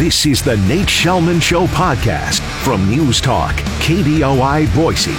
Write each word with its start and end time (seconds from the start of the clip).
This 0.00 0.24
is 0.24 0.40
the 0.42 0.56
Nate 0.56 0.88
Shelman 0.88 1.42
Show 1.42 1.66
podcast 1.66 2.40
from 2.64 2.88
News 2.88 3.20
Talk, 3.20 3.54
KBOI 3.82 4.74
Boise. 4.74 5.10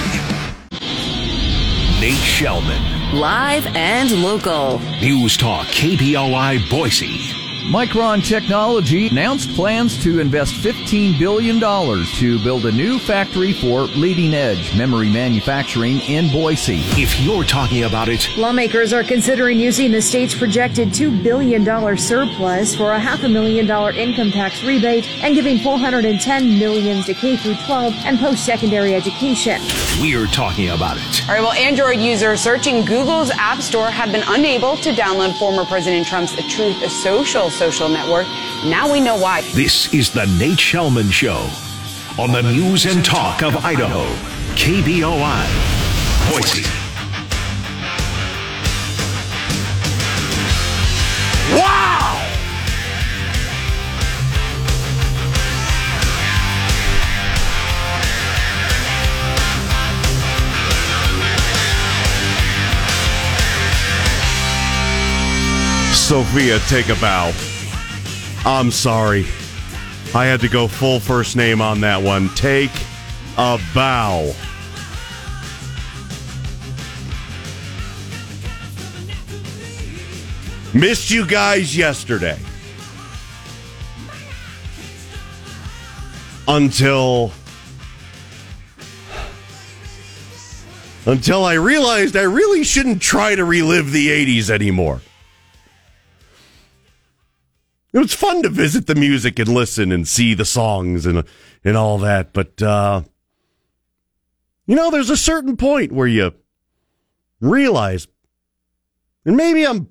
Nate 2.02 2.18
Shelman, 2.18 3.14
Live 3.14 3.68
and 3.76 4.12
local. 4.24 4.80
News 5.00 5.38
Talk, 5.38 5.68
KBOI 5.68 6.68
Boise. 6.68 7.31
Micron 7.66 8.28
Technology 8.28 9.08
announced 9.10 9.54
plans 9.54 10.02
to 10.02 10.20
invest 10.20 10.56
$15 10.56 11.20
billion 11.20 11.60
to 11.60 12.44
build 12.44 12.66
a 12.66 12.72
new 12.72 12.98
factory 12.98 13.54
for 13.54 13.82
leading 13.84 14.34
edge 14.34 14.76
memory 14.76 15.12
manufacturing 15.12 16.00
in 16.00 16.32
Boise. 16.32 16.80
If 17.00 17.20
you're 17.20 17.44
talking 17.44 17.84
about 17.84 18.10
it, 18.10 18.28
Lawmakers 18.36 18.94
are 18.94 19.04
considering 19.04 19.60
using 19.60 19.92
the 19.92 20.02
state's 20.02 20.34
projected 20.34 20.90
$2 20.90 21.22
billion 21.22 21.64
surplus 21.98 22.76
for 22.76 22.94
a 22.94 23.00
half 23.00 23.24
a 23.24 23.30
million 23.30 23.68
dollar 23.68 23.92
income 23.92 24.32
tax 24.32 24.64
rebate 24.64 25.08
and 25.24 25.36
giving 25.36 25.60
410 25.60 26.58
million 26.58 27.04
to 27.04 27.14
K 27.14 27.38
through 27.38 27.56
12 27.68 27.94
and 28.06 28.18
post-secondary 28.18 28.96
education. 28.96 29.62
we're 30.02 30.26
talking 30.28 30.70
about 30.70 30.98
it. 30.98 31.22
All 31.30 31.36
right, 31.36 31.42
well, 31.42 31.54
Android 31.54 32.00
users 32.00 32.42
searching 32.42 32.84
Google's 32.86 33.30
App 33.32 33.62
Store 33.62 33.92
have 33.92 34.12
been 34.12 34.24
unable 34.28 34.78
to 34.78 34.92
download 34.94 35.38
former 35.38 35.64
President 35.64 36.08
Trump's 36.08 36.36
Truth 36.52 36.92
Social 36.92 37.51
social 37.52 37.90
network. 37.90 38.26
Now 38.66 38.92
we 38.92 39.00
know 39.00 39.18
why. 39.18 39.42
This 39.54 39.94
is 39.94 40.10
the 40.12 40.26
Nate 40.40 40.58
Shelman 40.58 41.12
Show 41.12 41.50
on 42.18 42.32
the 42.32 42.42
News 42.42 42.86
and 42.86 43.04
Talk 43.04 43.44
of 43.44 43.56
Idaho, 43.58 44.06
KBOI 44.56 45.48
Boise. 46.32 46.81
Sophia, 66.12 66.60
take 66.68 66.90
a 66.90 66.96
bow. 66.96 67.32
I'm 68.46 68.70
sorry. 68.70 69.26
I 70.14 70.26
had 70.26 70.42
to 70.42 70.50
go 70.50 70.68
full 70.68 71.00
first 71.00 71.38
name 71.38 71.62
on 71.62 71.80
that 71.80 72.04
one. 72.04 72.28
Take 72.36 72.70
a 73.38 73.58
bow. 73.74 74.34
Missed 80.74 81.12
you 81.12 81.26
guys 81.26 81.78
yesterday. 81.78 82.38
Until. 86.46 87.32
Until 91.06 91.46
I 91.46 91.54
realized 91.54 92.18
I 92.18 92.24
really 92.24 92.66
shouldn't 92.66 93.02
try 93.02 93.34
to 93.34 93.46
relive 93.46 93.94
the 93.94 94.10
80s 94.10 94.50
anymore. 94.50 95.00
It 97.94 98.00
was 98.00 98.14
fun 98.14 98.42
to 98.44 98.50
visit 98.50 98.88
the 98.88 98.96
music 98.96 99.38
and 99.38 99.50
listen 99.50 99.92
and 99.92 100.08
see 100.08 100.34
the 100.34 100.46
songs 100.46 101.06
and 101.06 101.24
and 101.64 101.78
all 101.78 101.98
that, 102.00 102.34
but 102.34 102.62
uh, 102.62 103.04
you 104.66 104.76
know, 104.76 104.90
there's 104.90 105.10
a 105.10 105.18
certain 105.18 105.58
point 105.58 105.92
where 105.92 106.08
you 106.08 106.34
realize, 107.42 108.08
and 109.26 109.36
maybe 109.36 109.68
I'm, 109.68 109.90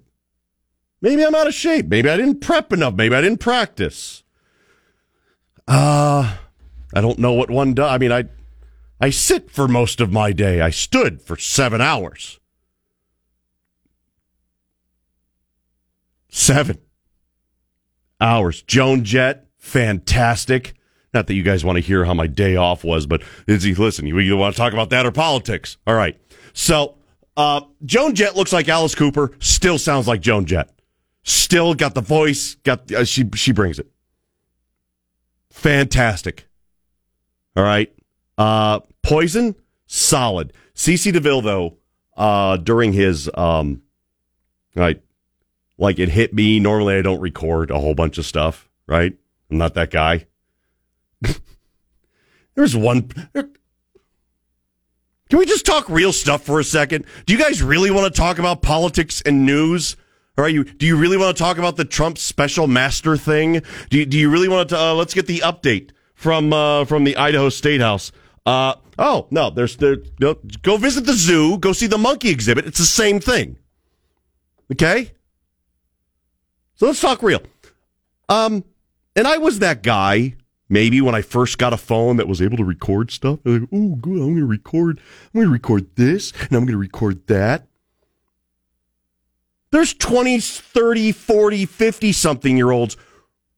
maybe 1.02 1.22
I'm 1.22 1.34
out 1.34 1.46
of 1.46 1.52
shape. 1.52 1.86
Maybe 1.86 2.08
I 2.08 2.16
didn't 2.16 2.40
prep 2.40 2.72
enough. 2.72 2.94
Maybe 2.94 3.14
I 3.14 3.20
didn't 3.20 3.40
practice. 3.40 4.22
Uh, 5.68 6.36
I 6.94 7.00
don't 7.00 7.18
know 7.18 7.34
what 7.34 7.50
one 7.50 7.74
does. 7.74 7.90
I 7.90 7.98
mean, 7.98 8.10
I, 8.10 8.24
I 9.00 9.10
sit 9.10 9.50
for 9.50 9.68
most 9.68 10.00
of 10.00 10.12
my 10.12 10.32
day. 10.32 10.60
I 10.60 10.70
stood 10.70 11.20
for 11.20 11.36
seven 11.36 11.80
hours. 11.80 12.40
Seven 16.30 16.78
hours. 18.20 18.62
Joan 18.62 19.04
Jett, 19.04 19.46
fantastic. 19.58 20.74
Not 21.12 21.26
that 21.26 21.34
you 21.34 21.42
guys 21.42 21.64
want 21.64 21.76
to 21.76 21.80
hear 21.80 22.04
how 22.04 22.14
my 22.14 22.26
day 22.26 22.56
off 22.56 22.84
was, 22.84 23.06
but 23.06 23.22
Izzy, 23.46 23.74
listen, 23.74 24.06
you, 24.06 24.18
you 24.20 24.36
want 24.36 24.54
to 24.54 24.58
talk 24.58 24.72
about 24.72 24.90
that 24.90 25.06
or 25.06 25.10
politics? 25.10 25.76
All 25.86 25.94
right. 25.94 26.16
So, 26.52 26.96
uh, 27.36 27.62
Joan 27.84 28.14
Jett 28.14 28.36
looks 28.36 28.52
like 28.52 28.68
Alice 28.68 28.94
Cooper. 28.94 29.32
Still 29.40 29.78
sounds 29.78 30.06
like 30.06 30.20
Joan 30.20 30.44
Jett. 30.44 30.70
Still 31.22 31.74
got 31.74 31.94
the 31.94 32.00
voice. 32.00 32.54
Got 32.56 32.90
uh, 32.92 33.04
she 33.04 33.28
she 33.34 33.52
brings 33.52 33.78
it. 33.78 33.88
Fantastic. 35.50 36.46
All 37.56 37.64
right. 37.64 37.92
Uh, 38.38 38.80
Poison, 39.02 39.54
solid. 39.86 40.52
CC 40.74 41.12
DeVille 41.12 41.42
though, 41.42 41.76
uh, 42.16 42.56
during 42.56 42.92
his 42.92 43.30
um, 43.34 43.82
right 44.74 45.02
like 45.80 45.98
it 45.98 46.10
hit 46.10 46.32
me. 46.32 46.60
Normally, 46.60 46.96
I 46.96 47.02
don't 47.02 47.20
record 47.20 47.70
a 47.70 47.80
whole 47.80 47.94
bunch 47.94 48.18
of 48.18 48.26
stuff, 48.26 48.68
right? 48.86 49.16
I'm 49.50 49.58
not 49.58 49.74
that 49.74 49.90
guy. 49.90 50.26
There's 52.54 52.76
one. 52.76 53.08
Can 53.32 55.38
we 55.38 55.46
just 55.46 55.64
talk 55.64 55.88
real 55.88 56.12
stuff 56.12 56.42
for 56.42 56.60
a 56.60 56.64
second? 56.64 57.06
Do 57.24 57.32
you 57.32 57.38
guys 57.38 57.62
really 57.62 57.90
want 57.90 58.12
to 58.12 58.20
talk 58.20 58.38
about 58.38 58.62
politics 58.62 59.22
and 59.22 59.46
news? 59.46 59.96
All 60.36 60.44
right, 60.44 60.52
you 60.52 60.64
do 60.64 60.86
you 60.86 60.96
really 60.96 61.16
want 61.16 61.36
to 61.36 61.42
talk 61.42 61.58
about 61.58 61.76
the 61.76 61.84
Trump 61.84 62.18
special 62.18 62.66
master 62.66 63.16
thing? 63.16 63.62
Do 63.88 63.98
you, 63.98 64.06
do 64.06 64.18
you 64.18 64.30
really 64.30 64.48
want 64.48 64.68
to? 64.70 64.78
Uh, 64.78 64.94
let's 64.94 65.14
get 65.14 65.26
the 65.26 65.40
update 65.40 65.90
from 66.14 66.52
uh, 66.52 66.84
from 66.84 67.04
the 67.04 67.16
Idaho 67.16 67.48
State 67.48 67.80
House. 67.80 68.12
Uh, 68.44 68.74
oh 68.98 69.28
no, 69.30 69.50
there's 69.50 69.76
there. 69.76 69.98
No, 70.18 70.34
go 70.62 70.76
visit 70.76 71.06
the 71.06 71.12
zoo. 71.12 71.58
Go 71.58 71.72
see 71.72 71.86
the 71.86 71.98
monkey 71.98 72.30
exhibit. 72.30 72.66
It's 72.66 72.78
the 72.78 72.84
same 72.84 73.20
thing. 73.20 73.58
Okay. 74.72 75.12
So 76.80 76.86
let's 76.86 77.02
talk 77.02 77.22
real. 77.22 77.42
Um, 78.30 78.64
and 79.14 79.26
I 79.26 79.36
was 79.36 79.58
that 79.58 79.82
guy 79.82 80.36
maybe 80.70 81.02
when 81.02 81.14
I 81.14 81.20
first 81.20 81.58
got 81.58 81.74
a 81.74 81.76
phone 81.76 82.16
that 82.16 82.26
was 82.26 82.40
able 82.40 82.56
to 82.56 82.64
record 82.64 83.10
stuff. 83.10 83.40
Like, 83.44 83.68
oh, 83.70 83.96
good, 83.96 84.12
I'm 84.12 84.28
going 84.28 84.36
to 84.36 84.46
record. 84.46 84.98
I'm 84.98 85.40
going 85.40 85.46
to 85.46 85.52
record 85.52 85.94
this, 85.96 86.32
and 86.32 86.52
I'm 86.52 86.64
going 86.64 86.68
to 86.68 86.78
record 86.78 87.26
that. 87.26 87.66
There's 89.72 89.92
20, 89.92 90.40
30, 90.40 91.12
40, 91.12 91.66
50 91.66 92.12
something 92.12 92.56
year 92.56 92.70
olds 92.70 92.96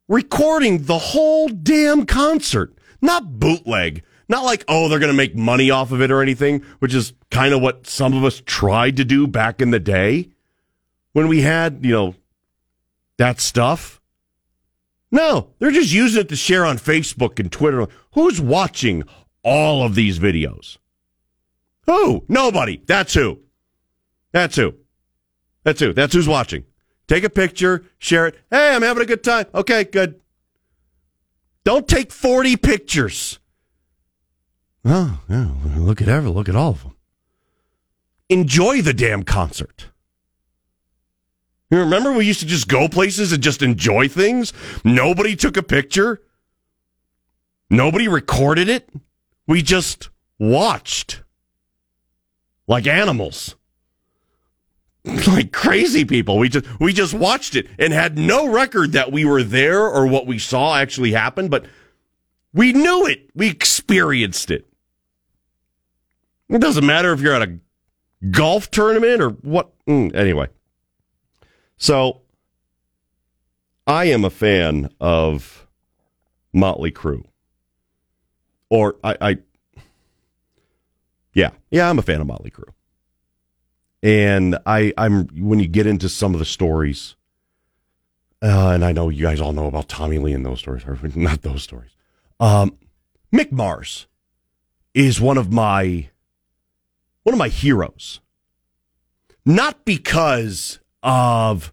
recording 0.08 0.82
the 0.82 0.98
whole 0.98 1.46
damn 1.46 2.06
concert, 2.06 2.76
not 3.00 3.38
bootleg. 3.38 4.02
Not 4.28 4.44
like, 4.44 4.64
oh, 4.66 4.88
they're 4.88 4.98
going 4.98 5.12
to 5.12 5.16
make 5.16 5.36
money 5.36 5.70
off 5.70 5.92
of 5.92 6.02
it 6.02 6.10
or 6.10 6.22
anything, 6.22 6.64
which 6.80 6.92
is 6.92 7.12
kind 7.30 7.54
of 7.54 7.62
what 7.62 7.86
some 7.86 8.14
of 8.14 8.24
us 8.24 8.42
tried 8.44 8.96
to 8.96 9.04
do 9.04 9.28
back 9.28 9.60
in 9.60 9.70
the 9.70 9.78
day 9.78 10.30
when 11.12 11.28
we 11.28 11.42
had, 11.42 11.84
you 11.84 11.92
know, 11.92 12.14
that 13.18 13.40
stuff? 13.40 14.00
No, 15.10 15.50
they're 15.58 15.70
just 15.70 15.92
using 15.92 16.22
it 16.22 16.28
to 16.30 16.36
share 16.36 16.64
on 16.64 16.78
Facebook 16.78 17.38
and 17.38 17.52
Twitter. 17.52 17.86
Who's 18.14 18.40
watching 18.40 19.04
all 19.42 19.84
of 19.84 19.94
these 19.94 20.18
videos? 20.18 20.78
Who? 21.86 22.24
Nobody. 22.28 22.80
That's 22.86 23.12
who. 23.14 23.40
That's 24.32 24.56
who. 24.56 24.74
That's 25.64 25.80
who. 25.80 25.92
That's 25.92 26.14
who's 26.14 26.28
watching. 26.28 26.64
Take 27.08 27.24
a 27.24 27.30
picture, 27.30 27.84
share 27.98 28.28
it. 28.28 28.36
Hey, 28.50 28.74
I'm 28.74 28.82
having 28.82 29.02
a 29.02 29.06
good 29.06 29.22
time. 29.22 29.46
Okay, 29.54 29.84
good. 29.84 30.20
Don't 31.64 31.86
take 31.86 32.10
40 32.10 32.56
pictures. 32.56 33.38
Oh, 34.84 35.20
yeah, 35.28 35.50
look 35.76 36.00
at 36.00 36.08
every, 36.08 36.30
look 36.30 36.48
at 36.48 36.56
all 36.56 36.70
of 36.70 36.82
them. 36.82 36.96
Enjoy 38.28 38.82
the 38.82 38.94
damn 38.94 39.22
concert. 39.22 39.88
You 41.72 41.78
remember 41.78 42.12
we 42.12 42.26
used 42.26 42.40
to 42.40 42.46
just 42.46 42.68
go 42.68 42.86
places 42.86 43.32
and 43.32 43.42
just 43.42 43.62
enjoy 43.62 44.06
things? 44.06 44.52
Nobody 44.84 45.34
took 45.34 45.56
a 45.56 45.62
picture. 45.62 46.20
Nobody 47.70 48.08
recorded 48.08 48.68
it. 48.68 48.90
We 49.46 49.62
just 49.62 50.10
watched 50.38 51.22
like 52.68 52.86
animals. 52.86 53.56
Like 55.26 55.50
crazy 55.50 56.04
people. 56.04 56.38
We 56.38 56.48
just 56.48 56.64
we 56.78 56.92
just 56.92 57.12
watched 57.12 57.56
it 57.56 57.66
and 57.76 57.92
had 57.92 58.16
no 58.16 58.48
record 58.48 58.92
that 58.92 59.10
we 59.10 59.24
were 59.24 59.42
there 59.42 59.80
or 59.80 60.06
what 60.06 60.28
we 60.28 60.38
saw 60.38 60.76
actually 60.76 61.10
happen, 61.10 61.48
but 61.48 61.66
we 62.52 62.72
knew 62.72 63.06
it. 63.06 63.28
We 63.34 63.48
experienced 63.48 64.52
it. 64.52 64.64
It 66.48 66.60
doesn't 66.60 66.86
matter 66.86 67.12
if 67.12 67.20
you're 67.20 67.34
at 67.34 67.42
a 67.42 67.58
golf 68.30 68.70
tournament 68.70 69.20
or 69.20 69.30
what. 69.30 69.72
Mm, 69.86 70.14
anyway. 70.14 70.46
So 71.82 72.20
I 73.88 74.04
am 74.04 74.24
a 74.24 74.30
fan 74.30 74.88
of 75.00 75.66
Motley 76.52 76.92
Crue. 76.92 77.24
Or 78.70 78.94
I, 79.02 79.16
I 79.20 79.38
yeah, 81.34 81.50
yeah, 81.72 81.90
I'm 81.90 81.98
a 81.98 82.02
fan 82.02 82.20
of 82.20 82.28
Motley 82.28 82.52
Crue. 82.52 82.72
And 84.00 84.60
I, 84.64 84.92
I'm 84.96 85.26
when 85.36 85.58
you 85.58 85.66
get 85.66 85.88
into 85.88 86.08
some 86.08 86.34
of 86.34 86.38
the 86.38 86.44
stories, 86.44 87.16
uh, 88.40 88.68
and 88.68 88.84
I 88.84 88.92
know 88.92 89.08
you 89.08 89.24
guys 89.24 89.40
all 89.40 89.52
know 89.52 89.66
about 89.66 89.88
Tommy 89.88 90.18
Lee 90.18 90.34
and 90.34 90.46
those 90.46 90.60
stories, 90.60 90.84
or 90.86 90.96
not 91.16 91.42
those 91.42 91.64
stories. 91.64 91.96
Um, 92.38 92.78
Mick 93.34 93.50
Mars 93.50 94.06
is 94.94 95.20
one 95.20 95.36
of 95.36 95.52
my 95.52 96.10
one 97.24 97.32
of 97.32 97.40
my 97.40 97.48
heroes. 97.48 98.20
Not 99.44 99.84
because 99.84 100.78
of 101.02 101.72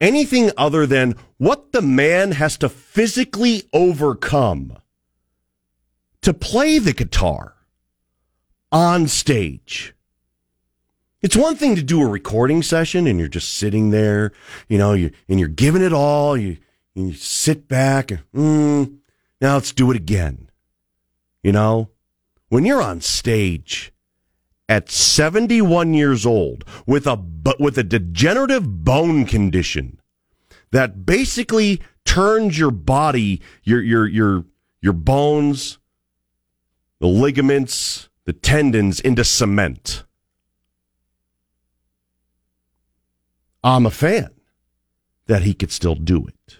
anything 0.00 0.50
other 0.56 0.86
than 0.86 1.14
what 1.38 1.72
the 1.72 1.82
man 1.82 2.32
has 2.32 2.56
to 2.58 2.68
physically 2.68 3.62
overcome 3.72 4.76
to 6.20 6.34
play 6.34 6.78
the 6.78 6.92
guitar 6.92 7.54
on 8.70 9.06
stage. 9.08 9.94
It's 11.22 11.36
one 11.36 11.56
thing 11.56 11.74
to 11.76 11.82
do 11.82 12.02
a 12.02 12.06
recording 12.06 12.62
session 12.62 13.06
and 13.06 13.18
you're 13.18 13.28
just 13.28 13.54
sitting 13.54 13.88
there, 13.90 14.32
you 14.68 14.76
know, 14.76 14.92
you, 14.92 15.10
and 15.26 15.40
you're 15.40 15.48
giving 15.48 15.80
it 15.80 15.92
all. 15.92 16.36
You, 16.36 16.58
you 16.94 17.14
sit 17.14 17.66
back 17.66 18.10
and, 18.10 18.20
mm, 18.34 18.98
now 19.40 19.54
let's 19.54 19.72
do 19.72 19.90
it 19.90 19.96
again. 19.96 20.50
You 21.42 21.52
know, 21.52 21.88
when 22.50 22.66
you're 22.66 22.82
on 22.82 23.00
stage 23.00 23.93
at 24.68 24.90
71 24.90 25.94
years 25.94 26.24
old 26.24 26.64
with 26.86 27.06
a 27.06 27.16
but 27.16 27.60
with 27.60 27.76
a 27.76 27.84
degenerative 27.84 28.84
bone 28.84 29.24
condition 29.26 30.00
that 30.70 31.04
basically 31.04 31.80
turns 32.04 32.58
your 32.58 32.70
body, 32.70 33.40
your 33.62 33.82
your 33.82 34.06
your 34.06 34.44
your 34.80 34.92
bones, 34.92 35.78
the 36.98 37.06
ligaments, 37.06 38.08
the 38.24 38.32
tendons 38.32 39.00
into 39.00 39.24
cement. 39.24 40.04
I'm 43.62 43.86
a 43.86 43.90
fan 43.90 44.30
that 45.26 45.42
he 45.42 45.54
could 45.54 45.72
still 45.72 45.94
do 45.94 46.26
it. 46.26 46.58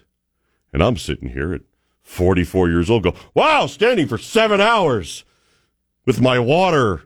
And 0.73 0.81
I'm 0.81 0.97
sitting 0.97 1.29
here 1.29 1.53
at 1.53 1.61
44 2.01 2.69
years 2.69 2.89
old, 2.89 3.03
go, 3.03 3.13
wow, 3.33 3.67
standing 3.67 4.07
for 4.07 4.17
seven 4.17 4.59
hours 4.59 5.23
with 6.05 6.19
my 6.19 6.39
water. 6.39 7.04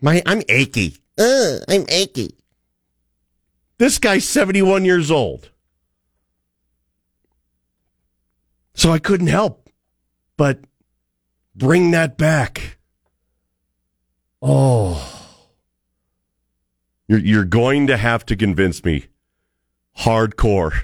My, 0.00 0.22
I'm 0.26 0.42
achy. 0.48 0.96
Uh, 1.18 1.58
I'm 1.68 1.84
achy. 1.88 2.36
This 3.78 3.98
guy's 3.98 4.24
71 4.24 4.84
years 4.84 5.10
old. 5.10 5.50
So 8.74 8.92
I 8.92 8.98
couldn't 8.98 9.26
help 9.26 9.68
but 10.36 10.60
bring 11.54 11.90
that 11.90 12.16
back. 12.16 12.78
Oh. 14.40 15.14
You're, 17.08 17.18
you're 17.18 17.44
going 17.44 17.88
to 17.88 17.96
have 17.96 18.24
to 18.26 18.36
convince 18.36 18.84
me 18.84 19.06
hardcore 19.98 20.82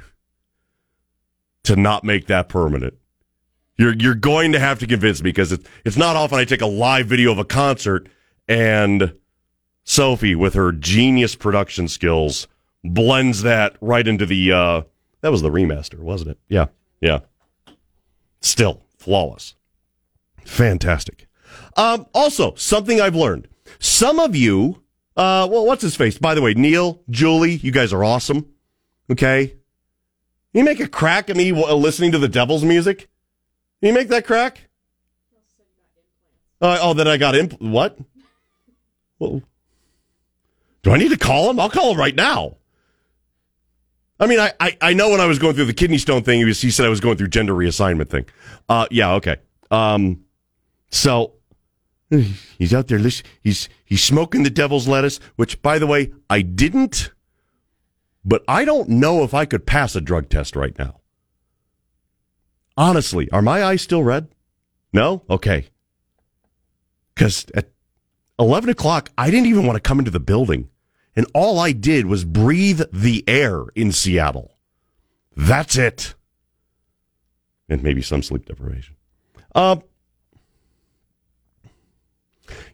to 1.63 1.77
not 1.77 2.05
make 2.05 2.27
that 2.27 2.49
permanent. 2.49 2.95
You're, 3.77 3.95
you're 3.95 4.15
going 4.15 4.53
to 4.53 4.61
have 4.61 4.79
to 4.81 4.87
convince 4.87 5.23
me 5.23 5.31
because 5.31 5.53
it's, 5.53 5.67
it's 5.85 5.97
not 5.97 6.17
often 6.17 6.39
I 6.39 6.45
take 6.45 6.63
a 6.63 6.67
live 6.67 7.07
video 7.07 7.33
of 7.33 7.39
a 7.39 7.45
concert 7.45 8.09
and 8.49 9.15
Sophie, 9.85 10.35
with 10.35 10.55
her 10.55 10.73
genius 10.73 11.35
production 11.35 11.89
skills, 11.89 12.49
blends 12.83 13.43
that 13.43 13.77
right 13.81 14.07
into 14.07 14.27
the, 14.27 14.53
uh, 14.53 14.83
that 15.21 15.33
was 15.33 15.43
the 15.43 15.51
remaster, 15.51 15.99
wasn't 15.99 16.31
it? 16.31 16.39
Yeah. 16.49 16.67
Yeah. 17.01 17.21
Still 18.41 18.83
flawless. 18.99 19.55
Fantastic. 20.45 21.27
Um, 21.77 22.07
also, 22.15 22.55
something 22.55 23.01
I've 23.01 23.17
learned. 23.17 23.49
Some 23.79 24.19
of 24.19 24.37
you 24.37 24.85
uh, 25.17 25.47
well, 25.51 25.65
what's 25.65 25.83
his 25.83 25.95
face? 25.95 26.19
By 26.19 26.35
the 26.35 26.43
way, 26.43 26.55
Neil, 26.55 27.01
Julie, 27.09 27.57
you 27.57 27.71
guys 27.71 27.93
are 27.93 28.03
awesome. 28.03 28.47
Okay. 29.11 29.55
You 30.53 30.65
make 30.65 30.81
a 30.81 30.89
crack 30.89 31.31
at 31.31 31.37
me 31.37 31.53
listening 31.53 32.13
to 32.13 32.19
the 32.19 32.29
devil's 32.29 32.65
music? 32.65 33.09
You 33.81 33.93
make 33.93 34.09
that 34.09 34.27
crack? 34.27 34.69
Uh, 36.61 36.79
oh, 36.81 36.95
that 36.95 37.07
I 37.07 37.17
got 37.17 37.37
imp. 37.37 37.61
What? 37.61 37.99
Well, 39.19 39.43
do 40.83 40.91
I 40.91 40.99
need 40.99 41.11
to 41.11 41.19
call 41.19 41.51
him? 41.51 41.61
I'll 41.61 41.71
call 41.71 41.93
him 41.93 41.99
right 41.99 42.15
now. 42.15 42.57
I 44.21 44.27
mean, 44.27 44.39
I, 44.39 44.53
I, 44.61 44.77
I 44.81 44.93
know 44.93 45.11
when 45.11 45.21
I 45.21 45.27
was 45.27 45.39
going 45.39 45.55
through 45.55 45.65
the 45.65 45.75
kidney 45.75 45.99
stone 45.99 46.23
thing, 46.23 46.39
he, 46.39 46.45
was, 46.45 46.61
he 46.61 46.71
said 46.71 46.87
I 46.87 46.89
was 46.89 47.01
going 47.01 47.17
through 47.17 47.29
gender 47.29 47.53
reassignment 47.53 48.11
thing. 48.11 48.27
Uh, 48.69 48.87
yeah, 48.91 49.15
okay. 49.15 49.37
Um, 49.71 50.25
so 50.91 51.35
he's 52.11 52.73
out 52.73 52.87
there. 52.89 52.99
He's 53.43 53.69
He's 53.95 54.03
smoking 54.03 54.43
the 54.43 54.51
devil's 54.51 54.89
lettuce, 54.89 55.21
which, 55.37 55.63
by 55.63 55.79
the 55.79 55.87
way, 55.87 56.13
I 56.29 56.43
didn't, 56.43 57.13
but 58.25 58.43
I 58.49 58.65
don't 58.65 58.89
know 58.89 59.23
if 59.23 59.33
I 59.33 59.45
could 59.45 59.67
pass 59.67 59.95
a 59.95 60.01
drug 60.01 60.29
test 60.29 60.57
right 60.57 60.77
now. 60.77 61.01
Honestly, 62.77 63.31
are 63.31 63.41
my 63.41 63.63
eyes 63.63 63.83
still 63.83 64.03
red? 64.03 64.35
No? 64.93 65.23
Okay. 65.31 65.69
Because 67.15 67.47
at 67.55 67.71
11 68.39 68.71
o'clock, 68.71 69.11
I 69.17 69.31
didn't 69.31 69.47
even 69.47 69.67
want 69.67 69.77
to 69.77 69.81
come 69.81 69.99
into 69.99 70.11
the 70.11 70.21
building. 70.21 70.69
And 71.17 71.27
all 71.35 71.59
I 71.59 71.73
did 71.73 72.07
was 72.07 72.25
breathe 72.25 72.83
the 72.93 73.23
air 73.29 73.65
in 73.75 73.93
Seattle. 73.93 74.57
That's 75.37 75.77
it. 75.77 76.15
And 77.69 77.83
maybe 77.83 78.03
some 78.03 78.23
sleep 78.23 78.47
deprivation. 78.47 78.97
Uh, 79.55 79.77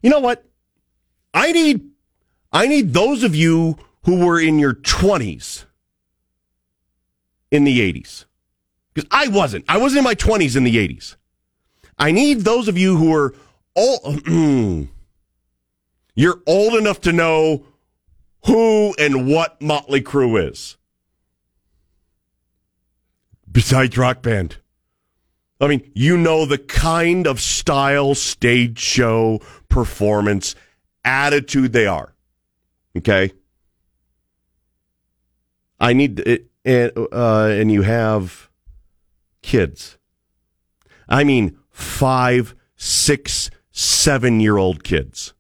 you 0.03 0.11
know 0.11 0.21
what? 0.21 0.45
I 1.35 1.53
need 1.53 1.91
I 2.53 2.67
need 2.67 2.93
those 2.93 3.23
of 3.23 3.35
you 3.35 3.77
who 4.05 4.25
were 4.25 4.41
in 4.41 4.59
your 4.59 4.75
20s 4.75 5.67
in 7.51 7.65
the 7.65 7.81
80s. 7.93 8.25
Because 8.93 9.09
I 9.13 9.29
wasn't. 9.29 9.65
I 9.69 9.79
wasn't 9.79 9.99
in 9.99 10.05
my 10.05 10.15
20s 10.15 10.57
in 10.57 10.65
the 10.65 10.77
80s. 10.77 11.17
I 11.99 12.11
need 12.11 12.41
those 12.41 12.67
of 12.67 12.77
you 12.77 12.97
who 12.97 13.11
were 13.11 13.35
old. 13.77 14.27
you're 16.21 16.43
old 16.47 16.75
enough 16.75 17.01
to 17.01 17.15
know 17.15 17.65
who 18.45 18.95
and 18.99 19.27
what 19.27 19.63
Motley 19.63 20.03
Crue 20.03 20.51
is. 20.51 20.77
Besides 23.51 23.97
rock 23.97 24.21
band. 24.21 24.59
I 25.63 25.67
mean, 25.67 25.91
you 25.95 26.19
know 26.19 26.45
the 26.45 26.59
kind 26.59 27.27
of 27.27 27.41
style, 27.41 28.15
stage 28.15 28.79
show, 28.79 29.41
performance 29.71 30.55
attitude 31.07 31.73
they 31.73 31.87
are. 31.87 32.15
Okay. 32.99 33.33
I 35.79 35.95
need 35.95 36.21
it, 36.21 36.51
and 36.67 36.93
uh, 37.11 37.47
and 37.47 37.73
you 37.73 37.81
have 37.81 38.51
kids. 39.41 39.97
I 41.09 41.25
mean, 41.25 41.57
five, 41.71 42.55
six, 42.77 43.51
seven 43.73 44.41
year 44.41 44.59
old 44.59 44.85
kids. 44.85 45.33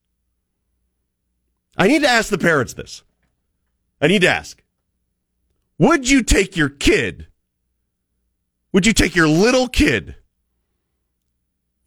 I 1.80 1.88
need 1.88 2.02
to 2.02 2.08
ask 2.08 2.28
the 2.28 2.36
parents 2.36 2.74
this. 2.74 3.02
I 4.02 4.06
need 4.06 4.20
to 4.20 4.28
ask. 4.28 4.62
Would 5.78 6.10
you 6.10 6.22
take 6.22 6.54
your 6.54 6.68
kid? 6.68 7.26
Would 8.72 8.86
you 8.86 8.92
take 8.92 9.16
your 9.16 9.26
little 9.26 9.66
kid, 9.66 10.14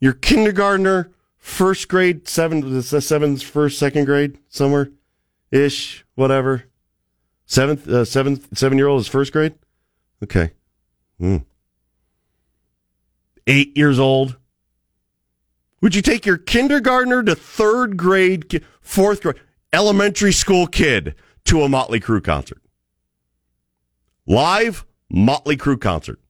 your 0.00 0.12
kindergartner, 0.12 1.12
first 1.38 1.86
grade, 1.86 2.26
seventh, 2.26 2.84
seventh, 2.84 3.42
first, 3.44 3.78
second 3.78 4.06
grade, 4.06 4.36
somewhere 4.48 4.90
ish, 5.52 6.04
whatever. 6.16 6.64
Seventh, 7.46 7.86
uh, 7.86 8.04
seventh, 8.04 8.48
seven 8.58 8.76
year 8.76 8.88
old 8.88 9.00
is 9.00 9.06
first 9.06 9.32
grade. 9.32 9.54
Okay. 10.24 10.50
Mm. 11.20 11.44
Eight 13.46 13.76
years 13.76 14.00
old. 14.00 14.38
Would 15.80 15.94
you 15.94 16.02
take 16.02 16.26
your 16.26 16.38
kindergartner 16.38 17.22
to 17.22 17.36
third 17.36 17.96
grade, 17.96 18.64
fourth 18.80 19.22
grade, 19.22 19.36
elementary 19.74 20.32
school 20.32 20.66
kid 20.66 21.14
to 21.44 21.62
a 21.62 21.68
Motley 21.68 22.00
Crue 22.00 22.22
concert? 22.22 22.62
Live 24.26 24.86
Motley 25.10 25.56
Crue 25.56 25.80
concert. 25.80 26.20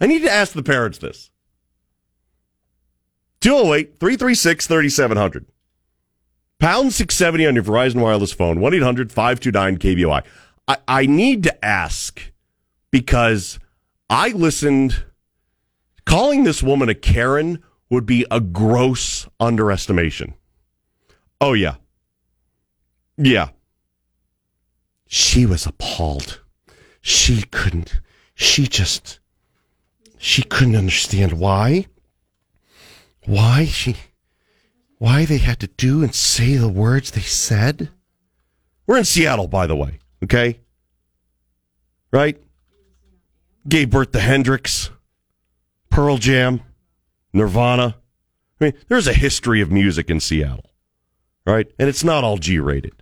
I 0.00 0.06
need 0.06 0.22
to 0.22 0.32
ask 0.32 0.52
the 0.52 0.62
parents 0.62 0.98
this. 0.98 1.30
208 3.40 3.98
336 3.98 4.66
3700. 4.66 5.46
Pound 6.58 6.92
670 6.94 7.46
on 7.46 7.54
your 7.54 7.64
Verizon 7.64 8.00
Wireless 8.00 8.32
phone, 8.32 8.60
1 8.60 8.74
800 8.74 9.12
529 9.12 9.78
KBOI. 9.78 10.24
I 10.88 11.06
need 11.06 11.42
to 11.42 11.64
ask 11.64 12.32
because 12.90 13.58
I 14.08 14.28
listened. 14.30 15.04
Calling 16.06 16.44
this 16.44 16.62
woman 16.62 16.88
a 16.88 16.94
Karen 16.94 17.62
would 17.90 18.06
be 18.06 18.24
a 18.30 18.40
gross 18.40 19.28
underestimation. 19.40 20.34
Oh, 21.40 21.52
yeah. 21.52 21.74
Yeah. 23.16 23.48
She 25.06 25.46
was 25.46 25.66
appalled. 25.66 26.40
She 27.00 27.42
couldn't, 27.42 28.00
she 28.34 28.66
just, 28.66 29.20
she 30.18 30.42
couldn't 30.42 30.76
understand 30.76 31.34
why 31.34 31.86
why 33.24 33.64
she 33.64 33.96
why 34.98 35.24
they 35.24 35.38
had 35.38 35.60
to 35.60 35.66
do 35.66 36.02
and 36.02 36.14
say 36.14 36.56
the 36.56 36.68
words 36.68 37.10
they 37.10 37.20
said. 37.20 37.90
We're 38.86 38.98
in 38.98 39.04
Seattle, 39.04 39.48
by 39.48 39.66
the 39.66 39.76
way, 39.76 39.98
okay? 40.24 40.60
right? 42.16 42.40
Gave 43.68 43.90
birth 43.90 44.12
to 44.12 44.20
Hendrix, 44.20 44.90
Pearl 45.90 46.16
Jam, 46.18 46.62
Nirvana. 47.32 47.96
I 48.60 48.64
mean, 48.64 48.72
there's 48.88 49.06
a 49.06 49.12
history 49.12 49.60
of 49.60 49.70
music 49.70 50.08
in 50.08 50.20
Seattle, 50.20 50.70
right? 51.44 51.70
And 51.78 51.88
it's 51.88 52.04
not 52.04 52.24
all 52.24 52.38
G 52.38 52.58
rated. 52.58 52.94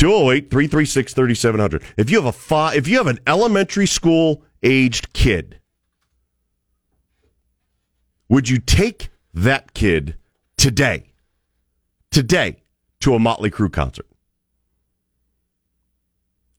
208 0.00 0.50
336 0.50 1.12
3700. 1.12 1.82
If 1.98 2.08
you 2.08 2.22
have 2.22 2.34
a 2.50 2.72
if 2.74 2.88
you 2.88 2.96
have 2.96 3.06
an 3.06 3.18
elementary 3.26 3.86
school 3.86 4.42
aged 4.62 5.12
kid, 5.12 5.60
would 8.26 8.48
you 8.48 8.58
take 8.58 9.10
that 9.34 9.74
kid 9.74 10.16
today, 10.56 11.12
today, 12.10 12.62
to 13.00 13.14
a 13.14 13.18
Motley 13.18 13.50
Crue 13.50 13.70
concert? 13.70 14.06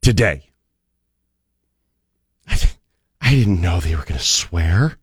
Today. 0.03 0.51
I, 2.47 2.59
I 3.21 3.31
didn't 3.31 3.59
know 3.59 3.79
they 3.79 3.95
were 3.95 4.03
going 4.03 4.19
to 4.19 4.23
swear, 4.23 4.99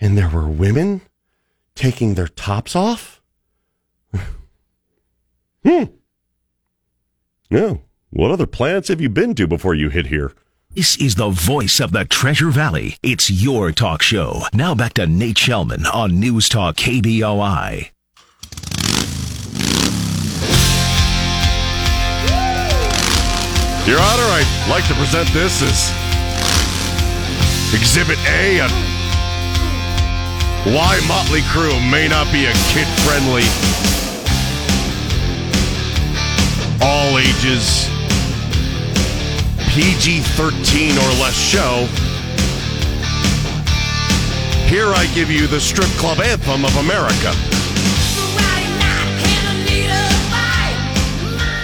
and 0.00 0.18
there 0.18 0.28
were 0.28 0.48
women 0.48 1.02
taking 1.76 2.14
their 2.14 2.26
tops 2.26 2.74
off. 2.74 3.22
hmm. 5.64 5.84
Yeah. 7.50 7.78
What 8.10 8.30
other 8.30 8.46
planets 8.46 8.88
have 8.88 9.00
you 9.00 9.08
been 9.08 9.34
to 9.34 9.46
before 9.46 9.74
you 9.74 9.88
hit 9.88 10.06
here? 10.06 10.32
This 10.72 10.96
is 10.98 11.16
the 11.16 11.30
voice 11.30 11.80
of 11.80 11.90
the 11.90 12.04
Treasure 12.04 12.50
Valley. 12.50 12.96
It's 13.02 13.28
your 13.28 13.72
talk 13.72 14.02
show. 14.02 14.42
Now 14.54 14.74
back 14.74 14.94
to 14.94 15.06
Nate 15.06 15.36
Shelman 15.36 15.84
on 15.92 16.20
News 16.20 16.48
Talk 16.48 16.76
KBOI. 16.76 17.90
Your 23.86 23.98
Honor, 23.98 24.28
I'd 24.30 24.66
like 24.70 24.86
to 24.86 24.94
present 24.94 25.28
this 25.32 25.60
as 25.62 25.90
Exhibit 27.74 28.18
A 28.28 28.60
on 28.60 28.70
why 30.72 31.00
Motley 31.08 31.40
Crue 31.40 31.80
may 31.90 32.06
not 32.06 32.30
be 32.30 32.44
a 32.44 32.52
kid 32.70 32.86
friendly, 33.02 33.42
all 36.82 37.18
ages, 37.18 37.88
PG 39.70 40.20
13 40.20 40.92
or 40.92 41.10
less 41.20 41.34
show. 41.34 41.86
Here 44.66 44.86
I 44.86 45.10
give 45.14 45.30
you 45.30 45.46
the 45.46 45.60
strip 45.60 45.90
club 45.98 46.20
anthem 46.20 46.64
of 46.64 46.76
America. 46.76 47.32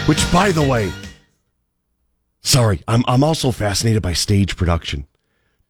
Which, 0.07 0.33
by 0.33 0.53
the 0.53 0.63
way, 0.63 0.93
sorry, 2.41 2.83
I'm, 2.87 3.05
I'm 3.09 3.25
also 3.25 3.51
fascinated 3.51 4.03
by 4.03 4.13
stage 4.13 4.57
production. 4.57 5.07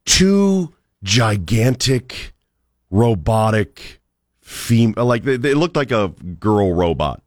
Two 0.05 0.75
gigantic, 1.03 2.35
robotic, 2.91 4.01
female, 4.41 5.07
like 5.07 5.25
they, 5.25 5.37
they 5.37 5.55
looked 5.55 5.77
like 5.77 5.91
a 5.91 6.09
girl 6.39 6.73
robot 6.73 7.23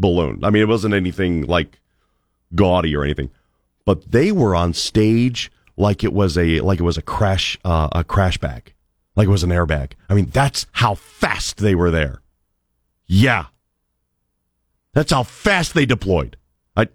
balloon. 0.00 0.40
I 0.42 0.50
mean, 0.50 0.62
it 0.62 0.68
wasn't 0.68 0.94
anything 0.94 1.42
like 1.42 1.80
gaudy 2.54 2.96
or 2.96 3.04
anything, 3.04 3.30
but 3.84 4.10
they 4.10 4.32
were 4.32 4.56
on 4.56 4.74
stage 4.74 5.52
like 5.76 6.02
it 6.02 6.12
was 6.12 6.36
a 6.36 6.60
like 6.60 6.80
it 6.80 6.84
was 6.84 6.98
a 6.98 7.02
crash 7.02 7.58
uh, 7.64 7.88
a 7.92 8.02
crash 8.02 8.38
bag, 8.38 8.72
like 9.16 9.28
it 9.28 9.30
was 9.30 9.44
an 9.44 9.50
airbag. 9.50 9.92
I 10.08 10.14
mean, 10.14 10.26
that's 10.26 10.66
how 10.72 10.94
fast 10.94 11.58
they 11.58 11.74
were 11.74 11.90
there. 11.90 12.20
Yeah, 13.06 13.46
that's 14.94 15.12
how 15.12 15.22
fast 15.22 15.74
they 15.74 15.86
deployed. 15.86 16.36
I, 16.76 16.88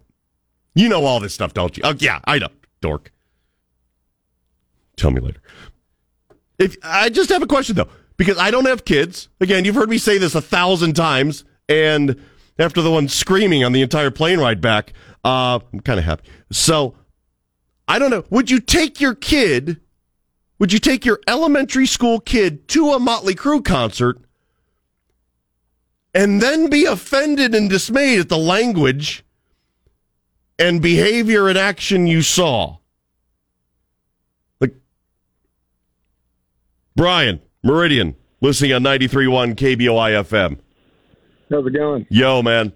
you 0.74 0.90
know 0.90 1.06
all 1.06 1.20
this 1.20 1.34
stuff, 1.34 1.54
don't 1.54 1.76
you? 1.78 1.84
Oh 1.86 1.96
yeah, 1.98 2.20
I 2.26 2.40
know, 2.40 2.50
dork. 2.82 3.12
Tell 4.98 5.12
me 5.12 5.22
later. 5.22 5.42
If 6.58 6.78
I 6.84 7.10
just 7.10 7.30
have 7.30 7.42
a 7.42 7.48
question 7.48 7.76
though, 7.76 7.90
because 8.18 8.38
I 8.38 8.52
don't 8.52 8.66
have 8.66 8.86
kids. 8.86 9.30
Again, 9.42 9.66
you've 9.66 9.76
heard 9.76 9.90
me 9.90 9.98
say 9.98 10.18
this 10.18 10.36
a 10.36 10.42
thousand 10.42 10.96
times, 10.96 11.44
and 11.68 12.22
after 12.58 12.82
the 12.82 12.92
one 12.92 13.08
screaming 13.08 13.64
on 13.64 13.74
the 13.74 13.82
entire 13.82 14.12
plane 14.12 14.40
ride 14.40 14.62
back, 14.62 14.94
uh, 15.24 15.60
I'm 15.74 15.80
kind 15.82 16.00
of 16.00 16.06
happy. 16.06 16.30
So 16.52 16.96
I 17.88 18.00
don't 18.00 18.10
know. 18.10 18.24
Would 18.30 18.50
you 18.50 18.60
take 18.60 19.02
your 19.02 19.16
kid? 19.16 19.80
Would 20.60 20.72
you 20.72 20.80
take 20.80 21.06
your 21.06 21.20
elementary 21.28 21.86
school 21.86 22.20
kid 22.20 22.68
to 22.70 22.92
a 22.92 23.00
Motley 23.00 23.36
Crue 23.36 23.64
concert 23.64 24.20
and 26.14 26.42
then 26.42 26.70
be 26.70 26.86
offended 26.86 27.54
and 27.54 27.70
dismayed 27.70 28.20
at 28.20 28.30
the 28.30 28.38
language 28.38 29.26
and 30.58 30.82
behavior 30.82 31.50
and 31.50 31.58
action 31.58 32.08
you 32.08 32.22
saw? 32.22 32.78
Like 34.62 34.76
Brian 36.96 37.42
Meridian, 37.64 38.16
listening 38.40 38.74
on 38.74 38.84
93.1 38.84 39.56
KBOI 39.56 40.24
FM. 40.24 40.60
How's 41.50 41.66
it 41.68 41.72
going? 41.74 42.06
Yo, 42.10 42.42
man. 42.42 42.72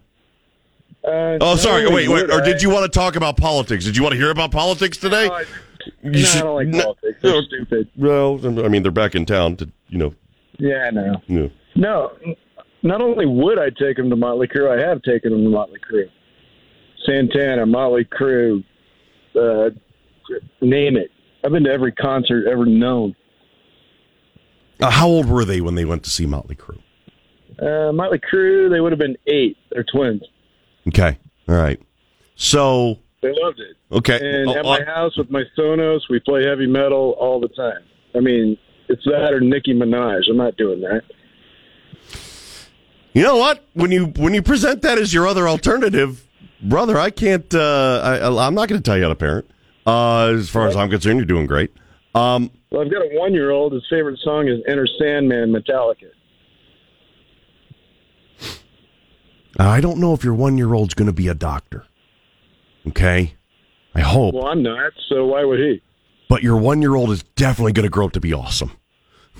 Uh, 1.03 1.37
Oh, 1.41 1.55
sorry. 1.55 1.87
Wait, 1.87 2.07
wait. 2.09 2.29
Or 2.31 2.41
did 2.41 2.61
you 2.61 2.69
want 2.69 2.91
to 2.91 2.99
talk 2.99 3.15
about 3.15 3.37
politics? 3.37 3.85
Did 3.85 3.95
you 3.97 4.03
want 4.03 4.13
to 4.13 4.19
hear 4.19 4.29
about 4.31 4.51
politics 4.51 4.97
today? 4.97 5.27
No, 5.27 5.33
I, 5.33 5.43
You 6.03 6.11
no, 6.11 6.19
should- 6.19 6.37
I 6.37 6.43
don't 6.43 6.55
like 6.55 6.67
no- 6.67 6.83
politics. 6.83 7.19
They're 7.21 7.31
no. 7.33 7.41
stupid. 7.41 7.89
Well, 7.95 8.39
I 8.65 8.67
mean, 8.67 8.83
they're 8.83 8.91
back 8.91 9.15
in 9.15 9.25
town 9.25 9.55
to, 9.57 9.69
you 9.87 9.97
know, 9.97 10.13
Yeah, 10.57 10.85
I 10.87 10.91
know. 10.91 11.21
know. 11.27 11.49
No, 11.75 12.11
not 12.83 13.01
only 13.01 13.25
would 13.25 13.59
I 13.59 13.69
take 13.69 13.97
them 13.97 14.09
to 14.09 14.15
Motley 14.15 14.47
Crue, 14.47 14.69
I 14.69 14.85
have 14.87 15.01
taken 15.03 15.31
them 15.31 15.43
to 15.43 15.49
Motley 15.49 15.79
Crue. 15.79 16.09
Santana, 17.05 17.65
Motley 17.65 18.03
Crue, 18.05 18.63
uh, 19.39 19.69
name 20.61 20.97
it. 20.97 21.09
I've 21.43 21.51
been 21.51 21.63
to 21.63 21.71
every 21.71 21.93
concert 21.93 22.45
ever 22.47 22.65
known. 22.65 23.15
Uh, 24.81 24.89
how 24.89 25.07
old 25.07 25.27
were 25.27 25.45
they 25.45 25.61
when 25.61 25.75
they 25.75 25.85
went 25.85 26.03
to 26.03 26.09
see 26.09 26.25
Motley 26.25 26.55
Crue? 26.55 26.79
Uh, 27.61 27.91
Motley 27.91 28.19
Crue, 28.19 28.69
they 28.69 28.79
would 28.79 28.91
have 28.91 28.99
been 28.99 29.17
eight. 29.27 29.57
They're 29.71 29.83
twins. 29.83 30.21
Okay. 30.87 31.17
All 31.47 31.55
right. 31.55 31.79
So, 32.35 32.97
They 33.21 33.33
loved 33.35 33.59
it. 33.59 33.75
okay. 33.91 34.17
And 34.21 34.49
Oh, 34.49 34.55
at 34.55 34.63
my 34.65 34.79
uh, 34.79 34.85
house 34.85 35.17
with 35.17 35.29
my 35.29 35.43
Sonos, 35.57 36.01
we 36.09 36.19
play 36.19 36.45
heavy 36.45 36.67
metal 36.67 37.15
all 37.19 37.39
the 37.39 37.49
time. 37.49 37.81
I 38.15 38.19
mean, 38.19 38.57
it's 38.87 39.03
that 39.05 39.33
or 39.33 39.39
Nicki 39.41 39.73
Minaj. 39.73 40.29
I'm 40.29 40.37
not 40.37 40.55
doing 40.57 40.81
that. 40.81 41.01
you 43.13 43.23
know 43.23 43.37
what? 43.37 43.65
When 43.73 43.91
you 43.91 44.05
when 44.05 44.33
you 44.33 44.41
present 44.41 44.81
that 44.83 44.97
as 44.97 45.13
your 45.13 45.27
other 45.27 45.47
alternative, 45.47 46.25
brother, 46.61 46.97
I 46.97 47.09
can't. 47.09 47.53
Uh, 47.53 48.01
I, 48.03 48.47
I'm 48.47 48.55
not 48.55 48.69
going 48.69 48.81
to 48.81 48.83
tell 48.85 48.95
you 48.97 49.03
how 49.03 49.09
to 49.09 49.15
parent. 49.15 49.49
Uh, 49.85 50.33
as 50.35 50.49
far 50.49 50.67
as 50.67 50.75
I'm 50.75 50.89
concerned, 50.89 51.17
you're 51.17 51.25
doing 51.25 51.47
great. 51.47 51.71
Um, 52.15 52.51
Well, 52.71 52.81
I've 52.81 52.91
got 52.91 53.01
a 53.01 53.09
one 53.19 53.33
year 53.33 53.51
old. 53.51 53.73
His 53.73 53.83
favorite 53.89 54.19
song 54.23 54.47
is 54.47 54.59
Enter 54.67 54.87
Sandman 54.99 55.51
Metallica. 55.51 56.09
I 59.59 59.81
don't 59.81 59.99
know 59.99 60.13
if 60.13 60.23
your 60.23 60.33
one 60.33 60.57
year 60.57 60.73
old's 60.73 60.93
going 60.93 61.07
to 61.07 61.13
be 61.13 61.27
a 61.27 61.33
doctor. 61.33 61.85
Okay, 62.87 63.33
I 63.93 63.99
hope. 64.01 64.33
Well, 64.33 64.47
I'm 64.47 64.63
not, 64.63 64.93
so 65.09 65.25
why 65.25 65.43
would 65.43 65.59
he? 65.59 65.81
but 66.29 66.43
your 66.43 66.57
one 66.57 66.81
year 66.81 66.93
old 66.95 67.09
is 67.09 67.23
definitely 67.35 67.73
going 67.73 67.83
to 67.85 67.89
grow 67.89 68.05
up 68.05 68.11
to 68.13 68.19
be 68.19 68.33
awesome. 68.33 68.71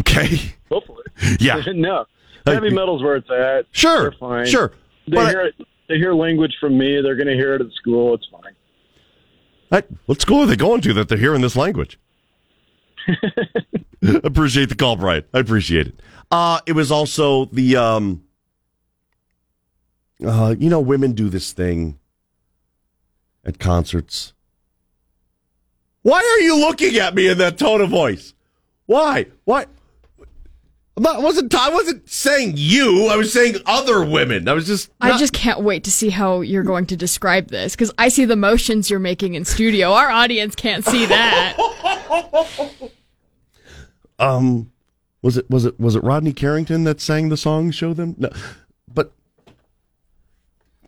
Okay? 0.02 0.54
Hopefully. 0.70 1.04
Yeah. 1.40 1.62
no. 1.74 2.06
Heavy 2.46 2.70
metal's 2.72 3.04
where 3.04 3.18
it's 3.18 3.30
at. 3.30 3.66
Sure. 3.72 4.10
They're 4.10 4.20
fine. 4.20 4.46
Sure. 4.48 4.72
They 5.08 5.16
But- 5.16 5.30
hear 5.30 5.42
it, 5.42 5.56
they 5.88 5.98
hear 5.98 6.14
language 6.14 6.56
from 6.60 6.78
me. 6.78 7.00
They're 7.02 7.16
going 7.16 7.28
to 7.28 7.34
hear 7.36 7.54
it 7.56 7.62
at 7.62 7.72
school. 7.74 8.16
It's 8.16 8.28
fine. 8.32 8.54
I, 9.72 9.84
what 10.08 10.20
school 10.22 10.42
are 10.42 10.46
they 10.48 10.56
going 10.56 10.82
to 10.82 10.94
that 10.94 11.10
they're 11.10 11.18
hearing 11.18 11.42
this 11.42 11.56
language? 11.56 12.00
appreciate 14.24 14.70
the 14.70 14.76
call, 14.76 14.96
Brian. 14.96 15.24
I 15.34 15.40
appreciate 15.40 15.88
it. 15.88 16.00
Uh, 16.32 16.60
it 16.66 16.74
was 16.74 16.92
also 16.92 17.46
the, 17.46 17.76
um, 17.76 18.24
uh, 20.26 20.56
you 20.58 20.70
know, 20.70 20.80
women 20.80 21.14
do 21.14 21.30
this 21.30 21.52
thing 21.52 22.00
at 23.46 23.60
concerts. 23.60 24.34
Why 26.02 26.18
are 26.18 26.44
you 26.44 26.58
looking 26.58 26.98
at 26.98 27.16
me 27.16 27.28
in 27.28 27.38
that 27.40 27.58
tone 27.58 27.82
of 27.82 27.90
voice? 27.90 28.34
Why? 28.86 29.28
Why? 29.44 29.66
Not- 30.98 31.18
I 31.18 31.20
wasn't. 31.20 31.56
I 31.56 31.70
wasn't 31.70 32.10
saying 32.10 32.54
you. 32.56 33.08
I 33.08 33.16
was 33.16 33.32
saying 33.32 33.56
other 33.66 34.04
women. 34.04 34.50
I 34.50 34.54
was 34.54 34.68
just. 34.68 34.90
I 35.00 35.18
just 35.18 35.32
can't 35.32 35.62
wait 35.62 35.86
to 35.86 35.92
see 35.92 36.10
how 36.10 36.42
you're 36.42 36.64
going 36.64 36.86
to 36.88 36.98
describe 36.98 37.48
this 37.48 37.74
because 37.74 37.92
I 37.98 38.10
see 38.10 38.26
the 38.26 38.36
motions 38.36 38.90
you're 38.90 39.00
making 39.00 39.36
in 39.36 39.46
studio. 39.46 39.94
Our 39.94 40.10
audience 40.10 40.56
can't 40.56 40.84
see 40.84 41.06
that. 41.06 41.56
um 44.20 44.72
was 45.22 45.38
it 45.38 45.50
was 45.50 45.66
it 45.66 45.80
was 45.80 45.96
it 45.96 46.04
Rodney 46.04 46.34
Carrington 46.34 46.84
that 46.84 47.00
sang 47.00 47.30
the 47.30 47.38
song 47.38 47.72
show 47.72 47.94
them 47.94 48.16
no 48.18 48.30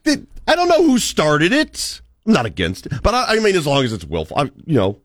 it, 0.05 0.27
I 0.47 0.55
don't 0.55 0.69
know 0.69 0.83
who 0.83 0.97
started 0.97 1.51
it 1.51 2.01
I'm 2.25 2.33
not 2.33 2.45
against 2.45 2.85
it 2.85 2.93
but 3.01 3.13
I, 3.13 3.35
I 3.35 3.39
mean 3.39 3.55
as 3.55 3.67
long 3.67 3.83
as 3.83 3.93
it's 3.93 4.05
willful 4.05 4.37
I, 4.37 4.43
you 4.65 4.99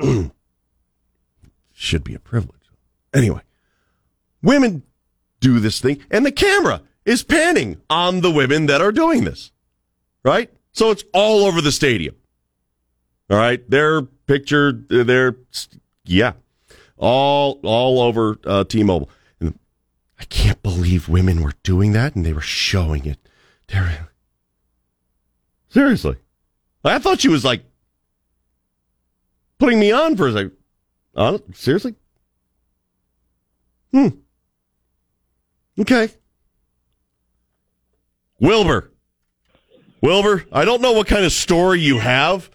know 0.00 0.30
should 1.72 2.04
be 2.04 2.14
a 2.14 2.18
privilege 2.18 2.70
anyway 3.14 3.42
women 4.42 4.82
do 5.40 5.60
this 5.60 5.80
thing 5.80 6.00
and 6.10 6.26
the 6.26 6.32
camera 6.32 6.82
is 7.04 7.22
panning 7.22 7.80
on 7.88 8.20
the 8.20 8.30
women 8.30 8.66
that 8.66 8.80
are 8.80 8.92
doing 8.92 9.24
this 9.24 9.52
right? 10.28 10.50
So 10.72 10.90
it's 10.90 11.04
all 11.12 11.44
over 11.44 11.60
the 11.60 11.72
stadium. 11.72 12.14
All 13.30 13.36
right, 13.36 13.68
their 13.68 14.02
picture, 14.02 14.72
their 14.72 15.36
yeah, 16.04 16.32
all 16.96 17.60
all 17.62 18.00
over 18.00 18.38
uh, 18.44 18.64
T-Mobile. 18.64 19.10
And 19.40 19.58
I 20.18 20.24
can't 20.24 20.62
believe 20.62 21.08
women 21.08 21.42
were 21.42 21.52
doing 21.62 21.92
that, 21.92 22.14
and 22.16 22.24
they 22.24 22.32
were 22.32 22.40
showing 22.40 23.04
it. 23.04 23.18
Seriously, 25.70 26.16
I 26.82 26.98
thought 26.98 27.20
she 27.20 27.28
was 27.28 27.44
like 27.44 27.62
putting 29.58 29.78
me 29.78 29.92
on 29.92 30.16
for 30.16 30.28
a 30.28 30.32
second. 30.32 30.52
Uh, 31.14 31.38
seriously? 31.52 31.94
Hmm. 33.92 34.08
Okay. 35.78 36.10
Wilbur. 38.40 38.90
Wilbur, 40.00 40.44
I 40.52 40.64
don't 40.64 40.80
know 40.80 40.92
what 40.92 41.06
kind 41.06 41.24
of 41.24 41.32
story 41.32 41.80
you 41.80 41.98
have, 41.98 42.50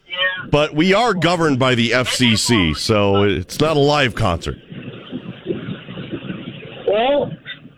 but 0.50 0.74
we 0.74 0.93
are 0.93 1.13
governed 1.13 1.60
by 1.60 1.75
the 1.75 1.91
FCC, 1.91 2.75
so 2.75 3.24
it's 3.24 3.60
not 3.60 3.75
a 3.75 3.82
live 3.82 4.15
concert. 4.15 4.55
Well, 6.88 7.32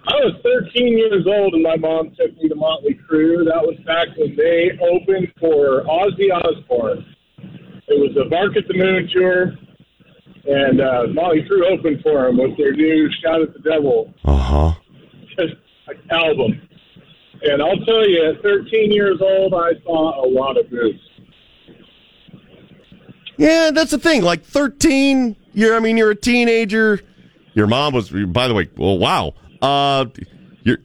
I 0.07 0.14
was 0.25 0.33
13 0.73 0.97
years 0.97 1.25
old 1.27 1.53
and 1.53 1.61
my 1.63 1.75
mom 1.75 2.11
took 2.19 2.35
me 2.41 2.49
to 2.49 2.55
Motley 2.55 2.97
Crue. 3.07 3.45
That 3.45 3.61
was 3.61 3.77
back 3.85 4.07
when 4.17 4.35
they 4.35 4.71
opened 4.81 5.31
for 5.39 5.83
Ozzy 5.83 6.31
Osbourne. 6.33 7.05
It 7.87 7.99
was 7.99 8.17
a 8.17 8.27
Bark 8.29 8.57
at 8.57 8.67
the 8.67 8.73
Moon 8.73 9.07
tour, 9.13 9.53
and 10.45 10.81
uh, 10.81 11.03
Motley 11.13 11.45
Crue 11.49 11.71
opened 11.71 12.01
for 12.01 12.27
him 12.27 12.37
with 12.37 12.57
their 12.57 12.71
new 12.73 13.07
"Shout 13.23 13.41
at 13.43 13.53
the 13.53 13.59
Devil" 13.59 14.11
Uh 14.25 14.35
huh. 14.37 14.73
album. 16.09 16.61
And 17.43 17.61
I'll 17.61 17.77
tell 17.85 18.09
you, 18.09 18.33
at 18.33 18.41
13 18.41 18.91
years 18.91 19.19
old, 19.21 19.53
I 19.53 19.73
saw 19.83 20.25
a 20.25 20.27
lot 20.27 20.57
of 20.57 20.67
boobs. 20.71 20.97
Yeah, 23.37 23.69
that's 23.71 23.91
the 23.91 23.99
thing. 23.99 24.23
Like 24.23 24.43
13, 24.43 25.35
you're, 25.53 25.75
I 25.75 25.79
mean, 25.79 25.97
you're 25.97 26.11
a 26.11 26.15
teenager. 26.15 27.01
Your 27.53 27.67
mom 27.67 27.93
was, 27.93 28.09
by 28.09 28.47
the 28.47 28.53
way, 28.55 28.69
well, 28.75 28.97
wow. 28.97 29.33
Uh, 29.61 30.05
you're, 30.63 30.77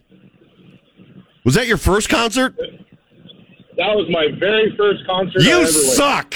was 1.44 1.54
that 1.54 1.66
your 1.66 1.76
first 1.76 2.08
concert? 2.08 2.54
That 3.76 3.96
was 3.96 4.08
my 4.10 4.28
very 4.38 4.74
first 4.76 5.06
concert. 5.06 5.42
You 5.42 5.66
suck. 5.66 6.34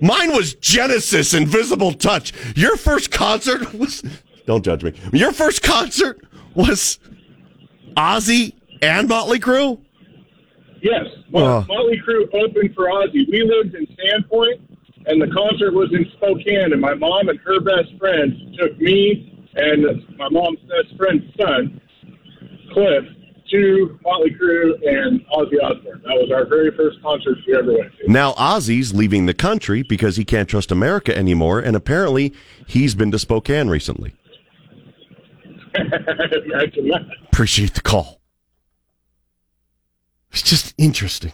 Mine 0.00 0.32
was 0.32 0.54
Genesis 0.54 1.32
Invisible 1.34 1.92
Touch. 1.92 2.32
Your 2.56 2.76
first 2.76 3.10
concert 3.12 3.72
was 3.74 4.02
Don't 4.46 4.64
judge 4.64 4.82
me. 4.82 4.92
Your 5.12 5.32
first 5.32 5.62
concert 5.62 6.20
was 6.54 6.98
Ozzy 7.96 8.54
and 8.82 9.08
Motley 9.08 9.38
Crue? 9.38 9.80
Yes, 10.82 11.06
Oh. 11.32 11.64
Motley 11.68 12.02
Crue 12.04 12.26
opened 12.34 12.74
for 12.74 12.86
Ozzy. 12.88 13.28
We 13.30 13.42
lived 13.44 13.76
in 13.76 13.86
Sandpoint, 13.86 14.60
and 15.06 15.22
the 15.22 15.28
concert 15.32 15.72
was 15.72 15.92
in 15.92 16.10
Spokane. 16.16 16.72
And 16.72 16.80
my 16.80 16.94
mom 16.94 17.28
and 17.28 17.38
her 17.40 17.60
best 17.60 17.96
friend 18.00 18.34
took 18.58 18.76
me 18.80 19.31
and 19.54 19.84
my 20.16 20.28
mom's 20.30 20.60
best 20.60 20.96
friend's 20.96 21.24
son, 21.36 21.80
Cliff, 22.72 23.04
to 23.50 23.98
Motley 24.02 24.30
Crue 24.30 24.74
and 24.86 25.20
Ozzy 25.26 25.62
Osbourne. 25.62 26.00
That 26.04 26.14
was 26.14 26.30
our 26.34 26.46
very 26.46 26.70
first 26.74 27.02
concert 27.02 27.36
we 27.46 27.54
ever 27.54 27.72
went 27.72 27.92
to. 27.98 28.10
Now 28.10 28.32
Ozzy's 28.32 28.94
leaving 28.94 29.26
the 29.26 29.34
country 29.34 29.82
because 29.82 30.16
he 30.16 30.24
can't 30.24 30.48
trust 30.48 30.70
America 30.72 31.16
anymore, 31.16 31.60
and 31.60 31.76
apparently 31.76 32.32
he's 32.66 32.94
been 32.94 33.10
to 33.10 33.18
Spokane 33.18 33.68
recently. 33.68 34.14
Imagine 35.74 36.88
that. 36.88 37.02
Appreciate 37.26 37.74
the 37.74 37.82
call. 37.82 38.20
It's 40.30 40.42
just 40.42 40.74
interesting. 40.78 41.32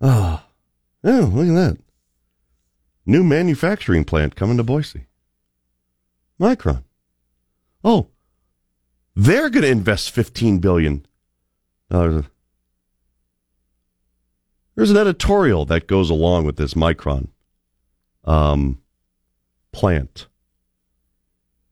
Oh, 0.00 0.42
oh, 1.04 1.30
look 1.34 1.48
at 1.48 1.54
that. 1.54 1.78
New 3.04 3.24
manufacturing 3.24 4.04
plant 4.04 4.36
coming 4.36 4.56
to 4.56 4.62
Boise. 4.62 5.07
Micron. 6.40 6.84
Oh, 7.82 8.08
they're 9.14 9.50
going 9.50 9.62
to 9.62 9.68
invest 9.68 10.14
$15 10.14 10.60
billion. 10.60 11.06
There's 11.90 12.24
an 14.90 14.96
editorial 14.96 15.64
that 15.64 15.88
goes 15.88 16.10
along 16.10 16.44
with 16.44 16.56
this 16.56 16.74
Micron 16.74 17.28
um, 18.24 18.80
plant. 19.72 20.28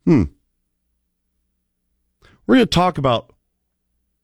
Hmm. 0.04 0.24
We're 2.46 2.56
going 2.56 2.66
to 2.66 2.70
talk 2.70 2.98
about 2.98 3.32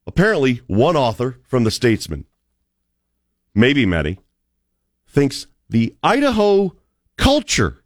apparently 0.07 0.63
one 0.67 0.97
author 0.97 1.39
from 1.47 1.65
the 1.65 1.71
Statesman, 1.71 2.25
maybe 3.55 3.87
many, 3.87 4.19
thinks 5.07 5.47
the 5.69 5.95
Idaho 6.03 6.77
culture 7.17 7.83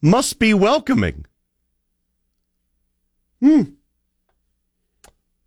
must 0.00 0.38
be 0.38 0.54
welcoming. 0.54 1.26
Hmm. 3.44 3.60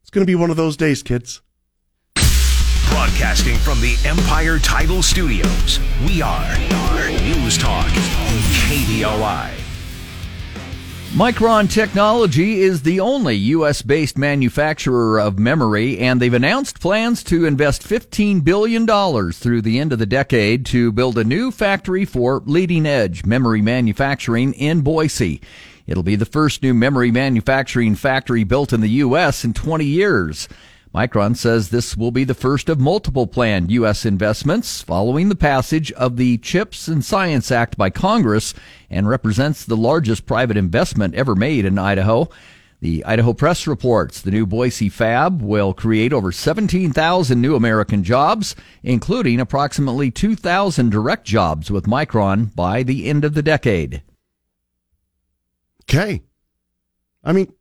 It's 0.01 0.11
going 0.11 0.21
to 0.21 0.29
be 0.29 0.35
one 0.35 0.51
of 0.51 0.55
those 0.55 0.77
days, 0.77 1.01
kids. 1.01 1.41
Broadcasting 2.89 3.55
from 3.55 3.81
the 3.81 3.97
Empire 4.05 4.59
Title 4.59 5.01
Studios, 5.01 5.79
we 6.05 6.21
are 6.21 6.57
News 7.23 7.57
Talk, 7.57 7.87
KBOI. 8.67 9.49
Micron 11.13 11.71
Technology 11.71 12.61
is 12.61 12.83
the 12.83 12.99
only 12.99 13.35
U.S. 13.35 13.81
based 13.81 14.15
manufacturer 14.15 15.19
of 15.19 15.39
memory, 15.39 15.97
and 15.97 16.21
they've 16.21 16.31
announced 16.31 16.79
plans 16.79 17.23
to 17.23 17.45
invest 17.45 17.81
$15 17.81 18.43
billion 18.43 18.85
through 19.31 19.63
the 19.63 19.79
end 19.79 19.91
of 19.91 19.97
the 19.97 20.05
decade 20.05 20.67
to 20.67 20.91
build 20.91 21.17
a 21.17 21.23
new 21.23 21.49
factory 21.49 22.05
for 22.05 22.43
leading 22.45 22.85
edge 22.85 23.25
memory 23.25 23.63
manufacturing 23.63 24.53
in 24.53 24.81
Boise. 24.81 25.41
It'll 25.87 26.03
be 26.03 26.17
the 26.17 26.25
first 26.25 26.61
new 26.61 26.73
memory 26.73 27.11
manufacturing 27.11 27.95
factory 27.95 28.43
built 28.43 28.73
in 28.73 28.81
the 28.81 28.89
U.S. 28.89 29.45
in 29.45 29.53
20 29.53 29.85
years. 29.85 30.49
Micron 30.93 31.37
says 31.37 31.69
this 31.69 31.95
will 31.95 32.11
be 32.11 32.25
the 32.25 32.33
first 32.33 32.67
of 32.67 32.79
multiple 32.79 33.25
planned 33.25 33.71
U.S. 33.71 34.05
investments 34.05 34.81
following 34.81 35.29
the 35.29 35.35
passage 35.35 35.91
of 35.93 36.17
the 36.17 36.39
CHIPS 36.39 36.89
and 36.89 37.05
Science 37.05 37.51
Act 37.51 37.77
by 37.77 37.89
Congress 37.89 38.53
and 38.89 39.07
represents 39.07 39.63
the 39.63 39.77
largest 39.77 40.25
private 40.25 40.57
investment 40.57 41.15
ever 41.15 41.35
made 41.35 41.63
in 41.63 41.77
Idaho. 41.77 42.29
The 42.81 43.05
Idaho 43.05 43.33
Press 43.33 43.65
reports 43.65 44.21
the 44.21 44.31
new 44.31 44.45
Boise 44.45 44.89
fab 44.89 45.41
will 45.41 45.73
create 45.73 46.11
over 46.11 46.31
17,000 46.31 47.39
new 47.39 47.55
American 47.55 48.03
jobs, 48.03 48.55
including 48.83 49.39
approximately 49.39 50.11
2,000 50.11 50.89
direct 50.89 51.25
jobs 51.25 51.71
with 51.71 51.85
Micron 51.85 52.53
by 52.55 52.83
the 52.83 53.05
end 53.05 53.23
of 53.23 53.33
the 53.33 53.41
decade. 53.41 54.03
Okay. 55.89 56.21
I 57.23 57.33
mean, 57.33 57.51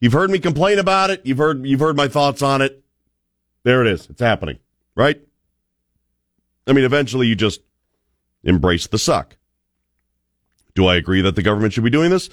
you've 0.00 0.12
heard 0.12 0.30
me 0.30 0.38
complain 0.38 0.78
about 0.78 1.10
it. 1.10 1.22
You've 1.24 1.38
heard 1.38 1.66
you've 1.66 1.80
heard 1.80 1.96
my 1.96 2.08
thoughts 2.08 2.42
on 2.42 2.62
it. 2.62 2.82
There 3.62 3.84
it 3.84 3.88
is. 3.92 4.08
It's 4.08 4.20
happening, 4.20 4.58
right? 4.94 5.20
I 6.66 6.72
mean, 6.72 6.84
eventually 6.84 7.26
you 7.26 7.34
just 7.34 7.60
embrace 8.44 8.86
the 8.86 8.98
suck. 8.98 9.36
Do 10.74 10.86
I 10.86 10.96
agree 10.96 11.20
that 11.22 11.36
the 11.36 11.42
government 11.42 11.72
should 11.72 11.84
be 11.84 11.90
doing 11.90 12.10
this? 12.10 12.30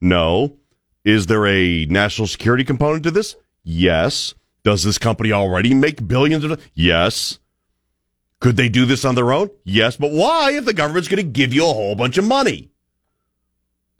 No. 0.00 0.56
Is 1.04 1.26
there 1.26 1.46
a 1.46 1.86
national 1.86 2.26
security 2.26 2.64
component 2.64 3.04
to 3.04 3.10
this? 3.10 3.36
Yes. 3.62 4.34
Does 4.64 4.82
this 4.82 4.98
company 4.98 5.32
already 5.32 5.72
make 5.72 6.06
billions 6.06 6.44
of 6.44 6.60
Yes. 6.74 7.38
Could 8.40 8.56
they 8.56 8.68
do 8.68 8.84
this 8.84 9.04
on 9.04 9.14
their 9.14 9.32
own? 9.32 9.48
Yes, 9.64 9.96
but 9.96 10.10
why 10.10 10.52
if 10.52 10.64
the 10.66 10.74
government's 10.74 11.08
going 11.08 11.22
to 11.22 11.22
give 11.22 11.54
you 11.54 11.62
a 11.62 11.72
whole 11.72 11.94
bunch 11.94 12.18
of 12.18 12.24
money? 12.24 12.70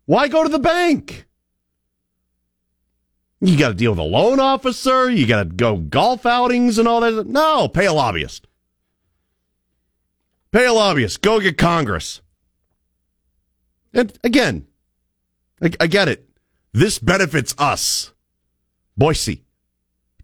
Why 0.06 0.28
go 0.28 0.42
to 0.42 0.48
the 0.48 0.58
bank? 0.58 1.26
You 3.40 3.58
got 3.58 3.68
to 3.68 3.74
deal 3.74 3.90
with 3.90 3.98
a 3.98 4.04
loan 4.04 4.40
officer. 4.40 5.10
You 5.10 5.26
got 5.26 5.42
to 5.42 5.48
go 5.50 5.76
golf 5.76 6.24
outings 6.24 6.78
and 6.78 6.88
all 6.88 7.00
that. 7.00 7.26
No, 7.26 7.68
pay 7.68 7.86
a 7.86 7.92
lobbyist. 7.92 8.46
Pay 10.52 10.64
a 10.64 10.72
lobbyist. 10.72 11.20
Go 11.20 11.38
get 11.40 11.58
Congress. 11.58 12.22
And 13.92 14.16
again, 14.24 14.66
I, 15.60 15.70
I 15.80 15.86
get 15.86 16.08
it. 16.08 16.28
This 16.72 16.98
benefits 16.98 17.54
us. 17.58 18.12
Boise, 18.96 19.44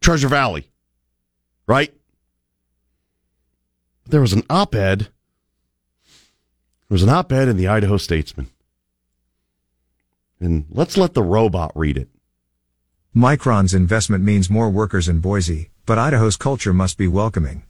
Treasure 0.00 0.28
Valley, 0.28 0.70
right? 1.66 1.92
There 4.06 4.20
was 4.20 4.32
an 4.32 4.44
op 4.48 4.74
ed. 4.74 5.08
There 6.88 6.94
was 6.94 7.02
an 7.02 7.10
op 7.10 7.32
ed 7.32 7.48
in 7.48 7.56
the 7.56 7.68
Idaho 7.68 7.98
Statesman. 7.98 8.48
And 10.42 10.66
let's 10.70 10.96
let 10.96 11.14
the 11.14 11.22
robot 11.22 11.70
read 11.76 11.96
it. 11.96 12.08
Micron's 13.14 13.74
investment 13.74 14.24
means 14.24 14.50
more 14.50 14.68
workers 14.68 15.08
in 15.08 15.20
Boise, 15.20 15.70
but 15.86 15.98
Idaho's 15.98 16.36
culture 16.36 16.72
must 16.72 16.98
be 16.98 17.06
welcoming. 17.06 17.62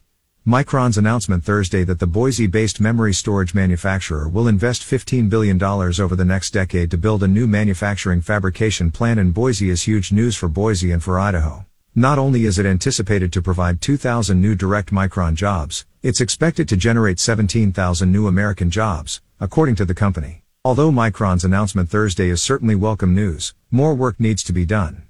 Micron's 0.47 0.97
announcement 0.97 1.43
Thursday 1.43 1.83
that 1.83 1.99
the 1.99 2.07
Boise 2.07 2.47
based 2.47 2.81
memory 2.81 3.13
storage 3.13 3.53
manufacturer 3.53 4.27
will 4.27 4.47
invest 4.47 4.81
$15 4.81 5.29
billion 5.29 5.61
over 5.61 6.15
the 6.15 6.25
next 6.25 6.49
decade 6.49 6.89
to 6.89 6.97
build 6.97 7.21
a 7.21 7.27
new 7.27 7.45
manufacturing 7.45 8.21
fabrication 8.21 8.89
plant 8.89 9.19
in 9.19 9.31
Boise 9.31 9.69
is 9.69 9.83
huge 9.83 10.11
news 10.11 10.35
for 10.35 10.49
Boise 10.49 10.89
and 10.89 11.03
for 11.03 11.19
Idaho. 11.19 11.67
Not 11.93 12.17
only 12.17 12.45
is 12.45 12.57
it 12.57 12.65
anticipated 12.65 13.31
to 13.33 13.41
provide 13.43 13.81
2,000 13.81 14.41
new 14.41 14.55
direct 14.55 14.91
Micron 14.91 15.35
jobs, 15.35 15.85
it's 16.01 16.21
expected 16.21 16.67
to 16.69 16.75
generate 16.75 17.19
17,000 17.19 18.11
new 18.11 18.25
American 18.25 18.71
jobs, 18.71 19.21
according 19.39 19.75
to 19.75 19.85
the 19.85 19.93
company. 19.93 20.42
Although 20.65 20.91
Micron's 20.91 21.43
announcement 21.43 21.89
Thursday 21.89 22.29
is 22.29 22.41
certainly 22.41 22.73
welcome 22.73 23.13
news, 23.13 23.53
more 23.69 23.93
work 23.93 24.17
needs 24.17 24.41
to 24.45 24.53
be 24.53 24.65
done. 24.65 25.03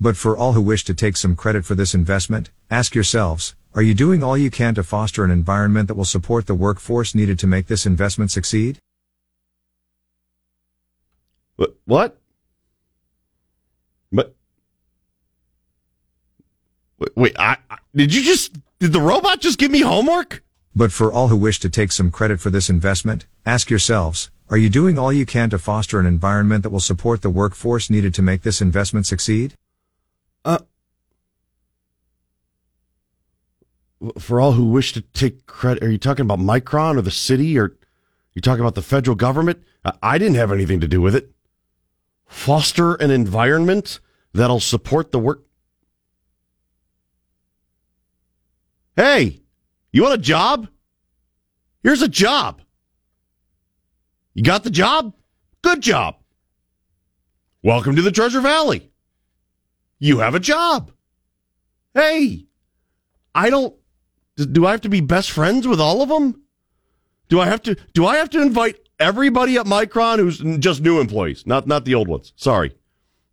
But 0.00 0.16
for 0.16 0.36
all 0.36 0.52
who 0.52 0.62
wish 0.62 0.84
to 0.84 0.94
take 0.94 1.16
some 1.16 1.34
credit 1.34 1.64
for 1.64 1.74
this 1.74 1.92
investment, 1.92 2.50
ask 2.70 2.94
yourselves, 2.94 3.56
are 3.74 3.82
you 3.82 3.94
doing 3.94 4.22
all 4.22 4.38
you 4.38 4.48
can 4.48 4.76
to 4.76 4.84
foster 4.84 5.24
an 5.24 5.32
environment 5.32 5.88
that 5.88 5.96
will 5.96 6.04
support 6.04 6.46
the 6.46 6.54
workforce 6.54 7.16
needed 7.16 7.36
to 7.40 7.48
make 7.48 7.66
this 7.66 7.84
investment 7.84 8.30
succeed? 8.30 8.78
What? 11.56 11.76
What? 11.84 12.20
But 14.12 14.36
wait, 17.00 17.16
wait 17.16 17.36
I, 17.40 17.56
I, 17.68 17.78
did 17.92 18.14
you 18.14 18.22
just 18.22 18.56
did 18.78 18.92
the 18.92 19.00
robot 19.00 19.40
just 19.40 19.58
give 19.58 19.72
me 19.72 19.80
homework? 19.80 20.44
But 20.76 20.92
for 20.92 21.12
all 21.12 21.26
who 21.26 21.36
wish 21.36 21.58
to 21.58 21.68
take 21.68 21.90
some 21.90 22.12
credit 22.12 22.38
for 22.38 22.50
this 22.50 22.70
investment, 22.70 23.26
ask 23.44 23.68
yourselves, 23.68 24.30
are 24.52 24.58
you 24.58 24.68
doing 24.68 24.98
all 24.98 25.10
you 25.10 25.24
can 25.24 25.48
to 25.48 25.58
foster 25.58 25.98
an 25.98 26.04
environment 26.04 26.62
that 26.62 26.68
will 26.68 26.78
support 26.78 27.22
the 27.22 27.30
workforce 27.30 27.88
needed 27.88 28.12
to 28.12 28.20
make 28.20 28.42
this 28.42 28.60
investment 28.60 29.06
succeed? 29.06 29.56
Uh 30.44 30.58
for 34.18 34.40
all 34.40 34.52
who 34.52 34.66
wish 34.66 34.92
to 34.92 35.00
take 35.00 35.46
credit, 35.46 35.82
are 35.82 35.90
you 35.90 35.96
talking 35.96 36.26
about 36.26 36.38
Micron 36.38 36.98
or 36.98 37.02
the 37.02 37.10
city 37.10 37.58
or 37.58 37.76
you 38.34 38.42
talking 38.42 38.60
about 38.60 38.74
the 38.74 38.82
federal 38.82 39.14
government? 39.14 39.62
I 40.02 40.18
didn't 40.18 40.36
have 40.36 40.52
anything 40.52 40.80
to 40.80 40.88
do 40.88 41.00
with 41.00 41.14
it. 41.14 41.32
Foster 42.26 42.94
an 42.94 43.10
environment 43.10 44.00
that'll 44.34 44.60
support 44.60 45.12
the 45.12 45.18
work. 45.18 45.44
Hey, 48.96 49.40
you 49.92 50.02
want 50.02 50.14
a 50.14 50.22
job? 50.22 50.68
Here's 51.82 52.02
a 52.02 52.08
job. 52.08 52.61
You 54.34 54.42
got 54.42 54.64
the 54.64 54.70
job? 54.70 55.14
Good 55.62 55.80
job. 55.80 56.16
Welcome 57.62 57.96
to 57.96 58.02
the 58.02 58.10
Treasure 58.10 58.40
Valley. 58.40 58.90
You 59.98 60.18
have 60.18 60.34
a 60.34 60.40
job. 60.40 60.90
Hey, 61.94 62.46
I 63.34 63.50
don't 63.50 63.74
do 64.36 64.66
I 64.66 64.70
have 64.70 64.80
to 64.82 64.88
be 64.88 65.00
best 65.00 65.30
friends 65.30 65.68
with 65.68 65.80
all 65.80 66.02
of 66.02 66.08
them? 66.08 66.42
Do 67.28 67.40
I 67.40 67.46
have 67.46 67.62
to 67.62 67.76
do 67.92 68.06
I 68.06 68.16
have 68.16 68.30
to 68.30 68.42
invite 68.42 68.78
everybody 68.98 69.56
at 69.56 69.66
Micron 69.66 70.18
who's 70.18 70.38
just 70.58 70.80
new 70.80 70.98
employees, 70.98 71.46
not 71.46 71.66
not 71.66 71.84
the 71.84 71.94
old 71.94 72.08
ones? 72.08 72.32
Sorry. 72.36 72.74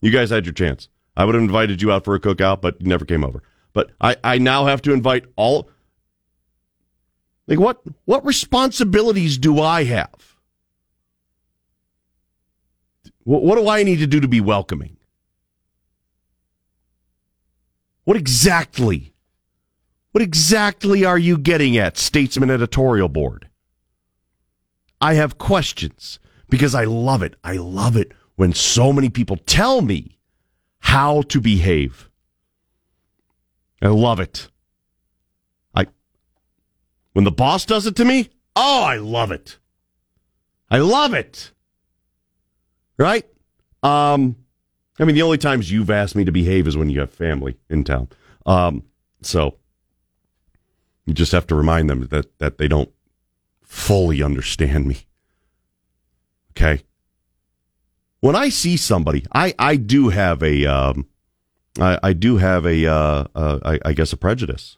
You 0.02 0.12
guys 0.12 0.30
had 0.30 0.46
your 0.46 0.54
chance. 0.54 0.90
I 1.18 1.26
would 1.26 1.36
have 1.36 1.44
invited 1.44 1.82
you 1.82 1.92
out 1.92 2.06
for 2.06 2.16
a 2.16 2.20
cookout, 2.20 2.62
but 2.62 2.80
you 2.82 2.88
never 2.88 3.04
came 3.04 3.24
over. 3.24 3.44
But 3.74 3.92
I, 4.00 4.16
I 4.24 4.38
now 4.38 4.66
have 4.66 4.82
to 4.84 4.94
invite 4.94 5.26
all 5.36 5.70
like 7.48 7.60
what 7.60 7.82
what 8.06 8.26
responsibilities 8.26 9.38
do 9.38 9.60
I 9.62 9.86
have? 9.86 10.29
What, 13.30 13.58
do 13.58 13.70
I 13.70 13.84
need 13.84 14.00
to 14.00 14.08
do 14.08 14.20
to 14.20 14.28
be 14.28 14.42
welcoming? 14.42 14.98
What 18.04 18.18
exactly 18.18 19.14
what 20.12 20.24
exactly 20.24 21.06
are 21.06 21.20
you 21.20 21.38
getting 21.38 21.78
at, 21.78 21.96
Statesman 21.96 22.50
Editorial 22.50 23.08
Board? 23.08 23.48
I 25.00 25.14
have 25.14 25.38
questions 25.38 26.18
because 26.50 26.74
I 26.74 26.86
love 26.86 27.22
it. 27.22 27.36
I 27.44 27.58
love 27.58 27.96
it 27.96 28.14
when 28.36 28.54
so 28.54 28.92
many 28.92 29.12
people 29.12 29.38
tell 29.38 29.84
me 29.84 30.18
how 30.80 31.22
to 31.22 31.40
behave. 31.40 32.10
I 33.80 33.90
love 33.90 34.20
it. 34.20 34.50
I 35.76 35.86
when 37.14 37.26
the 37.26 37.32
boss 37.32 37.64
does 37.64 37.86
it 37.86 37.96
to 37.98 38.06
me, 38.06 38.32
oh, 38.56 38.84
I 38.84 38.98
love 38.98 39.32
it. 39.32 39.60
I 40.72 40.80
love 40.80 41.14
it. 41.14 41.52
Right? 43.00 43.26
Um 43.82 44.36
I 45.00 45.06
mean 45.06 45.16
the 45.16 45.24
only 45.24 45.40
times 45.40 45.72
you've 45.72 45.90
asked 45.90 46.16
me 46.16 46.26
to 46.26 46.32
behave 46.32 46.68
is 46.68 46.78
when 46.78 46.92
you 46.92 47.00
have 47.00 47.12
family 47.12 47.58
in 47.70 47.84
town. 47.84 48.10
Um 48.46 48.84
so 49.22 49.56
you 51.10 51.16
just 51.16 51.32
have 51.32 51.48
to 51.48 51.56
remind 51.56 51.90
them 51.90 52.08
that, 52.12 52.38
that 52.38 52.60
they 52.60 52.68
don't 52.68 52.92
fully 53.64 54.22
understand 54.22 54.86
me. 54.88 54.98
Okay. 56.52 56.84
When 58.20 58.36
I 58.36 58.50
see 58.50 58.78
somebody, 58.78 59.26
I, 59.34 59.56
I 59.58 59.76
do 59.76 60.10
have 60.10 60.44
a, 60.44 60.66
um, 60.68 61.08
I, 61.80 61.98
I 62.04 62.14
do 62.14 62.38
have 62.38 62.66
a, 62.66 62.86
uh, 62.86 63.26
uh, 63.34 63.60
I, 63.66 63.80
I 63.86 63.94
guess 63.94 64.14
a 64.14 64.18
prejudice. 64.18 64.78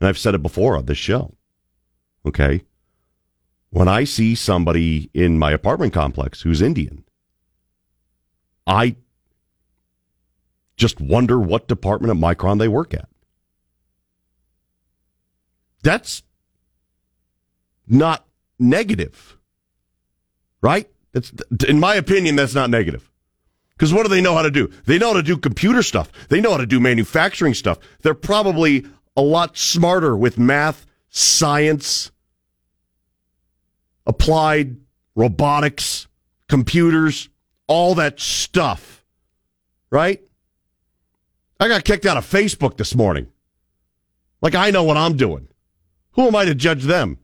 And 0.00 0.08
I've 0.08 0.18
said 0.18 0.34
it 0.34 0.42
before 0.42 0.76
on 0.76 0.86
this 0.86 0.98
show. 0.98 1.34
Okay. 2.24 2.62
When 3.70 3.88
I 3.88 4.04
see 4.04 4.34
somebody 4.36 5.10
in 5.14 5.38
my 5.38 5.50
apartment 5.50 5.92
complex 5.92 6.42
who's 6.42 6.62
Indian, 6.62 7.04
I 8.70 8.94
just 10.76 11.00
wonder 11.00 11.40
what 11.40 11.66
department 11.66 12.12
at 12.12 12.16
Micron 12.16 12.60
they 12.60 12.68
work 12.68 12.94
at. 12.94 13.08
That's 15.82 16.22
not 17.88 18.24
negative, 18.60 19.36
right? 20.62 20.88
It's, 21.12 21.32
in 21.68 21.80
my 21.80 21.96
opinion, 21.96 22.36
that's 22.36 22.54
not 22.54 22.70
negative. 22.70 23.10
Because 23.72 23.92
what 23.92 24.04
do 24.04 24.08
they 24.08 24.20
know 24.20 24.34
how 24.34 24.42
to 24.42 24.52
do? 24.52 24.70
They 24.86 24.98
know 24.98 25.08
how 25.08 25.14
to 25.14 25.22
do 25.22 25.36
computer 25.36 25.82
stuff. 25.82 26.12
They 26.28 26.40
know 26.40 26.52
how 26.52 26.58
to 26.58 26.66
do 26.66 26.78
manufacturing 26.78 27.54
stuff. 27.54 27.78
They're 28.02 28.14
probably 28.14 28.86
a 29.16 29.22
lot 29.22 29.58
smarter 29.58 30.16
with 30.16 30.38
math, 30.38 30.86
science, 31.08 32.12
applied 34.06 34.76
robotics, 35.16 36.06
computers, 36.48 37.28
all 37.70 37.94
that 37.94 38.18
stuff, 38.18 39.04
right? 39.90 40.20
I 41.60 41.68
got 41.68 41.84
kicked 41.84 42.04
out 42.04 42.16
of 42.16 42.28
Facebook 42.28 42.76
this 42.76 42.96
morning. 42.96 43.28
Like 44.42 44.56
I 44.56 44.72
know 44.72 44.82
what 44.82 44.96
I'm 44.96 45.16
doing. 45.16 45.46
Who 46.12 46.26
am 46.26 46.34
I 46.34 46.46
to 46.46 46.54
judge 46.56 46.82
them? 46.82 47.18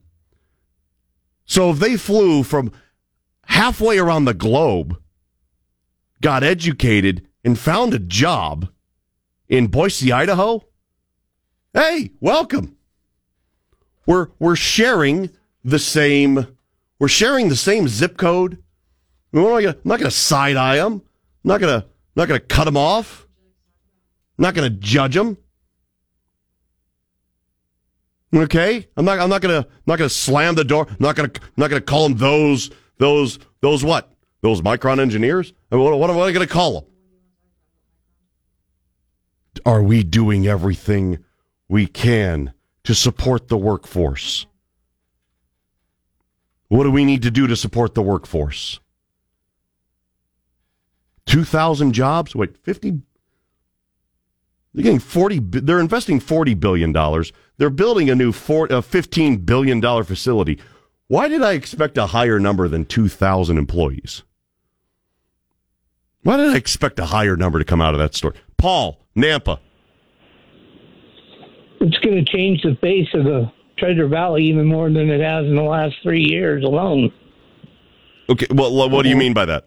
So 1.45 1.71
if 1.71 1.79
they 1.79 1.97
flew 1.97 2.43
from 2.43 2.71
halfway 3.43 3.99
around 3.99 4.23
the 4.23 4.33
globe, 4.33 4.97
got 6.21 6.45
educated, 6.45 7.27
and 7.43 7.59
found 7.59 7.93
a 7.93 7.99
job 7.99 8.69
in 9.49 9.67
Boise, 9.67 10.13
Idaho, 10.13 10.63
hey, 11.73 12.11
welcome. 12.21 12.77
We're 14.05 14.29
we're 14.39 14.55
sharing 14.55 15.29
the 15.65 15.79
same 15.79 16.47
we're 16.99 17.09
sharing 17.09 17.49
the 17.49 17.57
same 17.57 17.89
zip 17.89 18.15
code. 18.15 18.63
I 19.33 19.39
I'm 19.39 19.75
not 19.83 19.99
going 19.99 20.09
to 20.09 20.11
side 20.11 20.55
eye 20.55 20.77
them. 20.77 20.93
I'm 20.93 21.01
not 21.43 21.59
going 21.59 21.81
to 21.81 21.87
not 22.15 22.27
going 22.27 22.39
to 22.39 22.45
cut 22.45 22.65
them 22.65 22.77
off. 22.77 23.27
I'm 24.37 24.43
not 24.43 24.55
going 24.55 24.71
to 24.71 24.77
judge 24.77 25.13
them. 25.13 25.37
Okay, 28.35 28.87
I'm 28.97 29.05
not. 29.05 29.19
I'm 29.19 29.29
not 29.29 29.41
gonna. 29.41 29.59
I'm 29.59 29.83
not 29.85 29.97
gonna 29.97 30.09
slam 30.09 30.55
the 30.55 30.65
door. 30.65 30.85
I'm 30.89 30.97
not 30.99 31.15
gonna. 31.15 31.31
I'm 31.33 31.53
not 31.55 31.69
gonna 31.69 31.81
call 31.81 32.03
them 32.03 32.17
those. 32.17 32.69
Those. 32.97 33.39
Those 33.61 33.83
what? 33.85 34.13
Those 34.41 34.61
Micron 34.61 34.99
engineers. 34.99 35.53
What, 35.69 35.97
what 35.97 36.09
am 36.09 36.19
I 36.19 36.31
gonna 36.33 36.45
call 36.45 36.73
them? 36.73 36.83
Are 39.65 39.81
we 39.81 40.03
doing 40.03 40.45
everything 40.45 41.19
we 41.69 41.87
can 41.87 42.53
to 42.83 42.93
support 42.93 43.47
the 43.47 43.57
workforce? 43.57 44.45
What 46.67 46.83
do 46.83 46.91
we 46.91 47.05
need 47.05 47.21
to 47.23 47.31
do 47.31 47.47
to 47.47 47.55
support 47.55 47.95
the 47.95 48.01
workforce? 48.01 48.81
2,000 51.27 51.93
jobs? 51.93 52.35
Wait, 52.35 52.57
50? 52.57 53.01
They're 54.73 54.83
getting 54.83 54.99
40, 54.99 55.39
they're 55.39 55.79
investing 55.79 56.19
$40 56.19 56.59
billion 56.59 56.93
they're 57.57 57.69
building 57.69 58.09
a 58.09 58.15
new 58.15 58.31
four, 58.31 58.65
a 58.65 58.81
$15 58.81 59.45
billion 59.45 59.81
facility. 60.03 60.59
Why 61.07 61.27
did 61.27 61.41
I 61.41 61.53
expect 61.53 61.97
a 61.97 62.07
higher 62.07 62.39
number 62.39 62.67
than 62.67 62.85
2,000 62.85 63.57
employees? 63.57 64.23
Why 66.23 66.37
did 66.37 66.49
I 66.49 66.57
expect 66.57 66.99
a 66.99 67.05
higher 67.05 67.35
number 67.35 67.59
to 67.59 67.65
come 67.65 67.81
out 67.81 67.93
of 67.93 67.99
that 67.99 68.13
store? 68.13 68.33
Paul, 68.57 68.99
Nampa. 69.15 69.59
It's 71.79 71.97
going 71.99 72.23
to 72.23 72.25
change 72.25 72.61
the 72.63 72.75
face 72.81 73.07
of 73.13 73.23
the 73.23 73.51
Treasure 73.77 74.07
Valley 74.07 74.43
even 74.43 74.65
more 74.65 74.89
than 74.89 75.09
it 75.09 75.21
has 75.21 75.45
in 75.45 75.55
the 75.55 75.63
last 75.63 75.95
three 76.03 76.23
years 76.23 76.63
alone. 76.63 77.11
Okay, 78.29 78.47
well, 78.49 78.89
what 78.89 79.03
do 79.03 79.09
you 79.09 79.15
uh-huh. 79.15 79.19
mean 79.19 79.33
by 79.33 79.45
that? 79.45 79.65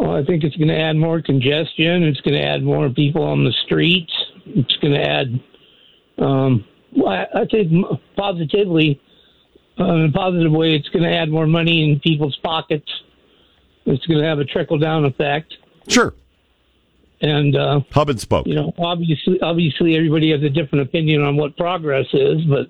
Well, 0.00 0.16
I 0.16 0.24
think 0.24 0.42
it's 0.42 0.56
going 0.56 0.68
to 0.68 0.80
add 0.80 0.96
more 0.96 1.22
congestion. 1.22 2.02
It's 2.02 2.20
going 2.22 2.34
to 2.34 2.42
add 2.42 2.62
more 2.62 2.88
people 2.88 3.22
on 3.22 3.44
the 3.44 3.52
streets. 3.64 4.12
It's 4.46 4.74
going 4.78 4.94
to 4.94 5.00
add 5.00 5.40
um, 6.20 6.64
I, 7.06 7.26
I 7.34 7.44
think 7.50 7.72
positively, 8.16 9.00
uh, 9.78 9.84
in 9.94 10.04
a 10.06 10.12
positive 10.12 10.52
way, 10.52 10.74
it's 10.74 10.88
going 10.88 11.02
to 11.02 11.14
add 11.14 11.30
more 11.30 11.46
money 11.46 11.90
in 11.90 12.00
people's 12.00 12.36
pockets. 12.42 12.90
It's 13.86 14.04
going 14.06 14.20
to 14.20 14.26
have 14.26 14.38
a 14.38 14.44
trickle 14.44 14.78
down 14.78 15.04
effect. 15.04 15.54
Sure. 15.88 16.14
And 17.22 17.56
uh, 17.56 17.80
hub 17.90 18.10
and 18.10 18.20
spoke. 18.20 18.46
You 18.46 18.54
know, 18.54 18.72
obviously, 18.78 19.40
obviously, 19.40 19.96
everybody 19.96 20.30
has 20.30 20.42
a 20.42 20.48
different 20.48 20.88
opinion 20.88 21.22
on 21.22 21.36
what 21.36 21.56
progress 21.56 22.06
is, 22.12 22.38
but 22.44 22.68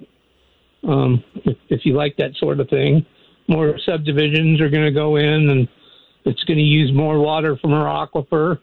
um, 0.89 1.23
if, 1.45 1.57
if 1.69 1.81
you 1.85 1.95
like 1.95 2.17
that 2.17 2.35
sort 2.37 2.59
of 2.59 2.69
thing, 2.69 3.07
more 3.49 3.79
subdivisions 3.85 4.61
are 4.61 4.69
going 4.69 4.85
to 4.85 4.91
go 4.91 5.17
in, 5.17 5.51
and 5.51 5.69
it's 6.25 6.43
going 6.45 6.59
to 6.59 6.63
use 6.63 6.93
more 6.93 7.19
water 7.19 7.57
from 7.57 7.73
our 7.73 8.07
aquifer, 8.07 8.59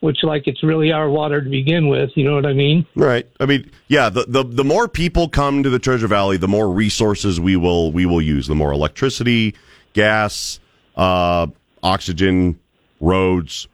which, 0.00 0.18
like, 0.22 0.46
it's 0.46 0.62
really 0.62 0.92
our 0.92 1.08
water 1.08 1.42
to 1.42 1.48
begin 1.50 1.88
with. 1.88 2.10
You 2.14 2.24
know 2.24 2.34
what 2.34 2.46
I 2.46 2.52
mean? 2.52 2.86
Right. 2.94 3.26
I 3.40 3.46
mean, 3.46 3.70
yeah. 3.88 4.08
The, 4.10 4.24
the 4.28 4.44
the 4.44 4.64
more 4.64 4.88
people 4.88 5.28
come 5.28 5.62
to 5.62 5.70
the 5.70 5.78
Treasure 5.78 6.08
Valley, 6.08 6.36
the 6.36 6.48
more 6.48 6.70
resources 6.70 7.40
we 7.40 7.56
will 7.56 7.90
we 7.92 8.06
will 8.06 8.22
use. 8.22 8.46
The 8.46 8.54
more 8.54 8.72
electricity, 8.72 9.54
gas, 9.92 10.60
uh, 10.96 11.46
oxygen, 11.82 12.58
roads. 13.00 13.68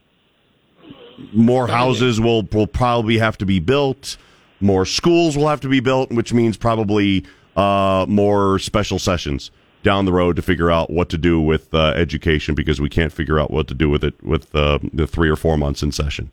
More 1.33 1.69
houses 1.69 2.19
will 2.21 2.43
will 2.53 2.67
probably 2.67 3.19
have 3.19 3.37
to 3.39 3.47
be 3.47 3.61
built. 3.61 4.17
More 4.61 4.87
schools 4.87 5.37
will 5.37 5.49
have 5.49 5.61
to 5.61 5.69
be 5.69 5.81
built, 5.81 6.11
which 6.11 6.33
means 6.33 6.57
probably 6.57 7.27
uh, 7.57 8.07
more 8.09 8.59
special 8.59 8.99
sessions 8.99 9.51
down 9.83 10.05
the 10.05 10.13
road 10.13 10.37
to 10.37 10.43
figure 10.43 10.71
out 10.71 10.91
what 10.91 11.09
to 11.09 11.19
do 11.19 11.41
with 11.41 11.73
uh, 11.75 11.93
education 11.97 12.55
because 12.55 12.81
we 12.81 12.89
can't 12.89 13.13
figure 13.13 13.39
out 13.41 13.51
what 13.51 13.67
to 13.69 13.75
do 13.75 13.89
with 13.89 14.05
it 14.05 14.23
with 14.23 14.55
uh, 14.55 14.79
the 14.93 15.07
three 15.07 15.29
or 15.31 15.37
four 15.37 15.57
months 15.57 15.83
in 15.83 15.91
session. 15.93 16.31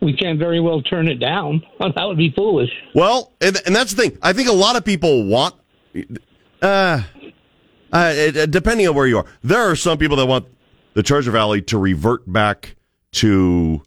We 0.00 0.16
can't 0.16 0.38
very 0.38 0.58
well 0.60 0.82
turn 0.82 1.06
it 1.08 1.16
down. 1.16 1.62
That 1.78 2.06
would 2.06 2.16
be 2.16 2.30
foolish. 2.30 2.70
Well, 2.94 3.32
and, 3.40 3.56
and 3.66 3.76
that's 3.76 3.92
the 3.94 4.02
thing. 4.02 4.18
I 4.22 4.32
think 4.32 4.48
a 4.48 4.52
lot 4.52 4.76
of 4.76 4.84
people 4.84 5.26
want, 5.26 5.54
uh, 6.62 7.02
uh, 7.92 8.12
it- 8.14 8.50
depending 8.50 8.88
on 8.88 8.94
where 8.94 9.06
you 9.06 9.18
are, 9.18 9.26
there 9.42 9.60
are 9.70 9.76
some 9.76 9.98
people 9.98 10.16
that 10.16 10.26
want 10.26 10.46
the 10.94 11.02
Treasure 11.02 11.30
Valley 11.30 11.60
to 11.62 11.78
revert 11.78 12.30
back 12.30 12.76
to 13.12 13.82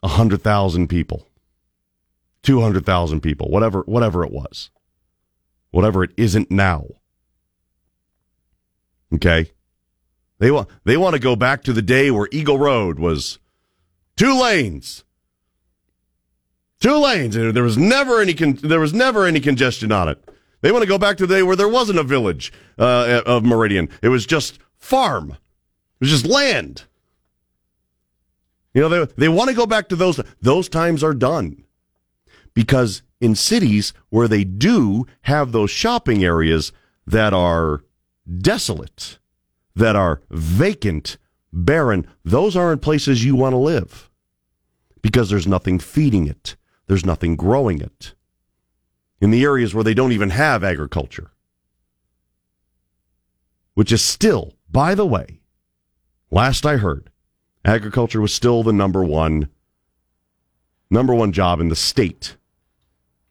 100,000 0.00 0.88
people, 0.88 1.26
200,000 2.42 3.20
people, 3.20 3.48
whatever, 3.50 3.82
whatever 3.86 4.24
it 4.24 4.32
was, 4.32 4.70
whatever 5.76 6.02
it 6.02 6.10
isn't 6.16 6.50
now. 6.50 6.86
Okay. 9.12 9.52
They 10.38 10.50
want, 10.50 10.70
they 10.84 10.96
want 10.96 11.16
to 11.16 11.20
go 11.20 11.36
back 11.36 11.64
to 11.64 11.72
the 11.74 11.82
day 11.82 12.10
where 12.10 12.28
Eagle 12.32 12.58
Road 12.58 12.98
was 12.98 13.38
two 14.16 14.40
lanes. 14.40 15.04
Two 16.80 16.96
lanes 16.96 17.36
and 17.36 17.54
there 17.54 17.62
was 17.62 17.76
never 17.76 18.22
any 18.22 18.32
con- 18.32 18.58
there 18.62 18.80
was 18.80 18.94
never 18.94 19.26
any 19.26 19.38
congestion 19.38 19.92
on 19.92 20.08
it. 20.08 20.18
They 20.62 20.72
want 20.72 20.82
to 20.82 20.88
go 20.88 20.96
back 20.96 21.18
to 21.18 21.26
the 21.26 21.34
day 21.34 21.42
where 21.42 21.56
there 21.56 21.68
wasn't 21.68 21.98
a 21.98 22.04
village 22.04 22.54
uh, 22.78 23.20
of 23.26 23.44
meridian. 23.44 23.90
It 24.00 24.08
was 24.08 24.24
just 24.24 24.58
farm. 24.78 25.32
It 25.32 26.00
was 26.00 26.10
just 26.10 26.26
land. 26.26 26.84
You 28.72 28.80
know 28.80 28.88
they, 28.88 29.12
they 29.16 29.28
want 29.28 29.50
to 29.50 29.56
go 29.56 29.66
back 29.66 29.90
to 29.90 29.96
those 29.96 30.20
those 30.40 30.70
times 30.70 31.04
are 31.04 31.14
done. 31.14 31.64
Because 32.54 33.02
in 33.20 33.34
cities 33.34 33.92
where 34.10 34.28
they 34.28 34.44
do 34.44 35.06
have 35.22 35.52
those 35.52 35.70
shopping 35.70 36.24
areas 36.24 36.72
that 37.06 37.32
are 37.32 37.82
desolate 38.38 39.18
that 39.74 39.94
are 39.96 40.20
vacant 40.30 41.16
barren 41.52 42.06
those 42.24 42.56
aren't 42.56 42.82
places 42.82 43.24
you 43.24 43.36
want 43.36 43.52
to 43.52 43.58
live 43.58 44.10
because 45.06 45.30
there's 45.30 45.46
nothing 45.46 45.78
feeding 45.78 46.26
it, 46.26 46.56
there's 46.88 47.06
nothing 47.06 47.36
growing 47.36 47.80
it. 47.80 48.14
In 49.20 49.30
the 49.30 49.44
areas 49.44 49.72
where 49.72 49.84
they 49.84 49.94
don't 49.94 50.10
even 50.10 50.30
have 50.30 50.64
agriculture, 50.64 51.30
which 53.74 53.92
is 53.92 54.04
still, 54.04 54.54
by 54.68 54.96
the 54.96 55.06
way, 55.06 55.38
last 56.32 56.66
I 56.66 56.78
heard, 56.78 57.08
agriculture 57.64 58.20
was 58.20 58.34
still 58.34 58.64
the 58.64 58.72
number 58.72 59.04
one 59.04 59.48
number 60.90 61.14
one 61.14 61.30
job 61.30 61.60
in 61.60 61.68
the 61.68 61.76
state. 61.76 62.36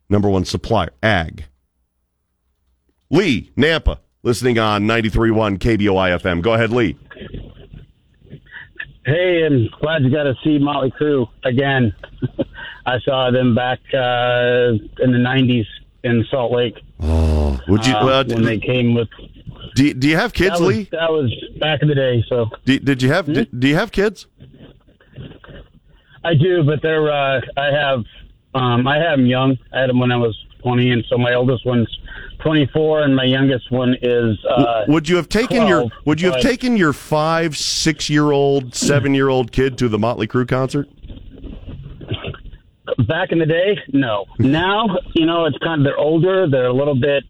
Number 0.10 0.30
one 0.30 0.46
supplier, 0.46 0.92
ag. 1.02 1.46
Lee, 3.10 3.52
Nampa, 3.58 4.00
listening 4.24 4.60
on 4.60 4.84
93.1 4.84 5.58
KBOI 5.58 6.20
FM. 6.20 6.42
Go 6.42 6.54
ahead, 6.54 6.72
Lee. 6.72 6.98
Hey, 9.06 9.44
and 9.44 9.70
glad 9.82 10.04
you 10.04 10.10
got 10.12 10.24
to 10.24 10.34
see 10.44 10.58
Motley 10.58 10.92
Crue 11.00 11.28
again. 11.44 11.94
I 12.88 13.00
saw 13.00 13.30
them 13.32 13.54
back 13.54 13.80
uh, 13.94 14.74
in 15.00 15.12
the 15.12 15.20
'90s 15.20 15.66
in 16.04 16.26
Salt 16.30 16.52
Lake. 16.52 16.76
Oh, 17.00 17.60
would 17.68 17.86
you? 17.86 17.94
uh, 17.94 18.06
well, 18.06 18.26
when 18.26 18.44
they 18.44 18.58
came 18.60 18.96
with. 18.96 19.08
Do, 19.76 19.94
do 19.94 20.08
you 20.08 20.16
have 20.16 20.34
kids, 20.34 20.58
that 20.58 20.66
was, 20.66 20.76
Lee? 20.76 20.90
That 20.92 21.12
was 21.12 21.32
back 21.60 21.82
in 21.82 21.88
the 21.88 21.96
day. 21.96 22.24
So 22.30 22.46
Do, 22.64 22.80
did 22.80 23.02
you 23.04 23.12
have? 23.12 23.26
Do, 23.32 23.46
do 23.46 23.68
you 23.68 23.76
have 23.76 23.92
kids? 23.92 24.26
I 26.24 26.34
do, 26.34 26.64
but 26.64 26.82
they're. 26.82 27.12
Uh, 27.12 27.42
I 27.58 27.66
have. 27.72 28.04
Um, 28.56 28.88
I 28.88 28.98
have 28.98 29.20
them 29.20 29.26
young. 29.26 29.58
I 29.74 29.82
had 29.82 29.90
them 29.90 30.00
when 30.00 30.12
I 30.12 30.18
was 30.18 30.36
20, 30.64 30.90
and 30.90 31.06
so 31.10 31.18
my 31.18 31.34
oldest 31.36 31.66
one's 31.66 31.90
24, 32.42 33.04
and 33.04 33.16
my 33.16 33.26
youngest 33.26 33.70
one 33.70 33.96
is. 34.02 34.38
Uh, 34.46 34.86
would 34.88 35.10
you 35.10 35.18
have 35.18 35.28
taken 35.28 35.68
your 35.68 35.86
Would 36.06 36.22
you 36.22 36.32
have 36.32 36.42
taken 36.42 36.78
your 36.78 36.94
five, 36.94 37.58
six 37.58 38.10
year 38.10 38.32
old, 38.32 38.74
seven 38.74 39.14
year 39.14 39.28
old 39.28 39.52
kid 39.52 39.78
to 39.80 39.90
the 39.90 40.00
Motley 40.00 40.28
Crue 40.28 40.48
concert? 40.48 40.88
Back 43.08 43.32
in 43.32 43.40
the 43.40 43.46
day, 43.46 43.78
no. 43.92 44.26
Now, 44.40 44.88
you 45.14 45.26
know, 45.26 45.46
it's 45.46 45.58
kind 45.58 45.82
of 45.82 45.86
they're 45.86 45.98
older. 45.98 46.50
They're 46.50 46.68
a 46.68 46.74
little 46.74 46.96
bit. 46.96 47.24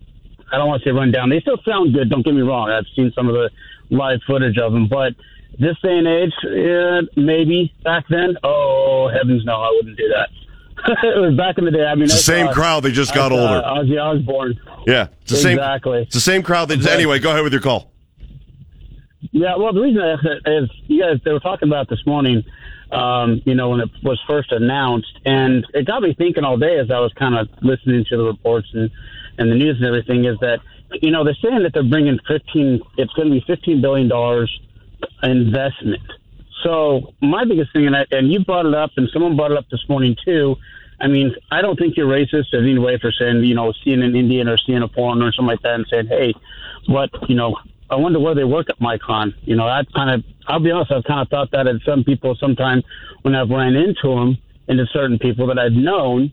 I 0.52 0.58
don't 0.58 0.68
want 0.68 0.84
to 0.84 0.90
say 0.90 0.92
run 0.94 1.12
down. 1.12 1.30
They 1.30 1.40
still 1.40 1.58
sound 1.66 1.94
good. 1.94 2.10
Don't 2.10 2.24
get 2.24 2.36
me 2.36 2.42
wrong. 2.42 2.70
I've 2.70 2.86
seen 2.96 3.12
some 3.16 3.28
of 3.28 3.34
the 3.34 3.50
live 3.90 4.20
footage 4.28 4.58
of 4.60 4.74
them, 4.74 4.88
but 4.88 5.14
this 5.58 5.76
day 5.82 5.98
and 5.98 6.08
age, 6.08 6.34
yeah, 6.44 7.02
maybe 7.16 7.74
back 7.84 8.06
then. 8.10 8.38
Oh 8.44 9.10
heavens, 9.12 9.44
no! 9.44 9.54
I 9.54 9.72
wouldn't 9.76 9.98
do 9.98 10.08
that. 10.10 10.30
it 11.04 11.20
was 11.20 11.36
back 11.36 11.58
in 11.58 11.66
the 11.66 11.72
day. 11.72 11.86
I 11.86 11.96
mean, 11.96 12.04
It's 12.06 12.14
the 12.14 12.20
same 12.20 12.48
saw- 12.48 12.54
crowd, 12.54 12.84
they 12.84 12.92
just 12.92 13.14
got 13.14 13.32
saw 13.32 13.38
older. 13.38 13.62
Ozzy 13.66 14.02
Osbourne. 14.02 14.60
Yeah, 14.86 15.08
it's 15.22 15.32
the 15.32 15.38
same. 15.38 15.58
Exactly. 15.58 16.02
It's 16.04 16.14
the 16.14 16.20
same 16.22 16.44
crowd. 16.44 16.70
That, 16.70 16.82
But- 16.82 16.92
anyway, 16.92 17.20
go 17.20 17.32
ahead 17.32 17.44
with 17.44 17.54
your 17.54 17.62
call. 17.62 17.92
Yeah, 19.32 19.56
well, 19.58 19.74
the 19.74 19.82
reason 19.82 20.02
I 20.02 20.14
asked 20.14 20.24
that 20.24 20.64
is 20.64 20.70
you 20.88 21.02
guys 21.02 21.20
they 21.26 21.32
were 21.32 21.40
talking 21.40 21.68
about 21.68 21.90
this 21.90 22.00
morning, 22.06 22.44
um, 22.92 23.42
you 23.46 23.56
know, 23.56 23.70
when 23.70 23.80
it 23.82 23.90
was 24.04 24.22
first 24.28 24.52
announced, 24.52 25.12
and 25.26 25.66
it 25.74 25.88
got 25.88 26.02
me 26.04 26.14
thinking 26.14 26.44
all 26.44 26.58
day 26.58 26.78
as 26.80 26.92
I 26.92 27.00
was 27.00 27.12
kind 27.14 27.36
of 27.36 27.50
listening 27.62 28.06
to 28.10 28.18
the 28.18 28.24
reports 28.24 28.68
and 28.74 28.90
and 29.38 29.52
the 29.52 29.56
news 29.56 29.78
and 29.78 29.88
everything. 29.88 30.26
Is 30.26 30.38
that 30.42 30.60
you 31.02 31.10
know 31.12 31.24
they're 31.24 31.36
saying 31.42 31.64
that 31.64 31.74
they're 31.74 31.84
bringing 31.84 32.20
fifteen, 32.28 32.80
it's 32.98 33.12
going 33.14 33.28
to 33.30 33.34
be 33.34 33.44
fifteen 33.48 33.82
billion 33.82 34.08
dollars 34.08 34.58
investment. 35.24 36.02
So 36.64 37.14
my 37.22 37.46
biggest 37.46 37.74
thing, 37.74 37.88
and 37.88 37.96
I, 37.96 38.06
and 38.12 38.32
you 38.32 38.44
brought 38.44 38.66
it 38.66 38.74
up, 38.74 38.92
and 38.98 39.10
someone 39.12 39.36
brought 39.36 39.52
it 39.52 39.58
up 39.58 39.70
this 39.70 39.84
morning 39.88 40.16
too. 40.24 40.56
I 41.00 41.08
mean, 41.08 41.36
I 41.52 41.62
don't 41.62 41.78
think 41.78 41.98
you're 41.98 42.08
racist 42.08 42.54
in 42.54 42.64
any 42.64 42.80
way 42.80 42.98
for 42.98 43.12
saying, 43.12 43.44
you 43.44 43.54
know, 43.54 43.74
seeing 43.84 44.02
an 44.02 44.16
Indian 44.16 44.48
or 44.48 44.58
seeing 44.58 44.82
a 44.82 44.88
foreigner 44.88 45.28
or 45.28 45.32
something 45.34 45.48
like 45.48 45.62
that 45.64 45.76
and 45.76 45.86
saying, 45.92 46.08
hey, 46.08 46.34
what, 46.88 47.10
you 47.28 47.36
know, 47.36 47.58
I 47.90 47.96
wonder 47.96 48.20
where 48.20 48.34
they 48.34 48.46
work 48.46 48.70
at 48.70 48.80
Micron. 48.80 49.34
You 49.44 49.56
know, 49.56 49.66
that 49.68 49.92
kind 49.94 50.10
of, 50.10 50.24
I'll 50.48 50.60
be 50.60 50.72
honest, 50.72 50.92
I've 50.92 51.04
kind 51.04 51.22
of 51.22 51.30
thought 51.30 51.52
that 51.52 51.68
at 51.68 51.76
some 51.86 52.04
people 52.04 52.36
sometime 52.40 52.82
when 53.24 53.36
I've 53.36 53.50
ran 53.50 53.76
into 53.76 54.16
them, 54.16 54.38
into 54.68 54.86
certain 54.88 55.20
people 55.20 55.48
that 55.48 55.60
I've 55.60 55.74
known. 55.74 56.32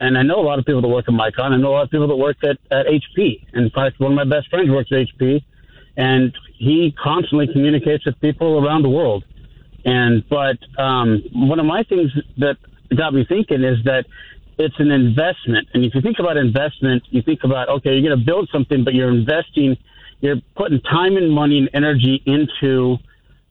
And 0.00 0.18
I 0.18 0.22
know 0.22 0.40
a 0.40 0.42
lot 0.42 0.58
of 0.58 0.64
people 0.64 0.82
that 0.82 0.88
work 0.88 1.06
at 1.08 1.14
Micron. 1.14 1.52
I 1.52 1.56
know 1.56 1.68
a 1.68 1.76
lot 1.76 1.84
of 1.84 1.90
people 1.90 2.08
that 2.08 2.16
work 2.16 2.38
at, 2.42 2.58
at 2.70 2.86
HP. 2.86 3.46
In 3.54 3.70
fact, 3.70 4.00
one 4.00 4.12
of 4.12 4.16
my 4.16 4.24
best 4.24 4.48
friends 4.48 4.70
works 4.70 4.90
at 4.92 5.06
HP, 5.06 5.42
and 5.96 6.36
he 6.56 6.94
constantly 7.02 7.46
communicates 7.46 8.06
with 8.06 8.18
people 8.20 8.64
around 8.64 8.82
the 8.82 8.88
world. 8.88 9.24
And 9.84 10.28
but 10.28 10.58
um, 10.78 11.22
one 11.32 11.58
of 11.58 11.66
my 11.66 11.82
things 11.84 12.10
that 12.38 12.56
got 12.96 13.14
me 13.14 13.24
thinking 13.24 13.62
is 13.62 13.82
that 13.84 14.06
it's 14.58 14.78
an 14.78 14.90
investment. 14.90 15.68
And 15.72 15.84
if 15.84 15.94
you 15.94 16.02
think 16.02 16.18
about 16.18 16.36
investment, 16.36 17.04
you 17.10 17.22
think 17.22 17.44
about 17.44 17.68
okay, 17.68 17.94
you're 17.94 18.08
going 18.08 18.18
to 18.18 18.24
build 18.24 18.48
something, 18.52 18.84
but 18.84 18.94
you're 18.94 19.10
investing, 19.10 19.76
you're 20.20 20.40
putting 20.54 20.80
time 20.82 21.16
and 21.16 21.32
money 21.32 21.58
and 21.58 21.70
energy 21.72 22.22
into 22.26 22.98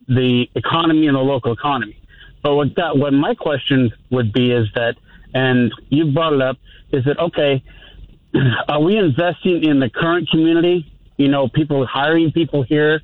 the 0.08 0.50
economy 0.56 1.08
and 1.08 1.16
the 1.16 1.22
local 1.22 1.52
economy. 1.52 2.00
But 2.44 2.56
what 2.56 2.76
that 2.76 2.98
what 2.98 3.14
my 3.14 3.34
question 3.36 3.92
would 4.12 4.32
be 4.32 4.52
is 4.52 4.68
that, 4.76 4.96
and 5.34 5.72
you 5.90 6.12
brought 6.12 6.34
it 6.34 6.42
up, 6.42 6.58
is 6.92 7.06
that 7.06 7.20
okay? 7.20 7.64
Are 8.68 8.82
we 8.82 8.98
investing 8.98 9.64
in 9.64 9.80
the 9.80 9.90
current 9.90 10.30
community? 10.30 10.92
You 11.18 11.28
know, 11.28 11.50
people 11.50 11.86
hiring 11.86 12.32
people 12.32 12.64
here 12.64 13.02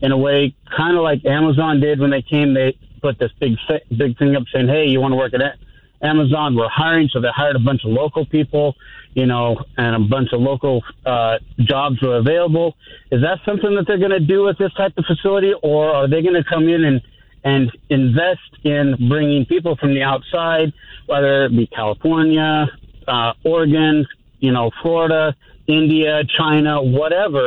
in 0.00 0.12
a 0.12 0.16
way, 0.16 0.54
kind 0.76 0.96
of 0.96 1.02
like 1.02 1.24
Amazon 1.24 1.80
did 1.80 1.98
when 2.00 2.10
they 2.10 2.22
came. 2.22 2.54
They 2.54 2.76
put 3.00 3.18
this 3.18 3.32
big 3.40 3.56
big 3.96 4.18
thing 4.18 4.36
up 4.36 4.44
saying, 4.52 4.68
"Hey, 4.68 4.86
you 4.86 5.00
want 5.00 5.12
to 5.12 5.16
work 5.16 5.34
at 5.34 5.40
Amazon? 6.02 6.54
We're 6.54 6.68
hiring." 6.68 7.08
So 7.08 7.20
they 7.20 7.28
hired 7.28 7.56
a 7.56 7.60
bunch 7.60 7.84
of 7.84 7.90
local 7.90 8.24
people, 8.26 8.76
you 9.14 9.26
know, 9.26 9.64
and 9.76 9.96
a 9.96 9.98
bunch 9.98 10.32
of 10.32 10.40
local 10.40 10.82
uh, 11.04 11.38
jobs 11.60 12.00
were 12.02 12.16
available. 12.16 12.76
Is 13.10 13.22
that 13.22 13.38
something 13.44 13.74
that 13.74 13.86
they're 13.86 13.98
going 13.98 14.10
to 14.10 14.20
do 14.20 14.44
with 14.44 14.58
this 14.58 14.72
type 14.74 14.92
of 14.96 15.04
facility, 15.04 15.52
or 15.62 15.90
are 15.90 16.08
they 16.08 16.22
going 16.22 16.34
to 16.34 16.44
come 16.44 16.68
in 16.68 16.84
and 16.84 17.00
and 17.44 17.70
invest 17.88 18.40
in 18.64 19.08
bringing 19.08 19.46
people 19.46 19.76
from 19.76 19.94
the 19.94 20.02
outside, 20.02 20.72
whether 21.06 21.46
it 21.46 21.56
be 21.56 21.66
California, 21.66 22.66
uh, 23.06 23.32
Oregon, 23.44 24.06
you 24.40 24.52
know, 24.52 24.70
Florida, 24.82 25.34
India, 25.66 26.22
China, 26.36 26.82
whatever? 26.82 27.46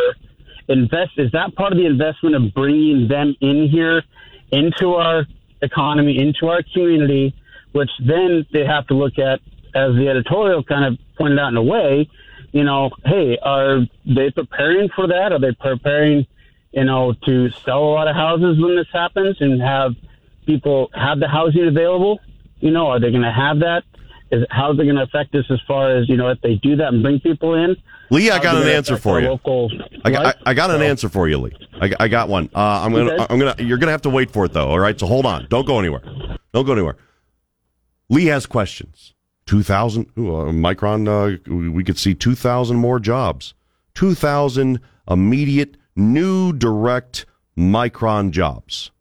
Invest 0.71 1.11
is 1.17 1.31
that 1.31 1.55
part 1.55 1.71
of 1.71 1.77
the 1.77 1.85
investment 1.85 2.35
of 2.35 2.53
bringing 2.53 3.07
them 3.07 3.35
in 3.41 3.69
here 3.69 4.03
into 4.51 4.95
our 4.95 5.25
economy 5.61 6.19
into 6.19 6.47
our 6.47 6.63
community, 6.73 7.33
which 7.71 7.89
then 8.05 8.45
they 8.51 8.65
have 8.65 8.87
to 8.87 8.93
look 8.93 9.17
at, 9.19 9.39
as 9.73 9.95
the 9.95 10.07
editorial 10.09 10.63
kind 10.63 10.85
of 10.85 10.99
pointed 11.17 11.39
out 11.39 11.49
in 11.49 11.57
a 11.57 11.63
way, 11.63 12.09
you 12.51 12.63
know, 12.63 12.89
hey, 13.05 13.37
are 13.41 13.79
they 14.05 14.29
preparing 14.31 14.89
for 14.89 15.07
that? 15.07 15.31
Are 15.31 15.39
they 15.39 15.53
preparing, 15.53 16.25
you 16.71 16.83
know, 16.83 17.13
to 17.25 17.49
sell 17.63 17.83
a 17.83 17.91
lot 17.91 18.07
of 18.07 18.15
houses 18.15 18.61
when 18.61 18.75
this 18.75 18.87
happens 18.91 19.37
and 19.39 19.61
have 19.61 19.95
people 20.45 20.89
have 20.93 21.19
the 21.19 21.27
housing 21.27 21.67
available? 21.67 22.19
You 22.59 22.71
know, 22.71 22.87
are 22.87 22.99
they 22.99 23.09
going 23.11 23.23
to 23.23 23.31
have 23.31 23.59
that? 23.59 23.83
Is 24.31 24.45
how's 24.49 24.79
it 24.79 24.83
going 24.83 24.95
to 24.95 25.01
affect 25.03 25.35
us 25.35 25.45
as 25.49 25.59
far 25.67 25.95
as 25.97 26.07
you 26.07 26.15
know 26.15 26.29
if 26.29 26.39
they 26.41 26.55
do 26.55 26.75
that 26.77 26.87
and 26.93 27.03
bring 27.03 27.19
people 27.19 27.53
in? 27.53 27.75
Lee, 28.11 28.29
I 28.31 28.41
got 28.41 28.55
an 28.61 28.67
answer 28.67 28.95
for 28.97 29.19
you. 29.19 29.27
Local 29.29 29.69
I 30.05 30.11
got. 30.11 30.25
I, 30.25 30.51
I 30.51 30.53
got 30.53 30.71
an 30.71 30.81
answer 30.81 31.09
for 31.09 31.27
you, 31.27 31.37
Lee. 31.37 31.51
I, 31.81 31.91
I 31.99 32.07
got 32.07 32.29
one. 32.29 32.49
Uh, 32.55 32.81
I'm 32.83 32.93
gonna, 32.93 33.11
Okay. 33.11 33.25
I'm 33.29 33.39
gonna, 33.39 33.55
you're 33.61 33.77
gonna 33.77 33.91
have 33.91 34.03
to 34.03 34.09
wait 34.09 34.31
for 34.31 34.45
it 34.45 34.53
though. 34.53 34.69
All 34.69 34.79
right, 34.79 34.97
so 34.99 35.05
hold 35.05 35.25
on. 35.25 35.47
Don't 35.49 35.65
go 35.67 35.79
anywhere. 35.79 36.01
Don't 36.53 36.65
go 36.65 36.71
anywhere. 36.71 36.95
Lee 38.09 38.25
has 38.25 38.45
questions. 38.45 39.13
Two 39.45 39.63
thousand 39.63 40.05
uh, 40.15 40.51
Micron. 40.51 41.07
Uh, 41.07 41.71
we 41.71 41.83
could 41.83 41.97
see 41.97 42.13
two 42.13 42.35
thousand 42.35 42.77
more 42.77 42.99
jobs. 42.99 43.53
Two 43.93 44.15
thousand 44.15 44.79
immediate 45.09 45.75
new 45.95 46.53
direct 46.53 47.25
Micron 47.57 48.31
jobs. 48.31 48.91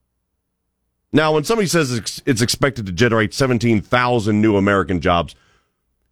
Now, 1.13 1.35
when 1.35 1.45
somebody 1.45 1.67
says 1.67 1.93
it's, 1.93 2.43
expected 2.43 2.87
to 2.87 2.93
generate 2.93 3.35
seventeen 3.35 3.81
thousand 3.81 4.41
new 4.41 4.57
American 4.57 5.01
jobs, 5.01 5.35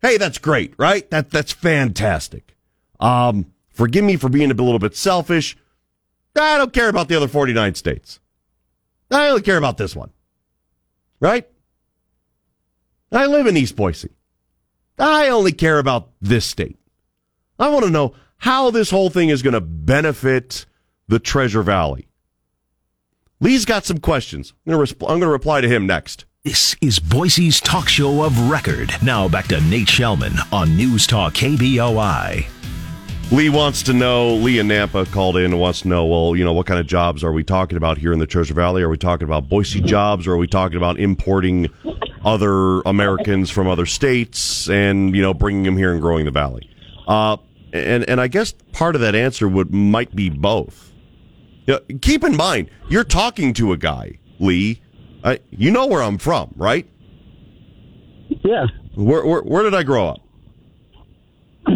hey, 0.02 0.16
that's 0.16 0.38
great, 0.38 0.74
right? 0.76 1.08
That 1.10 1.30
that's 1.30 1.52
fantastic. 1.52 2.56
Um, 2.98 3.52
forgive 3.70 4.04
me 4.04 4.16
for 4.16 4.28
being 4.28 4.50
a 4.50 4.54
little 4.54 4.78
bit 4.78 4.96
selfish. 4.96 5.56
I 6.36 6.58
don't 6.58 6.72
care 6.72 6.88
about 6.88 7.08
the 7.08 7.16
other 7.16 7.28
49 7.28 7.74
states. 7.74 8.20
I 9.10 9.28
only 9.28 9.42
care 9.42 9.56
about 9.56 9.76
this 9.76 9.96
one. 9.96 10.10
Right? 11.20 11.48
I 13.10 13.26
live 13.26 13.46
in 13.46 13.56
East 13.56 13.76
Boise. 13.76 14.10
I 14.98 15.28
only 15.28 15.52
care 15.52 15.78
about 15.78 16.10
this 16.20 16.44
state. 16.44 16.78
I 17.58 17.68
want 17.68 17.84
to 17.84 17.90
know 17.90 18.14
how 18.36 18.70
this 18.70 18.90
whole 18.90 19.10
thing 19.10 19.30
is 19.30 19.42
going 19.42 19.54
to 19.54 19.60
benefit 19.60 20.66
the 21.08 21.18
Treasure 21.18 21.62
Valley. 21.62 22.07
Lee's 23.40 23.64
got 23.64 23.84
some 23.84 23.98
questions. 23.98 24.52
I'm 24.66 24.72
going 24.72 24.84
to, 24.84 24.94
resp- 24.94 25.20
to 25.20 25.26
reply 25.28 25.60
to 25.60 25.68
him 25.68 25.86
next. 25.86 26.24
This 26.42 26.74
is 26.80 26.98
Boise's 26.98 27.60
talk 27.60 27.88
show 27.88 28.24
of 28.24 28.50
record. 28.50 28.92
Now 29.00 29.28
back 29.28 29.46
to 29.48 29.60
Nate 29.60 29.86
Shelman 29.86 30.36
on 30.52 30.76
News 30.76 31.06
Talk 31.06 31.34
KBOI. 31.34 32.46
Lee 33.30 33.48
wants 33.48 33.84
to 33.84 33.92
know, 33.92 34.34
Lee 34.34 34.58
and 34.58 34.68
Nampa 34.68 35.08
called 35.12 35.36
in 35.36 35.44
and 35.44 35.60
wants 35.60 35.82
to 35.82 35.88
know, 35.88 36.04
well, 36.06 36.34
you 36.34 36.44
know, 36.44 36.52
what 36.52 36.66
kind 36.66 36.80
of 36.80 36.86
jobs 36.88 37.22
are 37.22 37.30
we 37.30 37.44
talking 37.44 37.76
about 37.76 37.96
here 37.98 38.12
in 38.12 38.18
the 38.18 38.26
Treasure 38.26 38.54
Valley? 38.54 38.82
Are 38.82 38.88
we 38.88 38.96
talking 38.96 39.26
about 39.26 39.48
Boise 39.48 39.82
jobs 39.82 40.26
or 40.26 40.32
are 40.32 40.38
we 40.38 40.48
talking 40.48 40.76
about 40.76 40.98
importing 40.98 41.68
other 42.24 42.80
Americans 42.80 43.50
from 43.50 43.68
other 43.68 43.86
states 43.86 44.68
and, 44.68 45.14
you 45.14 45.22
know, 45.22 45.32
bringing 45.32 45.62
them 45.62 45.76
here 45.76 45.92
and 45.92 46.00
growing 46.00 46.24
the 46.24 46.32
valley? 46.32 46.68
Uh, 47.06 47.36
and, 47.72 48.08
and 48.08 48.20
I 48.20 48.26
guess 48.26 48.52
part 48.72 48.96
of 48.96 49.00
that 49.02 49.14
answer 49.14 49.46
would 49.46 49.72
might 49.72 50.16
be 50.16 50.28
both. 50.28 50.88
Yeah, 51.68 51.80
keep 52.00 52.24
in 52.24 52.34
mind, 52.34 52.70
you're 52.88 53.04
talking 53.04 53.52
to 53.54 53.72
a 53.72 53.76
guy, 53.76 54.18
Lee. 54.38 54.80
I, 55.22 55.38
you 55.50 55.70
know 55.70 55.86
where 55.86 56.02
I'm 56.02 56.16
from, 56.16 56.50
right? 56.56 56.88
Yeah. 58.42 58.64
Where, 58.94 59.22
where, 59.26 59.42
where 59.42 59.62
did 59.64 59.74
I 59.74 59.82
grow 59.82 60.08
up? 60.08 60.20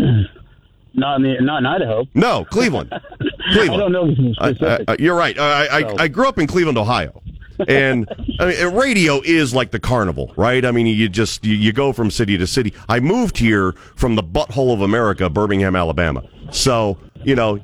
Not 0.94 1.16
in 1.16 1.22
the, 1.22 1.36
not 1.40 1.58
in 1.58 1.66
Idaho. 1.66 2.04
No, 2.14 2.44
Cleveland. 2.46 2.90
Cleveland. 3.52 3.82
I 3.82 3.88
don't 3.88 3.92
know 3.92 4.34
I. 4.38 4.48
I, 4.48 4.54
I, 4.66 4.84
uh, 4.88 4.96
you're 4.98 5.14
right. 5.16 5.38
I, 5.38 5.66
I, 5.78 5.80
So- 5.82 5.96
I 5.98 6.08
grew 6.08 6.26
up 6.28 6.38
in 6.38 6.46
Cleveland, 6.46 6.76
Ohio, 6.76 7.22
and 7.66 8.06
I 8.38 8.46
mean, 8.46 8.74
radio 8.74 9.22
is 9.24 9.54
like 9.54 9.70
the 9.70 9.80
carnival, 9.80 10.34
right? 10.36 10.62
I 10.66 10.70
mean, 10.70 10.86
you 10.86 11.08
just 11.08 11.46
you, 11.46 11.54
you 11.54 11.72
go 11.72 11.94
from 11.94 12.10
city 12.10 12.36
to 12.36 12.46
city. 12.46 12.74
I 12.90 13.00
moved 13.00 13.38
here 13.38 13.72
from 13.96 14.16
the 14.16 14.22
butthole 14.22 14.74
of 14.74 14.82
America, 14.82 15.30
Birmingham, 15.30 15.76
Alabama. 15.76 16.24
So 16.50 16.98
you 17.24 17.36
know, 17.36 17.58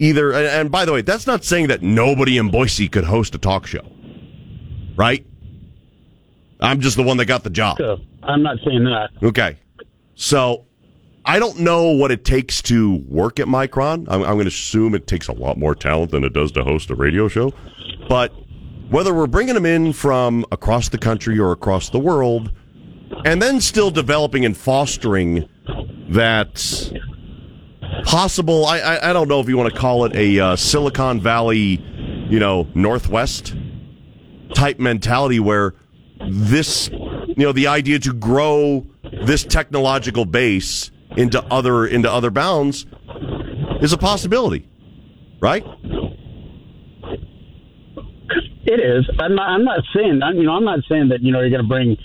either 0.00 0.32
and, 0.32 0.46
and 0.46 0.70
by 0.72 0.84
the 0.84 0.92
way, 0.92 1.02
that's 1.02 1.26
not 1.28 1.44
saying 1.44 1.68
that 1.68 1.82
nobody 1.82 2.38
in 2.38 2.50
Boise 2.50 2.88
could 2.88 3.04
host 3.04 3.34
a 3.36 3.38
talk 3.38 3.66
show, 3.66 3.86
right? 4.96 5.24
I'm 6.60 6.80
just 6.80 6.96
the 6.96 7.04
one 7.04 7.16
that 7.18 7.26
got 7.26 7.44
the 7.44 7.50
job. 7.50 7.78
So, 7.78 8.00
I'm 8.22 8.42
not 8.42 8.58
saying 8.66 8.84
that. 8.84 9.10
Okay. 9.22 9.56
So 10.14 10.66
I 11.24 11.38
don't 11.38 11.60
know 11.60 11.90
what 11.92 12.10
it 12.10 12.24
takes 12.24 12.60
to 12.62 12.96
work 13.08 13.40
at 13.40 13.46
Micron. 13.46 14.06
I'm, 14.08 14.22
I'm 14.22 14.34
going 14.34 14.40
to 14.40 14.48
assume 14.48 14.94
it 14.94 15.06
takes 15.06 15.28
a 15.28 15.32
lot 15.32 15.56
more 15.56 15.74
talent 15.74 16.10
than 16.10 16.24
it 16.24 16.32
does 16.32 16.52
to 16.52 16.64
host 16.64 16.90
a 16.90 16.94
radio 16.94 17.28
show. 17.28 17.54
But 18.08 18.32
whether 18.90 19.14
we're 19.14 19.26
bringing 19.26 19.54
them 19.54 19.66
in 19.66 19.92
from 19.92 20.44
across 20.50 20.88
the 20.88 20.98
country 20.98 21.38
or 21.38 21.52
across 21.52 21.90
the 21.90 21.98
world, 21.98 22.50
and 23.24 23.40
then 23.40 23.60
still 23.60 23.90
developing 23.90 24.44
and 24.44 24.56
fostering 24.56 25.48
that 26.08 26.92
possible, 28.04 28.66
I, 28.66 28.78
I, 28.78 29.10
I 29.10 29.12
don't 29.12 29.28
know 29.28 29.40
if 29.40 29.48
you 29.48 29.56
want 29.56 29.72
to 29.72 29.78
call 29.78 30.04
it 30.04 30.14
a 30.14 30.38
uh, 30.40 30.56
Silicon 30.56 31.20
Valley, 31.20 31.82
you 32.28 32.38
know, 32.38 32.66
Northwest 32.74 33.54
type 34.54 34.78
mentality 34.78 35.40
where 35.40 35.74
this, 36.28 36.88
you 36.90 37.34
know, 37.38 37.52
the 37.52 37.66
idea 37.66 37.98
to 38.00 38.12
grow 38.12 38.86
this 39.24 39.44
technological 39.44 40.24
base 40.24 40.90
into 41.16 41.42
other 41.44 41.86
into 41.86 42.10
other 42.10 42.30
bounds 42.30 42.86
is 43.80 43.92
a 43.92 43.98
possibility, 43.98 44.68
right? 45.40 45.64
It 48.64 48.78
is. 48.78 49.08
I'm 49.18 49.34
not. 49.34 49.48
I'm 49.48 49.64
not 49.64 49.80
saying. 49.94 50.22
I'm, 50.22 50.36
you 50.36 50.44
know, 50.44 50.52
I'm 50.52 50.64
not 50.64 50.80
saying 50.88 51.08
that. 51.08 51.22
You 51.22 51.32
know, 51.32 51.40
you're 51.40 51.50
going 51.50 51.62
to 51.62 51.68
bring 51.68 51.96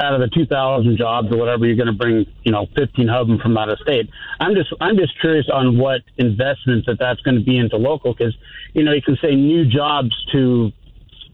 out 0.00 0.14
of 0.14 0.20
the 0.20 0.28
2,000 0.28 0.96
jobs 0.96 1.28
or 1.30 1.36
whatever. 1.36 1.66
You're 1.66 1.76
going 1.76 1.86
to 1.86 1.92
bring. 1.92 2.26
You 2.44 2.52
know, 2.52 2.66
15 2.76 3.08
of 3.10 3.28
them 3.28 3.38
from 3.38 3.56
out 3.56 3.68
of 3.68 3.78
state. 3.80 4.08
I'm 4.40 4.54
just. 4.54 4.72
I'm 4.80 4.96
just 4.96 5.18
curious 5.20 5.46
on 5.52 5.78
what 5.78 6.00
investments 6.16 6.86
that 6.86 6.98
that's 6.98 7.20
going 7.20 7.36
to 7.36 7.44
be 7.44 7.58
into 7.58 7.76
local 7.76 8.14
because 8.14 8.36
you 8.72 8.82
know 8.84 8.92
you 8.92 9.02
can 9.02 9.16
say 9.22 9.34
new 9.34 9.66
jobs 9.66 10.10
to, 10.32 10.72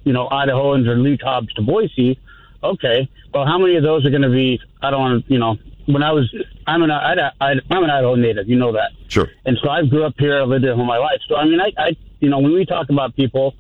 you 0.02 0.12
know, 0.12 0.28
Idahoans 0.28 0.86
or 0.88 0.96
new 0.96 1.16
jobs 1.16 1.52
to 1.54 1.62
Boise. 1.62 2.18
Okay. 2.62 3.08
Well, 3.32 3.46
how 3.46 3.58
many 3.58 3.76
of 3.76 3.82
those 3.82 4.04
are 4.06 4.10
going 4.10 4.22
to 4.22 4.30
be? 4.30 4.60
I 4.82 4.90
don't 4.90 5.00
want 5.00 5.26
to. 5.26 5.32
You 5.32 5.38
know, 5.38 5.56
when 5.86 6.02
I 6.02 6.12
was. 6.12 6.34
I'm 6.66 6.82
an. 6.82 6.90
I, 6.90 7.30
I, 7.40 7.52
I'm 7.70 7.84
an 7.84 7.90
Idaho 7.90 8.16
native. 8.16 8.48
You 8.48 8.56
know 8.56 8.72
that. 8.72 8.90
Sure. 9.08 9.28
And 9.46 9.56
so 9.62 9.70
I 9.70 9.84
grew 9.84 10.04
up 10.04 10.14
here. 10.18 10.40
I 10.40 10.42
lived 10.42 10.64
here 10.64 10.74
all 10.74 10.84
my 10.84 10.98
life. 10.98 11.20
So 11.28 11.36
I 11.36 11.44
mean, 11.44 11.60
I, 11.60 11.72
I, 11.78 11.96
you 12.20 12.28
know, 12.28 12.40
when 12.40 12.52
we 12.52 12.66
talk 12.66 12.88
about 12.90 13.14
people, 13.14 13.54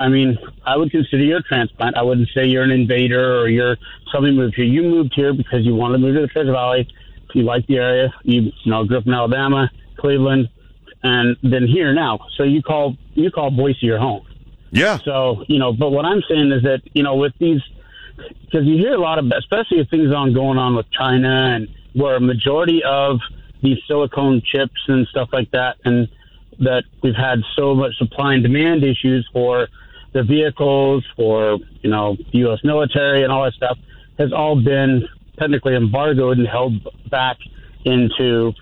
I 0.00 0.08
mean, 0.08 0.38
I 0.64 0.78
would 0.78 0.90
consider 0.90 1.22
you 1.22 1.36
a 1.36 1.42
transplant. 1.42 1.94
I 1.94 2.02
wouldn't 2.02 2.30
say 2.34 2.46
you're 2.46 2.62
an 2.62 2.70
invader 2.70 3.38
or 3.38 3.48
you're 3.48 3.76
somebody 4.10 4.34
moved 4.34 4.54
here. 4.56 4.64
You 4.64 4.82
moved 4.82 5.12
here 5.14 5.34
because 5.34 5.64
you 5.66 5.74
wanted 5.74 5.98
to 5.98 5.98
move 5.98 6.14
to 6.14 6.22
the 6.22 6.26
Treasure 6.28 6.52
Valley. 6.52 6.88
You 7.34 7.42
like 7.42 7.66
the 7.66 7.76
area. 7.76 8.12
You, 8.22 8.50
you 8.64 8.70
know, 8.70 8.84
grew 8.84 8.96
up 8.96 9.06
in 9.06 9.12
Alabama, 9.12 9.70
Cleveland, 9.98 10.48
and 11.02 11.36
then 11.42 11.66
here 11.66 11.92
now. 11.92 12.18
So 12.36 12.44
you 12.44 12.62
call 12.62 12.96
you 13.12 13.30
call 13.30 13.50
Boise 13.50 13.78
your 13.82 13.98
home. 13.98 14.26
Yeah. 14.70 14.98
So 15.04 15.44
you 15.48 15.58
know, 15.58 15.72
but 15.72 15.90
what 15.90 16.06
I'm 16.06 16.22
saying 16.28 16.50
is 16.50 16.62
that 16.62 16.80
you 16.94 17.02
know, 17.02 17.16
with 17.16 17.34
these, 17.38 17.60
because 18.16 18.66
you 18.66 18.78
hear 18.78 18.94
a 18.94 19.00
lot 19.00 19.18
of, 19.18 19.30
especially 19.36 19.80
if 19.80 19.90
things 19.90 20.14
on 20.14 20.32
going 20.32 20.56
on 20.56 20.74
with 20.76 20.90
China 20.90 21.54
and 21.54 21.68
where 21.92 22.16
a 22.16 22.20
majority 22.20 22.82
of 22.84 23.18
these 23.62 23.78
silicone 23.86 24.40
chips 24.42 24.80
and 24.88 25.06
stuff 25.08 25.28
like 25.30 25.50
that, 25.50 25.76
and 25.84 26.08
that 26.58 26.84
we've 27.02 27.14
had 27.14 27.40
so 27.54 27.74
much 27.74 27.96
supply 27.98 28.34
and 28.34 28.42
demand 28.42 28.82
issues 28.82 29.28
for 29.32 29.68
the 30.12 30.22
vehicles, 30.22 31.04
for 31.16 31.58
you 31.82 31.90
know, 31.90 32.16
the 32.32 32.38
U.S. 32.38 32.58
military 32.64 33.22
and 33.22 33.32
all 33.32 33.44
that 33.44 33.54
stuff, 33.54 33.78
has 34.18 34.32
all 34.32 34.60
been 34.60 35.08
technically 35.38 35.74
embargoed 35.74 36.38
and 36.38 36.46
held 36.46 36.74
back 37.10 37.38
into 37.84 38.52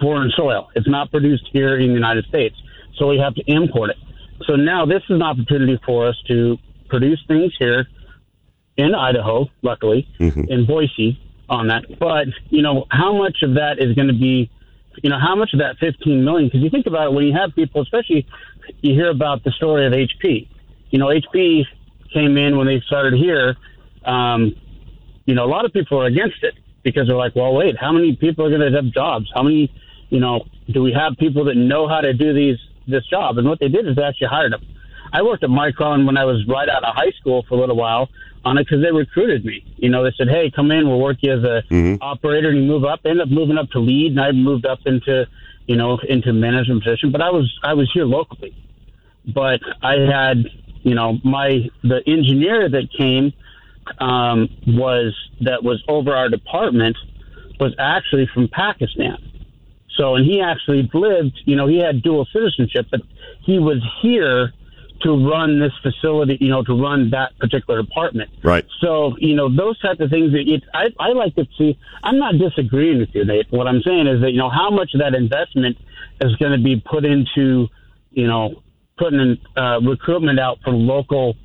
foreign 0.00 0.30
soil. 0.36 0.68
It's 0.74 0.88
not 0.88 1.10
produced 1.10 1.48
here 1.52 1.78
in 1.78 1.88
the 1.88 1.94
United 1.94 2.24
States, 2.26 2.56
so 2.96 3.08
we 3.08 3.18
have 3.18 3.34
to 3.34 3.42
import 3.46 3.90
it. 3.90 3.96
So 4.46 4.56
now 4.56 4.86
this 4.86 5.02
is 5.08 5.10
an 5.10 5.22
opportunity 5.22 5.78
for 5.84 6.08
us 6.08 6.16
to 6.28 6.58
produce 6.88 7.22
things 7.28 7.52
here 7.58 7.86
in 8.76 8.94
Idaho, 8.94 9.48
luckily, 9.62 10.08
mm-hmm. 10.20 10.44
in 10.48 10.66
Boise 10.66 11.20
on 11.48 11.68
that. 11.68 11.84
But, 11.98 12.28
you 12.50 12.62
know, 12.62 12.86
how 12.90 13.16
much 13.16 13.42
of 13.42 13.54
that 13.54 13.78
is 13.78 13.94
going 13.94 14.08
to 14.08 14.14
be, 14.14 14.50
you 15.02 15.10
know, 15.10 15.18
how 15.18 15.34
much 15.34 15.52
of 15.52 15.60
that 15.60 15.76
15 15.78 16.24
million? 16.24 16.48
Because 16.48 16.62
you 16.62 16.70
think 16.70 16.86
about 16.86 17.08
it, 17.08 17.12
when 17.12 17.24
you 17.24 17.32
have 17.34 17.54
people, 17.54 17.82
especially 17.82 18.26
you 18.80 18.94
hear 18.94 19.10
about 19.10 19.44
the 19.44 19.50
story 19.52 19.86
of 19.86 19.92
HP. 19.92 20.48
You 20.90 20.98
know, 20.98 21.06
HP 21.06 21.64
came 22.12 22.36
in 22.36 22.56
when 22.56 22.66
they 22.66 22.80
started 22.86 23.14
here. 23.14 23.56
Um, 24.04 24.54
you 25.26 25.34
know, 25.34 25.44
a 25.44 25.50
lot 25.50 25.64
of 25.64 25.72
people 25.72 26.00
are 26.00 26.06
against 26.06 26.42
it 26.42 26.54
because 26.82 27.06
they're 27.06 27.16
like, 27.16 27.36
well, 27.36 27.54
wait, 27.54 27.76
how 27.78 27.92
many 27.92 28.16
people 28.16 28.46
are 28.46 28.50
going 28.50 28.72
to 28.72 28.74
have 28.76 28.92
jobs? 28.92 29.30
How 29.34 29.42
many, 29.42 29.72
you 30.08 30.20
know, 30.20 30.46
do 30.70 30.82
we 30.82 30.92
have 30.92 31.16
people 31.18 31.44
that 31.44 31.56
know 31.56 31.88
how 31.88 32.00
to 32.00 32.12
do 32.12 32.32
these 32.32 32.58
this 32.86 33.06
job? 33.06 33.38
And 33.38 33.48
what 33.48 33.60
they 33.60 33.68
did 33.68 33.86
is 33.86 33.96
they 33.96 34.02
actually 34.02 34.28
hired 34.28 34.52
them. 34.52 34.62
I 35.12 35.22
worked 35.22 35.42
at 35.42 35.50
Micron 35.50 36.06
when 36.06 36.16
I 36.16 36.24
was 36.24 36.46
right 36.48 36.68
out 36.68 36.84
of 36.84 36.94
high 36.94 37.12
school 37.20 37.44
for 37.48 37.56
a 37.56 37.60
little 37.60 37.76
while 37.76 38.08
on 38.44 38.58
it 38.58 38.64
because 38.64 38.82
they 38.82 38.92
recruited 38.92 39.44
me. 39.44 39.64
You 39.76 39.88
know, 39.88 40.04
they 40.04 40.12
said, 40.16 40.28
"Hey, 40.28 40.50
come 40.50 40.70
in. 40.70 40.88
We'll 40.88 41.00
work 41.00 41.18
you 41.20 41.32
as 41.32 41.44
a 41.44 41.62
operator." 42.00 42.48
And 42.50 42.58
you 42.58 42.64
move 42.64 42.84
up. 42.84 43.00
Ended 43.04 43.22
up 43.22 43.28
moving 43.30 43.58
up 43.58 43.70
to 43.70 43.78
lead, 43.78 44.12
and 44.12 44.20
I 44.20 44.32
moved 44.32 44.66
up 44.66 44.80
into, 44.86 45.26
you 45.66 45.76
know, 45.76 45.98
into 46.08 46.32
management 46.32 46.84
position. 46.84 47.10
But 47.10 47.22
I 47.22 47.30
was 47.30 47.52
I 47.62 47.74
was 47.74 47.90
here 47.92 48.04
locally, 48.04 48.54
but 49.34 49.60
I 49.82 49.94
had 49.94 50.44
you 50.88 50.94
know, 50.94 51.18
my 51.24 51.68
the 51.82 52.00
engineer 52.06 52.68
that 52.68 52.88
came 52.96 53.32
um, 53.98 54.48
was 54.66 55.14
that 55.40 55.62
was 55.62 55.82
over 55.88 56.14
our 56.14 56.28
department 56.28 56.96
was 57.60 57.74
actually 57.78 58.26
from 58.32 58.48
Pakistan. 58.48 59.18
So, 59.96 60.14
and 60.14 60.24
he 60.24 60.40
actually 60.40 60.88
lived, 60.94 61.40
you 61.44 61.56
know, 61.56 61.66
he 61.66 61.78
had 61.78 62.02
dual 62.02 62.26
citizenship, 62.32 62.86
but 62.90 63.00
he 63.40 63.58
was 63.58 63.78
here 64.00 64.52
to 65.02 65.28
run 65.30 65.60
this 65.60 65.72
facility, 65.82 66.38
you 66.40 66.48
know, 66.48 66.62
to 66.64 66.74
run 66.80 67.10
that 67.10 67.36
particular 67.38 67.82
department. 67.82 68.30
Right. 68.42 68.64
So, 68.80 69.16
you 69.18 69.34
know, 69.34 69.54
those 69.54 69.78
types 69.80 70.00
of 70.00 70.10
things, 70.10 70.32
it, 70.34 70.62
I, 70.74 70.86
I 70.98 71.12
like 71.12 71.34
to 71.36 71.46
see, 71.56 71.78
I'm 72.02 72.18
not 72.18 72.38
disagreeing 72.38 72.98
with 72.98 73.10
you, 73.12 73.24
Nate. 73.24 73.46
What 73.50 73.66
I'm 73.66 73.82
saying 73.82 74.06
is 74.06 74.20
that, 74.20 74.30
you 74.30 74.38
know, 74.38 74.50
how 74.50 74.70
much 74.70 74.94
of 74.94 75.00
that 75.00 75.14
investment 75.14 75.76
is 76.20 76.34
going 76.36 76.52
to 76.52 76.62
be 76.62 76.80
put 76.80 77.04
into, 77.04 77.68
you 78.10 78.26
know, 78.26 78.62
putting 78.98 79.20
in, 79.20 79.38
uh, 79.56 79.80
recruitment 79.80 80.38
out 80.38 80.58
for 80.64 80.72
local, 80.72 81.36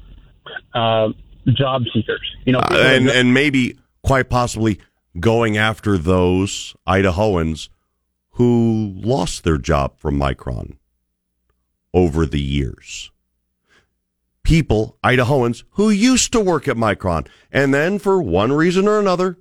uh, 0.73 1.09
job 1.53 1.83
seekers, 1.93 2.21
you 2.45 2.53
know, 2.53 2.59
Uh, 2.59 2.75
and 2.77 3.09
and 3.09 3.33
maybe 3.33 3.77
quite 4.01 4.29
possibly 4.29 4.79
going 5.19 5.57
after 5.57 5.97
those 5.97 6.75
Idahoans 6.87 7.69
who 8.31 8.93
lost 8.95 9.43
their 9.43 9.57
job 9.57 9.97
from 9.97 10.17
Micron 10.19 10.77
over 11.93 12.25
the 12.25 12.41
years. 12.41 13.11
People, 14.43 14.97
Idahoans, 15.03 15.63
who 15.71 15.89
used 15.89 16.31
to 16.33 16.39
work 16.41 16.67
at 16.67 16.75
Micron 16.75 17.27
and 17.51 17.73
then 17.73 17.99
for 17.99 18.21
one 18.21 18.51
reason 18.51 18.87
or 18.87 18.99
another 18.99 19.37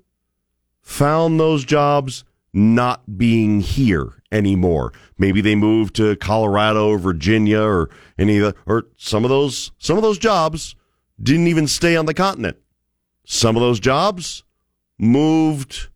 found 0.80 1.40
those 1.40 1.64
jobs 1.64 2.24
not 2.52 3.16
being 3.16 3.60
here 3.60 4.21
anymore. 4.32 4.92
Maybe 5.18 5.40
they 5.40 5.54
moved 5.54 5.94
to 5.96 6.16
Colorado 6.16 6.88
or 6.88 6.98
Virginia 6.98 7.60
or 7.60 7.90
any 8.18 8.38
of 8.38 8.54
the, 8.54 8.60
or 8.66 8.86
some 8.96 9.24
of 9.24 9.30
those 9.30 9.70
some 9.78 9.96
of 9.96 10.02
those 10.02 10.18
jobs 10.18 10.74
didn't 11.22 11.46
even 11.46 11.68
stay 11.68 11.94
on 11.94 12.06
the 12.06 12.14
continent. 12.14 12.56
Some 13.24 13.54
of 13.54 13.60
those 13.62 13.78
jobs 13.78 14.42
moved 14.98 15.88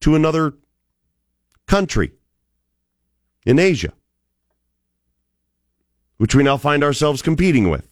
to 0.00 0.14
another 0.14 0.54
country 1.66 2.12
in 3.44 3.58
Asia, 3.58 3.92
which 6.18 6.34
we 6.34 6.42
now 6.42 6.56
find 6.56 6.84
ourselves 6.84 7.22
competing 7.22 7.68
with. 7.68 7.88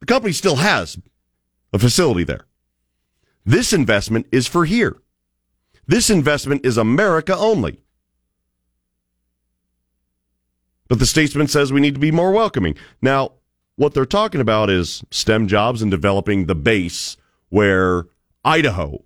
The 0.00 0.06
company 0.06 0.32
still 0.32 0.56
has 0.56 0.98
a 1.72 1.78
facility 1.78 2.24
there. 2.24 2.46
This 3.44 3.72
investment 3.72 4.26
is 4.30 4.46
for 4.46 4.64
here. 4.64 4.96
This 5.86 6.10
investment 6.10 6.64
is 6.64 6.76
America 6.76 7.36
only. 7.36 7.80
But 10.88 10.98
the 10.98 11.06
statesman 11.06 11.48
says 11.48 11.72
we 11.72 11.80
need 11.80 11.94
to 11.94 12.00
be 12.00 12.10
more 12.10 12.32
welcoming. 12.32 12.76
Now, 13.02 13.32
what 13.76 13.94
they're 13.94 14.06
talking 14.06 14.40
about 14.40 14.70
is 14.70 15.02
STEM 15.10 15.48
jobs 15.48 15.82
and 15.82 15.90
developing 15.90 16.46
the 16.46 16.54
base 16.54 17.16
where 17.48 18.04
Idaho 18.44 19.04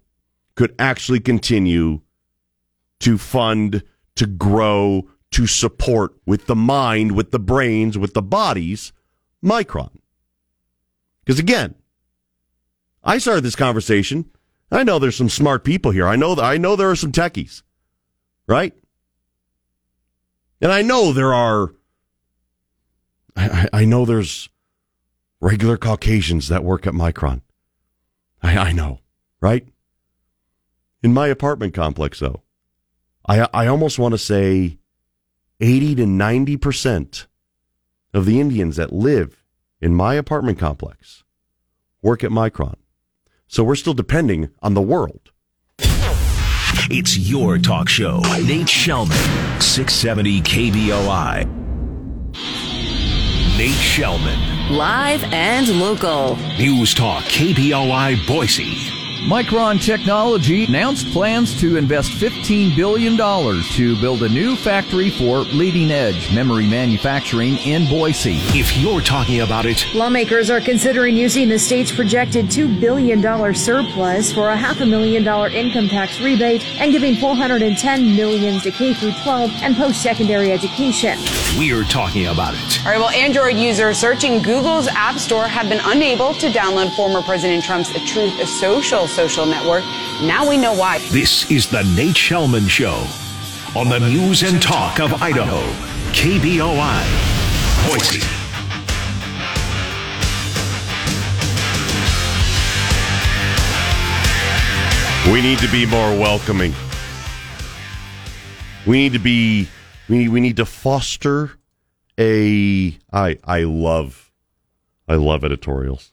could 0.54 0.74
actually 0.78 1.20
continue 1.20 2.00
to 3.00 3.16
fund, 3.16 3.82
to 4.16 4.26
grow, 4.26 5.08
to 5.30 5.46
support 5.46 6.16
with 6.26 6.46
the 6.46 6.56
mind, 6.56 7.12
with 7.12 7.30
the 7.30 7.38
brains, 7.38 7.96
with 7.96 8.14
the 8.14 8.22
bodies, 8.22 8.92
Micron. 9.44 9.90
Because 11.24 11.38
again, 11.38 11.74
I 13.04 13.18
started 13.18 13.44
this 13.44 13.56
conversation. 13.56 14.30
I 14.70 14.82
know 14.84 14.98
there's 14.98 15.16
some 15.16 15.30
smart 15.30 15.64
people 15.64 15.92
here. 15.92 16.06
I 16.06 16.16
know 16.16 16.34
that 16.34 16.44
I 16.44 16.58
know 16.58 16.76
there 16.76 16.90
are 16.90 16.96
some 16.96 17.12
techies, 17.12 17.62
right? 18.46 18.74
And 20.60 20.70
I 20.70 20.82
know 20.82 21.12
there 21.12 21.32
are. 21.32 21.72
I, 23.36 23.68
I 23.72 23.84
know 23.84 24.04
there's 24.04 24.48
regular 25.40 25.76
Caucasians 25.76 26.48
that 26.48 26.64
work 26.64 26.86
at 26.86 26.92
Micron. 26.92 27.42
I, 28.42 28.58
I 28.58 28.72
know, 28.72 29.00
right? 29.40 29.66
In 31.02 31.14
my 31.14 31.28
apartment 31.28 31.74
complex, 31.74 32.18
though, 32.18 32.42
I 33.26 33.48
I 33.54 33.66
almost 33.68 33.98
want 33.98 34.12
to 34.12 34.18
say 34.18 34.78
eighty 35.60 35.94
to 35.94 36.06
ninety 36.06 36.56
percent 36.56 37.26
of 38.12 38.26
the 38.26 38.40
Indians 38.40 38.76
that 38.76 38.92
live 38.92 39.44
in 39.80 39.94
my 39.94 40.14
apartment 40.14 40.58
complex 40.58 41.24
work 42.02 42.24
at 42.24 42.30
Micron. 42.30 42.74
So 43.48 43.64
we're 43.64 43.76
still 43.76 43.94
depending 43.94 44.50
on 44.62 44.74
the 44.74 44.82
world. 44.82 45.30
It's 46.90 47.18
your 47.18 47.58
talk 47.58 47.88
show. 47.88 48.18
Nate 48.44 48.66
Shelman, 48.66 49.60
670 49.60 50.40
KBOI. 50.42 51.46
Nate 53.58 53.74
Shelman, 53.74 54.70
Live 54.70 55.24
and 55.32 55.68
local. 55.80 56.36
News 56.58 56.94
Talk 56.94 57.24
KBOI 57.24 58.26
Boise. 58.26 58.97
Micron 59.28 59.78
Technology 59.78 60.64
announced 60.64 61.12
plans 61.12 61.60
to 61.60 61.76
invest 61.76 62.12
$15 62.12 62.74
billion 62.74 63.14
to 63.14 64.00
build 64.00 64.22
a 64.22 64.28
new 64.30 64.56
factory 64.56 65.10
for 65.10 65.40
leading 65.40 65.90
edge 65.90 66.34
memory 66.34 66.66
manufacturing 66.66 67.58
in 67.58 67.86
Boise. 67.90 68.38
If 68.58 68.74
you're 68.78 69.02
talking 69.02 69.42
about 69.42 69.66
it, 69.66 69.84
Lawmakers 69.94 70.48
are 70.48 70.62
considering 70.62 71.14
using 71.14 71.46
the 71.50 71.58
state's 71.58 71.92
projected 71.92 72.46
$2 72.46 72.80
billion 72.80 73.20
surplus 73.54 74.32
for 74.32 74.48
a 74.48 74.56
half 74.56 74.80
a 74.80 74.86
million 74.86 75.24
dollar 75.24 75.50
income 75.50 75.88
tax 75.88 76.18
rebate 76.20 76.64
and 76.80 76.90
giving 76.90 77.14
410 77.14 78.16
million 78.16 78.58
to 78.60 78.70
K 78.70 78.94
through 78.94 79.12
12 79.24 79.50
and 79.60 79.76
post-secondary 79.76 80.52
education. 80.52 81.18
we're 81.58 81.84
talking 81.84 82.28
about 82.28 82.54
it. 82.54 82.80
All 82.86 82.92
right, 82.92 82.98
well, 82.98 83.10
Android 83.10 83.58
users 83.58 83.98
searching 83.98 84.40
Google's 84.40 84.88
App 84.88 85.18
Store 85.18 85.46
have 85.46 85.68
been 85.68 85.82
unable 85.84 86.32
to 86.32 86.48
download 86.48 86.96
former 86.96 87.20
President 87.20 87.62
Trump's 87.62 87.92
Truth 88.10 88.48
Social 88.48 89.06
social 89.18 89.46
network. 89.46 89.82
Now 90.22 90.48
we 90.48 90.56
know 90.56 90.72
why. 90.72 90.98
This 91.10 91.50
is 91.50 91.66
the 91.66 91.82
Nate 91.96 92.14
Shelman 92.14 92.68
Show 92.68 93.04
on 93.74 93.88
the 93.88 93.98
news 93.98 94.44
and 94.44 94.62
talk 94.62 95.00
of 95.00 95.12
Idaho. 95.20 95.58
KBOI. 96.12 97.02
Boise. 97.88 98.22
We 105.32 105.42
need 105.42 105.58
to 105.58 105.68
be 105.72 105.84
more 105.84 106.16
welcoming. 106.16 106.72
We 108.86 108.98
need 108.98 109.14
to 109.14 109.18
be 109.18 109.66
we 110.08 110.18
need, 110.18 110.28
we 110.28 110.40
need 110.40 110.58
to 110.58 110.64
foster 110.64 111.58
a 112.20 112.96
I 113.12 113.36
I 113.42 113.64
love 113.64 114.30
I 115.08 115.16
love 115.16 115.42
editorials. 115.42 116.12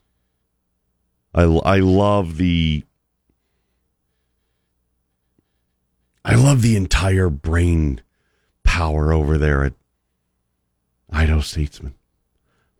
I 1.32 1.42
I 1.42 1.78
love 1.78 2.38
the 2.38 2.82
I 6.26 6.34
love 6.34 6.60
the 6.60 6.74
entire 6.74 7.30
brain 7.30 8.00
power 8.64 9.12
over 9.12 9.38
there 9.38 9.62
at 9.62 9.74
Idaho 11.08 11.40
Statesman. 11.40 11.94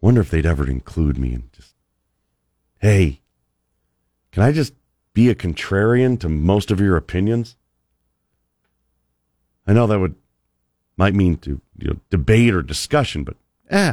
Wonder 0.00 0.20
if 0.20 0.30
they'd 0.30 0.44
ever 0.44 0.68
include 0.68 1.16
me 1.16 1.32
and 1.32 1.52
just 1.52 1.72
hey, 2.80 3.20
can 4.32 4.42
I 4.42 4.50
just 4.50 4.74
be 5.14 5.30
a 5.30 5.34
contrarian 5.36 6.18
to 6.20 6.28
most 6.28 6.72
of 6.72 6.80
your 6.80 6.96
opinions? 6.96 7.56
I 9.64 9.72
know 9.72 9.86
that 9.86 10.00
would 10.00 10.16
might 10.96 11.14
mean 11.14 11.36
to 11.38 11.60
you 11.78 11.88
know, 11.88 11.96
debate 12.10 12.52
or 12.52 12.62
discussion, 12.62 13.22
but 13.22 13.36
eh, 13.70 13.92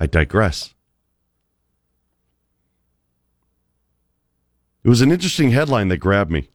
I 0.00 0.06
digress. 0.06 0.72
It 4.82 4.88
was 4.88 5.02
an 5.02 5.12
interesting 5.12 5.50
headline 5.50 5.88
that 5.88 5.98
grabbed 5.98 6.30
me. 6.30 6.48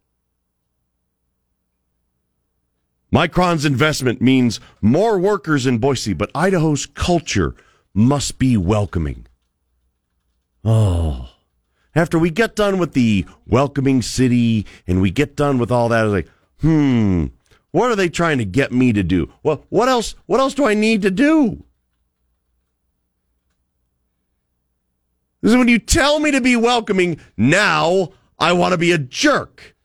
Micron's 3.13 3.65
investment 3.65 4.21
means 4.21 4.59
more 4.81 5.17
workers 5.17 5.65
in 5.65 5.79
Boise, 5.79 6.13
but 6.13 6.29
Idaho's 6.35 6.85
culture 6.85 7.55
must 7.93 8.37
be 8.37 8.55
welcoming. 8.55 9.25
Oh. 10.63 11.29
After 11.95 12.19
we 12.19 12.29
get 12.29 12.55
done 12.55 12.77
with 12.77 12.93
the 12.93 13.25
welcoming 13.47 14.01
city 14.01 14.65
and 14.85 15.01
we 15.01 15.09
get 15.09 15.35
done 15.35 15.57
with 15.57 15.71
all 15.71 15.89
that, 15.89 16.01
I 16.01 16.03
was 16.03 16.13
like, 16.13 16.29
hmm, 16.61 17.25
what 17.71 17.89
are 17.89 17.95
they 17.95 18.09
trying 18.09 18.37
to 18.37 18.45
get 18.45 18.71
me 18.71 18.93
to 18.93 19.03
do? 19.03 19.31
Well, 19.41 19.63
what 19.69 19.89
else 19.89 20.15
what 20.27 20.39
else 20.39 20.53
do 20.53 20.65
I 20.65 20.75
need 20.75 21.01
to 21.01 21.11
do? 21.11 21.63
This 25.41 25.51
is 25.51 25.57
when 25.57 25.67
you 25.67 25.79
tell 25.79 26.19
me 26.19 26.31
to 26.31 26.41
be 26.41 26.55
welcoming, 26.55 27.19
now 27.37 28.09
I 28.37 28.53
want 28.53 28.73
to 28.73 28.77
be 28.77 28.91
a 28.91 28.97
jerk. 28.97 29.75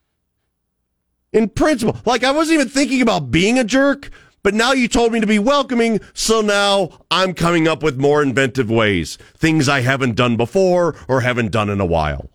In 1.35 1.49
principle. 1.49 2.01
Like 2.07 2.23
I 2.23 2.31
wasn't 2.31 2.61
even 2.61 2.69
thinking 2.69 3.03
about 3.03 3.33
being 3.33 3.59
a 3.59 3.65
jerk, 3.65 4.09
but 4.45 4.55
now 4.55 4.71
you 4.71 4.87
told 4.87 5.13
me 5.13 5.21
to 5.21 5.27
be 5.27 5.41
welcoming, 5.41 6.01
so 6.15 6.41
now 6.41 6.91
I'm 7.11 7.35
coming 7.35 7.67
up 7.67 7.83
with 7.83 7.99
more 7.99 8.23
inventive 8.23 8.71
ways. 8.71 9.19
Things 9.37 9.69
I 9.69 9.81
haven't 9.81 10.15
done 10.15 10.37
before 10.37 10.95
or 11.09 11.23
haven't 11.23 11.51
done 11.51 11.69
in 11.71 11.81
a 11.81 11.87
while. 11.87 12.31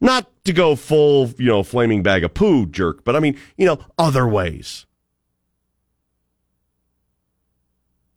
Not 0.00 0.30
to 0.44 0.52
go 0.52 0.76
full, 0.76 1.30
you 1.36 1.46
know, 1.46 1.64
flaming 1.64 2.04
bag 2.04 2.22
of 2.22 2.34
poo 2.34 2.66
jerk, 2.66 3.04
but 3.04 3.16
I 3.16 3.20
mean, 3.20 3.36
you 3.56 3.66
know, 3.66 3.80
other 3.98 4.28
ways. 4.28 4.86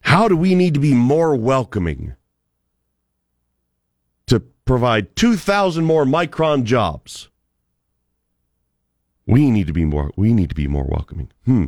How 0.01 0.27
do 0.27 0.37
we 0.37 0.53
need 0.53 0.75
to 0.75 0.79
be 0.79 0.93
more 0.93 1.35
welcoming 1.35 2.15
to 4.27 4.41
provide 4.65 5.15
2,000 5.15 5.85
more 5.85 6.05
Micron 6.05 6.65
jobs? 6.65 7.29
We 9.27 9.51
need 9.51 9.67
to 9.67 9.73
be 9.73 9.83
more. 9.83 10.11
We 10.15 10.33
need 10.33 10.49
to 10.49 10.55
be 10.55 10.67
more 10.67 10.85
welcoming. 10.85 11.29
Hmm. 11.45 11.65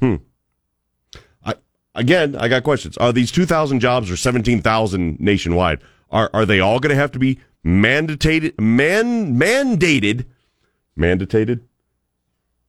Hmm. 0.00 0.16
I 1.44 1.54
again, 1.94 2.34
I 2.36 2.48
got 2.48 2.64
questions. 2.64 2.96
Are 2.96 3.12
these 3.12 3.30
2,000 3.30 3.80
jobs 3.80 4.10
or 4.10 4.16
17,000 4.16 5.20
nationwide? 5.20 5.80
Are 6.10 6.30
are 6.32 6.46
they 6.46 6.60
all 6.60 6.80
going 6.80 6.90
to 6.90 7.00
have 7.00 7.12
to 7.12 7.18
be 7.18 7.38
mandated? 7.64 8.58
Man 8.58 9.38
mandated? 9.38 10.24
Mandated? 10.98 11.60
I 11.60 11.64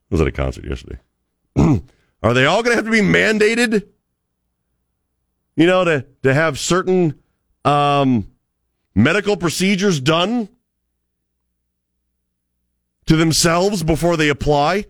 was 0.10 0.22
at 0.22 0.28
a 0.28 0.32
concert 0.32 0.66
yesterday. 0.66 1.00
are 2.22 2.34
they 2.34 2.46
all 2.46 2.62
going 2.62 2.78
to 2.78 2.84
have 2.84 2.86
to 2.86 2.92
be 2.92 3.00
mandated? 3.00 3.88
You 5.56 5.68
know, 5.68 5.86
to 5.86 6.06
to 6.24 6.34
have 6.34 6.60
certain 6.60 7.18
um, 7.64 8.28
medical 8.94 9.38
procedures 9.38 10.02
done 10.02 10.50
to 13.10 13.16
themselves 13.16 13.82
before 13.82 14.16
they 14.16 14.30
apply? 14.30 14.86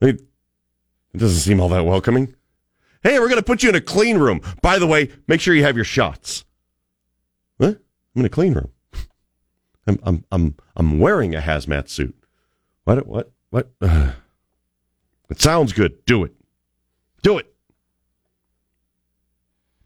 It, 0.00 0.22
doesn't 1.16 1.40
seem 1.40 1.60
all 1.60 1.68
that 1.70 1.84
welcoming. 1.84 2.36
Hey, 3.02 3.18
we're 3.18 3.26
going 3.26 3.40
to 3.40 3.44
put 3.44 3.64
you 3.64 3.70
in 3.70 3.74
a 3.74 3.80
clean 3.80 4.18
room. 4.18 4.40
By 4.62 4.78
the 4.78 4.86
way, 4.86 5.10
make 5.26 5.40
sure 5.40 5.52
you 5.52 5.64
have 5.64 5.74
your 5.74 5.84
shots. 5.84 6.44
What? 7.56 7.80
I'm 8.14 8.20
in 8.20 8.24
a 8.24 8.28
clean 8.28 8.54
room. 8.54 8.70
I'm 9.88 9.98
I'm 10.04 10.24
I'm 10.30 10.54
I'm 10.76 11.00
wearing 11.00 11.34
a 11.34 11.40
hazmat 11.40 11.88
suit. 11.88 12.16
What 12.84 13.04
what 13.08 13.32
what? 13.50 13.72
Uh, 13.80 14.12
it 15.28 15.40
sounds 15.40 15.72
good. 15.72 16.04
Do 16.04 16.22
it. 16.22 16.32
Do 17.22 17.38
it. 17.38 17.52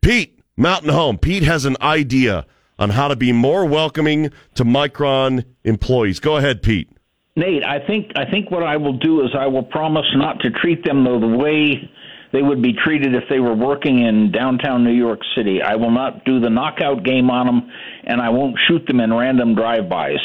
Pete, 0.02 0.40
Mountain 0.54 0.90
Home. 0.90 1.16
Pete 1.16 1.44
has 1.44 1.64
an 1.64 1.78
idea 1.80 2.46
on 2.78 2.90
how 2.90 3.08
to 3.08 3.16
be 3.16 3.32
more 3.32 3.64
welcoming 3.64 4.30
to 4.54 4.64
Micron 4.64 5.44
employees. 5.64 6.20
Go 6.20 6.36
ahead, 6.36 6.62
Pete. 6.62 6.88
Nate, 7.36 7.64
I 7.64 7.84
think 7.86 8.12
I 8.16 8.24
think 8.30 8.50
what 8.50 8.62
I 8.64 8.76
will 8.76 8.98
do 8.98 9.22
is 9.22 9.30
I 9.38 9.46
will 9.46 9.62
promise 9.62 10.06
not 10.14 10.40
to 10.40 10.50
treat 10.50 10.84
them 10.84 11.04
the, 11.04 11.18
the 11.20 11.26
way 11.38 11.90
they 12.32 12.42
would 12.42 12.60
be 12.60 12.72
treated 12.72 13.14
if 13.14 13.24
they 13.30 13.38
were 13.40 13.54
working 13.54 14.00
in 14.04 14.32
downtown 14.32 14.84
New 14.84 14.92
York 14.92 15.20
City. 15.36 15.62
I 15.62 15.76
will 15.76 15.90
not 15.92 16.24
do 16.24 16.40
the 16.40 16.50
knockout 16.50 17.04
game 17.04 17.30
on 17.30 17.46
them, 17.46 17.70
and 18.04 18.20
I 18.20 18.28
won't 18.30 18.56
shoot 18.66 18.84
them 18.86 19.00
in 19.00 19.14
random 19.14 19.54
drive-bys. 19.54 20.18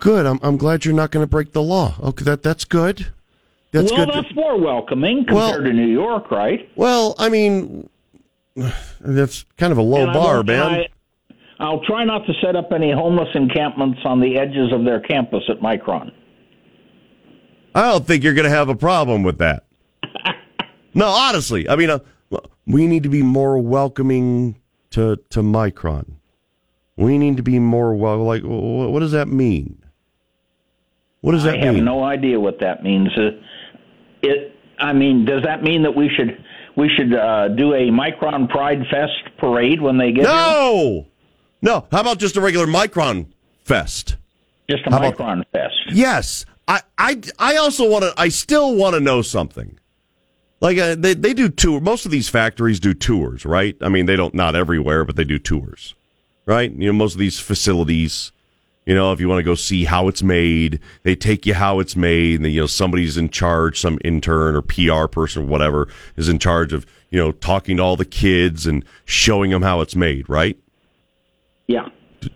Good. 0.00 0.26
I'm 0.26 0.38
I'm 0.42 0.56
glad 0.56 0.84
you're 0.84 0.94
not 0.94 1.10
going 1.10 1.22
to 1.22 1.28
break 1.30 1.52
the 1.52 1.62
law. 1.62 1.94
Okay, 2.02 2.24
that 2.24 2.42
that's 2.42 2.64
good. 2.64 3.12
That's 3.70 3.92
well, 3.92 4.06
good. 4.06 4.14
that's 4.14 4.34
more 4.34 4.58
welcoming 4.60 5.26
compared 5.26 5.34
Well- 5.36 5.62
to 5.64 5.72
New 5.72 5.86
York, 5.88 6.30
right? 6.30 6.68
Well, 6.76 7.14
I 7.18 7.28
mean, 7.28 7.88
that's 9.00 9.44
kind 9.56 9.70
of 9.72 9.78
a 9.78 9.82
low 9.82 10.04
And 10.04 10.12
bar, 10.12 10.36
won't- 10.36 10.46
man. 10.48 10.84
I'll 11.58 11.82
try 11.84 12.04
not 12.04 12.24
to 12.26 12.32
set 12.42 12.54
up 12.54 12.70
any 12.72 12.92
homeless 12.92 13.28
encampments 13.34 14.00
on 14.04 14.20
the 14.20 14.38
edges 14.38 14.72
of 14.72 14.84
their 14.84 15.00
campus 15.00 15.42
at 15.48 15.58
Micron. 15.60 16.12
I 17.74 17.82
don't 17.92 18.06
think 18.06 18.22
you're 18.24 18.34
going 18.34 18.44
to 18.44 18.50
have 18.50 18.68
a 18.68 18.76
problem 18.76 19.22
with 19.22 19.38
that. 19.38 19.66
no, 20.94 21.06
honestly, 21.06 21.68
I 21.68 21.76
mean, 21.76 21.90
uh, 21.90 21.98
we 22.66 22.86
need 22.86 23.02
to 23.02 23.08
be 23.08 23.22
more 23.22 23.58
welcoming 23.58 24.60
to 24.90 25.16
to 25.30 25.40
Micron. 25.40 26.12
We 26.96 27.18
need 27.18 27.36
to 27.36 27.42
be 27.42 27.58
more 27.58 27.94
well. 27.94 28.24
Like, 28.24 28.42
what 28.42 29.00
does 29.00 29.12
that 29.12 29.28
mean? 29.28 29.82
What 31.20 31.32
does 31.32 31.44
that 31.44 31.56
I 31.60 31.64
have 31.66 31.74
mean? 31.74 31.84
no 31.84 32.02
idea 32.02 32.38
what 32.40 32.60
that 32.60 32.82
means. 32.82 33.08
Uh, 33.16 33.30
it. 34.22 34.54
I 34.78 34.92
mean, 34.92 35.24
does 35.24 35.42
that 35.42 35.62
mean 35.62 35.82
that 35.82 35.94
we 35.96 36.08
should 36.16 36.44
we 36.76 36.88
should 36.96 37.14
uh, 37.14 37.48
do 37.48 37.74
a 37.74 37.90
Micron 37.90 38.48
Pride 38.48 38.82
Fest 38.90 39.36
parade 39.38 39.80
when 39.80 39.98
they 39.98 40.12
get 40.12 40.24
here? 40.26 40.34
no, 40.34 41.06
no. 41.62 41.86
How 41.90 42.00
about 42.00 42.18
just 42.18 42.36
a 42.36 42.40
regular 42.40 42.66
Micron 42.66 43.26
fest? 43.64 44.16
Just 44.68 44.86
a 44.86 44.90
How 44.90 44.98
about- 44.98 45.16
Micron 45.16 45.44
Fest. 45.52 45.74
Yes, 45.92 46.44
I, 46.66 46.82
I, 46.98 47.20
I 47.38 47.56
also 47.56 47.88
want 47.88 48.04
to. 48.04 48.12
I 48.16 48.28
still 48.28 48.74
want 48.74 48.94
to 48.94 49.00
know 49.00 49.22
something. 49.22 49.78
Like 50.60 50.76
uh, 50.78 50.96
they, 50.96 51.14
they 51.14 51.34
do 51.34 51.48
tour. 51.48 51.80
Most 51.80 52.04
of 52.04 52.10
these 52.10 52.28
factories 52.28 52.80
do 52.80 52.92
tours, 52.92 53.46
right? 53.46 53.76
I 53.80 53.88
mean, 53.88 54.06
they 54.06 54.16
don't 54.16 54.34
not 54.34 54.54
everywhere, 54.56 55.04
but 55.04 55.16
they 55.16 55.24
do 55.24 55.38
tours, 55.38 55.94
right? 56.46 56.70
You 56.70 56.88
know, 56.88 56.92
most 56.92 57.14
of 57.14 57.20
these 57.20 57.38
facilities. 57.40 58.32
You 58.84 58.94
know, 58.94 59.12
if 59.12 59.20
you 59.20 59.28
want 59.28 59.38
to 59.40 59.42
go 59.44 59.54
see 59.54 59.84
how 59.84 60.08
it's 60.08 60.22
made, 60.22 60.80
they 61.02 61.14
take 61.14 61.44
you 61.44 61.52
how 61.52 61.78
it's 61.78 61.94
made, 61.94 62.36
and 62.36 62.44
then, 62.46 62.52
you 62.52 62.62
know 62.62 62.66
somebody's 62.66 63.18
in 63.18 63.28
charge, 63.28 63.78
some 63.78 63.98
intern 64.02 64.54
or 64.56 64.62
PR 64.62 65.06
person 65.06 65.42
or 65.42 65.46
whatever 65.46 65.88
is 66.16 66.28
in 66.28 66.38
charge 66.38 66.72
of 66.72 66.86
you 67.10 67.18
know 67.18 67.32
talking 67.32 67.76
to 67.76 67.82
all 67.82 67.96
the 67.96 68.04
kids 68.06 68.66
and 68.66 68.84
showing 69.04 69.50
them 69.50 69.60
how 69.62 69.80
it's 69.82 69.94
made, 69.94 70.28
right? 70.28 70.58
Yeah. 71.68 71.88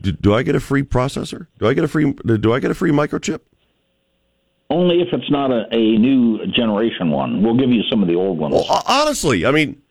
Do, 0.02 0.12
do 0.12 0.34
I 0.34 0.44
get 0.44 0.54
a 0.54 0.60
free 0.60 0.84
processor? 0.84 1.48
Do 1.58 1.66
I 1.66 1.74
get 1.74 1.82
a 1.82 1.88
free? 1.88 2.12
Do 2.12 2.52
I 2.52 2.60
get 2.60 2.70
a 2.70 2.74
free 2.74 2.92
microchip? 2.92 3.40
Only 4.70 5.00
if 5.00 5.08
it's 5.12 5.30
not 5.30 5.50
a, 5.50 5.66
a 5.72 5.98
new 5.98 6.46
generation 6.46 7.10
one. 7.10 7.42
We'll 7.42 7.56
give 7.56 7.70
you 7.70 7.82
some 7.90 8.00
of 8.02 8.08
the 8.08 8.14
old 8.14 8.38
ones. 8.38 8.54
Well, 8.54 8.82
honestly, 8.86 9.44
I 9.44 9.50
mean, 9.50 9.82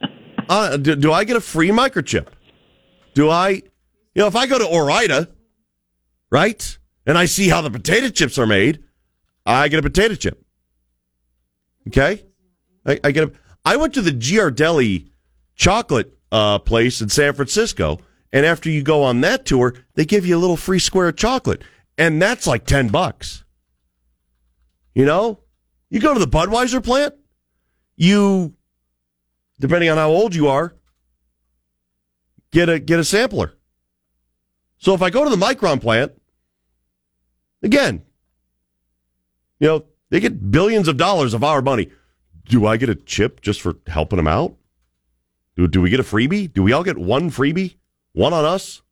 uh, 0.48 0.76
do, 0.76 0.94
do 0.94 1.12
I 1.12 1.24
get 1.24 1.36
a 1.36 1.40
free 1.40 1.70
microchip? 1.70 2.28
Do 3.14 3.30
I, 3.30 3.48
you 3.48 3.62
know, 4.16 4.26
if 4.26 4.36
I 4.36 4.46
go 4.46 4.58
to 4.58 4.66
Ore-Ida, 4.66 5.28
right, 6.30 6.78
and 7.06 7.18
I 7.18 7.24
see 7.24 7.48
how 7.48 7.60
the 7.60 7.70
potato 7.70 8.08
chips 8.08 8.38
are 8.38 8.46
made, 8.46 8.84
I 9.46 9.68
get 9.68 9.80
a 9.80 9.82
potato 9.82 10.14
chip. 10.14 10.44
Okay, 11.88 12.24
I, 12.86 13.00
I 13.02 13.10
get 13.10 13.24
a. 13.28 13.32
I 13.64 13.76
went 13.76 13.94
to 13.94 14.02
the 14.02 14.12
Ghirardelli 14.12 15.08
chocolate 15.56 16.16
uh, 16.30 16.58
place 16.60 17.00
in 17.00 17.08
San 17.08 17.34
Francisco, 17.34 17.98
and 18.32 18.46
after 18.46 18.70
you 18.70 18.82
go 18.82 19.02
on 19.02 19.20
that 19.22 19.44
tour, 19.44 19.74
they 19.94 20.04
give 20.04 20.26
you 20.26 20.36
a 20.36 20.38
little 20.38 20.56
free 20.56 20.78
square 20.78 21.08
of 21.08 21.16
chocolate, 21.16 21.62
and 21.98 22.20
that's 22.20 22.46
like 22.46 22.64
ten 22.64 22.88
bucks. 22.88 23.44
You 24.94 25.04
know, 25.04 25.40
you 25.88 26.00
go 26.00 26.12
to 26.12 26.20
the 26.20 26.26
Budweiser 26.26 26.82
plant, 26.82 27.14
you, 27.96 28.54
depending 29.58 29.90
on 29.90 29.98
how 29.98 30.10
old 30.10 30.34
you 30.34 30.48
are, 30.48 30.74
get 32.50 32.68
a 32.68 32.78
get 32.78 33.00
a 33.00 33.04
sampler. 33.04 33.54
So 34.78 34.94
if 34.94 35.02
I 35.02 35.10
go 35.10 35.24
to 35.24 35.30
the 35.30 35.36
Micron 35.36 35.80
plant, 35.80 36.12
again, 37.62 38.02
you 39.58 39.68
know, 39.68 39.84
they 40.08 40.20
get 40.20 40.50
billions 40.50 40.88
of 40.88 40.96
dollars 40.96 41.34
of 41.34 41.44
our 41.44 41.62
money. 41.62 41.90
Do 42.46 42.66
I 42.66 42.78
get 42.78 42.88
a 42.88 42.94
chip 42.94 43.42
just 43.42 43.60
for 43.60 43.76
helping 43.86 44.16
them 44.16 44.26
out? 44.26 44.56
Do, 45.56 45.68
do 45.68 45.80
we 45.80 45.90
get 45.90 46.00
a 46.00 46.04
freebie? 46.04 46.52
Do 46.52 46.62
we 46.62 46.72
all 46.72 46.82
get 46.82 46.98
one 46.98 47.30
freebie? 47.30 47.76
One 48.12 48.32
on 48.32 48.44
us? 48.44 48.82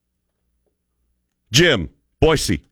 Jim, 1.51 1.91
Boise, 2.21 2.62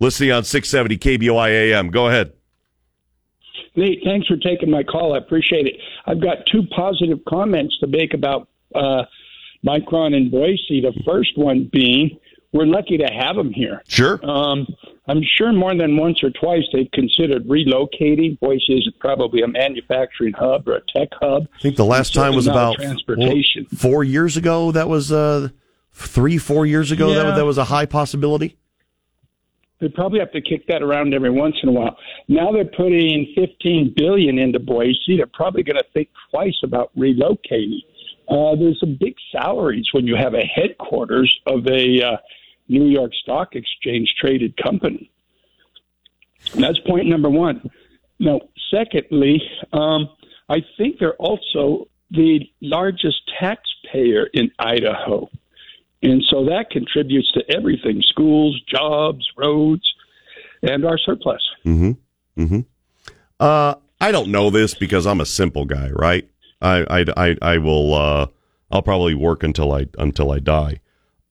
listening 0.00 0.32
on 0.32 0.44
670 0.44 0.98
KBOI 0.98 1.48
AM. 1.50 1.90
Go 1.90 2.08
ahead. 2.08 2.32
Nate, 3.74 4.00
thanks 4.04 4.26
for 4.26 4.36
taking 4.36 4.70
my 4.70 4.82
call. 4.82 5.14
I 5.14 5.18
appreciate 5.18 5.66
it. 5.66 5.76
I've 6.06 6.20
got 6.20 6.38
two 6.50 6.62
positive 6.76 7.18
comments 7.26 7.76
to 7.80 7.86
make 7.86 8.12
about 8.14 8.48
uh, 8.74 9.04
Micron 9.66 10.14
and 10.14 10.30
Boise. 10.30 10.80
The 10.80 10.92
first 11.06 11.36
one 11.36 11.70
being, 11.72 12.18
we're 12.52 12.66
lucky 12.66 12.98
to 12.98 13.06
have 13.06 13.36
them 13.36 13.52
here. 13.52 13.82
Sure. 13.88 14.20
Um, 14.28 14.66
I'm 15.08 15.22
sure 15.36 15.52
more 15.52 15.74
than 15.74 15.96
once 15.96 16.22
or 16.22 16.30
twice 16.30 16.62
they've 16.72 16.90
considered 16.92 17.44
relocating. 17.48 18.38
Boise 18.40 18.74
is 18.74 18.88
probably 19.00 19.42
a 19.42 19.48
manufacturing 19.48 20.34
hub 20.34 20.68
or 20.68 20.76
a 20.76 20.80
tech 20.94 21.08
hub. 21.20 21.48
I 21.54 21.60
think 21.60 21.76
the 21.76 21.84
last 21.84 22.14
time 22.14 22.34
was 22.34 22.46
about 22.46 22.76
transportation. 22.76 23.66
four, 23.66 23.78
four 23.90 24.04
years 24.04 24.36
ago. 24.36 24.70
That 24.70 24.88
was 24.88 25.10
uh, 25.10 25.48
three, 25.92 26.38
four 26.38 26.66
years 26.66 26.90
ago. 26.90 27.14
That, 27.14 27.26
Yeah. 27.26 27.36
that 27.36 27.44
was 27.44 27.58
a 27.58 27.64
high 27.64 27.86
possibility. 27.86 28.56
They 29.80 29.88
probably 29.88 30.20
have 30.20 30.30
to 30.32 30.40
kick 30.40 30.66
that 30.68 30.80
around 30.82 31.12
every 31.12 31.30
once 31.30 31.56
in 31.62 31.68
a 31.68 31.72
while. 31.72 31.96
Now 32.28 32.52
they're 32.52 32.64
putting 32.64 33.32
15 33.34 33.94
billion 33.96 34.38
into 34.38 34.60
Boise. 34.60 35.16
They're 35.16 35.26
probably 35.26 35.64
going 35.64 35.76
to 35.76 35.84
think 35.92 36.08
twice 36.30 36.54
about 36.62 36.92
relocating. 36.96 37.80
Uh, 38.28 38.54
there's 38.54 38.78
some 38.78 38.96
big 39.00 39.16
salaries 39.32 39.88
when 39.92 40.06
you 40.06 40.14
have 40.14 40.34
a 40.34 40.42
headquarters 40.44 41.36
of 41.46 41.66
a 41.66 42.00
uh, 42.00 42.16
New 42.68 42.86
York 42.86 43.12
Stock 43.22 43.56
Exchange 43.56 44.14
traded 44.20 44.56
company. 44.56 45.10
That's 46.54 46.78
point 46.80 47.06
number 47.08 47.28
one. 47.28 47.68
Now, 48.20 48.40
secondly, 48.72 49.42
um, 49.72 50.08
I 50.48 50.62
think 50.78 50.98
they're 51.00 51.14
also 51.16 51.88
the 52.12 52.40
largest 52.60 53.20
taxpayer 53.40 54.26
in 54.32 54.50
Idaho. 54.60 55.28
And 56.02 56.22
so 56.30 56.44
that 56.46 56.70
contributes 56.70 57.30
to 57.32 57.42
everything 57.56 58.02
schools, 58.02 58.60
jobs, 58.68 59.28
roads, 59.36 59.82
and 60.62 60.84
our 60.84 60.98
surplus. 60.98 61.42
Mm-hmm. 61.64 62.42
Mm-hmm. 62.42 62.60
Uh, 63.38 63.74
I 64.00 64.10
don't 64.10 64.30
know 64.30 64.50
this 64.50 64.74
because 64.74 65.06
I'm 65.06 65.20
a 65.20 65.26
simple 65.26 65.64
guy, 65.64 65.90
right? 65.90 66.28
I, 66.60 66.84
I, 66.88 67.04
I, 67.16 67.36
I 67.42 67.58
will. 67.58 67.94
Uh, 67.94 68.26
I'll 68.70 68.82
probably 68.82 69.14
work 69.14 69.42
until 69.42 69.72
I 69.72 69.86
until 69.98 70.32
I 70.32 70.38
die. 70.38 70.80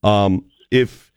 Um, 0.04 0.46
if 0.70 1.12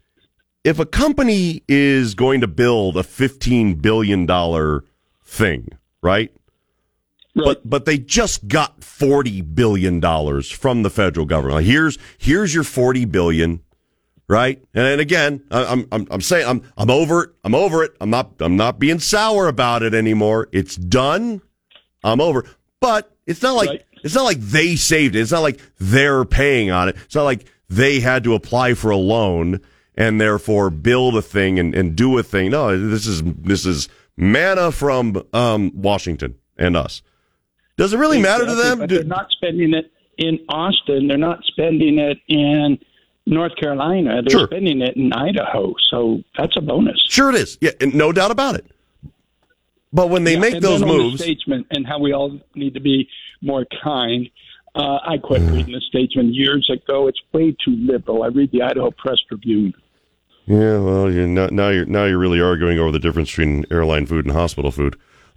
if 0.65 0.79
a 0.79 0.87
company 0.87 1.63
is 1.69 2.15
going 2.15 2.41
to 2.41 2.49
build 2.49 2.97
a 2.97 3.03
fifteen 3.03 3.75
billion 3.75 4.25
dollar 4.27 4.85
thing, 5.23 5.69
right? 6.03 6.33
But 7.35 7.69
but 7.69 7.85
they 7.85 7.99
just 7.99 8.47
got 8.47 8.85
forty 8.85 9.41
billion 9.41 9.99
dollars 10.01 10.51
from 10.51 10.83
the 10.83 10.91
federal 10.91 11.27
government. 11.27 11.57
Like, 11.57 11.67
here's 11.67 11.99
here's 12.19 12.55
your 12.55 12.63
forty 12.65 13.05
billion, 13.07 13.61
right? 14.29 14.63
And, 14.73 14.87
and 14.87 15.01
again, 15.01 15.43
I- 15.51 15.65
I'm 15.65 15.89
I'm 15.91 16.07
I'm 16.11 16.21
saying 16.21 16.47
I'm 16.47 16.63
I'm 16.77 16.91
over 16.91 17.25
it. 17.25 17.31
I'm 17.43 17.55
over 17.55 17.83
it. 17.83 17.93
I'm 18.01 18.11
not 18.11 18.35
I'm 18.41 18.57
not 18.57 18.79
being 18.79 19.01
sour 19.01 19.49
about 19.49 19.83
it 19.83 19.95
anymore. 19.95 20.49
It's 20.53 20.77
done. 20.77 21.41
I'm 22.05 22.21
over. 22.21 22.45
But 22.81 23.11
it's 23.27 23.43
not 23.43 23.55
like 23.55 23.85
it's 24.05 24.15
not 24.15 24.25
like 24.25 24.39
they 24.39 24.77
saved 24.77 25.17
it. 25.17 25.21
It's 25.21 25.33
not 25.33 25.41
like 25.41 25.61
they're 25.79 26.25
paying 26.25 26.71
on 26.71 26.89
it. 26.89 26.97
It's 27.05 27.15
not 27.17 27.25
like 27.25 27.47
they 27.69 27.99
had 27.99 28.23
to 28.25 28.35
apply 28.35 28.75
for 28.75 28.91
a 28.91 28.97
loan 28.97 29.61
and 29.97 30.21
therefore 30.21 30.71
build 30.71 31.17
a 31.17 31.23
thing 31.23 31.59
and, 31.59 31.75
and 31.75 31.97
do 31.97 32.17
a 32.19 32.23
thing. 32.23 32.51
No, 32.51 32.79
this 32.79 33.07
is 33.07 33.23
this 33.25 33.67
is 33.67 33.89
manna 34.17 34.71
from 34.71 35.21
um, 35.33 35.73
Washington 35.75 36.37
and 36.57 36.77
us. 36.77 37.03
Does 37.77 37.93
it 37.93 37.99
really 37.99 38.21
matter 38.21 38.47
to 38.47 38.55
them? 38.55 38.79
But 38.81 38.89
Do- 38.89 38.97
they're 38.97 39.05
not 39.05 39.31
spending 39.31 39.75
it 39.75 39.91
in 40.19 40.39
Austin. 40.49 41.09
They're 41.09 41.19
not 41.19 41.43
spending 41.45 41.99
it 41.99 42.19
in 42.29 42.79
North 43.27 43.57
Carolina. 43.57 44.23
They're 44.23 44.39
Sure. 44.39 44.47
spending 44.47 44.81
it 44.81 44.97
in 44.97 45.13
Idaho. 45.13 45.75
So 45.91 46.23
that's 46.39 46.57
a 46.57 46.61
bonus. 46.61 46.97
Sure, 47.09 47.31
it 47.31 47.37
is. 47.37 47.59
Yeah, 47.61 47.71
and 47.81 47.95
no 47.95 48.13
doubt 48.13 48.31
about 48.31 48.55
it. 48.55 48.67
But 49.93 50.11
when 50.11 50.25
they 50.25 50.35
Yeah, 50.35 50.41
make 50.41 50.55
and 50.55 50.63
those 50.63 50.81
then 50.81 50.89
on 50.91 50.97
moves, 50.97 51.19
the 51.19 51.25
statesman 51.25 51.65
and 51.71 51.87
how 51.87 51.99
we 51.99 52.13
all 52.13 52.39
need 52.55 52.75
to 52.75 52.81
be 52.81 53.09
more 53.43 53.65
kind. 53.83 54.29
Uh, 54.75 54.99
I 55.07 55.19
quit 55.19 55.41
reading 55.43 55.73
the 55.73 55.81
statesman 55.81 56.35
years 56.35 56.69
ago. 56.69 57.07
It's 57.07 57.21
way 57.33 57.53
too 57.65 57.77
liberal. 57.77 58.25
I 58.25 58.27
read 58.27 58.51
the 58.51 58.63
Idaho 58.63 58.91
Press 58.91 59.19
Tribune. 59.29 59.73
yeah, 60.47 60.79
well, 60.81 61.11
you're 61.13 61.29
not, 61.29 61.53
now 61.53 61.69
you're 61.69 61.87
now 61.87 62.05
you're 62.07 62.19
really 62.19 62.41
arguing 62.41 62.79
over 62.81 62.91
the 62.91 62.99
difference 62.99 63.31
between 63.31 63.65
airline 63.71 64.05
food 64.07 64.27
and 64.27 64.35
hospital 64.35 64.71
food. 64.73 64.97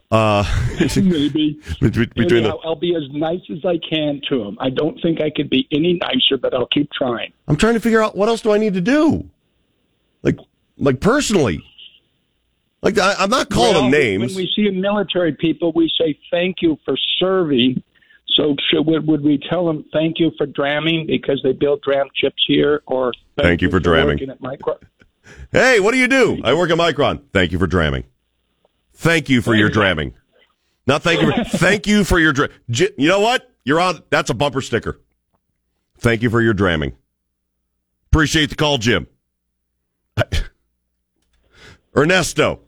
Uh, 0.10 0.44
Maybe. 0.96 1.60
between, 1.82 2.10
between 2.16 2.44
the, 2.44 2.50
Anyhow, 2.50 2.60
I'll 2.64 2.76
be 2.76 2.96
as 2.96 3.04
nice 3.12 3.42
as 3.52 3.66
I 3.66 3.78
can 3.90 4.22
to 4.30 4.42
him. 4.42 4.58
I 4.60 4.70
don't 4.70 5.00
think 5.02 5.20
I 5.20 5.30
could 5.30 5.50
be 5.50 5.68
any 5.72 5.94
nicer, 5.96 6.38
but 6.38 6.54
I'll 6.54 6.68
keep 6.68 6.90
trying. 6.92 7.34
I'm 7.48 7.58
trying 7.58 7.74
to 7.74 7.80
figure 7.80 8.02
out 8.02 8.16
what 8.16 8.30
else 8.30 8.42
do 8.42 8.54
I 8.54 8.58
need 8.58 8.74
to 8.76 8.82
do, 8.82 9.30
like 10.24 10.38
like 10.78 11.02
personally. 11.02 11.62
Like 12.82 12.98
I, 13.00 13.16
I'm 13.20 13.30
not 13.30 13.50
calling 13.50 13.74
Well, 13.74 13.82
them 13.84 13.92
names. 13.92 14.36
When 14.36 14.44
we 14.46 14.52
see 14.56 14.70
military 14.70 15.34
people, 15.34 15.74
we 15.74 15.92
say 16.00 16.18
thank 16.32 16.58
you 16.62 16.78
for 16.86 16.96
serving. 17.20 17.84
So 18.36 18.56
should 18.70 18.86
would, 18.86 19.08
would 19.08 19.24
we 19.24 19.40
tell 19.50 19.66
them 19.66 19.84
thank 19.92 20.20
you 20.20 20.32
for 20.38 20.46
dramming 20.46 21.08
because 21.08 21.42
they 21.44 21.54
build 21.54 21.82
dram 21.82 22.08
chips 22.16 22.44
here, 22.48 22.82
or 22.86 23.14
Thank 23.36 23.62
you 23.62 23.70
for 23.70 23.80
dramming. 23.80 24.30
at 24.30 24.42
Micro? 24.42 24.78
Hey, 25.52 25.82
what 25.82 25.92
do 25.92 25.98
you 25.98 26.08
do? 26.08 26.40
I 26.46 26.54
work 26.54 26.70
at 26.70 26.78
Micron. 26.78 27.22
Thank 27.34 27.52
you 27.52 27.60
for 27.60 27.68
dramming. 27.68 28.06
Thank 28.98 29.30
you 29.30 29.42
for 29.42 29.54
your 29.56 29.70
dramming. 29.70 30.14
Not 30.88 31.04
thank 31.04 31.22
you. 31.22 31.32
For, 31.32 31.44
thank 31.58 31.86
you 31.88 32.04
for 32.04 32.18
your 32.20 32.34
dra- 32.34 32.50
J- 32.70 32.92
You 32.98 33.08
know 33.08 33.20
what? 33.20 33.50
You're 33.64 33.80
on. 33.80 34.02
That's 34.10 34.30
a 34.30 34.34
bumper 34.34 34.62
sticker. 34.62 35.00
Thank 36.00 36.22
you 36.24 36.30
for 36.30 36.42
your 36.42 36.54
dramming. 36.54 36.94
Appreciate 38.12 38.50
the 38.50 38.56
call, 38.56 38.78
Jim. 38.78 39.08
Ernesto. 41.96 42.60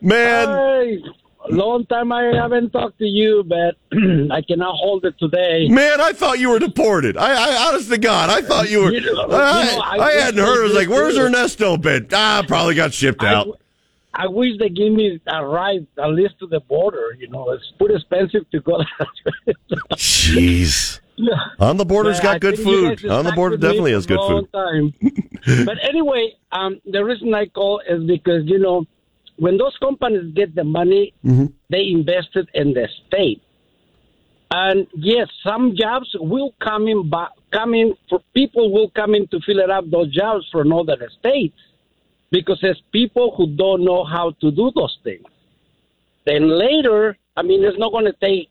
Man. 0.00 0.48
Hey, 0.48 1.02
long 1.50 1.86
time 1.86 2.10
I 2.12 2.24
haven't 2.34 2.70
talked 2.70 2.98
to 2.98 3.04
you, 3.06 3.44
but 3.46 3.76
I 4.32 4.42
cannot 4.42 4.74
hold 4.76 5.04
it 5.04 5.14
today. 5.18 5.68
Man, 5.68 6.00
I 6.00 6.12
thought 6.12 6.38
you 6.38 6.50
were 6.50 6.58
deported. 6.58 7.16
I, 7.16 7.30
I 7.32 7.68
honest 7.68 7.90
to 7.90 7.98
God, 7.98 8.30
I 8.30 8.42
thought 8.42 8.70
you 8.70 8.80
were. 8.84 8.92
You 8.92 9.00
know, 9.00 9.22
I, 9.30 9.70
you 9.70 9.76
know, 9.76 9.82
I 9.82 9.98
I 9.98 10.12
hadn't 10.12 10.40
heard. 10.44 10.60
I 10.60 10.64
was 10.64 10.74
like, 10.74 10.88
"Where's. 10.88 11.16
Ernesto 11.16 11.76
been?" 11.76 12.08
Ah, 12.12 12.44
probably 12.46 12.74
got 12.74 12.92
shipped 12.92 13.22
I- 13.22 13.34
out. 13.34 13.60
I 14.14 14.26
wish 14.26 14.58
they 14.58 14.68
give 14.68 14.92
me 14.92 15.20
a 15.26 15.46
ride 15.46 15.86
at 16.02 16.10
least 16.10 16.38
to 16.40 16.46
the 16.46 16.60
border. 16.60 17.16
You 17.18 17.28
know, 17.28 17.50
it's 17.50 17.72
pretty 17.78 17.94
expensive 17.94 18.50
to 18.50 18.60
go. 18.60 18.80
Jeez. 19.92 21.00
On 21.58 21.76
the 21.76 21.84
border's 21.84 22.20
got 22.20 22.36
I 22.36 22.38
good 22.38 22.58
food. 22.58 23.04
On 23.06 23.24
the 23.24 23.32
border 23.32 23.56
definitely 23.56 23.92
has 23.92 24.06
good 24.06 24.20
food. 24.20 24.48
But 25.64 25.78
anyway, 25.82 26.34
um, 26.52 26.80
the 26.84 27.04
reason 27.04 27.32
I 27.34 27.46
call 27.46 27.80
is 27.88 28.04
because 28.04 28.42
you 28.46 28.58
know 28.58 28.84
when 29.36 29.56
those 29.56 29.76
companies 29.78 30.32
get 30.34 30.54
the 30.54 30.64
money, 30.64 31.14
they 31.70 31.88
invest 31.88 32.28
it 32.34 32.48
in 32.54 32.74
the 32.74 32.88
state. 33.06 33.42
And 34.50 34.86
yes, 34.94 35.28
some 35.44 35.76
jobs 35.76 36.08
will 36.18 36.54
come 36.60 36.88
in, 36.88 37.10
in 37.74 37.94
for 38.08 38.20
people 38.34 38.72
will 38.72 38.90
come 38.90 39.14
in 39.14 39.28
to 39.28 39.40
fill 39.44 39.58
it 39.58 39.70
up 39.70 39.84
those 39.90 40.12
jobs 40.14 40.48
from 40.50 40.72
other 40.72 40.96
states 41.18 41.58
because 42.30 42.58
there's 42.60 42.80
people 42.92 43.34
who 43.36 43.46
don't 43.56 43.84
know 43.84 44.04
how 44.04 44.30
to 44.40 44.50
do 44.50 44.70
those 44.74 44.96
things. 45.04 45.24
Then 46.26 46.48
later, 46.48 47.16
I 47.36 47.42
mean, 47.42 47.64
it's 47.64 47.78
not 47.78 47.92
going 47.92 48.04
to 48.04 48.12
take 48.20 48.50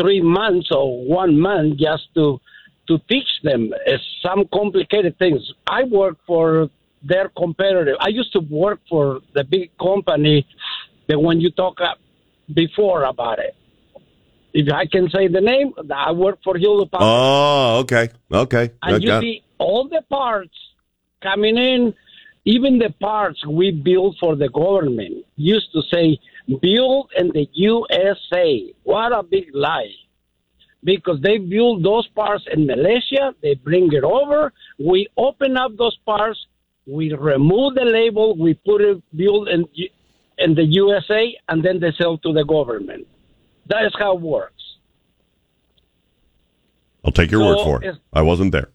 three 0.00 0.20
months 0.20 0.68
or 0.72 1.04
one 1.04 1.38
month 1.38 1.78
just 1.78 2.04
to 2.14 2.40
to 2.86 2.98
teach 3.08 3.28
them 3.42 3.72
It's 3.86 4.04
some 4.22 4.46
complicated 4.52 5.18
things. 5.18 5.40
I 5.66 5.84
work 5.84 6.18
for 6.26 6.68
their 7.02 7.30
competitor. 7.30 7.96
I 7.98 8.08
used 8.08 8.32
to 8.34 8.40
work 8.40 8.80
for 8.90 9.20
the 9.34 9.42
big 9.42 9.70
company 9.78 10.46
that 11.08 11.18
when 11.18 11.40
you 11.40 11.50
talk 11.50 11.80
uh, 11.80 11.94
before 12.52 13.04
about 13.04 13.38
it. 13.38 13.54
If 14.52 14.72
I 14.72 14.84
can 14.86 15.08
say 15.10 15.28
the 15.28 15.40
name, 15.40 15.72
I 15.92 16.12
work 16.12 16.38
for 16.44 16.58
Hewlett 16.58 16.90
Packard. 16.90 17.06
Oh, 17.08 17.78
okay, 17.80 18.10
okay. 18.30 18.70
I 18.82 18.92
And 18.92 19.02
you 19.02 19.08
got- 19.08 19.22
see 19.22 19.42
all 19.58 19.88
the 19.88 20.02
parts 20.10 20.54
coming 21.22 21.56
in, 21.56 21.94
even 22.44 22.78
the 22.78 22.90
parts 23.00 23.44
we 23.46 23.70
build 23.70 24.16
for 24.20 24.36
the 24.36 24.48
government 24.48 25.24
used 25.36 25.72
to 25.72 25.82
say 25.92 26.18
build 26.60 27.10
in 27.16 27.28
the 27.28 27.48
USA. 27.54 28.72
What 28.82 29.12
a 29.12 29.22
big 29.22 29.48
lie. 29.54 29.92
Because 30.82 31.18
they 31.22 31.38
build 31.38 31.82
those 31.82 32.06
parts 32.08 32.44
in 32.52 32.66
Malaysia, 32.66 33.34
they 33.42 33.54
bring 33.54 33.90
it 33.92 34.04
over, 34.04 34.52
we 34.78 35.08
open 35.16 35.56
up 35.56 35.74
those 35.78 35.96
parts, 36.04 36.38
we 36.86 37.14
remove 37.14 37.74
the 37.74 37.84
label, 37.84 38.36
we 38.36 38.52
put 38.52 38.82
it 38.82 39.02
build 39.16 39.48
in 39.48 39.64
in 40.36 40.54
the 40.54 40.64
USA, 40.64 41.34
and 41.48 41.64
then 41.64 41.80
they 41.80 41.92
sell 41.96 42.18
to 42.18 42.32
the 42.32 42.44
government. 42.44 43.06
That 43.68 43.86
is 43.86 43.94
how 43.98 44.16
it 44.16 44.20
works. 44.20 44.62
I'll 47.04 47.12
take 47.12 47.30
your 47.30 47.40
So 47.40 47.46
word 47.46 47.64
for 47.64 47.84
it. 47.84 47.96
I 48.12 48.22
wasn't 48.22 48.52
there. 48.52 48.68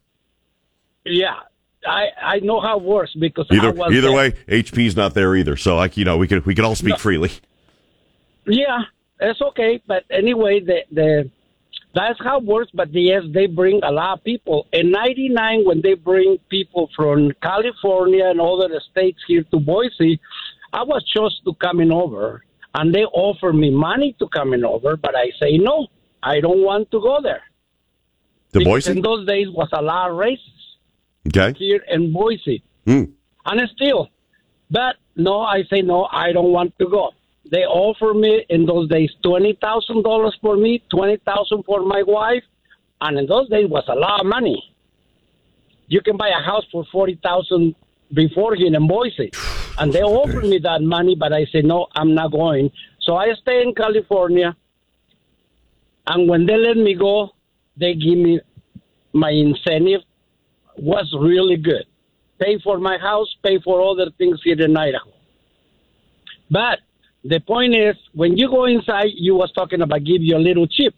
Yeah, 1.06 1.40
I 1.86 2.08
I 2.22 2.40
know 2.40 2.60
how 2.60 2.78
it 2.78 2.84
works 2.84 3.14
because 3.14 3.48
I 3.50 3.56
Either 3.56 3.70
either 3.92 4.02
there. 4.02 4.12
way, 4.12 4.32
HP's 4.48 4.96
not 4.96 5.14
there 5.14 5.36
either. 5.36 5.56
So 5.56 5.76
like 5.76 5.98
you 5.98 6.06
know, 6.06 6.18
we 6.18 6.28
could 6.28 6.46
we 6.46 6.56
could 6.56 6.66
all 6.66 6.76
speak 6.76 6.98
freely. 7.00 7.32
Yeah, 8.46 8.82
it's 9.20 9.42
okay. 9.42 9.82
But 9.88 10.04
anyway, 10.10 10.60
the 10.60 10.80
the 10.92 11.32
that's 11.96 12.20
how 12.24 12.38
it 12.40 12.46
works. 12.46 12.72
But 12.74 12.94
yes, 12.94 13.24
they 13.34 13.46
bring 13.48 13.82
a 13.84 13.92
lot 13.92 14.18
of 14.20 14.24
people. 14.24 14.68
In 14.74 14.92
'99, 14.92 15.66
when 15.66 15.82
they 15.82 15.94
bring 15.94 16.38
people 16.50 16.90
from 16.96 17.32
California 17.42 18.26
and 18.26 18.42
other 18.42 18.82
states 18.92 19.20
here 19.28 19.44
to 19.52 19.60
Boise, 19.60 20.20
I 20.74 20.84
was 20.84 21.04
chosen 21.06 21.40
to 21.46 21.54
coming 21.56 21.92
over, 21.92 22.44
and 22.76 22.94
they 22.94 23.04
offer 23.06 23.54
me 23.54 23.70
money 23.70 24.16
to 24.20 24.28
coming 24.30 24.64
over, 24.64 24.98
but 24.98 25.16
I 25.16 25.32
say 25.40 25.58
no. 25.58 25.88
I 26.22 26.42
don't 26.42 26.62
want 26.64 26.92
to 26.92 27.00
go 27.00 27.20
there. 27.22 27.44
To 28.54 28.64
Boise? 28.66 28.92
in 28.92 29.02
those 29.02 29.26
days 29.28 29.48
was 29.50 29.70
a 29.74 29.82
lot 29.82 30.10
of 30.10 30.18
races 30.18 30.59
Okay. 31.28 31.54
here 31.58 31.84
in 31.90 32.12
Boise. 32.14 32.64
Hmm. 32.86 33.04
and 33.46 33.70
still. 33.76 34.10
But 34.72 34.96
no, 35.16 35.42
I 35.42 35.64
say 35.72 35.82
no, 35.82 36.08
I 36.12 36.32
don't 36.32 36.52
want 36.52 36.78
to 36.80 36.88
go. 36.88 37.12
They 37.52 37.66
offer 37.66 38.14
me 38.14 38.46
in 38.50 38.66
those 38.66 38.90
days 38.90 39.12
twenty 39.24 39.58
thousand 39.62 40.04
dollars 40.04 40.38
for 40.42 40.56
me, 40.56 40.84
twenty 40.90 41.18
thousand 41.18 41.64
for 41.64 41.82
my 41.82 42.04
wife, 42.04 42.44
and 43.02 43.18
in 43.18 43.26
those 43.26 43.50
days 43.50 43.68
was 43.68 43.84
a 43.88 43.96
lot 43.96 44.22
of 44.22 44.28
money. 44.28 44.64
You 45.88 46.02
can 46.02 46.18
buy 46.18 46.30
a 46.30 46.44
house 46.44 46.66
for 46.72 46.86
forty 46.92 47.20
thousand 47.24 47.76
before 48.14 48.56
here 48.56 48.74
in 48.74 48.88
Boise, 48.88 49.32
and 49.80 49.92
they 49.92 50.02
offered 50.04 50.46
me 50.46 50.60
that 50.60 50.82
money, 50.84 51.16
but 51.16 51.34
I 51.34 51.46
said 51.52 51.66
no, 51.66 51.88
I'm 51.96 52.14
not 52.14 52.32
going. 52.32 52.72
So 53.02 53.16
I 53.16 53.34
stay 53.42 53.64
in 53.64 53.74
California, 53.74 54.56
and 56.06 56.30
when 56.30 56.46
they 56.46 56.58
let 56.58 56.78
me 56.78 56.94
go, 56.94 57.32
they 57.78 57.96
give 57.96 58.20
me 58.20 58.40
my 59.14 59.32
incentive 59.32 60.02
was 60.78 61.14
really 61.20 61.58
good. 61.58 61.86
Pay 62.40 62.60
for 62.60 62.80
my 62.80 62.98
house, 62.98 63.28
pay 63.44 63.60
for 63.60 63.82
other 63.82 64.10
things 64.18 64.40
here 64.44 64.60
in 64.62 64.76
Idaho. 64.78 65.12
But 66.50 66.80
the 67.24 67.40
point 67.42 67.76
is, 67.76 67.96
when 68.14 68.38
you 68.38 68.50
go 68.50 68.66
inside, 68.66 69.10
you 69.16 69.36
was 69.36 69.52
talking 69.52 69.82
about 69.82 70.04
give 70.04 70.22
you 70.22 70.38
a 70.38 70.40
little 70.40 70.68
chip. 70.68 70.96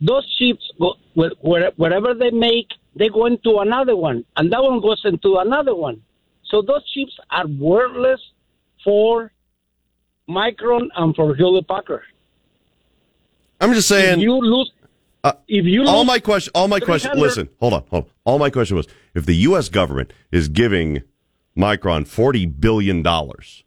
Those 0.00 0.26
chips, 0.36 0.70
go, 0.78 0.94
where- 1.14 1.70
wherever 1.76 2.14
they 2.14 2.30
make, 2.30 2.68
they 2.94 3.08
go 3.08 3.26
into 3.26 3.58
another 3.58 3.96
one, 3.96 4.24
and 4.36 4.52
that 4.52 4.62
one 4.62 4.80
goes 4.80 5.00
into 5.04 5.36
another 5.36 5.74
one. 5.74 6.02
So 6.44 6.62
those 6.62 6.84
chips 6.92 7.16
are 7.30 7.46
worthless 7.46 8.20
for 8.84 9.32
Micron 10.28 10.88
and 10.96 11.14
for 11.16 11.34
Hewlett 11.34 11.66
Packard. 11.66 12.02
I'm 13.60 13.72
just 13.72 13.88
saying. 13.88 14.18
If 14.18 14.22
you 14.22 14.34
lose, 14.36 14.70
uh, 15.24 15.32
if 15.48 15.64
you 15.64 15.84
all 15.86 16.04
my 16.04 16.18
question, 16.18 16.52
all 16.54 16.68
my 16.68 16.80
question. 16.80 17.10
Listen, 17.18 17.48
hold 17.60 17.72
on, 17.72 17.84
hold 17.90 18.04
on. 18.04 18.10
All 18.26 18.38
my 18.38 18.50
question 18.50 18.76
was: 18.76 18.86
if 19.14 19.26
the 19.26 19.34
U.S. 19.36 19.68
government 19.68 20.12
is 20.32 20.48
giving 20.48 21.02
Micron 21.56 22.06
forty 22.06 22.46
billion 22.46 23.02
dollars 23.02 23.64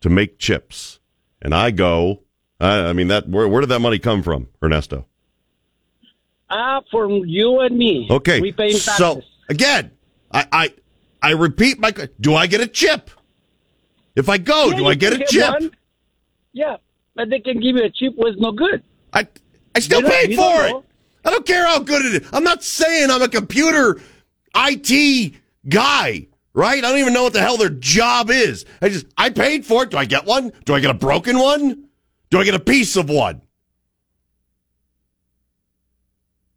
to 0.00 0.08
make 0.10 0.38
chips, 0.38 1.00
and 1.40 1.54
I 1.54 1.70
go 1.70 2.22
I, 2.62 2.90
I 2.90 2.92
mean, 2.92 3.08
that 3.08 3.28
where, 3.28 3.48
where 3.48 3.60
did 3.60 3.70
that 3.70 3.80
money 3.80 3.98
come 3.98 4.22
from, 4.22 4.48
Ernesto? 4.62 5.06
Ah, 6.48 6.80
from 6.90 7.24
you 7.26 7.60
and 7.60 7.76
me. 7.76 8.06
Okay, 8.08 8.40
We 8.40 8.52
pay 8.52 8.72
taxes. 8.72 8.96
so 8.96 9.22
again, 9.48 9.90
I, 10.30 10.46
I 10.52 10.74
I 11.20 11.30
repeat 11.32 11.80
my. 11.80 11.92
Do 12.20 12.34
I 12.34 12.46
get 12.46 12.60
a 12.60 12.66
chip? 12.68 13.10
If 14.14 14.28
I 14.28 14.38
go, 14.38 14.68
Yeah, 14.68 14.76
do 14.76 14.86
I 14.86 14.94
get 14.94 15.12
a 15.14 15.24
chip? 15.24 15.50
one. 15.50 15.70
Yeah, 16.52 16.76
but 17.16 17.30
they 17.30 17.40
can 17.40 17.58
give 17.60 17.76
you 17.76 17.82
a 17.84 17.90
chip 17.90 18.14
was 18.16 18.36
no 18.38 18.52
good. 18.52 18.82
I 19.12 19.26
I 19.74 19.80
still 19.80 20.02
paid 20.02 20.36
for 20.36 20.64
it. 20.66 20.70
know. 20.70 20.84
I 21.24 21.30
don't 21.30 21.46
care 21.46 21.66
how 21.66 21.78
good 21.80 22.04
it 22.04 22.22
is. 22.22 22.28
I'm 22.32 22.44
not 22.44 22.62
saying 22.62 23.10
I'm 23.10 23.22
a 23.22 23.28
computer 23.28 24.00
IT 24.54 25.34
guy, 25.68 26.26
right? 26.54 26.78
I 26.78 26.88
don't 26.90 26.98
even 26.98 27.12
know 27.14 27.22
what 27.24 27.32
the 27.32 27.40
hell 27.40 27.56
their 27.56 27.70
job 27.70 28.30
is. 28.30 28.64
I 28.80 28.88
just 28.88 29.06
I 29.16 29.30
paid 29.30 29.64
for 29.64 29.82
it. 29.84 29.90
Do 29.90 29.96
I 29.98 30.04
get 30.04 30.24
one? 30.26 30.52
Do 30.64 30.74
I 30.74 30.80
get 30.80 30.90
a 30.90 30.94
broken 30.94 31.38
one? 31.38 31.88
Do 32.30 32.38
I 32.40 32.44
get 32.44 32.54
a 32.54 32.60
piece 32.60 32.96
of 32.96 33.08
one? 33.10 33.42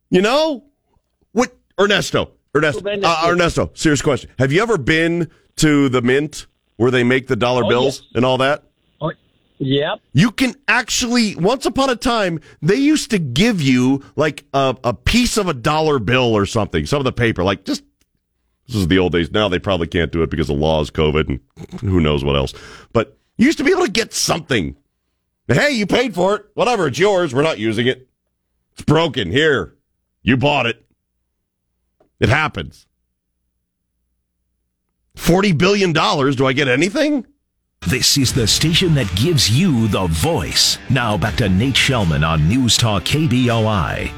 You 0.10 0.22
know? 0.22 0.64
What 1.32 1.56
Ernesto? 1.80 2.32
Ernesto. 2.56 2.82
Uh, 3.04 3.28
Ernesto, 3.30 3.72
serious 3.74 4.02
question. 4.02 4.30
Have 4.40 4.52
you 4.54 4.62
ever 4.62 4.78
been 4.78 5.30
to 5.58 5.90
the 5.90 6.02
mint 6.02 6.48
where 6.78 6.92
they 6.92 7.04
make 7.04 7.28
the 7.28 7.36
dollar 7.36 7.66
Oh, 7.66 7.70
bills 7.70 8.00
yes. 8.02 8.12
and 8.16 8.26
all 8.26 8.38
that? 8.38 8.64
Yep. 9.58 10.02
You 10.14 10.32
can 10.32 10.56
actually, 10.68 11.36
once 11.36 11.66
upon 11.66 11.90
a 11.90 11.96
time, 11.96 12.42
they 12.62 12.76
used 12.76 13.12
to 13.12 13.20
give 13.20 13.62
you 13.62 14.04
like 14.16 14.44
a, 14.54 14.76
a 14.84 14.94
piece 14.94 15.38
of 15.38 15.48
a 15.48 15.54
dollar 15.54 16.00
bill 16.00 16.34
or 16.34 16.46
something, 16.46 16.86
some 16.86 17.00
of 17.00 17.06
the 17.06 17.12
paper, 17.12 17.44
like 17.44 17.64
just, 17.66 17.84
this 18.68 18.76
is 18.76 18.88
the 18.88 19.00
old 19.00 19.14
days. 19.14 19.32
Now 19.32 19.48
they 19.48 19.60
probably 19.60 19.88
can't 19.88 20.12
do 20.12 20.24
it 20.24 20.30
because 20.30 20.50
of 20.50 20.58
laws, 20.58 20.90
COVID, 20.92 21.30
and 21.30 21.40
who 21.82 22.00
knows 22.00 22.24
what 22.24 22.36
else. 22.36 22.54
But 22.94 23.18
you 23.38 23.46
used 23.46 23.60
to 23.60 23.64
be 23.64 23.72
able 23.72 23.86
to 23.86 23.92
get 23.92 24.14
something. 24.14 24.76
Hey, 25.48 25.72
you 25.72 25.86
paid 25.86 26.16
for 26.16 26.36
it. 26.36 26.46
Whatever, 26.56 26.88
it's 26.88 27.00
yours. 27.00 27.34
We're 27.34 27.44
not 27.44 27.60
using 27.60 27.88
it. 27.88 28.10
It's 28.74 28.82
broken. 28.82 29.32
Here. 29.32 29.76
You 30.24 30.38
bought 30.38 30.66
it. 30.66 30.84
It 32.20 32.30
happens. 32.30 32.88
$40 35.16 35.58
billion. 35.58 35.94
Do 35.94 36.46
I 36.48 36.54
get 36.54 36.68
anything? 36.68 37.26
This 37.88 38.18
is 38.18 38.34
the 38.34 38.48
station 38.48 38.96
that 38.96 39.16
gives 39.16 39.48
you 39.48 39.88
the 39.88 40.08
voice. 40.08 40.80
Now 40.90 41.20
back 41.20 41.36
to 41.36 41.48
Nate 41.48 41.76
Shelman 41.76 42.28
on 42.28 42.50
News 42.50 42.78
Talk 42.78 43.04
KBOI. 43.04 44.12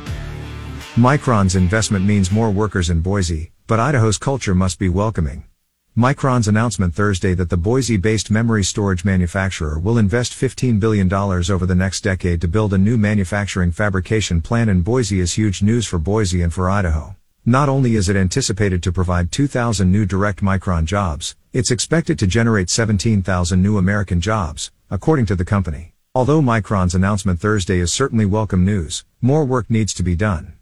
Micron's 0.95 1.57
investment 1.57 2.05
means 2.05 2.31
more 2.31 2.49
workers 2.49 2.89
in 2.89 3.01
Boise, 3.01 3.51
but 3.67 3.77
Idaho's 3.77 4.17
culture 4.17 4.55
must 4.55 4.79
be 4.79 4.87
welcoming. 4.87 5.43
Micron's 5.97 6.47
announcement 6.47 6.95
Thursday 6.95 7.33
that 7.33 7.49
the 7.49 7.57
Boise-based 7.57 8.31
memory 8.31 8.63
storage 8.63 9.03
manufacturer 9.03 9.77
will 9.77 9.97
invest 9.97 10.31
$15 10.31 10.79
billion 10.79 11.11
over 11.11 11.65
the 11.65 11.75
next 11.75 12.05
decade 12.05 12.39
to 12.39 12.47
build 12.47 12.73
a 12.73 12.77
new 12.77 12.97
manufacturing 12.97 13.73
fabrication 13.73 14.41
plant 14.41 14.69
in 14.69 14.81
Boise 14.81 15.19
is 15.19 15.33
huge 15.33 15.61
news 15.61 15.85
for 15.85 15.99
Boise 15.99 16.41
and 16.41 16.53
for 16.53 16.69
Idaho. 16.69 17.17
Not 17.45 17.67
only 17.67 17.95
is 17.95 18.07
it 18.07 18.15
anticipated 18.15 18.81
to 18.83 18.93
provide 18.93 19.31
2,000 19.31 19.91
new 19.91 20.05
direct 20.05 20.41
Micron 20.41 20.85
jobs, 20.85 21.35
it's 21.57 21.71
expected 21.71 22.19
to 22.19 22.27
generate 22.27 22.69
17,000 22.69 23.59
new 23.59 23.79
American 23.79 24.21
jobs, 24.21 24.69
according 24.91 25.25
to 25.25 25.35
the 25.35 25.43
company. 25.43 25.95
Although 26.13 26.39
Micron's 26.39 26.93
announcement 26.93 27.39
Thursday 27.39 27.79
is 27.79 27.91
certainly 27.91 28.25
welcome 28.25 28.63
news, 28.63 29.05
more 29.21 29.43
work 29.43 29.67
needs 29.67 29.91
to 29.95 30.03
be 30.03 30.15
done. 30.15 30.53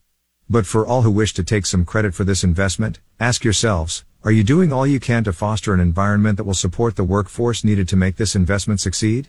But 0.49 0.65
for 0.65 0.87
all 0.87 1.01
who 1.01 1.11
wish 1.11 1.33
to 1.33 1.43
take 1.43 1.65
some 1.65 1.83
credit 1.83 2.13
for 2.13 2.23
this 2.23 2.45
investment, 2.45 3.01
ask 3.19 3.43
yourselves, 3.43 4.05
are 4.23 4.31
you 4.31 4.41
doing 4.41 4.71
all 4.71 4.87
you 4.87 5.01
can 5.01 5.25
to 5.25 5.33
foster 5.33 5.73
an 5.73 5.81
environment 5.81 6.37
that 6.37 6.45
will 6.45 6.53
support 6.53 6.95
the 6.95 7.03
workforce 7.03 7.65
needed 7.65 7.89
to 7.89 7.97
make 7.97 8.15
this 8.15 8.33
investment 8.33 8.79
succeed? 8.79 9.27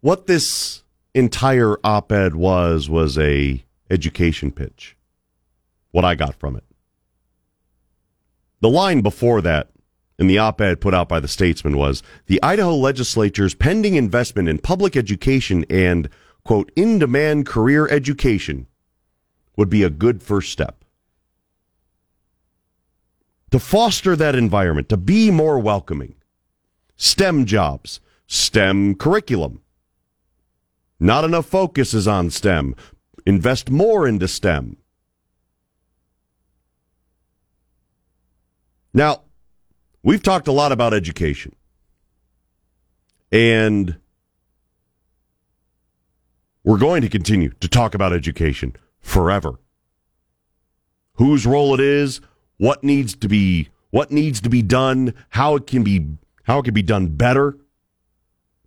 What 0.00 0.26
this 0.26 0.82
entire 1.14 1.76
op-ed 1.84 2.34
was 2.34 2.90
was 2.90 3.16
a 3.16 3.62
education 3.88 4.50
pitch. 4.50 4.96
What 5.92 6.04
I 6.04 6.16
got 6.16 6.34
from 6.34 6.56
it. 6.56 6.64
The 8.62 8.70
line 8.70 9.00
before 9.00 9.40
that 9.40 9.70
in 10.20 10.28
the 10.28 10.38
op-ed 10.38 10.80
put 10.80 10.94
out 10.94 11.08
by 11.08 11.18
the 11.18 11.26
Statesman 11.26 11.76
was 11.76 12.00
the 12.26 12.40
Idaho 12.44 12.76
legislature's 12.76 13.56
pending 13.56 13.96
investment 13.96 14.48
in 14.48 14.58
public 14.58 14.96
education 14.96 15.66
and 15.68 16.08
quote 16.44 16.70
in-demand 16.76 17.44
career 17.44 17.88
education 17.88 18.68
would 19.56 19.68
be 19.68 19.82
a 19.82 19.90
good 19.90 20.22
first 20.22 20.52
step. 20.52 20.84
To 23.50 23.58
foster 23.58 24.14
that 24.14 24.36
environment, 24.36 24.88
to 24.90 24.96
be 24.96 25.32
more 25.32 25.58
welcoming. 25.58 26.14
STEM 26.96 27.46
jobs, 27.46 27.98
STEM 28.28 28.94
curriculum. 28.94 29.60
Not 31.00 31.24
enough 31.24 31.46
focus 31.46 31.94
is 31.94 32.06
on 32.06 32.30
STEM. 32.30 32.76
Invest 33.26 33.70
more 33.70 34.06
into 34.06 34.28
STEM. 34.28 34.76
Now, 38.94 39.22
we've 40.02 40.22
talked 40.22 40.48
a 40.48 40.52
lot 40.52 40.72
about 40.72 40.92
education. 40.92 41.54
And 43.30 43.96
we're 46.64 46.78
going 46.78 47.02
to 47.02 47.08
continue 47.08 47.50
to 47.60 47.68
talk 47.68 47.94
about 47.94 48.12
education 48.12 48.76
forever. 49.00 49.58
Whose 51.14 51.46
role 51.46 51.74
it 51.74 51.80
is, 51.80 52.20
what 52.58 52.84
needs 52.84 53.14
to 53.16 53.28
be 53.28 53.68
what 53.90 54.10
needs 54.10 54.40
to 54.40 54.48
be 54.48 54.62
done, 54.62 55.12
how 55.30 55.56
it 55.56 55.66
can 55.66 55.82
be 55.82 56.06
how 56.44 56.60
it 56.60 56.64
can 56.64 56.74
be 56.74 56.82
done 56.82 57.08
better. 57.08 57.56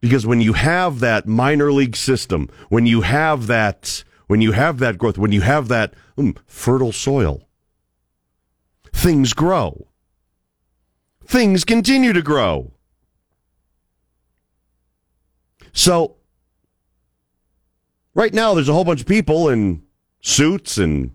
Because 0.01 0.25
when 0.25 0.41
you 0.41 0.53
have 0.53 0.99
that 0.99 1.27
minor 1.27 1.71
league 1.71 1.95
system, 1.95 2.49
when 2.69 2.85
you 2.85 3.01
have 3.01 3.47
that 3.47 4.03
when 4.27 4.41
you 4.41 4.51
have 4.51 4.79
that 4.79 4.97
growth, 4.97 5.17
when 5.17 5.31
you 5.31 5.41
have 5.41 5.67
that 5.67 5.93
mm, 6.17 6.35
fertile 6.47 6.91
soil, 6.91 7.47
things 8.91 9.33
grow. 9.33 9.87
Things 11.25 11.63
continue 11.63 12.13
to 12.13 12.21
grow. 12.21 12.71
So, 15.73 16.15
right 18.13 18.33
now, 18.33 18.53
there's 18.53 18.69
a 18.69 18.73
whole 18.73 18.85
bunch 18.85 19.01
of 19.01 19.07
people 19.07 19.49
in 19.49 19.83
suits 20.21 20.77
and 20.77 21.11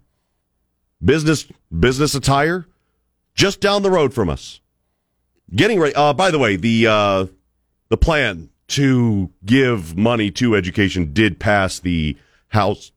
business 1.03 1.47
business 1.77 2.15
attire 2.15 2.67
just 3.35 3.61
down 3.61 3.83
the 3.83 3.91
road 3.91 4.13
from 4.13 4.29
us, 4.29 4.61
getting 5.55 5.81
ready. 5.81 5.95
Uh, 5.95 6.13
by 6.13 6.31
the 6.31 6.39
way, 6.39 6.57
the 6.57 6.87
uh, 6.87 7.27
the 7.89 7.97
plan 7.97 8.51
to 8.69 9.31
give 9.45 9.97
money 9.97 10.31
to 10.31 10.55
education 10.55 11.13
did 11.13 11.39
pass 11.39 11.79
the 11.79 12.17
House. 12.49 12.93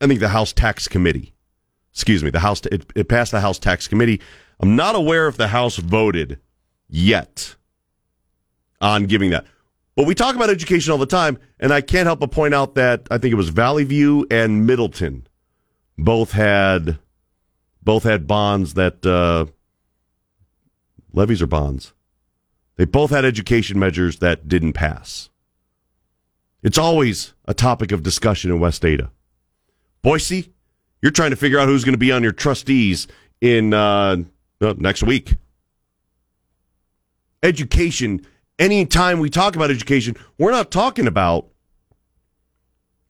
I 0.00 0.06
think 0.06 0.20
the 0.20 0.28
House 0.28 0.52
Tax 0.52 0.88
Committee. 0.88 1.32
Excuse 1.92 2.22
me, 2.22 2.30
the 2.30 2.40
House. 2.40 2.60
It, 2.66 2.84
it 2.94 3.08
passed 3.08 3.32
the 3.32 3.40
House 3.40 3.58
Tax 3.58 3.88
Committee. 3.88 4.20
I'm 4.60 4.76
not 4.76 4.94
aware 4.94 5.28
if 5.28 5.36
the 5.36 5.48
House 5.48 5.76
voted 5.76 6.38
yet 6.88 7.56
on 8.80 9.04
giving 9.04 9.30
that. 9.30 9.46
But 9.94 10.06
we 10.06 10.14
talk 10.14 10.36
about 10.36 10.50
education 10.50 10.92
all 10.92 10.98
the 10.98 11.06
time, 11.06 11.38
and 11.58 11.72
I 11.72 11.80
can't 11.80 12.06
help 12.06 12.20
but 12.20 12.30
point 12.30 12.54
out 12.54 12.74
that 12.74 13.06
I 13.10 13.18
think 13.18 13.32
it 13.32 13.36
was 13.36 13.50
Vallivue 13.50 14.30
and 14.30 14.66
Middleton 14.66 15.26
both 15.98 16.32
had 16.32 16.98
both 17.82 18.02
had 18.02 18.26
bonds 18.26 18.74
that 18.74 19.06
uh, 19.06 19.46
levies 21.12 21.40
or 21.40 21.46
bonds. 21.46 21.94
They 22.76 22.84
both 22.84 23.10
had 23.10 23.24
education 23.24 23.78
measures 23.78 24.18
that 24.18 24.48
didn't 24.48 24.74
pass. 24.74 25.30
It's 26.62 26.78
always 26.78 27.32
a 27.46 27.54
topic 27.54 27.92
of 27.92 28.02
discussion 28.02 28.50
in 28.50 28.60
West 28.60 28.84
Ada. 28.84 29.10
Boise, 30.02 30.52
you're 31.00 31.12
trying 31.12 31.30
to 31.30 31.36
figure 31.36 31.58
out 31.58 31.68
who's 31.68 31.84
going 31.84 31.94
to 31.94 31.98
be 31.98 32.12
on 32.12 32.22
your 32.22 32.32
trustees 32.32 33.06
in 33.40 33.72
uh, 33.72 34.16
next 34.60 35.02
week. 35.02 35.36
Education, 37.42 38.26
anytime 38.58 39.20
we 39.20 39.30
talk 39.30 39.56
about 39.56 39.70
education, 39.70 40.16
we're 40.38 40.50
not 40.50 40.70
talking 40.70 41.06
about 41.06 41.48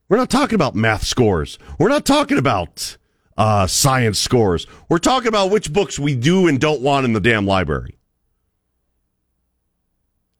we're 0.09 0.19
not 0.19 0.31
talking 0.31 0.55
about 0.55 0.75
math 0.75 1.05
scores. 1.05 1.59
We're 1.79 1.89
not 1.89 2.05
talking 2.05 2.39
about 2.39 2.97
uh, 3.37 3.67
science 3.67 4.21
scores. 4.21 4.67
We're 4.89 4.99
talking 4.99 5.29
about 5.29 5.51
which 5.51 5.73
books 5.73 5.99
we 5.99 6.15
do 6.15 6.47
and 6.47 6.61
don't 6.61 6.81
want 6.81 7.05
in 7.05 7.13
the 7.13 7.21
damn 7.21 7.47
library. 7.47 7.99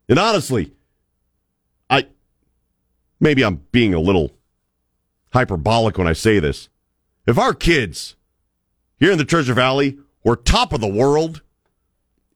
And 0.07 0.17
honestly, 0.17 0.73
I 1.89 2.07
maybe 3.19 3.43
I'm 3.43 3.63
being 3.71 3.93
a 3.93 3.99
little 3.99 4.31
hyperbolic 5.33 5.97
when 5.97 6.07
I 6.07 6.13
say 6.13 6.39
this. 6.39 6.69
If 7.25 7.37
our 7.37 7.53
kids 7.53 8.15
here 8.99 9.11
in 9.11 9.17
the 9.17 9.25
Treasure 9.25 9.53
Valley 9.53 9.97
were 10.27 10.35
top 10.35 10.73
of 10.73 10.81
the 10.81 10.87
world 10.87 11.41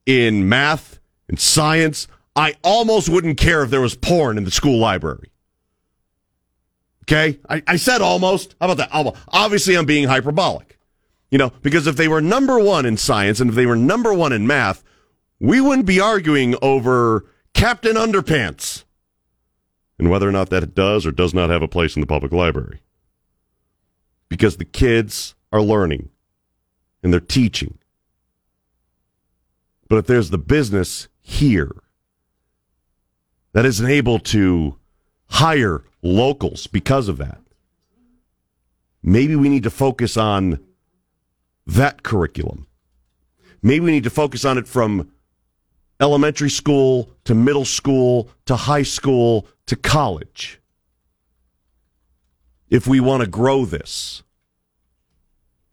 in 0.06 0.48
math 0.48 1.00
and 1.28 1.38
science, 1.38 2.08
I 2.38 2.56
almost 2.64 3.10
wouldn't 3.10 3.38
care 3.38 3.64
if 3.64 3.70
there 3.70 3.82
was 3.82 3.96
porn 3.96 4.38
in 4.38 4.46
the 4.46 4.52
school 4.52 4.80
library. 4.80 5.30
Okay? 7.04 7.38
I, 7.50 7.62
I 7.68 7.76
said 7.76 8.02
almost. 8.02 8.56
How 8.62 8.72
about 8.72 8.78
that? 8.78 9.16
Obviously, 9.28 9.76
I'm 9.76 9.86
being 9.86 10.08
hyperbolic. 10.08 10.80
You 11.32 11.38
know, 11.38 11.52
because 11.62 11.86
if 11.86 11.98
they 11.98 12.08
were 12.08 12.22
number 12.22 12.58
one 12.60 12.86
in 12.86 12.96
science 12.96 13.42
and 13.42 13.50
if 13.50 13.56
they 13.58 13.66
were 13.66 13.76
number 13.76 14.14
one 14.14 14.32
in 14.32 14.48
math, 14.48 14.84
we 15.39 15.60
wouldn't 15.60 15.86
be 15.86 16.00
arguing 16.00 16.56
over 16.62 17.26
Captain 17.54 17.96
Underpants. 17.96 18.86
and 20.00 20.10
whether 20.10 20.28
or 20.28 20.32
not 20.32 20.50
that 20.50 20.74
does 20.74 21.06
or 21.06 21.12
does 21.12 21.34
not 21.34 21.50
have 21.50 21.62
a 21.62 21.68
place 21.68 21.96
in 21.96 22.00
the 22.00 22.08
public 22.08 22.32
library. 22.32 22.80
Because 24.30 24.58
the 24.58 24.66
kids 24.66 25.36
are 25.52 25.62
learning 25.62 26.10
and 27.04 27.12
they're 27.12 27.20
teaching. 27.20 27.78
But 29.92 29.98
if 29.98 30.08
there's 30.08 30.30
the 30.30 30.38
business 30.38 31.10
here 31.20 31.76
that 33.52 33.66
isn't 33.66 33.86
able 33.86 34.20
to 34.20 34.78
hire 35.28 35.84
locals 36.02 36.66
because 36.66 37.10
of 37.10 37.18
that, 37.18 37.42
maybe 39.04 39.36
we 39.36 39.50
need 39.50 39.64
to 39.64 39.70
focus 39.70 40.16
on 40.16 40.62
that 41.68 42.04
curriculum. 42.04 42.68
Maybe 43.62 43.84
we 43.84 43.92
need 43.92 44.06
to 44.06 44.10
focus 44.10 44.46
on 44.46 44.58
it 44.58 44.66
from 44.66 45.12
elementary 46.00 46.50
school 46.50 47.10
to 47.26 47.36
middle 47.36 47.66
school 47.66 48.30
to 48.46 48.56
high 48.56 48.84
school 48.84 49.46
to 49.66 49.76
college. 49.76 50.62
If 52.70 52.88
we 52.88 53.02
want 53.02 53.24
to 53.24 53.28
grow 53.28 53.66
this. 53.66 54.24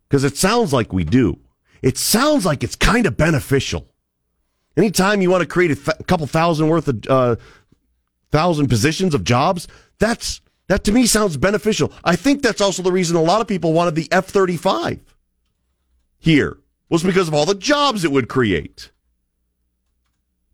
Because 0.09 0.25
it 0.25 0.37
sounds 0.37 0.73
like 0.73 0.93
we 0.93 1.05
do. 1.05 1.39
It 1.83 1.97
sounds 1.97 2.45
like 2.45 2.65
it's 2.65 2.75
kind 2.75 3.07
of 3.07 3.17
beneficial. 3.17 3.87
Anytime 4.79 5.21
you 5.21 5.29
want 5.29 5.43
to 5.43 5.47
create 5.47 5.73
a 5.73 5.75
th- 5.75 6.07
couple 6.07 6.29
thousand 6.29 6.69
worth 6.69 6.87
of 6.87 7.05
uh, 7.09 7.35
thousand 8.31 8.69
positions 8.69 9.13
of 9.13 9.25
jobs, 9.25 9.67
that's 9.99 10.41
that 10.69 10.85
to 10.85 10.93
me 10.93 11.05
sounds 11.05 11.37
beneficial. 11.37 11.93
I 12.05 12.15
think 12.15 12.43
that's 12.43 12.61
also 12.61 12.85
the 12.85 12.93
reason 12.93 13.17
a 13.17 13.23
lot 13.23 13.41
of 13.41 13.49
people 13.49 13.73
wanted 13.73 13.97
the 13.97 14.07
F 14.13 14.27
thirty 14.27 14.57
five 14.57 15.01
here 16.17 16.59
was 16.89 17.03
because 17.03 17.27
of 17.27 17.35
all 17.35 17.45
the 17.45 17.57
jobs 17.57 18.05
it 18.05 18.13
would 18.13 18.29
create, 18.29 18.93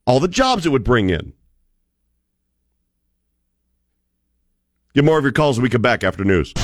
all 0.06 0.20
the 0.20 0.28
jobs 0.28 0.64
it 0.64 0.70
would 0.70 0.84
bring 0.84 1.10
in. 1.10 1.34
Get 4.94 5.04
more 5.04 5.18
of 5.18 5.24
your 5.24 5.32
calls 5.32 5.58
when 5.58 5.64
we 5.64 5.68
come 5.68 5.82
back 5.82 6.02
after 6.02 6.24
news. 6.24 6.54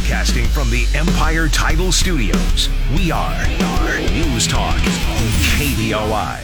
Broadcasting 0.00 0.46
from 0.46 0.70
the 0.70 0.86
Empire 0.94 1.46
Title 1.46 1.92
Studios, 1.92 2.70
we 2.96 3.10
are, 3.10 3.46
News 4.12 4.48
Talk, 4.48 4.78
KBOI. 5.58 6.40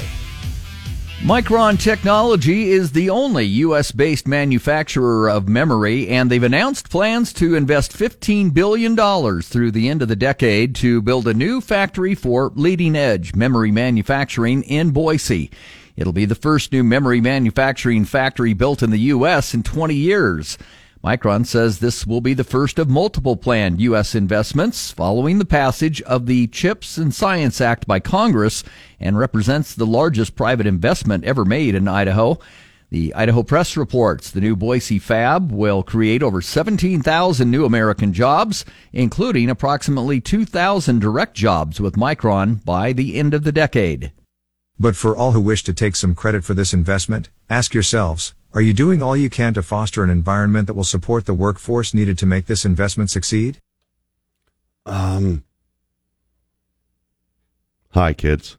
Micron 1.21 1.81
Technology 1.81 2.71
is 2.71 2.93
the 2.93 3.09
only 3.09 3.45
U.S. 3.47 3.93
based 3.93 4.29
manufacturer 4.29 5.31
of 5.31 5.49
memory, 5.49 6.07
and 6.09 6.31
they've 6.31 6.43
announced 6.43 6.91
plans 6.91 7.33
to 7.35 7.55
invest 7.55 7.97
$15 7.97 8.53
billion 8.53 8.95
through 9.41 9.71
the 9.71 9.89
end 9.89 10.03
of 10.03 10.09
the 10.09 10.17
decade 10.17 10.75
to 10.77 11.01
build 11.01 11.27
a 11.27 11.33
new 11.33 11.63
factory 11.63 12.15
for 12.15 12.53
leading 12.55 12.95
edge 12.95 13.35
memory 13.35 13.71
manufacturing 13.71 14.65
in 14.65 14.91
Boise. 14.91 15.51
It'll 15.97 16.13
be 16.13 16.27
the 16.27 16.35
first 16.35 16.73
new 16.73 16.85
memory 16.85 17.23
manufacturing 17.23 18.05
factory 18.05 18.53
built 18.53 18.83
in 18.83 18.91
the 18.91 18.99
U.S. 18.99 19.55
in 19.55 19.63
20 19.63 19.95
years. 19.95 20.59
Micron 21.07 21.47
says 21.47 21.79
this 21.79 22.05
will 22.05 22.21
be 22.21 22.35
the 22.35 22.43
first 22.43 22.81
of 22.81 22.89
multiple 22.89 23.37
planned 23.37 23.81
U.S. 23.81 24.17
investments 24.17 24.91
following 24.91 25.39
the 25.39 25.45
passage 25.45 26.03
of 26.03 26.27
the 26.27 26.49
CHIPS 26.49 26.99
and 26.99 27.15
Science 27.15 27.61
Act 27.61 27.87
by 27.87 28.01
Congress 28.01 28.65
and 28.99 29.17
represents 29.17 29.73
the 29.73 29.87
largest 29.87 30.35
private 30.35 30.67
investment 30.67 31.23
ever 31.23 31.45
made 31.45 31.77
in 31.77 31.87
Idaho. 31.87 32.41
The 32.91 33.15
Idaho 33.15 33.45
Press 33.45 33.77
reports 33.77 34.33
the 34.33 34.41
new 34.41 34.57
Boise 34.57 34.99
fab 34.99 35.53
will 35.53 35.85
create 35.85 36.25
over 36.25 36.43
17,000 36.43 37.49
new 37.49 37.65
American 37.65 38.13
jobs, 38.13 38.65
including 38.93 39.49
approximately 39.49 40.21
2,000 40.21 40.99
direct 40.99 41.37
jobs 41.37 41.81
with 41.81 41.95
Micron 41.95 42.65
by 42.65 42.93
the 42.93 43.15
end 43.15 43.33
of 43.33 43.45
the 43.45 43.53
decade. 43.53 44.11
But 44.77 44.97
for 44.97 45.17
all 45.17 45.31
who 45.31 45.41
wish 45.41 45.63
to 45.63 45.73
take 45.73 45.95
some 45.95 46.17
credit 46.17 46.43
for 46.43 46.55
this 46.55 46.75
investment, 46.75 47.31
ask 47.49 47.75
yourselves, 47.75 48.35
are 48.57 48.63
you 48.63 48.73
doing 48.73 49.03
all 49.03 49.15
you 49.15 49.29
can 49.29 49.53
to 49.53 49.63
foster 49.63 50.03
an 50.03 50.09
environment 50.09 50.67
that 50.67 50.73
will 50.73 50.83
support 50.83 51.27
the 51.27 51.35
workforce 51.35 51.93
needed 51.93 52.17
to 52.17 52.25
make 52.25 52.47
this 52.47 52.65
investment 52.65 53.11
succeed? 53.11 53.61
Um. 54.87 55.45
Hi, 57.91 58.15
kids. 58.15 58.57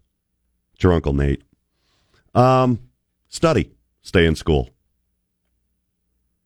It's 0.75 0.83
your 0.83 0.93
Uncle 0.93 1.13
Nate. 1.13 1.41
Um, 2.35 2.79
study. 3.27 3.71
Stay 4.03 4.27
in 4.27 4.35
school. 4.35 4.69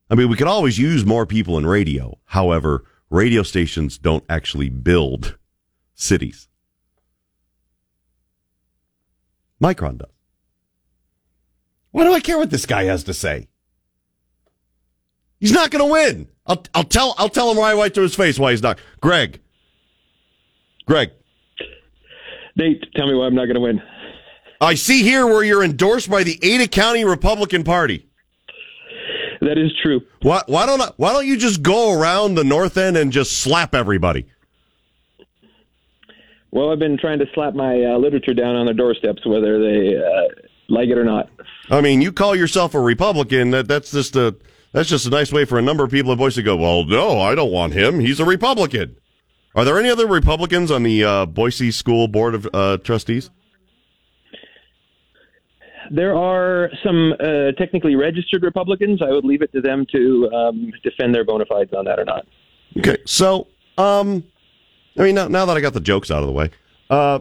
I 0.10 0.16
mean, 0.16 0.30
we 0.30 0.38
could 0.38 0.48
always 0.48 0.80
use 0.80 1.06
more 1.06 1.26
people 1.26 1.58
in 1.58 1.66
radio. 1.66 2.20
However, 2.28 2.86
radio 3.10 3.44
stations 3.44 3.98
don't 3.98 4.24
actually 4.30 4.70
build 4.70 5.38
cities. 5.94 6.48
Micron 9.62 9.98
does. 9.98 10.21
Why 11.92 12.04
do 12.06 12.14
I 12.14 12.20
care 12.20 12.38
what 12.38 12.50
this 12.50 12.66
guy 12.66 12.84
has 12.86 13.04
to 13.06 13.14
say? 13.14 13.48
He's 15.40 15.52
not 15.52 15.72
going 15.72 15.86
to 15.86 15.92
win. 15.92 16.28
I'll, 16.46 16.64
I'll 16.74 16.84
tell 16.84 17.16
I'll 17.18 17.30
tell 17.30 17.52
him 17.52 17.58
right 17.58 17.76
right 17.76 17.94
to 17.94 18.02
his 18.02 18.16
face 18.16 18.38
why 18.40 18.52
he's 18.52 18.62
not. 18.62 18.80
Greg. 19.02 19.40
Greg. 20.86 21.12
Nate, 22.56 22.84
tell 22.96 23.08
me 23.08 23.16
why 23.16 23.26
I'm 23.26 23.36
not 23.36 23.46
going 23.46 23.56
to 23.56 23.62
win. 23.62 23.82
I 24.60 24.76
see 24.76 25.02
here 25.02 25.26
where 25.26 25.44
you're 25.44 25.64
endorsed 25.64 26.10
by 26.10 26.24
the 26.24 26.38
Ada 26.44 26.68
County 26.68 27.04
Republican 27.04 27.64
Party. 27.64 28.08
That 29.42 29.58
is 29.58 29.72
true. 29.82 30.02
Why, 30.22 30.44
why 30.46 30.68
don't 30.68 30.82
I, 30.82 30.92
why 30.98 31.14
don't 31.14 31.26
you 31.26 31.36
just 31.36 31.64
go 31.64 32.00
around 32.00 32.36
the 32.36 32.44
north 32.44 32.78
end 32.78 32.96
and 32.96 33.12
just 33.12 33.40
slap 33.40 33.74
everybody? 33.74 34.28
Well, 36.52 36.72
I've 36.72 36.80
been 36.80 36.98
trying 36.98 37.18
to 37.20 37.26
slap 37.34 37.56
my 37.56 37.84
uh, 37.84 37.98
literature 37.98 38.36
down 38.36 38.56
on 38.56 38.66
their 38.66 38.76
doorsteps, 38.76 39.26
whether 39.26 39.60
they 39.60 39.96
uh, 39.98 40.48
like 40.72 40.90
it 40.90 40.98
or 40.98 41.04
not. 41.04 41.30
I 41.70 41.82
mean, 41.82 42.02
you 42.02 42.12
call 42.12 42.36
yourself 42.36 42.74
a 42.74 42.80
Republican. 42.80 43.52
That 43.52 43.68
that's 43.68 43.92
just 43.92 44.16
a 44.16 44.36
that's 44.72 44.90
just 44.90 45.06
a 45.06 45.10
nice 45.10 45.32
way 45.32 45.46
for 45.46 45.60
a 45.60 45.62
number 45.62 45.84
of 45.84 45.92
people 45.92 46.12
in 46.12 46.18
Boise 46.18 46.42
to 46.42 46.46
go. 46.46 46.56
Well, 46.58 46.86
no, 46.86 47.20
I 47.20 47.36
don't 47.36 47.52
want 47.52 47.74
him. 47.74 48.00
He's 48.00 48.20
a 48.20 48.26
Republican. 48.26 48.96
Are 49.54 49.66
there 49.66 49.78
any 49.78 49.90
other 49.90 50.08
Republicans 50.08 50.72
on 50.72 50.84
the 50.84 51.04
uh, 51.04 51.26
Boise 51.26 51.72
School 51.72 52.08
Board 52.08 52.36
of 52.36 52.48
uh, 52.54 52.78
Trustees? 52.78 53.30
There 55.94 56.16
are 56.16 56.70
some 56.86 57.14
uh, 57.20 57.52
technically 57.58 57.96
registered 57.96 58.44
Republicans. 58.44 59.02
I 59.02 59.12
would 59.12 59.26
leave 59.26 59.42
it 59.42 59.52
to 59.52 59.60
them 59.60 59.86
to 59.92 60.32
um, 60.32 60.72
defend 60.84 61.14
their 61.14 61.26
bona 61.26 61.46
fides 61.46 61.74
on 61.74 61.84
that 61.84 62.00
or 62.00 62.06
not. 62.06 62.26
Okay, 62.78 62.98
so 63.06 63.48
um, 63.78 64.24
I 64.98 65.04
mean, 65.04 65.16
now, 65.16 65.28
now 65.28 65.46
that 65.46 65.58
I 65.58 65.60
got 65.60 65.74
the 65.74 65.82
jokes 65.82 66.12
out 66.12 66.22
of 66.22 66.28
the 66.28 66.34
way, 66.34 66.50
uh, 66.90 67.20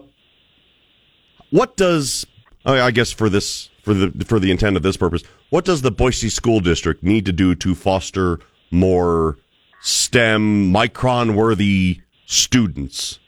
what 1.50 1.76
does 1.76 2.26
I 2.64 2.90
guess 2.90 3.10
for 3.10 3.28
this 3.28 3.70
for 3.82 3.94
the 3.94 4.24
for 4.24 4.38
the 4.38 4.50
intent 4.50 4.76
of 4.76 4.82
this 4.82 4.96
purpose, 4.96 5.22
what 5.50 5.64
does 5.64 5.82
the 5.82 5.90
Boise 5.90 6.28
School 6.28 6.60
District 6.60 7.02
need 7.02 7.24
to 7.26 7.32
do 7.32 7.54
to 7.54 7.74
foster 7.74 8.38
more 8.70 9.38
STEM 9.80 10.72
micron 10.72 11.34
worthy 11.34 12.00
students? 12.26 13.18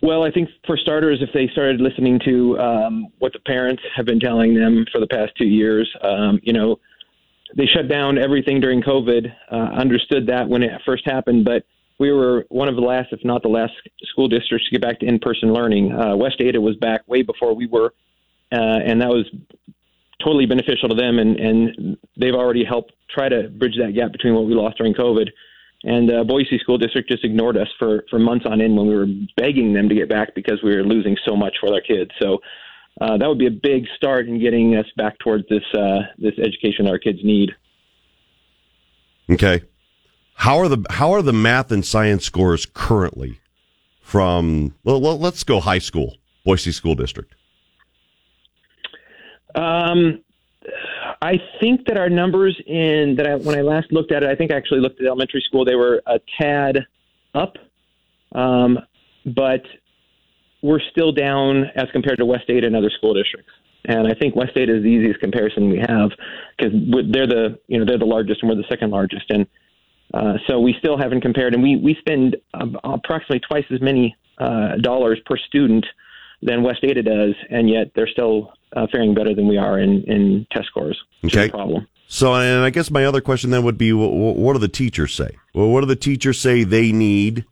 Well, 0.00 0.22
I 0.22 0.30
think 0.30 0.50
for 0.66 0.76
starters, 0.76 1.22
if 1.22 1.30
they 1.32 1.48
started 1.52 1.80
listening 1.80 2.20
to 2.26 2.58
um, 2.58 3.06
what 3.20 3.32
the 3.32 3.38
parents 3.40 3.82
have 3.96 4.04
been 4.04 4.20
telling 4.20 4.54
them 4.54 4.84
for 4.92 5.00
the 5.00 5.06
past 5.06 5.32
two 5.38 5.46
years, 5.46 5.90
um, 6.02 6.38
you 6.42 6.52
know, 6.52 6.78
they 7.56 7.64
shut 7.64 7.88
down 7.88 8.18
everything 8.18 8.60
during 8.60 8.82
COVID. 8.82 9.32
Uh, 9.50 9.54
understood 9.56 10.26
that 10.26 10.46
when 10.46 10.62
it 10.62 10.72
first 10.84 11.06
happened, 11.06 11.46
but 11.46 11.64
we 11.98 12.10
were 12.10 12.44
one 12.48 12.68
of 12.68 12.74
the 12.74 12.82
last, 12.82 13.12
if 13.12 13.20
not 13.24 13.42
the 13.42 13.48
last, 13.48 13.72
school 14.02 14.28
districts 14.28 14.68
to 14.68 14.72
get 14.72 14.82
back 14.82 15.00
to 15.00 15.06
in-person 15.06 15.52
learning. 15.52 15.92
Uh, 15.92 16.16
West 16.16 16.36
Ada 16.40 16.60
was 16.60 16.76
back 16.76 17.06
way 17.06 17.22
before 17.22 17.54
we 17.54 17.66
were, 17.66 17.94
uh, 18.52 18.80
and 18.84 19.00
that 19.00 19.08
was 19.08 19.26
totally 20.22 20.46
beneficial 20.46 20.88
to 20.88 20.94
them. 20.94 21.18
And, 21.18 21.38
and 21.38 21.96
they've 22.16 22.34
already 22.34 22.64
helped 22.64 22.92
try 23.10 23.28
to 23.28 23.48
bridge 23.48 23.76
that 23.78 23.94
gap 23.94 24.12
between 24.12 24.34
what 24.34 24.46
we 24.46 24.54
lost 24.54 24.78
during 24.78 24.94
COVID. 24.94 25.28
And 25.84 26.10
uh, 26.10 26.24
Boise 26.24 26.58
School 26.58 26.78
District 26.78 27.08
just 27.08 27.24
ignored 27.24 27.56
us 27.56 27.68
for, 27.78 28.04
for 28.08 28.18
months 28.18 28.46
on 28.48 28.60
end 28.60 28.76
when 28.76 28.86
we 28.86 28.96
were 28.96 29.06
begging 29.36 29.74
them 29.74 29.88
to 29.88 29.94
get 29.94 30.08
back 30.08 30.34
because 30.34 30.60
we 30.64 30.74
were 30.74 30.82
losing 30.82 31.16
so 31.28 31.36
much 31.36 31.56
for 31.60 31.72
our 31.72 31.80
kids. 31.80 32.10
So 32.20 32.38
uh, 33.00 33.18
that 33.18 33.28
would 33.28 33.38
be 33.38 33.46
a 33.46 33.50
big 33.50 33.86
start 33.96 34.26
in 34.26 34.40
getting 34.40 34.76
us 34.76 34.86
back 34.96 35.18
towards 35.18 35.44
this 35.48 35.64
uh, 35.76 36.00
this 36.16 36.34
education 36.38 36.88
our 36.88 36.98
kids 36.98 37.18
need. 37.22 37.50
Okay, 39.30 39.62
how 40.34 40.58
are 40.58 40.68
the 40.68 40.84
how 40.90 41.12
are 41.12 41.22
the 41.22 41.32
math 41.32 41.70
and 41.70 41.84
science 41.84 42.24
scores 42.24 42.66
currently 42.66 43.40
from? 44.00 44.74
Well, 44.84 45.00
let's 45.00 45.44
go 45.44 45.60
high 45.60 45.78
school, 45.78 46.16
Boise 46.44 46.72
School 46.72 46.94
District. 46.94 47.34
Um, 49.54 50.22
I 51.22 51.40
think 51.60 51.86
that 51.86 51.96
our 51.96 52.10
numbers 52.10 52.60
in 52.66 53.14
that 53.16 53.26
I, 53.26 53.34
when 53.36 53.56
I 53.56 53.62
last 53.62 53.92
looked 53.92 54.12
at 54.12 54.22
it, 54.22 54.28
I 54.28 54.34
think 54.34 54.52
I 54.52 54.56
actually 54.56 54.80
looked 54.80 55.00
at 55.00 55.06
elementary 55.06 55.42
school. 55.46 55.64
They 55.64 55.76
were 55.76 56.02
a 56.06 56.20
tad 56.40 56.86
up, 57.34 57.56
um, 58.32 58.78
but 59.24 59.62
we're 60.62 60.80
still 60.90 61.12
down 61.12 61.64
as 61.76 61.86
compared 61.92 62.18
to 62.18 62.26
West 62.26 62.44
Ada 62.48 62.66
and 62.66 62.76
other 62.76 62.90
school 62.90 63.14
districts. 63.14 63.52
And 63.86 64.08
I 64.08 64.14
think 64.14 64.34
West 64.34 64.52
Ada 64.56 64.76
is 64.78 64.82
the 64.82 64.88
easiest 64.88 65.20
comparison 65.20 65.70
we 65.70 65.78
have 65.78 66.10
because 66.56 66.72
they're 67.10 67.26
the 67.26 67.58
you 67.68 67.78
know 67.78 67.84
they're 67.84 67.98
the 67.98 68.06
largest 68.06 68.42
and 68.42 68.50
we're 68.50 68.56
the 68.56 68.68
second 68.68 68.90
largest, 68.90 69.30
and 69.30 69.46
uh, 70.14 70.34
so 70.46 70.60
we 70.60 70.74
still 70.78 70.96
haven't 70.96 71.20
compared. 71.20 71.54
And 71.54 71.62
we 71.62 71.76
we 71.76 71.96
spend 71.98 72.36
um, 72.54 72.78
approximately 72.84 73.40
twice 73.40 73.64
as 73.70 73.80
many 73.80 74.16
uh, 74.38 74.76
dollars 74.80 75.18
per 75.26 75.36
student 75.36 75.84
than 76.42 76.62
West 76.62 76.80
Ada 76.82 77.02
does, 77.02 77.34
and 77.50 77.68
yet 77.68 77.90
they're 77.94 78.08
still 78.08 78.52
uh, 78.76 78.86
faring 78.92 79.14
better 79.14 79.34
than 79.34 79.48
we 79.48 79.56
are 79.56 79.78
in, 79.78 80.02
in 80.04 80.46
test 80.52 80.66
scores. 80.66 81.00
Okay. 81.24 81.48
problem. 81.48 81.86
So, 82.06 82.34
and 82.34 82.64
I 82.64 82.70
guess 82.70 82.90
my 82.90 83.06
other 83.06 83.20
question 83.20 83.50
then 83.50 83.64
would 83.64 83.78
be, 83.78 83.90
wh- 83.90 84.12
wh- 84.12 84.38
what 84.38 84.52
do 84.52 84.58
the 84.58 84.68
teachers 84.68 85.14
say? 85.14 85.30
Well, 85.54 85.70
what 85.70 85.80
do 85.80 85.86
the 85.86 85.96
teachers 85.96 86.38
say 86.38 86.62
they 86.62 86.92
need 86.92 87.44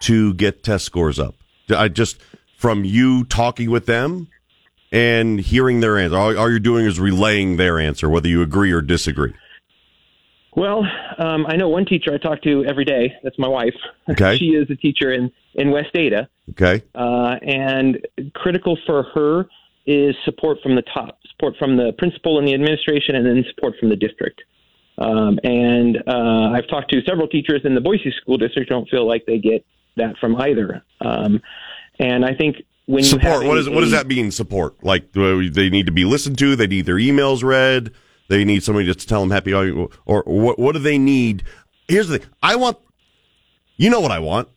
to 0.00 0.34
get 0.34 0.62
test 0.62 0.84
scores 0.84 1.18
up? 1.18 1.34
I 1.70 1.88
just 1.88 2.20
from 2.56 2.84
you 2.84 3.24
talking 3.24 3.70
with 3.70 3.86
them 3.86 4.28
and 4.92 5.40
hearing 5.40 5.80
their 5.80 5.98
answer. 5.98 6.16
All, 6.16 6.36
all 6.38 6.50
you're 6.50 6.58
doing 6.58 6.86
is 6.86 7.00
relaying 7.00 7.56
their 7.56 7.78
answer, 7.78 8.08
whether 8.08 8.28
you 8.28 8.42
agree 8.42 8.70
or 8.70 8.80
disagree. 8.80 9.32
Well, 10.56 10.84
um, 11.18 11.46
I 11.46 11.56
know 11.56 11.68
one 11.68 11.84
teacher 11.84 12.12
I 12.14 12.18
talk 12.18 12.42
to 12.42 12.64
every 12.64 12.84
day. 12.86 13.12
That's 13.22 13.38
my 13.38 13.46
wife. 13.48 13.74
Okay. 14.10 14.36
she 14.38 14.46
is 14.46 14.68
a 14.70 14.74
teacher 14.74 15.12
in, 15.12 15.30
in 15.54 15.70
West 15.70 15.90
Ada. 15.94 16.28
Okay. 16.50 16.82
Uh, 16.94 17.36
and 17.42 17.98
critical 18.34 18.78
for 18.86 19.04
her 19.14 19.46
is 19.86 20.16
support 20.24 20.58
from 20.62 20.74
the 20.74 20.82
top, 20.82 21.18
support 21.30 21.54
from 21.58 21.76
the 21.76 21.92
principal 21.98 22.38
and 22.38 22.48
the 22.48 22.54
administration, 22.54 23.14
and 23.14 23.26
then 23.26 23.44
support 23.54 23.74
from 23.78 23.90
the 23.90 23.96
district. 23.96 24.42
Um, 24.98 25.38
and 25.44 25.98
uh, 26.06 26.50
I've 26.54 26.66
talked 26.68 26.90
to 26.92 27.02
several 27.02 27.28
teachers 27.28 27.60
in 27.64 27.74
the 27.74 27.80
Boise 27.82 28.12
School 28.20 28.38
District. 28.38 28.68
Who 28.68 28.74
don't 28.74 28.88
feel 28.88 29.06
like 29.06 29.26
they 29.26 29.38
get 29.38 29.64
that 29.96 30.16
from 30.18 30.36
either. 30.36 30.82
Um, 31.02 31.42
and 31.98 32.24
I 32.24 32.34
think 32.34 32.56
when 32.86 33.04
you 33.04 33.10
support. 33.10 33.42
have 33.42 33.44
What 33.46 33.58
a- 33.58 33.60
is 33.60 33.68
what 33.68 33.80
does 33.82 33.90
that 33.90 34.06
mean? 34.06 34.30
Support. 34.30 34.82
Like 34.82 35.12
they 35.12 35.68
need 35.68 35.86
to 35.86 35.92
be 35.92 36.06
listened 36.06 36.38
to. 36.38 36.56
They 36.56 36.66
need 36.66 36.86
their 36.86 36.96
emails 36.96 37.44
read. 37.44 37.92
They 38.28 38.44
need 38.44 38.62
somebody 38.62 38.86
just 38.86 39.00
to 39.00 39.06
tell 39.06 39.20
them 39.20 39.30
happy. 39.30 39.52
Or, 39.52 39.88
or 40.04 40.22
what? 40.26 40.58
What 40.58 40.72
do 40.72 40.78
they 40.78 40.98
need? 40.98 41.44
Here's 41.88 42.08
the 42.08 42.18
thing. 42.18 42.28
I 42.42 42.56
want. 42.56 42.78
You 43.76 43.90
know 43.90 44.00
what 44.00 44.10
I 44.10 44.18
want. 44.18 44.48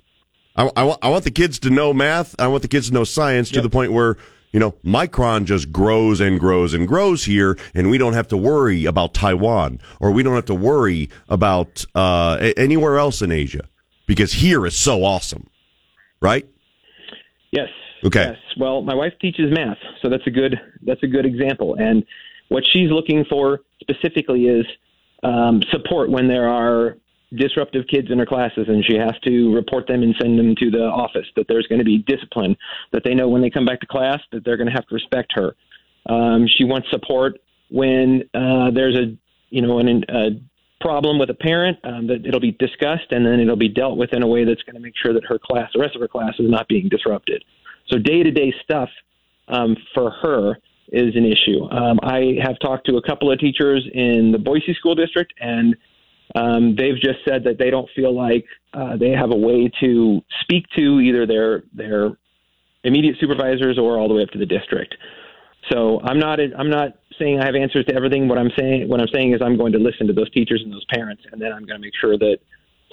I, 0.55 0.69
I 0.75 0.83
want. 0.83 0.99
I 1.03 1.09
want 1.09 1.23
the 1.23 1.31
kids 1.31 1.59
to 1.59 1.69
know 1.69 1.93
math. 1.93 2.35
I 2.39 2.47
want 2.47 2.61
the 2.61 2.67
kids 2.67 2.87
to 2.87 2.93
know 2.93 3.03
science 3.03 3.49
to 3.51 3.61
the 3.61 3.69
point 3.69 3.91
where 3.91 4.17
you 4.51 4.59
know 4.59 4.71
micron 4.83 5.45
just 5.45 5.71
grows 5.71 6.19
and 6.19 6.39
grows 6.39 6.73
and 6.73 6.87
grows 6.87 7.25
here, 7.25 7.57
and 7.73 7.89
we 7.89 7.97
don't 7.97 8.13
have 8.13 8.27
to 8.29 8.37
worry 8.37 8.85
about 8.85 9.13
Taiwan 9.13 9.79
or 9.99 10.11
we 10.11 10.23
don't 10.23 10.35
have 10.35 10.45
to 10.45 10.55
worry 10.55 11.09
about 11.27 11.85
uh, 11.95 12.51
anywhere 12.57 12.97
else 12.97 13.21
in 13.21 13.31
Asia 13.31 13.67
because 14.07 14.33
here 14.33 14.65
is 14.65 14.75
so 14.75 15.03
awesome, 15.03 15.47
right? 16.19 16.47
Yes. 17.51 17.69
Okay. 18.03 18.23
Yes. 18.23 18.37
Well, 18.57 18.81
my 18.81 18.95
wife 18.95 19.13
teaches 19.21 19.53
math, 19.53 19.77
so 20.01 20.09
that's 20.09 20.25
a 20.25 20.31
good 20.31 20.59
that's 20.81 21.03
a 21.03 21.07
good 21.07 21.25
example. 21.25 21.75
And 21.77 22.03
what 22.49 22.63
she's 22.71 22.91
looking 22.91 23.25
for 23.29 23.61
specifically 23.79 24.45
is 24.45 24.65
um, 25.23 25.61
support 25.71 26.09
when 26.09 26.27
there 26.27 26.47
are 26.49 26.97
disruptive 27.35 27.85
kids 27.87 28.09
in 28.09 28.17
her 28.17 28.25
classes, 28.25 28.65
and 28.67 28.83
she 28.83 28.97
has 28.97 29.13
to 29.23 29.53
report 29.53 29.87
them 29.87 30.01
and 30.01 30.15
send 30.19 30.37
them 30.37 30.55
to 30.55 30.71
the 30.71 30.83
office. 30.83 31.27
That 31.35 31.47
there's 31.47 31.67
going 31.67 31.79
to 31.79 31.85
be 31.85 31.99
discipline. 31.99 32.57
That 32.91 33.03
they 33.03 33.13
know 33.13 33.27
when 33.27 33.41
they 33.41 33.49
come 33.49 33.65
back 33.65 33.79
to 33.81 33.87
class 33.87 34.19
that 34.31 34.43
they're 34.43 34.57
going 34.57 34.67
to 34.67 34.73
have 34.73 34.87
to 34.87 34.95
respect 34.95 35.31
her. 35.35 35.55
Um, 36.07 36.47
she 36.47 36.63
wants 36.63 36.89
support 36.89 37.39
when 37.69 38.23
uh, 38.33 38.71
there's 38.71 38.95
a 38.95 39.15
you 39.49 39.61
know 39.61 39.79
an, 39.79 40.03
a 40.09 40.29
problem 40.81 41.19
with 41.19 41.29
a 41.29 41.35
parent 41.35 41.77
um, 41.83 42.07
that 42.07 42.25
it'll 42.25 42.39
be 42.39 42.53
discussed 42.53 43.11
and 43.11 43.25
then 43.25 43.39
it'll 43.39 43.57
be 43.57 43.67
dealt 43.67 43.97
with 43.97 44.13
in 44.13 44.23
a 44.23 44.27
way 44.27 44.45
that's 44.45 44.63
going 44.63 44.75
to 44.75 44.81
make 44.81 44.93
sure 44.95 45.13
that 45.13 45.25
her 45.25 45.37
class, 45.37 45.69
the 45.73 45.79
rest 45.79 45.93
of 45.93 46.01
her 46.01 46.07
class, 46.07 46.33
is 46.39 46.49
not 46.49 46.67
being 46.69 46.87
disrupted. 46.87 47.43
So 47.89 47.97
day 47.97 48.23
to 48.23 48.31
day 48.31 48.53
stuff 48.63 48.89
um, 49.49 49.75
for 49.93 50.11
her 50.11 50.57
is 50.91 51.15
an 51.15 51.25
issue. 51.25 51.63
Um, 51.71 51.99
I 52.03 52.37
have 52.43 52.59
talked 52.59 52.85
to 52.87 52.97
a 52.97 53.01
couple 53.01 53.31
of 53.31 53.39
teachers 53.39 53.87
in 53.93 54.31
the 54.31 54.39
Boise 54.39 54.73
School 54.73 54.95
District, 54.95 55.31
and 55.39 55.75
um, 56.35 56.75
they've 56.75 56.95
just 56.95 57.19
said 57.27 57.43
that 57.45 57.57
they 57.57 57.69
don't 57.69 57.89
feel 57.95 58.15
like 58.15 58.45
uh, 58.73 58.97
they 58.97 59.11
have 59.11 59.31
a 59.31 59.35
way 59.35 59.71
to 59.81 60.21
speak 60.41 60.65
to 60.77 60.99
either 60.99 61.25
their 61.25 61.63
their 61.73 62.11
immediate 62.83 63.15
supervisors 63.19 63.77
or 63.77 63.97
all 63.99 64.07
the 64.07 64.13
way 64.13 64.23
up 64.23 64.29
to 64.29 64.39
the 64.39 64.45
district. 64.45 64.95
So 65.71 65.99
I'm 66.03 66.19
not 66.19 66.39
I'm 66.39 66.69
not 66.69 66.93
saying 67.19 67.39
I 67.39 67.45
have 67.45 67.55
answers 67.55 67.85
to 67.85 67.95
everything. 67.95 68.27
What 68.27 68.37
I'm 68.37 68.51
saying 68.57 68.87
what 68.87 68.99
I'm 68.99 69.07
saying 69.13 69.33
is 69.33 69.41
I'm 69.43 69.57
going 69.57 69.73
to 69.73 69.79
listen 69.79 70.07
to 70.07 70.13
those 70.13 70.31
teachers 70.31 70.61
and 70.63 70.71
those 70.71 70.85
parents, 70.93 71.23
and 71.31 71.41
then 71.41 71.51
I'm 71.51 71.65
going 71.65 71.79
to 71.79 71.85
make 71.85 71.93
sure 71.99 72.17
that 72.17 72.37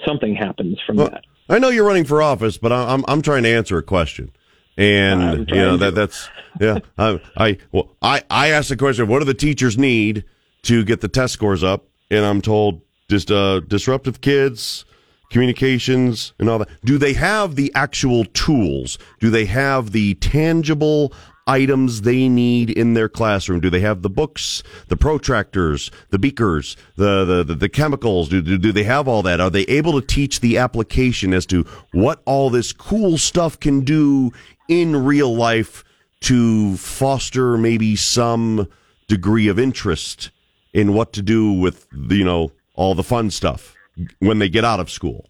something 0.05 0.35
happens 0.35 0.77
from 0.85 0.97
Well, 0.97 1.09
that. 1.09 1.23
I 1.49 1.59
know 1.59 1.69
you're 1.69 1.85
running 1.87 2.05
for 2.05 2.21
office, 2.21 2.57
but 2.57 2.71
I- 2.71 2.93
I'm 2.93 3.05
I'm 3.07 3.21
trying 3.21 3.43
to 3.43 3.49
answer 3.49 3.77
a 3.77 3.83
question, 3.83 4.31
and 4.77 5.49
you 5.49 5.55
know 5.55 5.77
that 5.77 5.95
that's 5.95 6.29
yeah. 6.59 6.79
I 6.97 7.19
I 7.35 7.57
well 7.71 7.95
I 8.01 8.23
I 8.29 8.49
asked 8.49 8.69
the 8.69 8.77
question: 8.77 9.07
What 9.07 9.19
do 9.19 9.25
the 9.25 9.33
teachers 9.33 9.77
need 9.77 10.23
to 10.63 10.83
get 10.83 11.01
the 11.01 11.07
test 11.07 11.33
scores 11.33 11.63
up? 11.63 11.85
And 12.09 12.23
I'm 12.23 12.41
told 12.41 12.81
just 13.09 13.31
uh, 13.31 13.61
disruptive 13.61 14.21
kids, 14.21 14.85
communications, 15.31 16.33
and 16.39 16.49
all 16.49 16.59
that. 16.59 16.69
Do 16.85 16.97
they 16.97 17.13
have 17.13 17.55
the 17.55 17.71
actual 17.75 18.25
tools? 18.25 18.97
Do 19.19 19.29
they 19.29 19.45
have 19.45 19.91
the 19.91 20.13
tangible? 20.15 21.13
Items 21.49 22.01
they 22.01 22.27
need 22.27 22.69
in 22.69 22.93
their 22.93 23.07
classroom. 23.07 23.61
Do 23.61 23.69
they 23.69 23.79
have 23.79 24.01
the 24.01 24.09
books, 24.09 24.63
the 24.89 24.97
protractors, 24.97 25.89
the 26.09 26.19
beakers, 26.19 26.75
the 26.97 27.23
the, 27.23 27.41
the, 27.45 27.55
the 27.55 27.69
chemicals? 27.69 28.27
Do, 28.27 28.41
do 28.41 28.57
do 28.57 28.73
they 28.73 28.83
have 28.83 29.07
all 29.07 29.23
that? 29.23 29.39
Are 29.39 29.49
they 29.49 29.61
able 29.61 29.93
to 29.93 30.05
teach 30.05 30.41
the 30.41 30.57
application 30.57 31.33
as 31.33 31.45
to 31.45 31.63
what 31.93 32.21
all 32.25 32.49
this 32.49 32.73
cool 32.73 33.17
stuff 33.17 33.57
can 33.57 33.85
do 33.85 34.33
in 34.67 35.05
real 35.05 35.35
life 35.35 35.83
to 36.21 36.75
foster 36.77 37.57
maybe 37.57 37.95
some 37.95 38.67
degree 39.07 39.47
of 39.47 39.59
interest 39.59 40.31
in 40.73 40.93
what 40.93 41.13
to 41.13 41.21
do 41.21 41.51
with 41.51 41.87
you 42.09 42.23
know 42.23 42.51
all 42.75 42.95
the 42.95 43.03
fun 43.03 43.31
stuff 43.31 43.75
when 44.19 44.39
they 44.39 44.49
get 44.49 44.63
out 44.63 44.79
of 44.79 44.89
school? 44.89 45.29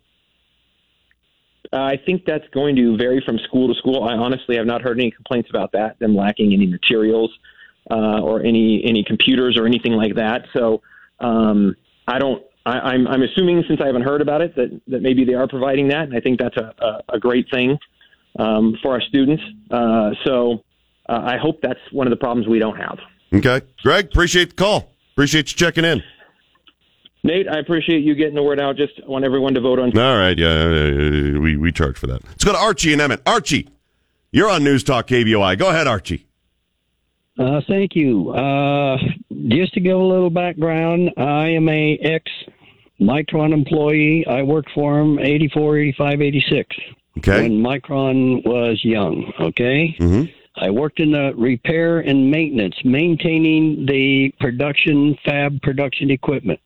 Uh, 1.71 1.77
I 1.77 1.97
think 2.05 2.23
that's 2.25 2.47
going 2.53 2.75
to 2.77 2.95
vary 2.97 3.21
from 3.25 3.37
school 3.39 3.67
to 3.67 3.77
school. 3.77 4.03
I 4.03 4.13
honestly 4.13 4.55
have 4.55 4.65
not 4.65 4.81
heard 4.81 4.99
any 4.99 5.11
complaints 5.11 5.49
about 5.49 5.73
that, 5.73 5.99
them 5.99 6.15
lacking 6.15 6.53
any 6.53 6.65
materials 6.65 7.31
uh, 7.91 8.21
or 8.21 8.41
any 8.41 8.83
any 8.85 9.03
computers 9.03 9.57
or 9.57 9.65
anything 9.65 9.93
like 9.93 10.15
that. 10.15 10.45
So 10.55 10.81
um, 11.19 11.75
I 12.07 12.19
don't. 12.19 12.43
I, 12.65 12.79
I'm 12.79 13.07
I'm 13.07 13.21
assuming 13.21 13.63
since 13.67 13.81
I 13.81 13.87
haven't 13.87 14.03
heard 14.03 14.21
about 14.21 14.41
it 14.41 14.55
that 14.55 14.81
that 14.87 15.01
maybe 15.01 15.25
they 15.25 15.33
are 15.33 15.47
providing 15.47 15.89
that, 15.89 16.03
and 16.03 16.15
I 16.15 16.19
think 16.19 16.39
that's 16.39 16.57
a 16.57 16.73
a, 16.79 17.15
a 17.15 17.19
great 17.19 17.47
thing 17.51 17.77
um, 18.37 18.77
for 18.81 18.93
our 18.93 19.01
students. 19.01 19.43
Uh, 19.69 20.11
so 20.25 20.63
uh, 21.09 21.21
I 21.23 21.37
hope 21.37 21.61
that's 21.61 21.79
one 21.91 22.07
of 22.07 22.11
the 22.11 22.17
problems 22.17 22.47
we 22.47 22.59
don't 22.59 22.77
have. 22.77 22.99
Okay, 23.33 23.61
Greg, 23.83 24.05
appreciate 24.05 24.49
the 24.49 24.55
call. 24.55 24.91
Appreciate 25.13 25.51
you 25.51 25.57
checking 25.57 25.83
in. 25.83 26.03
Nate, 27.23 27.47
I 27.49 27.59
appreciate 27.59 28.03
you 28.03 28.15
getting 28.15 28.35
the 28.35 28.43
word 28.43 28.59
out. 28.59 28.77
Just 28.77 29.05
want 29.05 29.25
everyone 29.25 29.53
to 29.55 29.61
vote 29.61 29.79
on. 29.79 29.97
All 29.97 30.17
right, 30.17 30.37
yeah, 30.37 31.37
we 31.37 31.57
we 31.57 31.71
charge 31.71 31.97
for 31.97 32.07
that. 32.07 32.23
Let's 32.23 32.43
go 32.43 32.53
to 32.53 32.57
Archie 32.57 32.93
and 32.93 33.01
Emmett. 33.01 33.21
Archie, 33.25 33.67
you're 34.31 34.49
on 34.49 34.63
News 34.63 34.83
Talk 34.83 35.07
KBOI. 35.07 35.57
Go 35.57 35.69
ahead, 35.69 35.87
Archie. 35.87 36.25
Uh, 37.37 37.61
thank 37.67 37.95
you. 37.95 38.31
Uh, 38.31 38.97
just 39.47 39.73
to 39.73 39.79
give 39.79 39.97
a 39.97 40.03
little 40.03 40.29
background, 40.29 41.11
I 41.17 41.49
am 41.49 41.69
a 41.69 41.97
ex 42.01 42.25
Micron 42.99 43.53
employee. 43.53 44.25
I 44.27 44.41
worked 44.41 44.71
for 44.73 44.99
him 44.99 45.19
84, 45.19 45.77
85, 45.77 46.21
86. 46.21 46.75
Okay. 47.17 47.43
When 47.43 47.61
Micron 47.61 48.45
was 48.45 48.83
young. 48.83 49.31
Okay. 49.39 49.95
Mm-hmm. 49.99 50.31
I 50.59 50.71
worked 50.71 50.99
in 50.99 51.11
the 51.11 51.33
repair 51.35 51.99
and 51.99 52.31
maintenance, 52.31 52.75
maintaining 52.83 53.85
the 53.85 54.33
production 54.39 55.17
fab 55.23 55.61
production 55.61 56.09
equipment. 56.09 56.59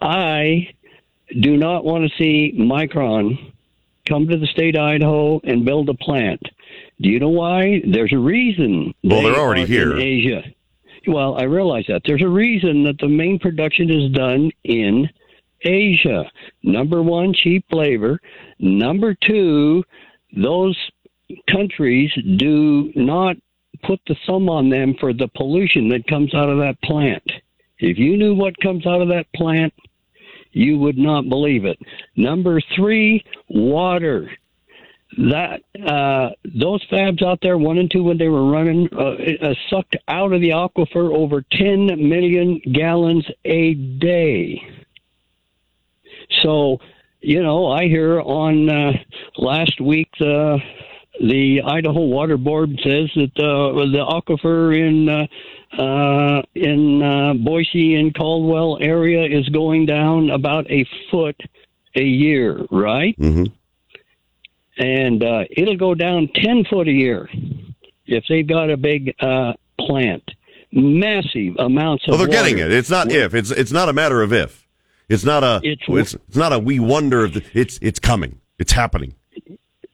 I 0.00 0.74
do 1.40 1.56
not 1.56 1.84
want 1.84 2.10
to 2.10 2.16
see 2.18 2.52
Micron 2.58 3.52
come 4.08 4.26
to 4.26 4.36
the 4.36 4.46
state 4.46 4.74
of 4.74 4.82
Idaho 4.82 5.40
and 5.44 5.64
build 5.64 5.88
a 5.88 5.94
plant. 5.94 6.42
Do 7.00 7.08
you 7.08 7.20
know 7.20 7.28
why? 7.28 7.82
There's 7.86 8.12
a 8.12 8.18
reason. 8.18 8.92
Well, 9.04 9.22
they 9.22 9.30
they're 9.30 9.40
already 9.40 9.66
here. 9.66 9.92
in 9.92 10.00
Asia. 10.00 10.42
Well, 11.06 11.38
I 11.38 11.44
realize 11.44 11.84
that. 11.88 12.02
There's 12.04 12.22
a 12.22 12.28
reason 12.28 12.84
that 12.84 12.98
the 12.98 13.08
main 13.08 13.38
production 13.38 13.90
is 13.90 14.10
done 14.12 14.50
in 14.64 15.08
Asia. 15.62 16.24
Number 16.62 17.02
one, 17.02 17.34
cheap 17.34 17.64
labor. 17.72 18.20
Number 18.58 19.14
two, 19.14 19.82
those 20.36 20.76
countries 21.50 22.10
do 22.38 22.92
not 22.94 23.36
put 23.84 24.00
the 24.06 24.16
thumb 24.26 24.48
on 24.48 24.68
them 24.68 24.94
for 25.00 25.12
the 25.12 25.28
pollution 25.28 25.88
that 25.88 26.06
comes 26.06 26.34
out 26.34 26.48
of 26.48 26.58
that 26.58 26.80
plant. 26.82 27.22
If 27.78 27.98
you 27.98 28.16
knew 28.16 28.34
what 28.34 28.58
comes 28.60 28.86
out 28.86 29.00
of 29.00 29.08
that 29.08 29.26
plant, 29.34 29.72
you 30.52 30.78
would 30.78 30.98
not 30.98 31.28
believe 31.28 31.64
it. 31.64 31.78
Number 32.16 32.60
three, 32.76 33.24
water. 33.48 34.30
That 35.18 35.62
uh, 35.84 36.30
those 36.44 36.86
fabs 36.86 37.22
out 37.24 37.40
there, 37.42 37.58
one 37.58 37.78
and 37.78 37.90
two, 37.90 38.04
when 38.04 38.18
they 38.18 38.28
were 38.28 38.48
running, 38.48 38.88
uh, 38.92 39.16
uh, 39.44 39.54
sucked 39.68 39.96
out 40.06 40.32
of 40.32 40.40
the 40.40 40.50
aquifer 40.50 41.12
over 41.12 41.42
10 41.52 41.86
million 42.08 42.60
gallons 42.72 43.26
a 43.44 43.74
day. 43.74 44.62
So, 46.42 46.78
you 47.20 47.42
know, 47.42 47.66
I 47.70 47.84
hear 47.84 48.20
on 48.20 48.68
uh, 48.70 48.92
last 49.36 49.80
week 49.80 50.08
the 50.18 50.58
the 51.20 51.60
Idaho 51.62 52.00
Water 52.00 52.38
Board 52.38 52.70
says 52.82 53.10
that 53.14 53.32
uh, 53.36 53.72
the 53.90 54.04
aquifer 54.08 54.74
in 54.74 55.08
uh, 55.08 55.26
uh, 55.82 56.42
in 56.54 57.02
uh, 57.02 57.34
Boise 57.34 57.96
and 57.96 58.14
Caldwell 58.14 58.78
area 58.80 59.24
is 59.26 59.46
going 59.50 59.84
down 59.86 60.30
about 60.30 60.70
a 60.70 60.86
foot 61.10 61.36
a 61.94 62.02
year, 62.02 62.64
right? 62.70 63.14
Mm-hmm. 63.18 63.44
And 64.78 65.22
uh, 65.22 65.44
it'll 65.50 65.76
go 65.76 65.94
down 65.94 66.28
ten 66.34 66.64
foot 66.64 66.88
a 66.88 66.92
year 66.92 67.28
if 68.06 68.24
they've 68.28 68.46
got 68.46 68.70
a 68.70 68.76
big 68.76 69.14
uh, 69.20 69.52
plant. 69.78 70.22
Massive 70.72 71.56
amounts 71.58 72.06
of 72.06 72.14
Oh, 72.14 72.16
they're 72.16 72.28
water. 72.28 72.42
getting 72.50 72.58
it. 72.58 72.72
It's 72.72 72.88
not 72.90 73.10
if. 73.10 73.34
It's 73.34 73.50
it's 73.50 73.72
not 73.72 73.88
a 73.88 73.92
matter 73.92 74.22
of 74.22 74.32
if. 74.32 74.59
It's 75.10 75.24
not 75.24 75.42
a. 75.44 75.56
It's- 75.62 75.78
It's 75.88 76.14
it's, 76.14 76.36
not 76.36 76.52
a. 76.52 76.58
We 76.58 76.80
wonder. 76.80 77.24
If 77.26 77.34
the, 77.34 77.44
it's 77.52 77.78
it's 77.82 77.98
coming. 77.98 78.40
It's 78.58 78.72
happening. 78.72 79.14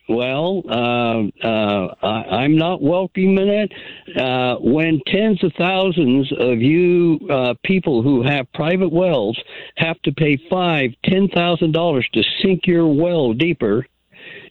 Well, 0.08 0.62
uh, 0.70 1.44
uh, 1.44 1.94
I, 2.00 2.36
I'm 2.44 2.56
not 2.56 2.80
welcoming 2.80 3.48
it. 3.48 3.72
Uh, 4.16 4.54
when 4.60 5.00
tens 5.08 5.42
of 5.42 5.52
thousands 5.58 6.30
of 6.38 6.60
you 6.60 7.18
uh, 7.28 7.54
people 7.64 8.02
who 8.02 8.22
have 8.22 8.46
private 8.52 8.92
wells 8.92 9.36
have 9.78 10.00
to 10.02 10.12
pay 10.12 10.38
five, 10.48 10.90
ten 11.04 11.28
thousand 11.34 11.72
dollars 11.72 12.06
to 12.12 12.22
sink 12.40 12.66
your 12.68 12.86
well 12.86 13.32
deeper, 13.32 13.84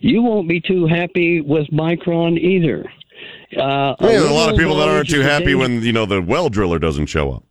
you 0.01 0.21
won't 0.23 0.49
be 0.49 0.59
too 0.59 0.87
happy 0.87 1.39
with 1.39 1.67
Micron 1.67 2.37
either. 2.37 2.83
Uh, 3.57 3.95
Yeah, 4.01 4.07
there's 4.07 4.23
a 4.29 4.33
lot 4.33 4.49
of 4.51 4.57
people 4.57 4.75
that 4.77 4.89
aren't 4.89 5.09
too 5.09 5.21
happy 5.21 5.55
when 5.55 5.81
you 5.83 5.93
know 5.93 6.05
the 6.05 6.21
well 6.21 6.49
driller 6.49 6.79
doesn't 6.79 7.05
show 7.05 7.31
up. 7.31 7.43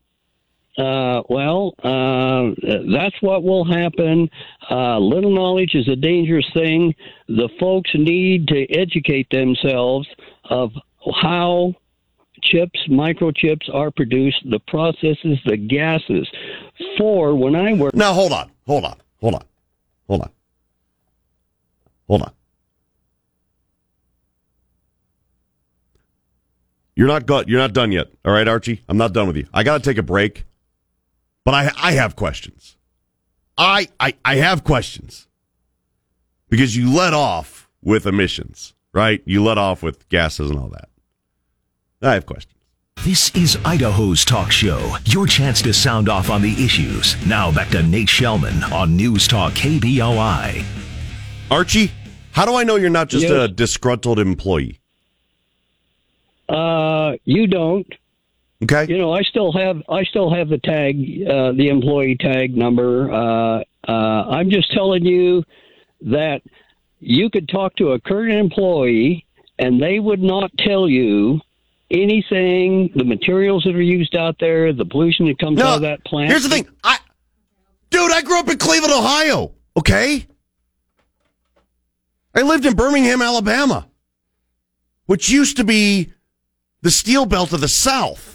Uh, 0.76 1.22
well, 1.28 1.72
uh, 1.84 2.50
that's 2.92 3.14
what 3.20 3.44
will 3.44 3.64
happen. 3.64 4.28
Uh, 4.68 4.98
little 4.98 5.32
knowledge 5.32 5.74
is 5.74 5.88
a 5.88 5.94
dangerous 5.94 6.46
thing. 6.52 6.94
The 7.28 7.48
folks 7.60 7.90
need 7.94 8.48
to 8.48 8.66
educate 8.72 9.28
themselves 9.30 10.08
of 10.44 10.72
how 11.22 11.74
chips, 12.42 12.80
microchips 12.88 13.72
are 13.72 13.90
produced, 13.90 14.38
the 14.50 14.58
processes, 14.66 15.38
the 15.46 15.56
gases. 15.56 16.28
For 16.98 17.34
when 17.34 17.54
I 17.54 17.72
work. 17.74 17.94
Now 17.94 18.12
hold 18.12 18.32
on, 18.32 18.50
hold 18.66 18.84
on, 18.84 18.96
hold 19.20 19.34
on, 19.34 19.44
hold 20.08 20.22
on, 20.22 20.30
hold 22.08 22.22
on. 22.22 22.32
You're 26.96 27.08
not. 27.08 27.48
You're 27.48 27.58
not 27.58 27.72
done 27.72 27.90
yet. 27.92 28.08
All 28.24 28.32
right, 28.32 28.46
Archie. 28.46 28.82
I'm 28.88 28.96
not 28.96 29.12
done 29.12 29.26
with 29.26 29.36
you. 29.36 29.46
I 29.52 29.64
got 29.64 29.82
to 29.82 29.90
take 29.90 29.98
a 29.98 30.02
break, 30.02 30.44
but 31.44 31.54
I 31.54 31.70
I 31.76 31.92
have 31.92 32.16
questions. 32.16 32.76
I 33.56 33.88
I 34.00 34.14
I 34.24 34.36
have 34.36 34.64
questions 34.64 35.26
because 36.48 36.76
you 36.76 36.92
let 36.92 37.14
off 37.14 37.68
with 37.82 38.06
emissions, 38.06 38.74
right? 38.92 39.22
You 39.26 39.42
let 39.44 39.58
off 39.58 39.82
with 39.82 40.08
gases 40.08 40.50
and 40.50 40.58
all 40.58 40.68
that. 40.68 40.88
I 42.02 42.14
have 42.14 42.26
questions. 42.26 42.50
This 43.04 43.30
is 43.34 43.58
Idaho's 43.64 44.24
talk 44.24 44.50
show. 44.50 44.96
Your 45.06 45.26
chance 45.26 45.60
to 45.62 45.72
sound 45.74 46.08
off 46.08 46.30
on 46.30 46.40
the 46.42 46.52
issues. 46.64 47.16
Now 47.26 47.52
back 47.52 47.68
to 47.70 47.82
Nate 47.82 48.08
Shelman 48.08 48.62
on 48.72 48.96
News 48.96 49.26
Talk 49.28 49.52
KBOI. 49.54 50.64
Archie, 51.50 51.90
how 52.32 52.46
do 52.46 52.54
I 52.54 52.62
know 52.64 52.76
you're 52.76 52.90
not 52.90 53.08
just 53.08 53.24
Yes. 53.24 53.32
a 53.32 53.48
disgruntled 53.48 54.18
employee? 54.18 54.80
Uh, 56.48 57.16
you 57.24 57.46
don't. 57.46 57.86
Okay. 58.64 58.86
You 58.88 58.98
know, 58.98 59.12
I 59.12 59.22
still 59.22 59.52
have 59.52 59.82
I 59.88 60.04
still 60.04 60.34
have 60.34 60.48
the 60.48 60.58
tag, 60.58 60.96
uh, 61.28 61.52
the 61.52 61.68
employee 61.68 62.16
tag 62.18 62.56
number. 62.56 63.12
Uh, 63.12 63.62
uh, 63.86 63.92
I'm 63.92 64.50
just 64.50 64.72
telling 64.72 65.04
you 65.04 65.44
that 66.02 66.42
you 67.00 67.28
could 67.28 67.48
talk 67.48 67.76
to 67.76 67.92
a 67.92 68.00
current 68.00 68.32
employee 68.32 69.26
and 69.58 69.80
they 69.82 70.00
would 70.00 70.22
not 70.22 70.50
tell 70.58 70.88
you 70.88 71.40
anything. 71.90 72.90
The 72.94 73.04
materials 73.04 73.64
that 73.64 73.74
are 73.74 73.82
used 73.82 74.16
out 74.16 74.36
there, 74.40 74.72
the 74.72 74.86
pollution 74.86 75.26
that 75.26 75.38
comes 75.38 75.60
out 75.60 75.76
of 75.76 75.82
that 75.82 76.04
plant. 76.04 76.30
Here's 76.30 76.42
the 76.42 76.48
thing, 76.48 76.66
I, 76.82 76.98
dude, 77.90 78.12
I 78.12 78.22
grew 78.22 78.38
up 78.38 78.48
in 78.48 78.58
Cleveland, 78.58 78.94
Ohio. 78.94 79.52
Okay, 79.76 80.26
I 82.34 82.42
lived 82.42 82.64
in 82.64 82.74
Birmingham, 82.74 83.20
Alabama, 83.20 83.88
which 85.06 85.28
used 85.28 85.56
to 85.58 85.64
be 85.64 86.12
the 86.80 86.90
steel 86.90 87.26
belt 87.26 87.52
of 87.52 87.60
the 87.60 87.68
South. 87.68 88.33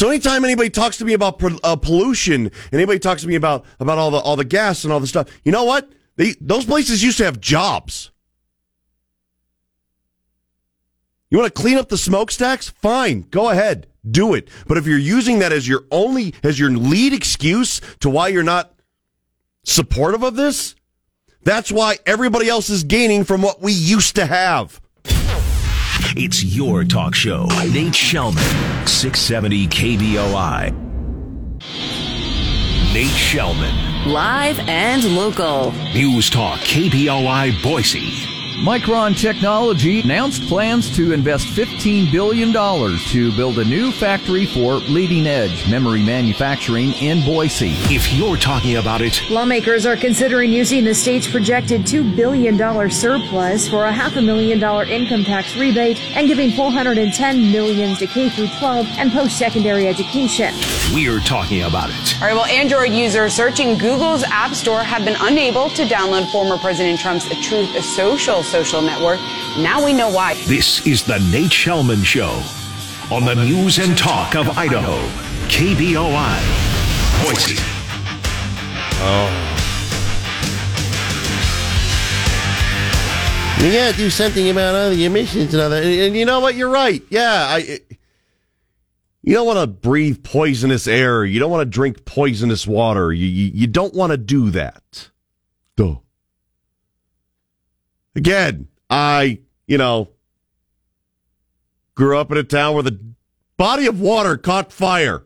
So 0.00 0.08
anytime 0.08 0.46
anybody 0.46 0.70
talks 0.70 0.96
to 0.96 1.04
me 1.04 1.12
about 1.12 1.42
uh, 1.62 1.76
pollution, 1.76 2.50
anybody 2.72 2.98
talks 2.98 3.20
to 3.20 3.28
me 3.28 3.34
about 3.34 3.66
about 3.80 3.98
all 3.98 4.10
the 4.10 4.16
all 4.16 4.34
the 4.34 4.46
gas 4.46 4.82
and 4.82 4.94
all 4.94 4.98
the 4.98 5.06
stuff, 5.06 5.28
you 5.44 5.52
know 5.52 5.64
what? 5.64 5.92
They 6.16 6.36
those 6.40 6.64
places 6.64 7.04
used 7.04 7.18
to 7.18 7.26
have 7.26 7.38
jobs. 7.38 8.10
You 11.28 11.36
want 11.36 11.54
to 11.54 11.60
clean 11.60 11.76
up 11.76 11.90
the 11.90 11.98
smokestacks? 11.98 12.70
Fine, 12.70 13.26
go 13.30 13.50
ahead, 13.50 13.88
do 14.10 14.32
it. 14.32 14.48
But 14.66 14.78
if 14.78 14.86
you're 14.86 14.96
using 14.96 15.40
that 15.40 15.52
as 15.52 15.68
your 15.68 15.84
only, 15.90 16.32
as 16.42 16.58
your 16.58 16.70
lead 16.70 17.12
excuse 17.12 17.82
to 18.00 18.08
why 18.08 18.28
you're 18.28 18.42
not 18.42 18.72
supportive 19.64 20.22
of 20.22 20.34
this, 20.34 20.76
that's 21.42 21.70
why 21.70 21.98
everybody 22.06 22.48
else 22.48 22.70
is 22.70 22.84
gaining 22.84 23.24
from 23.24 23.42
what 23.42 23.60
we 23.60 23.72
used 23.72 24.16
to 24.16 24.24
have. 24.24 24.80
It's 26.16 26.42
your 26.42 26.82
talk 26.84 27.14
show. 27.14 27.44
Nate 27.72 27.92
Shelman, 27.92 28.42
670 28.88 29.68
KBOI. 29.68 30.72
Nate 32.92 33.06
Shelman, 33.06 34.06
Live 34.06 34.58
and 34.60 35.04
local. 35.14 35.72
News 35.94 36.28
Talk 36.28 36.58
KBOI 36.60 37.62
Boise. 37.62 38.29
Micron 38.60 39.18
Technology 39.18 40.02
announced 40.02 40.42
plans 40.46 40.94
to 40.94 41.12
invest 41.12 41.46
$15 41.46 42.12
billion 42.12 42.52
to 42.52 43.34
build 43.34 43.58
a 43.58 43.64
new 43.64 43.90
factory 43.90 44.44
for 44.44 44.74
leading 44.74 45.26
edge 45.26 45.66
memory 45.70 46.02
manufacturing 46.02 46.92
in 47.00 47.24
Boise. 47.24 47.70
If 47.88 48.12
you're 48.12 48.36
talking 48.36 48.76
about 48.76 49.00
it, 49.00 49.18
Lawmakers 49.30 49.86
are 49.86 49.96
considering 49.96 50.52
using 50.52 50.84
the 50.84 50.94
state's 50.94 51.26
projected 51.26 51.86
$2 51.86 52.14
billion 52.14 52.58
surplus 52.90 53.66
for 53.66 53.86
a 53.86 53.92
half 53.92 54.16
a 54.16 54.20
million 54.20 54.58
dollar 54.58 54.84
income 54.84 55.24
tax 55.24 55.56
rebate 55.56 55.98
and 56.14 56.28
giving 56.28 56.50
410 56.50 57.50
million 57.50 57.96
to 57.96 58.06
K 58.06 58.28
through 58.28 58.48
12 58.58 58.86
and 58.98 59.10
post-secondary 59.10 59.88
education. 59.88 60.52
we're 60.92 61.20
talking 61.20 61.62
about 61.62 61.88
it. 61.88 62.20
All 62.20 62.28
right, 62.28 62.34
well, 62.34 62.44
Android 62.44 62.92
users 62.92 63.32
searching 63.32 63.78
Google's 63.78 64.22
App 64.24 64.52
Store 64.52 64.82
have 64.82 65.06
been 65.06 65.16
unable 65.20 65.70
to 65.70 65.84
download 65.84 66.30
former 66.30 66.58
President 66.58 67.00
Trump's 67.00 67.26
Truth 67.42 67.82
Social 67.82 68.42
social 68.50 68.82
network. 68.82 69.20
Now 69.58 69.84
we 69.84 69.92
know 69.92 70.10
why. 70.10 70.34
This 70.46 70.84
is 70.84 71.04
the 71.04 71.18
Nate 71.30 71.52
Shelman 71.52 72.04
Show 72.04 72.42
on 73.14 73.24
the 73.24 73.34
news 73.34 73.78
and 73.78 73.96
talk 73.96 74.34
of 74.34 74.58
Idaho. 74.58 74.98
KBOI. 75.48 76.40
Boise. 77.22 77.56
Oh. 79.02 79.46
You 83.62 83.72
gotta 83.72 83.96
do 83.96 84.10
something 84.10 84.50
about 84.50 84.74
all 84.74 84.90
the 84.90 85.04
emissions 85.04 85.54
and 85.54 85.62
all 85.62 85.70
that. 85.70 85.84
And 85.84 86.16
you 86.16 86.24
know 86.24 86.40
what? 86.40 86.56
You're 86.56 86.70
right. 86.70 87.02
Yeah, 87.08 87.46
I. 87.48 87.78
You 89.22 89.34
don't 89.34 89.46
want 89.46 89.58
to 89.60 89.66
breathe 89.66 90.24
poisonous 90.24 90.88
air. 90.88 91.24
You 91.24 91.38
don't 91.38 91.50
want 91.50 91.60
to 91.60 91.66
drink 91.66 92.04
poisonous 92.04 92.66
water. 92.66 93.12
You 93.12 93.26
you, 93.26 93.50
you 93.54 93.66
don't 93.68 93.94
want 93.94 94.10
to 94.10 94.16
do 94.16 94.50
that. 94.50 95.10
Again, 98.14 98.68
I 98.88 99.40
you 99.66 99.78
know 99.78 100.10
grew 101.94 102.18
up 102.18 102.30
in 102.30 102.38
a 102.38 102.42
town 102.42 102.74
where 102.74 102.82
the 102.82 102.98
body 103.56 103.86
of 103.86 104.00
water 104.00 104.36
caught 104.36 104.72
fire 104.72 105.22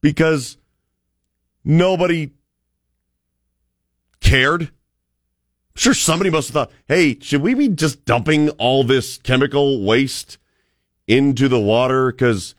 because 0.00 0.56
nobody 1.64 2.30
cared. 4.20 4.62
I'm 4.62 4.70
sure 5.76 5.94
somebody 5.94 6.30
must 6.30 6.48
have 6.48 6.54
thought, 6.54 6.72
hey, 6.88 7.18
should 7.20 7.42
we 7.42 7.54
be 7.54 7.68
just 7.68 8.04
dumping 8.06 8.48
all 8.50 8.84
this 8.84 9.18
chemical 9.18 9.84
waste 9.84 10.38
into 11.06 11.48
the 11.48 11.60
water? 11.60 12.10
Because 12.10 12.54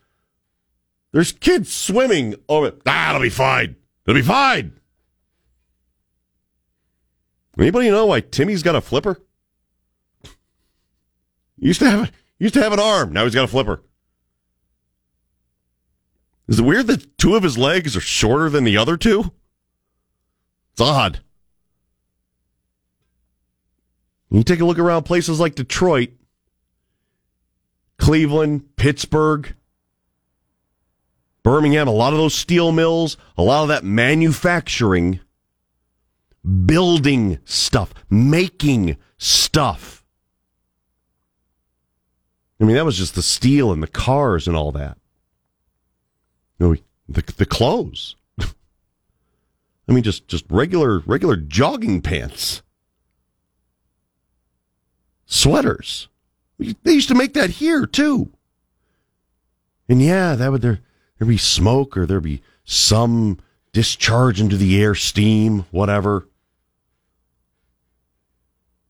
there's 1.11 1.31
kids 1.31 1.73
swimming 1.73 2.35
over 2.47 2.67
it. 2.67 2.81
Ah, 2.85 3.09
it'll 3.09 3.21
be 3.21 3.29
fine. 3.29 3.75
It'll 4.05 4.19
be 4.19 4.21
fine. 4.21 4.76
Anybody 7.57 7.89
know 7.89 8.05
why 8.05 8.21
Timmy's 8.21 8.63
got 8.63 8.75
a 8.75 8.81
flipper? 8.81 9.19
Used 11.57 11.79
to 11.79 11.89
have 11.89 12.11
used 12.37 12.53
to 12.53 12.61
have 12.61 12.73
an 12.73 12.79
arm. 12.79 13.13
Now 13.13 13.23
he's 13.23 13.33
got 13.33 13.45
a 13.45 13.47
flipper. 13.47 13.81
Is 16.47 16.59
it 16.59 16.65
weird 16.65 16.87
that 16.87 17.17
two 17.17 17.35
of 17.35 17.43
his 17.43 17.57
legs 17.57 17.97
are 17.97 18.01
shorter 18.01 18.49
than 18.49 18.63
the 18.63 18.77
other 18.77 18.95
two? 18.95 19.31
It's 20.73 20.81
odd. 20.81 21.21
You 24.29 24.43
take 24.43 24.59
a 24.59 24.65
look 24.65 24.79
around 24.79 25.03
places 25.03 25.39
like 25.39 25.55
Detroit, 25.55 26.09
Cleveland, 27.97 28.75
Pittsburgh, 28.75 29.55
Birmingham, 31.43 31.87
a 31.87 31.91
lot 31.91 32.13
of 32.13 32.19
those 32.19 32.35
steel 32.35 32.71
mills, 32.71 33.17
a 33.37 33.41
lot 33.41 33.63
of 33.63 33.69
that 33.69 33.83
manufacturing, 33.83 35.21
building 36.47 37.39
stuff, 37.45 37.93
making 38.09 38.97
stuff. 39.17 40.03
I 42.59 42.63
mean, 42.63 42.75
that 42.75 42.85
was 42.85 42.97
just 42.97 43.15
the 43.15 43.21
steel 43.21 43.71
and 43.71 43.83
the 43.83 43.87
cars 43.87 44.47
and 44.47 44.57
all 44.57 44.71
that. 44.71 44.97
No, 46.59 46.75
the 47.07 47.21
the 47.37 47.45
clothes. 47.45 48.15
I 48.39 48.45
mean, 49.87 50.03
just 50.03 50.27
just 50.27 50.45
regular 50.49 50.99
regular 51.05 51.35
jogging 51.35 52.01
pants, 52.01 52.63
sweaters, 55.25 56.07
They 56.57 56.93
used 56.93 57.09
to 57.09 57.15
make 57.15 57.33
that 57.33 57.51
here 57.51 57.85
too. 57.85 58.31
And 59.87 60.01
yeah, 60.01 60.35
that 60.35 60.51
would 60.51 60.61
there 60.61 60.79
there'd 61.17 61.29
be 61.29 61.37
smoke 61.37 61.95
or 61.95 62.05
there'd 62.05 62.23
be 62.23 62.41
some 62.63 63.37
discharge 63.71 64.41
into 64.41 64.57
the 64.57 64.81
air, 64.81 64.95
steam, 64.95 65.65
whatever. 65.69 66.27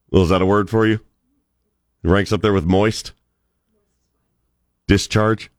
Well, 0.09 0.23
is 0.23 0.29
that 0.29 0.41
a 0.41 0.45
word 0.45 0.69
for 0.69 0.87
you? 0.87 0.99
It 2.03 2.09
ranks 2.09 2.31
up 2.31 2.41
there 2.41 2.53
with 2.53 2.65
moist. 2.65 3.13
Discharge. 4.87 5.51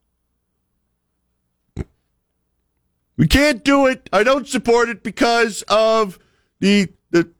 We 3.16 3.26
can't 3.26 3.64
do 3.64 3.86
it. 3.86 4.08
I 4.12 4.22
don't 4.22 4.46
support 4.46 4.88
it 4.88 5.02
because 5.02 5.62
of 5.68 6.18
the 6.60 6.88
the 7.10 7.30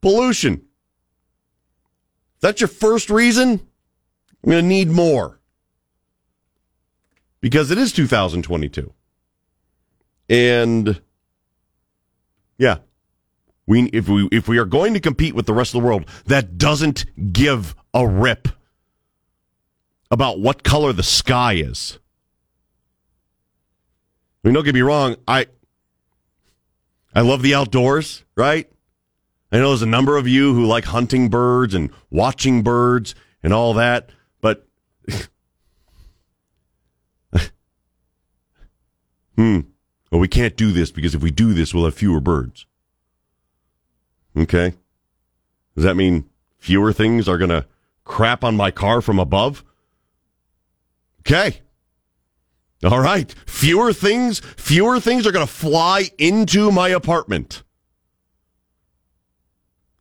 pollution. 0.00 0.62
That's 2.40 2.60
your 2.60 2.68
first 2.68 3.10
reason, 3.10 3.60
I'm 4.44 4.50
going 4.50 4.62
to 4.62 4.68
need 4.68 4.88
more. 4.88 5.40
Because 7.40 7.70
it 7.70 7.78
is 7.78 7.92
2022. 7.92 8.92
And 10.28 11.00
yeah, 12.58 12.78
we 13.66 13.84
if 13.92 14.08
we 14.08 14.28
if 14.32 14.48
we 14.48 14.58
are 14.58 14.64
going 14.64 14.94
to 14.94 15.00
compete 15.00 15.34
with 15.34 15.46
the 15.46 15.54
rest 15.54 15.74
of 15.74 15.82
the 15.82 15.86
world 15.86 16.04
that 16.26 16.56
doesn't 16.58 17.04
give 17.32 17.74
a 17.92 18.06
rip 18.06 18.48
about 20.10 20.38
what 20.38 20.62
color 20.62 20.92
the 20.92 21.02
sky 21.02 21.54
is. 21.54 21.98
I 24.44 24.48
mean, 24.48 24.54
don't 24.54 24.64
get 24.64 24.74
me 24.74 24.82
wrong, 24.82 25.16
I 25.26 25.46
I 27.14 27.22
love 27.22 27.42
the 27.42 27.54
outdoors, 27.54 28.24
right? 28.36 28.70
I 29.50 29.58
know 29.58 29.68
there's 29.68 29.82
a 29.82 29.86
number 29.86 30.16
of 30.16 30.28
you 30.28 30.54
who 30.54 30.66
like 30.66 30.84
hunting 30.84 31.28
birds 31.28 31.74
and 31.74 31.90
watching 32.10 32.62
birds 32.62 33.14
and 33.42 33.52
all 33.52 33.74
that, 33.74 34.10
but 34.40 34.66
hmm. 39.36 39.60
Well, 40.10 40.20
we 40.20 40.28
can't 40.28 40.56
do 40.56 40.72
this 40.72 40.92
because 40.92 41.14
if 41.14 41.22
we 41.22 41.30
do 41.30 41.52
this, 41.52 41.74
we'll 41.74 41.84
have 41.84 41.94
fewer 41.94 42.20
birds. 42.20 42.66
Okay. 44.36 44.74
Does 45.74 45.84
that 45.84 45.96
mean 45.96 46.28
fewer 46.58 46.92
things 46.92 47.28
are 47.28 47.38
going 47.38 47.50
to 47.50 47.66
crap 48.04 48.44
on 48.44 48.56
my 48.56 48.70
car 48.70 49.00
from 49.00 49.18
above? 49.18 49.64
Okay. 51.20 51.60
All 52.84 53.00
right. 53.00 53.34
Fewer 53.46 53.92
things, 53.92 54.40
fewer 54.40 55.00
things 55.00 55.26
are 55.26 55.32
going 55.32 55.46
to 55.46 55.52
fly 55.52 56.10
into 56.18 56.70
my 56.70 56.88
apartment. 56.88 57.62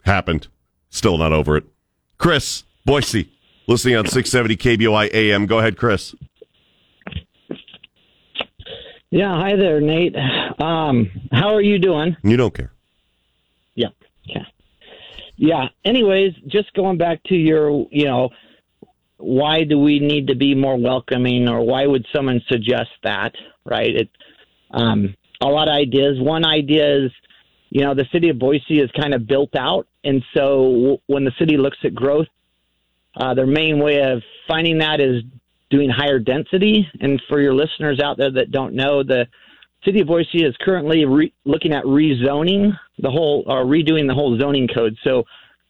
Happened. 0.03 0.47
Still 0.89 1.17
not 1.17 1.31
over 1.31 1.57
it. 1.57 1.63
Chris, 2.17 2.63
Boise, 2.85 3.31
listening 3.67 3.95
on 3.95 4.05
670 4.05 4.55
KBOI 4.57 5.13
AM. 5.13 5.45
Go 5.45 5.59
ahead, 5.59 5.77
Chris. 5.77 6.13
Yeah, 9.09 9.33
hi 9.39 9.55
there, 9.55 9.79
Nate. 9.79 10.15
Um, 10.59 11.09
how 11.31 11.53
are 11.53 11.61
you 11.61 11.79
doing? 11.79 12.17
You 12.23 12.37
don't 12.37 12.53
care. 12.53 12.74
Yeah. 14.25 14.45
Yeah. 15.37 15.67
Anyways, 15.83 16.33
just 16.47 16.73
going 16.73 16.97
back 16.97 17.23
to 17.25 17.35
your, 17.35 17.87
you 17.91 18.05
know, 18.05 18.29
why 19.17 19.63
do 19.63 19.79
we 19.79 19.99
need 19.99 20.27
to 20.27 20.35
be 20.35 20.55
more 20.55 20.77
welcoming, 20.77 21.47
or 21.47 21.61
why 21.61 21.85
would 21.85 22.05
someone 22.13 22.41
suggest 22.49 22.89
that? 23.03 23.33
Right. 23.65 23.95
It. 23.95 24.09
Um, 24.71 25.15
a 25.41 25.47
lot 25.47 25.67
of 25.67 25.75
ideas. 25.75 26.19
One 26.19 26.45
idea 26.45 27.05
is, 27.05 27.11
you 27.69 27.81
know, 27.81 27.93
the 27.93 28.05
city 28.11 28.29
of 28.29 28.39
Boise 28.39 28.79
is 28.79 28.89
kind 28.99 29.13
of 29.13 29.27
built 29.27 29.55
out, 29.55 29.87
and 30.03 30.23
so 30.33 30.71
w- 30.71 30.97
when 31.07 31.25
the 31.25 31.31
city 31.39 31.57
looks 31.57 31.77
at 31.83 31.93
growth, 31.93 32.27
uh, 33.15 33.33
their 33.33 33.47
main 33.47 33.79
way 33.79 34.01
of 34.01 34.21
finding 34.47 34.79
that 34.79 34.99
is 34.99 35.23
doing 35.69 35.89
higher 35.89 36.19
density. 36.19 36.87
And 36.99 37.21
for 37.27 37.41
your 37.41 37.53
listeners 37.53 37.99
out 37.99 38.17
there 38.17 38.31
that 38.31 38.51
don't 38.51 38.75
know, 38.75 39.03
the 39.03 39.27
city 39.85 40.01
of 40.01 40.07
Boise 40.07 40.43
is 40.43 40.55
currently 40.61 41.05
re- 41.05 41.33
looking 41.45 41.71
at 41.71 41.83
rezoning 41.85 42.77
the 42.99 43.09
whole, 43.09 43.43
or 43.47 43.63
redoing 43.63 44.07
the 44.07 44.13
whole 44.13 44.37
zoning 44.39 44.67
code. 44.67 44.97
So 45.03 45.23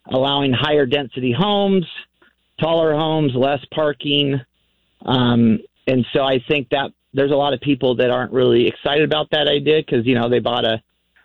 allowing 0.08 0.54
higher 0.54 0.86
density 0.86 1.34
homes, 1.38 1.86
taller 2.60 2.96
homes, 2.96 3.34
less 3.36 3.64
parking. 3.74 4.40
Um, 5.06 5.60
and 5.88 6.06
so 6.14 6.24
I 6.24 6.40
think 6.48 6.70
that 6.70 6.92
there's 7.14 7.32
a 7.32 7.36
lot 7.36 7.54
of 7.54 7.62
people 7.62 7.96
that 7.96 8.10
aren't 8.10 8.32
really 8.32 8.68
excited 8.68 9.04
about 9.04 9.30
that 9.32 9.48
idea 9.48 9.82
because, 9.86 10.06
you 10.06 10.16
know, 10.16 10.30
they 10.30 10.40
bought 10.40 10.66
a, 10.66 10.82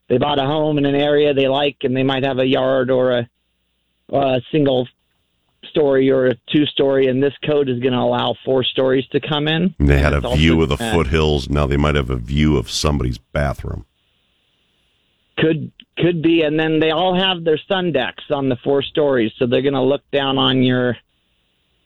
they 0.08 0.18
bought 0.18 0.38
a 0.38 0.44
home 0.44 0.78
in 0.78 0.86
an 0.86 0.94
area 0.94 1.32
they 1.32 1.48
like 1.48 1.78
and 1.82 1.96
they 1.96 2.02
might 2.02 2.24
have 2.24 2.38
a 2.38 2.46
yard 2.46 2.90
or 2.90 3.12
a, 3.12 3.28
a 4.12 4.40
single 4.52 4.88
story 5.68 6.10
or 6.10 6.26
a 6.26 6.34
two 6.52 6.66
story, 6.66 7.06
and 7.06 7.22
this 7.22 7.34
code 7.44 7.68
is 7.68 7.78
going 7.80 7.92
to 7.92 7.98
allow 7.98 8.34
four 8.44 8.64
stories 8.64 9.06
to 9.08 9.20
come 9.20 9.48
in. 9.48 9.74
And 9.78 9.88
they 9.88 9.98
had 9.98 10.12
a 10.12 10.20
view 10.34 10.62
of 10.62 10.68
the 10.68 10.82
uh, 10.82 10.92
foothills. 10.92 11.48
Now 11.48 11.66
they 11.66 11.76
might 11.76 11.94
have 11.94 12.10
a 12.10 12.16
view 12.16 12.56
of 12.56 12.70
somebody's 12.70 13.18
bathroom. 13.18 13.86
Could 15.38 15.72
could 15.98 16.22
be, 16.22 16.42
and 16.42 16.58
then 16.58 16.80
they 16.80 16.90
all 16.90 17.18
have 17.18 17.44
their 17.44 17.60
sun 17.68 17.92
decks 17.92 18.24
on 18.30 18.48
the 18.48 18.56
four 18.64 18.82
stories, 18.82 19.32
so 19.38 19.46
they're 19.46 19.62
going 19.62 19.74
to 19.74 19.82
look 19.82 20.02
down 20.10 20.38
on 20.38 20.62
your, 20.62 20.96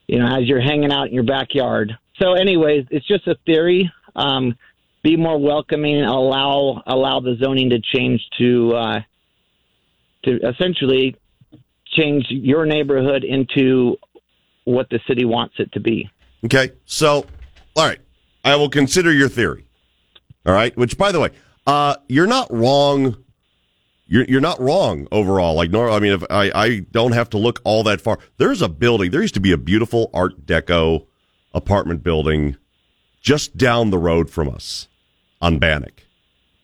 you 0.06 0.18
know, 0.18 0.26
as 0.26 0.46
you're 0.48 0.60
hanging 0.60 0.92
out 0.92 1.08
in 1.08 1.14
your 1.14 1.24
backyard. 1.24 1.96
So, 2.20 2.34
anyways, 2.34 2.86
it's 2.90 3.06
just 3.06 3.26
a 3.26 3.36
theory. 3.46 3.90
Um, 4.14 4.56
be 5.02 5.16
more 5.16 5.38
welcoming. 5.38 6.02
Allow 6.02 6.82
allow 6.86 7.20
the 7.20 7.36
zoning 7.42 7.70
to 7.70 7.80
change 7.80 8.22
to 8.38 8.74
uh, 8.74 9.00
to 10.24 10.48
essentially 10.48 11.16
change 11.94 12.26
your 12.28 12.66
neighborhood 12.66 13.24
into 13.24 13.96
what 14.64 14.88
the 14.90 15.00
city 15.06 15.24
wants 15.24 15.54
it 15.58 15.72
to 15.72 15.80
be. 15.80 16.10
Okay. 16.44 16.72
So, 16.84 17.26
all 17.76 17.86
right. 17.86 18.00
I 18.44 18.56
will 18.56 18.68
consider 18.68 19.12
your 19.12 19.28
theory. 19.28 19.64
All 20.44 20.52
right. 20.52 20.76
Which, 20.76 20.98
by 20.98 21.12
the 21.12 21.20
way, 21.20 21.30
uh, 21.66 21.96
you're 22.08 22.26
not 22.26 22.52
wrong. 22.52 23.16
You're, 24.06 24.24
you're 24.24 24.40
not 24.42 24.60
wrong 24.60 25.08
overall. 25.10 25.54
Like, 25.54 25.70
nor, 25.70 25.88
I 25.88 25.98
mean, 25.98 26.12
if 26.12 26.22
I, 26.28 26.50
I 26.54 26.78
don't 26.90 27.12
have 27.12 27.30
to 27.30 27.38
look 27.38 27.60
all 27.64 27.82
that 27.84 28.02
far. 28.02 28.18
There's 28.36 28.60
a 28.60 28.68
building. 28.68 29.10
There 29.10 29.22
used 29.22 29.34
to 29.34 29.40
be 29.40 29.52
a 29.52 29.56
beautiful 29.56 30.10
Art 30.12 30.44
Deco 30.44 31.06
apartment 31.54 32.02
building 32.02 32.56
just 33.22 33.56
down 33.56 33.88
the 33.88 33.98
road 33.98 34.28
from 34.28 34.50
us 34.50 34.88
on 35.40 35.58
Bannock. 35.58 36.02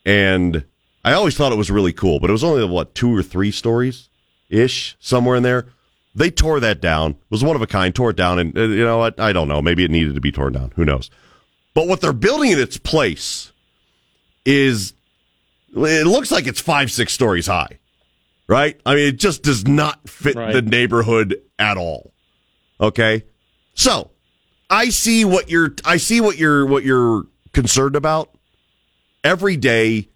And 0.04 0.66
I 1.02 1.14
always 1.14 1.34
thought 1.34 1.52
it 1.52 1.56
was 1.56 1.70
really 1.70 1.94
cool, 1.94 2.20
but 2.20 2.28
it 2.28 2.32
was 2.34 2.44
only, 2.44 2.62
what, 2.66 2.94
two 2.94 3.16
or 3.16 3.22
three 3.22 3.50
stories 3.50 4.09
ish, 4.50 4.96
somewhere 5.00 5.36
in 5.36 5.42
there. 5.42 5.66
They 6.14 6.30
tore 6.30 6.58
that 6.60 6.80
down. 6.80 7.12
It 7.12 7.16
was 7.30 7.44
one 7.44 7.54
of 7.56 7.62
a 7.62 7.66
kind, 7.66 7.94
tore 7.94 8.10
it 8.10 8.16
down, 8.16 8.38
and 8.38 8.56
uh, 8.56 8.62
you 8.62 8.84
know 8.84 8.98
what? 8.98 9.18
I 9.20 9.32
don't 9.32 9.48
know. 9.48 9.62
Maybe 9.62 9.84
it 9.84 9.90
needed 9.90 10.14
to 10.16 10.20
be 10.20 10.32
torn 10.32 10.52
down. 10.52 10.72
Who 10.76 10.84
knows? 10.84 11.08
But 11.72 11.86
what 11.86 12.00
they're 12.00 12.12
building 12.12 12.50
in 12.50 12.58
its 12.58 12.76
place 12.76 13.52
is 14.44 14.92
it 15.72 16.06
looks 16.06 16.32
like 16.32 16.48
it's 16.48 16.60
five, 16.60 16.90
six 16.90 17.12
stories 17.12 17.46
high, 17.46 17.78
right? 18.48 18.80
I 18.84 18.96
mean, 18.96 19.06
it 19.06 19.18
just 19.20 19.42
does 19.44 19.66
not 19.68 20.08
fit 20.08 20.34
Right. 20.34 20.52
the 20.52 20.62
neighborhood 20.62 21.40
at 21.60 21.76
all. 21.76 22.12
Okay, 22.80 23.24
so 23.74 24.10
I 24.68 24.88
see 24.88 25.24
what 25.24 25.48
you're, 25.48 25.74
I 25.84 25.98
see 25.98 26.20
what 26.20 26.38
you're, 26.38 26.66
what 26.66 26.82
you're 26.82 27.24
concerned 27.52 27.94
about 27.94 28.30
every 29.22 29.56
day, 29.56 30.08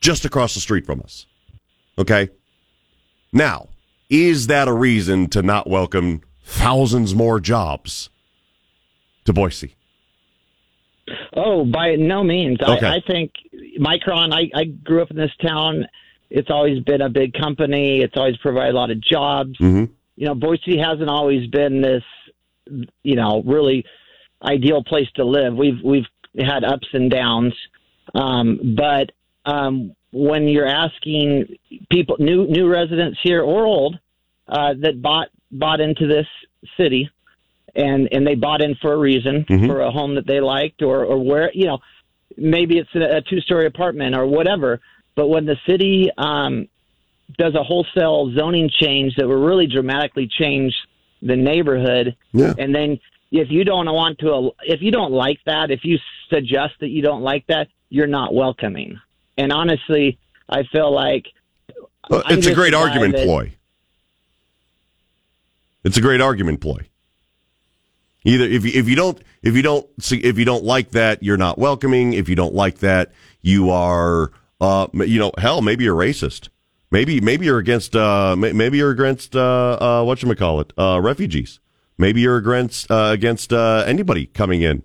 just 0.00 0.24
across 0.26 0.52
the 0.54 0.60
street 0.60 0.84
from 0.84 1.00
us. 1.00 1.24
Okay, 1.96 2.28
now 3.32 3.68
is 4.10 4.46
that 4.46 4.68
a 4.68 4.72
reason 4.72 5.28
to 5.28 5.42
not 5.42 5.68
welcome 5.68 6.22
thousands 6.42 7.14
more 7.14 7.40
jobs 7.40 8.08
to 9.24 9.32
Boise? 9.32 9.74
Oh, 11.34 11.64
by 11.64 11.96
no 11.96 12.22
means. 12.22 12.58
Okay. 12.60 12.86
I, 12.86 12.96
I 12.96 13.00
think 13.06 13.32
Micron. 13.78 14.32
I, 14.32 14.50
I 14.58 14.64
grew 14.64 15.02
up 15.02 15.10
in 15.10 15.16
this 15.16 15.32
town. 15.40 15.86
It's 16.30 16.50
always 16.50 16.80
been 16.80 17.00
a 17.00 17.08
big 17.08 17.32
company. 17.34 18.00
It's 18.00 18.14
always 18.16 18.36
provided 18.38 18.74
a 18.74 18.78
lot 18.78 18.90
of 18.90 19.00
jobs. 19.00 19.58
Mm-hmm. 19.58 19.84
You 20.16 20.26
know, 20.26 20.34
Boise 20.34 20.78
hasn't 20.78 21.08
always 21.08 21.48
been 21.48 21.80
this, 21.80 22.02
you 23.02 23.16
know, 23.16 23.42
really 23.46 23.84
ideal 24.42 24.82
place 24.84 25.08
to 25.16 25.24
live. 25.24 25.54
We've 25.54 25.82
we've 25.82 26.06
had 26.38 26.64
ups 26.64 26.88
and 26.92 27.10
downs, 27.10 27.54
um, 28.14 28.76
but 28.76 29.12
um, 29.50 29.94
when 30.26 30.48
you're 30.48 30.66
asking 30.66 31.56
people, 31.90 32.16
new 32.18 32.46
new 32.46 32.68
residents 32.68 33.18
here 33.22 33.42
or 33.42 33.64
old, 33.64 33.98
uh, 34.48 34.74
that 34.80 35.00
bought 35.00 35.28
bought 35.50 35.80
into 35.80 36.06
this 36.06 36.26
city, 36.76 37.08
and 37.76 38.08
and 38.12 38.26
they 38.26 38.34
bought 38.34 38.60
in 38.60 38.74
for 38.82 38.92
a 38.92 38.96
reason 38.96 39.44
Mhm. 39.48 39.66
for 39.66 39.80
a 39.80 39.90
home 39.90 40.16
that 40.16 40.26
they 40.26 40.40
liked 40.40 40.82
or 40.82 41.04
or 41.04 41.18
where 41.18 41.50
you 41.54 41.66
know 41.66 41.78
maybe 42.36 42.78
it's 42.78 42.94
a, 42.94 43.18
a 43.18 43.20
two 43.22 43.40
story 43.40 43.66
apartment 43.66 44.14
or 44.14 44.26
whatever 44.26 44.80
but 45.16 45.28
when 45.28 45.44
the 45.44 45.56
city 45.66 46.08
um 46.18 46.68
does 47.36 47.54
a 47.54 47.62
wholesale 47.62 48.32
zoning 48.34 48.70
change 48.70 49.14
that 49.16 49.26
will 49.26 49.42
really 49.50 49.66
dramatically 49.66 50.28
change 50.40 50.72
the 51.22 51.34
neighborhood 51.36 52.14
yeah. 52.32 52.54
and 52.58 52.74
then 52.74 52.98
if 53.32 53.50
you 53.50 53.64
don't 53.64 53.86
want 53.92 54.18
to 54.18 54.52
if 54.62 54.80
you 54.82 54.90
don't 54.90 55.12
like 55.12 55.40
that 55.46 55.70
if 55.70 55.84
you 55.84 55.98
suggest 56.30 56.74
that 56.80 56.88
you 56.88 57.02
don't 57.02 57.22
like 57.22 57.44
that 57.48 57.68
you're 57.90 58.06
not 58.06 58.32
welcoming 58.34 59.00
and 59.38 59.52
honestly 59.52 60.18
i 60.50 60.62
feel 60.64 60.92
like 60.92 61.26
Uh, 62.10 62.22
I'm 62.26 62.36
it's 62.38 62.46
a 62.46 62.54
great 62.54 62.74
argument 62.74 63.14
that- 63.16 63.24
ploy. 63.24 63.52
It's 65.84 65.96
a 65.96 66.00
great 66.00 66.20
argument 66.20 66.60
ploy. 66.60 66.88
Either 68.24 68.44
if 68.44 68.64
you, 68.64 68.72
if 68.74 68.88
you 68.88 68.96
don't 68.96 69.22
if 69.42 69.54
you 69.54 69.62
don't 69.62 69.86
see- 70.02 70.18
if 70.20 70.38
you 70.38 70.44
don't 70.44 70.64
like 70.64 70.90
that, 70.90 71.22
you're 71.22 71.36
not 71.36 71.56
welcoming. 71.58 72.12
If 72.12 72.28
you 72.28 72.34
don't 72.34 72.54
like 72.54 72.78
that, 72.78 73.12
you 73.40 73.70
are 73.70 74.32
uh 74.60 74.88
you 74.92 75.18
know 75.18 75.32
hell 75.38 75.62
maybe 75.62 75.84
you're 75.84 75.96
racist. 75.96 76.48
Maybe 76.90 77.20
maybe 77.20 77.46
you're 77.46 77.58
against 77.58 77.94
uh 77.94 78.34
maybe 78.36 78.78
you're 78.78 78.90
against 78.90 79.36
uh 79.36 79.78
uh 79.80 80.04
what 80.04 80.22
you 80.22 80.34
call 80.34 80.60
it 80.60 80.72
uh 80.76 81.00
refugees. 81.00 81.60
Maybe 81.96 82.20
you're 82.20 82.36
against 82.36 82.90
uh, 82.90 83.10
against 83.12 83.52
uh, 83.52 83.82
anybody 83.86 84.26
coming 84.26 84.62
in 84.62 84.82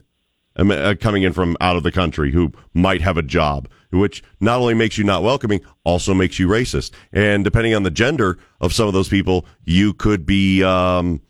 uh, 0.58 0.96
coming 1.00 1.22
in 1.24 1.32
from 1.34 1.56
out 1.62 1.76
of 1.76 1.84
the 1.84 1.92
country 1.92 2.32
who 2.32 2.52
might 2.74 3.02
have 3.02 3.18
a 3.18 3.22
job, 3.22 3.68
which 3.94 4.24
not 4.40 4.60
only 4.60 4.74
makes 4.74 4.98
you 4.98 5.04
not 5.04 5.24
welcoming, 5.24 5.62
also 5.84 6.14
makes 6.14 6.40
you 6.40 6.48
racist. 6.48 6.92
And 7.12 7.44
depending 7.44 7.76
on 7.76 7.84
the 7.84 7.92
gender 7.92 8.38
of 8.60 8.74
some 8.74 8.88
of 8.88 8.94
those 8.94 9.10
people, 9.10 9.46
you 9.64 9.94
could 9.94 10.26
be, 10.26 10.64
um, 10.64 11.22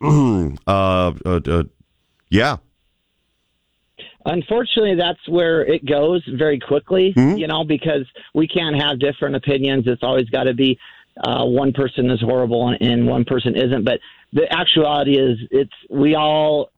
uh, 0.02 0.56
uh, 0.66 1.12
uh, 1.24 1.64
yeah, 2.30 2.56
Unfortunately, 4.24 4.94
that's 4.94 5.28
where 5.28 5.62
it 5.62 5.84
goes 5.84 6.22
very 6.38 6.60
quickly, 6.60 7.12
Mm-hmm. 7.16 7.38
you 7.38 7.46
know, 7.46 7.64
because 7.64 8.06
we 8.34 8.46
can't 8.46 8.80
have 8.80 9.00
different 9.00 9.34
opinions. 9.34 9.84
It's 9.86 10.02
always 10.02 10.28
got 10.30 10.44
to 10.44 10.54
be 10.54 10.78
uh, 11.24 11.44
one 11.44 11.72
person 11.72 12.10
is 12.10 12.20
horrible 12.20 12.68
and, 12.68 12.80
and 12.80 13.06
one 13.06 13.24
person 13.24 13.56
isn't. 13.56 13.84
But 13.84 13.98
the 14.32 14.50
actuality 14.52 15.18
is, 15.18 15.38
it's 15.50 15.72
we 15.90 16.14
all 16.14 16.70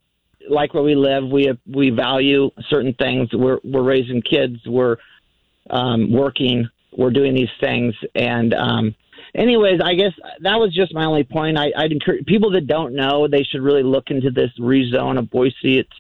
like 0.48 0.74
where 0.74 0.82
we 0.82 0.94
live. 0.94 1.24
We 1.28 1.52
we 1.66 1.90
value 1.90 2.50
certain 2.68 2.94
things. 2.94 3.28
We're 3.32 3.58
we're 3.62 3.82
raising 3.82 4.22
kids. 4.22 4.56
We're 4.66 4.96
um, 5.70 6.12
working. 6.12 6.68
We're 6.96 7.10
doing 7.10 7.34
these 7.34 7.50
things. 7.60 7.94
And 8.14 8.54
um, 8.54 8.94
anyways, 9.34 9.80
I 9.82 9.94
guess 9.94 10.12
that 10.40 10.58
was 10.58 10.74
just 10.74 10.94
my 10.94 11.04
only 11.04 11.24
point. 11.24 11.58
I, 11.58 11.72
I'd 11.76 11.92
encourage 11.92 12.26
people 12.26 12.50
that 12.52 12.66
don't 12.66 12.94
know 12.94 13.26
they 13.26 13.42
should 13.42 13.62
really 13.62 13.82
look 13.82 14.10
into 14.10 14.30
this 14.30 14.50
rezone 14.58 15.18
of 15.18 15.30
Boise. 15.30 15.78
It's 15.78 15.92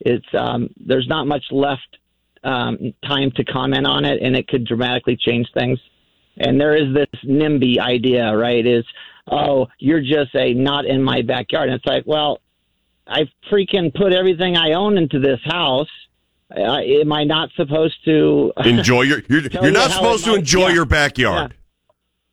it's 0.00 0.26
um, 0.34 0.68
there's 0.84 1.06
not 1.06 1.26
much 1.26 1.44
left 1.52 1.98
um, 2.42 2.92
time 3.06 3.30
to 3.36 3.44
comment 3.44 3.86
on 3.86 4.04
it, 4.04 4.20
and 4.20 4.34
it 4.36 4.48
could 4.48 4.66
dramatically 4.66 5.16
change 5.16 5.46
things. 5.54 5.78
And 6.38 6.60
there 6.60 6.74
is 6.74 6.94
this 6.94 7.20
NIMBY 7.24 7.78
idea, 7.78 8.34
right? 8.36 8.66
Is 8.66 8.84
oh, 9.30 9.68
you're 9.78 10.00
just 10.00 10.34
a 10.34 10.52
not 10.54 10.86
in 10.86 11.02
my 11.02 11.22
backyard. 11.22 11.68
And 11.68 11.76
it's 11.76 11.86
like, 11.86 12.04
well, 12.06 12.40
I 13.06 13.28
freaking 13.50 13.94
put 13.94 14.12
everything 14.12 14.56
I 14.56 14.72
own 14.72 14.98
into 14.98 15.18
this 15.18 15.40
house. 15.44 15.88
Am 16.56 17.12
I 17.12 17.24
not 17.24 17.50
supposed 17.56 18.04
to 18.04 18.52
enjoy 18.64 19.02
your 19.02 19.22
you're, 19.28 19.42
you're 19.42 19.70
not 19.70 19.90
how 19.90 19.96
supposed 19.96 20.24
to 20.24 20.34
enjoy 20.34 20.68
yeah. 20.68 20.74
your 20.74 20.84
backyard. 20.84 21.54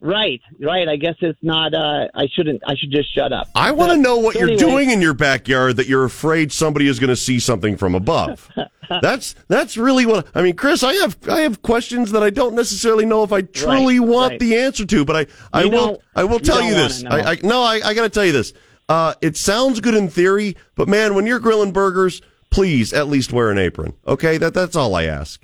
Right, 0.01 0.39
right. 0.61 0.87
I 0.87 0.95
guess 0.95 1.15
it's 1.19 1.39
not. 1.41 1.73
Uh, 1.73 2.07
I 2.15 2.27
shouldn't. 2.33 2.61
I 2.65 2.75
should 2.75 2.89
just 2.89 3.13
shut 3.13 3.33
up. 3.33 3.49
I 3.53 3.71
want 3.71 3.91
to 3.91 3.97
know 3.97 4.17
what 4.17 4.33
so 4.33 4.39
you're 4.39 4.49
anyway, 4.51 4.59
doing 4.61 4.89
in 4.91 5.01
your 5.01 5.13
backyard 5.13 5.75
that 5.75 5.87
you're 5.87 6.05
afraid 6.05 6.53
somebody 6.53 6.87
is 6.87 6.99
going 6.99 7.09
to 7.09 7.17
see 7.17 7.37
something 7.37 7.75
from 7.75 7.95
above. 7.95 8.49
that's 9.01 9.35
that's 9.49 9.75
really 9.75 10.05
what 10.05 10.27
I 10.33 10.41
mean, 10.41 10.55
Chris. 10.55 10.83
I 10.83 10.93
have 10.93 11.17
I 11.27 11.41
have 11.41 11.61
questions 11.63 12.13
that 12.13 12.23
I 12.23 12.29
don't 12.29 12.55
necessarily 12.55 13.05
know 13.05 13.23
if 13.23 13.33
I 13.33 13.41
truly 13.41 13.99
Right, 13.99 14.07
want 14.07 14.31
right. 14.31 14.39
the 14.39 14.57
answer 14.57 14.85
to, 14.85 15.03
but 15.03 15.17
I 15.17 15.59
I 15.59 15.63
You 15.63 15.71
will 15.71 16.01
I 16.15 16.23
will 16.23 16.39
tell 16.39 16.59
don't 16.59 16.67
you 16.67 16.75
this. 16.75 17.03
I, 17.03 17.33
I 17.33 17.37
no, 17.43 17.61
I, 17.61 17.81
I 17.83 17.93
got 17.93 18.03
to 18.03 18.09
tell 18.09 18.25
you 18.25 18.31
this. 18.31 18.53
Uh, 18.87 19.15
it 19.21 19.35
sounds 19.35 19.81
good 19.81 19.95
in 19.95 20.07
theory, 20.07 20.55
but 20.75 20.87
man, 20.87 21.13
when 21.13 21.25
you're 21.25 21.39
grilling 21.39 21.73
burgers, 21.73 22.21
please 22.51 22.93
at 22.93 23.07
least 23.07 23.31
wear 23.33 23.49
an 23.51 23.57
apron. 23.57 23.93
Okay, 24.07 24.37
that 24.37 24.53
that's 24.53 24.75
all 24.75 24.95
I 24.95 25.05
ask. 25.05 25.41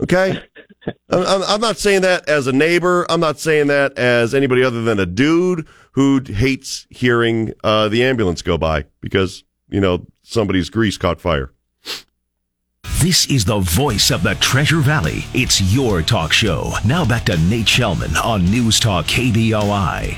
Okay. 0.00 0.42
I'm, 1.10 1.20
I'm- 1.26 1.42
I'm 1.46 1.60
not 1.60 1.78
saying 1.78 2.02
that 2.02 2.28
as 2.28 2.46
a 2.46 2.52
neighbor. 2.52 3.06
I'm 3.08 3.20
not 3.20 3.38
saying 3.38 3.68
that 3.68 3.96
as 3.98 4.34
anybody 4.34 4.62
other 4.64 4.82
than 4.82 4.98
a 4.98 5.06
dude 5.06 5.66
who 5.92 6.20
hates 6.26 6.86
hearing 6.90 7.52
uh, 7.62 7.88
the 7.88 8.02
ambulance 8.02 8.42
go 8.42 8.56
by 8.58 8.86
because 9.00 9.44
you 9.68 9.80
know 9.80 10.06
somebody's 10.22 10.70
grease 10.70 10.96
caught 10.98 11.20
fire. 11.20 11.52
This 13.00 13.26
is 13.26 13.44
the 13.44 13.58
voice 13.58 14.10
of 14.10 14.22
the 14.22 14.34
Treasure 14.36 14.78
Valley. 14.80 15.24
It's 15.34 15.60
your 15.74 16.02
talk 16.02 16.32
show. 16.32 16.72
Now 16.86 17.04
back 17.04 17.24
to 17.26 17.36
Nate 17.36 17.66
Shelman 17.66 18.16
on 18.24 18.44
News 18.44 18.78
Talk 18.78 19.06
KBOI. 19.06 20.16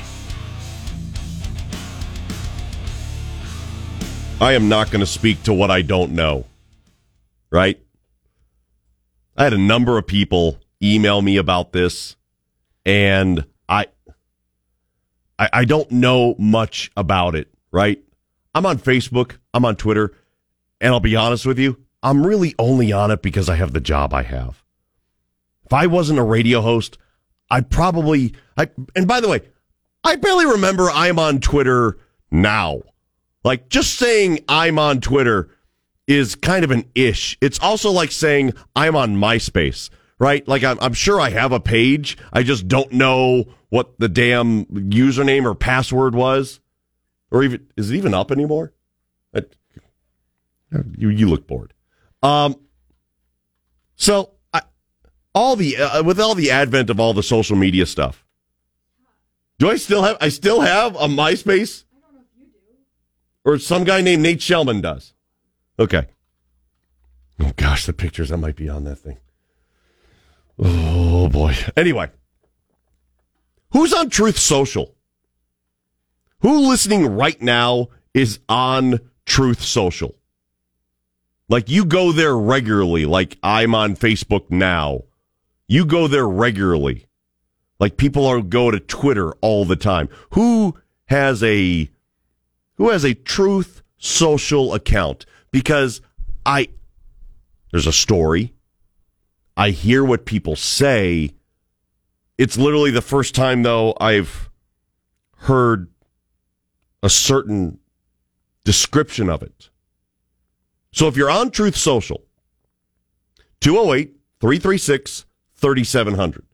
I 4.45 4.53
am 4.53 4.69
not 4.69 4.91
going 4.91 4.99
to 4.99 5.07
speak 5.07 5.41
to 5.43 5.53
what 5.53 5.71
I 5.71 5.81
don't 5.81 6.11
know. 6.11 6.45
Right? 7.49 7.79
I 9.35 9.43
had 9.43 9.53
a 9.53 9.57
number 9.57 9.97
of 9.97 10.05
people 10.05 10.59
email 10.83 11.19
me 11.19 11.37
about 11.37 11.71
this, 11.71 12.15
and 12.85 13.43
I, 13.67 13.87
I, 15.39 15.49
I 15.51 15.65
don't 15.65 15.89
know 15.89 16.35
much 16.37 16.91
about 16.95 17.33
it. 17.33 17.51
Right? 17.71 18.03
I'm 18.53 18.67
on 18.67 18.77
Facebook. 18.77 19.37
I'm 19.51 19.65
on 19.65 19.77
Twitter, 19.77 20.13
and 20.79 20.93
I'll 20.93 20.99
be 20.99 21.15
honest 21.15 21.47
with 21.47 21.57
you, 21.57 21.83
I'm 22.03 22.23
really 22.23 22.53
only 22.59 22.91
on 22.91 23.09
it 23.09 23.23
because 23.23 23.49
I 23.49 23.55
have 23.55 23.73
the 23.73 23.81
job 23.81 24.13
I 24.13 24.21
have. 24.21 24.63
If 25.65 25.73
I 25.73 25.87
wasn't 25.87 26.19
a 26.19 26.23
radio 26.23 26.61
host, 26.61 26.99
I 27.49 27.61
probably 27.61 28.35
I 28.55 28.69
and 28.95 29.07
by 29.07 29.21
the 29.21 29.27
way, 29.27 29.41
I 30.03 30.17
barely 30.17 30.45
remember 30.45 30.91
I'm 30.91 31.17
on 31.17 31.39
Twitter 31.39 31.97
now. 32.29 32.83
Like 33.45 33.69
just 33.69 33.93
saying 33.95 34.39
I'm 34.49 34.79
on 34.79 34.99
Twitter 35.01 35.49
is 36.07 36.33
kind 36.33 36.65
of 36.65 36.71
an 36.71 36.85
ish. 36.95 37.37
It's 37.41 37.59
also 37.59 37.91
like 37.91 38.11
saying 38.11 38.53
I'm 38.75 38.95
on 38.95 39.17
MySpace, 39.17 39.91
right? 40.17 40.45
Like 40.47 40.63
I'm, 40.63 40.79
I'm 40.81 40.93
sure 40.93 41.21
I 41.21 41.29
have 41.29 41.51
a 41.51 41.59
page. 41.59 42.17
I 42.33 42.41
just 42.41 42.67
don't 42.67 42.91
know 42.91 43.45
what 43.69 43.99
the 43.99 44.09
damn 44.09 44.65
username 44.65 45.45
or 45.45 45.53
password 45.53 46.15
was, 46.15 46.59
or 47.29 47.43
even 47.43 47.67
is 47.77 47.91
it 47.91 47.95
even 47.97 48.15
up 48.15 48.31
anymore? 48.31 48.73
I- 49.35 49.43
you 50.97 51.09
you 51.09 51.29
look 51.29 51.47
bored. 51.47 51.73
Um. 52.23 52.55
So 53.95 54.31
I, 54.53 54.61
all 55.33 55.55
the 55.55 55.77
uh, 55.77 56.03
with 56.03 56.19
all 56.19 56.35
the 56.35 56.51
advent 56.51 56.89
of 56.89 56.99
all 56.99 57.13
the 57.13 57.23
social 57.23 57.55
media 57.55 57.85
stuff, 57.85 58.25
do 59.59 59.69
I 59.69 59.77
still 59.77 60.01
have? 60.01 60.17
I 60.19 60.29
still 60.29 60.61
have 60.61 60.95
a 60.95 61.07
MySpace 61.07 61.83
or 63.45 63.59
some 63.59 63.83
guy 63.83 64.01
named 64.01 64.23
Nate 64.23 64.39
Shelman 64.39 64.81
does. 64.81 65.13
Okay. 65.79 66.07
Oh 67.39 67.51
gosh, 67.55 67.85
the 67.85 67.93
pictures 67.93 68.29
that 68.29 68.37
might 68.37 68.55
be 68.55 68.67
on 68.67 68.83
that 68.85 68.97
thing. 68.97 69.17
Oh 70.57 71.29
boy. 71.29 71.55
Anyway, 71.77 72.09
who's 73.71 73.93
on 73.93 74.09
Truth 74.09 74.39
Social? 74.39 74.95
Who 76.39 76.67
listening 76.67 77.15
right 77.15 77.41
now 77.41 77.89
is 78.13 78.39
on 78.49 78.99
Truth 79.25 79.61
Social? 79.61 80.15
Like 81.47 81.69
you 81.69 81.85
go 81.85 82.11
there 82.11 82.35
regularly, 82.35 83.05
like 83.05 83.37
I'm 83.43 83.75
on 83.75 83.95
Facebook 83.95 84.49
now. 84.49 85.03
You 85.67 85.85
go 85.85 86.07
there 86.07 86.27
regularly. 86.27 87.05
Like 87.79 87.97
people 87.97 88.25
are 88.25 88.41
go 88.41 88.71
to 88.71 88.79
Twitter 88.79 89.33
all 89.41 89.65
the 89.65 89.75
time. 89.75 90.09
Who 90.31 90.75
has 91.07 91.43
a 91.43 91.89
who 92.75 92.89
has 92.89 93.03
a 93.03 93.13
truth 93.13 93.81
social 93.97 94.73
account 94.73 95.25
because 95.51 96.01
I 96.45 96.69
there's 97.71 97.87
a 97.87 97.93
story. 97.93 98.53
I 99.57 99.71
hear 99.71 100.03
what 100.03 100.25
people 100.25 100.55
say. 100.55 101.31
It's 102.37 102.57
literally 102.57 102.91
the 102.91 103.01
first 103.01 103.35
time 103.35 103.63
though 103.63 103.95
I've 103.99 104.49
heard 105.37 105.89
a 107.01 107.09
certain 107.09 107.79
description 108.63 109.29
of 109.29 109.43
it. 109.43 109.69
So 110.91 111.07
if 111.07 111.17
you're 111.17 111.29
on 111.29 111.51
Truth 111.51 111.75
Social, 111.75 112.23
208 113.61 114.15
336 114.39 115.25
3700. 115.55 116.45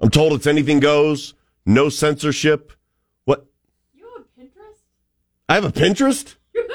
I'm 0.00 0.10
told 0.10 0.32
it's 0.32 0.46
anything 0.46 0.80
goes, 0.80 1.34
no 1.64 1.88
censorship. 1.88 2.72
I 5.52 5.56
have 5.56 5.66
a 5.66 5.70
Pinterest? 5.70 6.34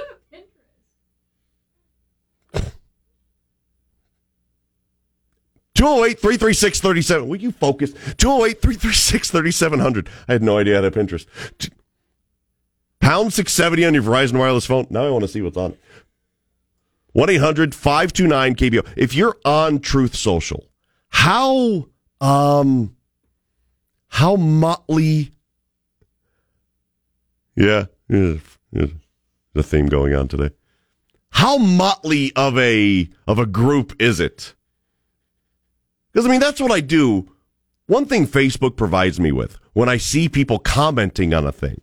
Two 5.74 5.84
zero 5.84 6.04
eight 6.04 6.20
three 6.20 6.38
three 6.38 6.54
six 6.54 6.80
thirty 6.80 7.02
seven. 7.02 7.28
Will 7.28 7.38
you 7.38 7.52
focus? 7.52 7.94
Two 8.18 8.28
zero 8.28 8.46
eight 8.46 8.62
three 8.62 8.76
three 8.76 8.94
six 8.94 9.32
thirty 9.32 9.50
seven 9.50 9.80
hundred. 9.80 10.08
I 10.28 10.34
had 10.34 10.44
no 10.44 10.60
idea 10.60 10.80
I 10.80 10.84
had 10.84 10.94
a 10.94 10.96
Pinterest. 10.96 11.26
Pound 13.00 13.34
six 13.34 13.52
seventy 13.52 13.84
on 13.84 13.96
your 13.96 14.04
Verizon 14.04 14.38
wireless 14.38 14.68
phone. 14.68 14.86
Now 14.92 15.08
I 15.08 15.10
want 15.10 15.24
to 15.24 15.28
see 15.28 15.42
what's 15.42 15.58
on. 15.58 15.76
One 17.14 17.30
529 17.30 18.56
KBO. 18.58 18.88
If 18.96 19.16
you're 19.16 19.38
on 19.44 19.80
Truth 19.80 20.16
Social, 20.16 20.68
how 21.10 21.88
um 22.22 22.96
how 24.10 24.36
motley 24.36 25.32
yeah, 27.56 27.86
yeah, 28.08 28.36
the 28.72 29.64
theme 29.64 29.88
going 29.88 30.14
on 30.14 30.28
today. 30.28 30.52
How 31.32 31.58
motley 31.58 32.32
of 32.36 32.58
a 32.58 33.10
of 33.28 33.40
a 33.40 33.46
group 33.46 33.96
is 34.00 34.20
it? 34.20 34.56
Because 36.12 36.26
I 36.26 36.30
mean, 36.30 36.40
that's 36.40 36.62
what 36.62 36.72
I 36.72 36.80
do. 36.80 37.32
One 37.88 38.06
thing 38.06 38.28
Facebook 38.28 38.76
provides 38.76 39.20
me 39.20 39.32
with 39.32 39.58
when 39.74 39.90
I 39.90 39.98
see 39.98 40.28
people 40.28 40.60
commenting 40.60 41.34
on 41.34 41.46
a 41.46 41.52
thing, 41.52 41.82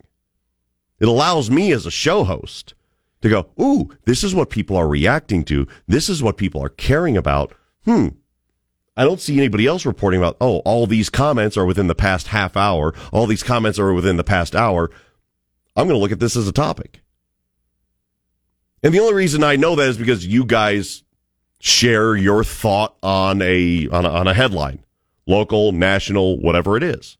it 0.99 1.09
allows 1.09 1.51
me 1.51 1.73
as 1.73 1.87
a 1.87 1.91
show 1.91 2.25
host 2.25 2.75
to 3.23 3.29
go, 3.29 3.49
ooh, 3.61 3.91
this 4.05 4.23
is 4.23 4.35
what 4.35 4.51
people 4.51 4.77
are 4.77 4.87
reacting 4.87 5.45
to. 5.45 5.67
This 5.89 6.09
is 6.09 6.23
what 6.23 6.37
people 6.37 6.63
are 6.63 6.69
caring 6.69 7.17
about. 7.17 7.55
Hmm. 7.85 8.09
I 8.97 9.05
don't 9.05 9.21
see 9.21 9.39
anybody 9.39 9.67
else 9.67 9.87
reporting 9.87 10.21
about, 10.21 10.37
oh, 10.41 10.59
all 10.59 10.87
these 10.87 11.11
comments 11.11 11.57
are 11.57 11.65
within 11.65 11.87
the 11.87 11.95
past 11.95 12.29
half 12.29 12.57
hour. 12.57 12.95
All 13.13 13.27
these 13.27 13.43
comments 13.43 13.79
are 13.79 13.93
within 13.93 14.19
the 14.19 14.25
past 14.25 14.55
hour. 14.55 14.91
I'm 15.77 15.87
going 15.87 15.99
to 15.99 16.03
look 16.03 16.13
at 16.13 16.21
this 16.21 16.37
as 16.37 16.47
a 16.47 16.53
topic. 16.53 17.01
And 18.83 18.93
the 18.93 19.01
only 19.01 19.15
reason 19.15 19.43
I 19.43 19.57
know 19.57 19.75
that 19.77 19.89
is 19.89 19.99
because 19.99 20.27
you 20.27 20.45
guys 20.45 21.03
share 21.59 22.15
your 22.15 22.45
thought 22.45 22.97
on 23.03 23.41
a, 23.43 23.89
on 23.89 24.05
a, 24.05 24.09
on 24.11 24.29
a 24.29 24.35
headline, 24.35 24.85
local, 25.27 25.73
national, 25.73 26.39
whatever 26.41 26.77
it 26.77 26.83
is. 26.83 27.17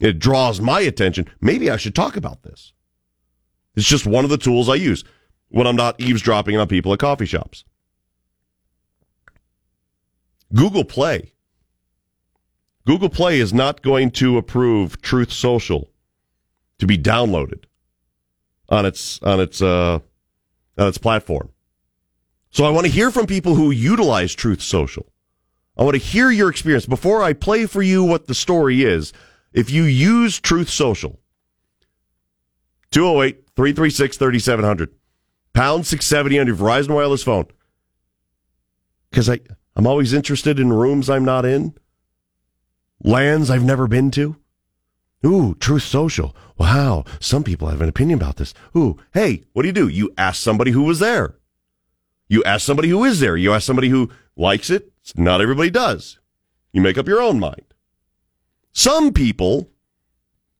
It 0.00 0.18
draws 0.18 0.60
my 0.60 0.80
attention. 0.80 1.28
Maybe 1.40 1.70
I 1.70 1.76
should 1.76 1.94
talk 1.94 2.16
about 2.16 2.42
this. 2.42 2.72
It's 3.74 3.86
just 3.86 4.06
one 4.06 4.24
of 4.24 4.30
the 4.30 4.38
tools 4.38 4.68
I 4.68 4.74
use 4.74 5.04
when 5.48 5.66
I'm 5.66 5.76
not 5.76 6.00
eavesdropping 6.00 6.56
on 6.56 6.68
people 6.68 6.92
at 6.92 6.98
coffee 6.98 7.26
shops. 7.26 7.64
Google 10.54 10.84
Play. 10.84 11.32
Google 12.86 13.10
Play 13.10 13.40
is 13.40 13.52
not 13.52 13.82
going 13.82 14.10
to 14.12 14.38
approve 14.38 15.02
Truth 15.02 15.32
Social 15.32 15.90
to 16.78 16.86
be 16.86 16.98
downloaded 16.98 17.64
on 18.68 18.86
its 18.86 19.20
on 19.22 19.40
its 19.40 19.62
uh, 19.62 20.00
on 20.78 20.88
its 20.88 20.98
platform. 20.98 21.50
So 22.50 22.64
I 22.64 22.70
want 22.70 22.86
to 22.86 22.92
hear 22.92 23.10
from 23.10 23.26
people 23.26 23.54
who 23.54 23.70
utilize 23.70 24.34
Truth 24.34 24.62
Social. 24.62 25.12
I 25.76 25.84
want 25.84 25.94
to 25.94 26.02
hear 26.02 26.30
your 26.30 26.48
experience 26.48 26.86
before 26.86 27.22
I 27.22 27.34
play 27.34 27.66
for 27.66 27.82
you 27.82 28.02
what 28.02 28.26
the 28.26 28.34
story 28.34 28.82
is. 28.82 29.12
If 29.52 29.70
you 29.70 29.84
use 29.84 30.40
Truth 30.40 30.70
Social, 30.70 31.18
208 32.92 33.46
336 33.54 34.16
3700, 34.16 34.90
pound 35.52 35.86
670 35.86 36.38
on 36.38 36.46
your 36.46 36.56
Verizon 36.56 36.94
Wireless 36.94 37.22
phone. 37.22 37.46
Because 39.10 39.28
I'm 39.28 39.86
always 39.86 40.12
interested 40.12 40.58
in 40.58 40.72
rooms 40.72 41.08
I'm 41.10 41.24
not 41.24 41.44
in, 41.44 41.74
lands 43.02 43.50
I've 43.50 43.64
never 43.64 43.86
been 43.86 44.10
to. 44.12 44.36
Ooh, 45.24 45.54
Truth 45.58 45.82
Social. 45.84 46.36
Wow, 46.58 47.04
some 47.20 47.44
people 47.44 47.68
have 47.68 47.80
an 47.80 47.88
opinion 47.88 48.18
about 48.18 48.36
this. 48.36 48.54
Ooh, 48.76 48.96
hey, 49.12 49.44
what 49.52 49.62
do 49.62 49.68
you 49.68 49.72
do? 49.72 49.88
You 49.88 50.12
ask 50.18 50.42
somebody 50.42 50.70
who 50.70 50.82
was 50.82 50.98
there. 50.98 51.36
You 52.28 52.42
ask 52.44 52.64
somebody 52.66 52.88
who 52.88 53.04
is 53.04 53.20
there. 53.20 53.36
You 53.36 53.52
ask 53.52 53.64
somebody 53.64 53.88
who 53.88 54.10
likes 54.36 54.70
it. 54.70 54.92
Not 55.16 55.40
everybody 55.40 55.70
does. 55.70 56.18
You 56.72 56.80
make 56.80 56.98
up 56.98 57.08
your 57.08 57.20
own 57.20 57.38
mind. 57.38 57.62
Some 58.72 59.12
people, 59.12 59.70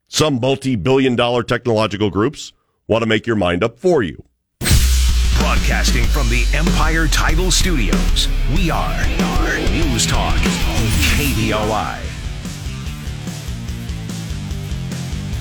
some 0.07 0.39
multi 0.39 0.75
billion 0.75 1.15
dollar 1.15 1.43
technological 1.43 2.09
groups, 2.09 2.53
want 2.87 3.03
to 3.03 3.07
make 3.07 3.27
your 3.27 3.35
mind 3.35 3.63
up 3.63 3.77
for 3.77 4.01
you. 4.01 4.23
Broadcasting 5.39 6.05
from 6.05 6.29
the 6.29 6.45
Empire 6.53 7.07
Title 7.07 7.51
Studios, 7.51 8.27
we 8.55 8.71
are, 8.71 9.05
News 9.71 10.07
Talk, 10.07 10.35
KBOI. 11.15 12.16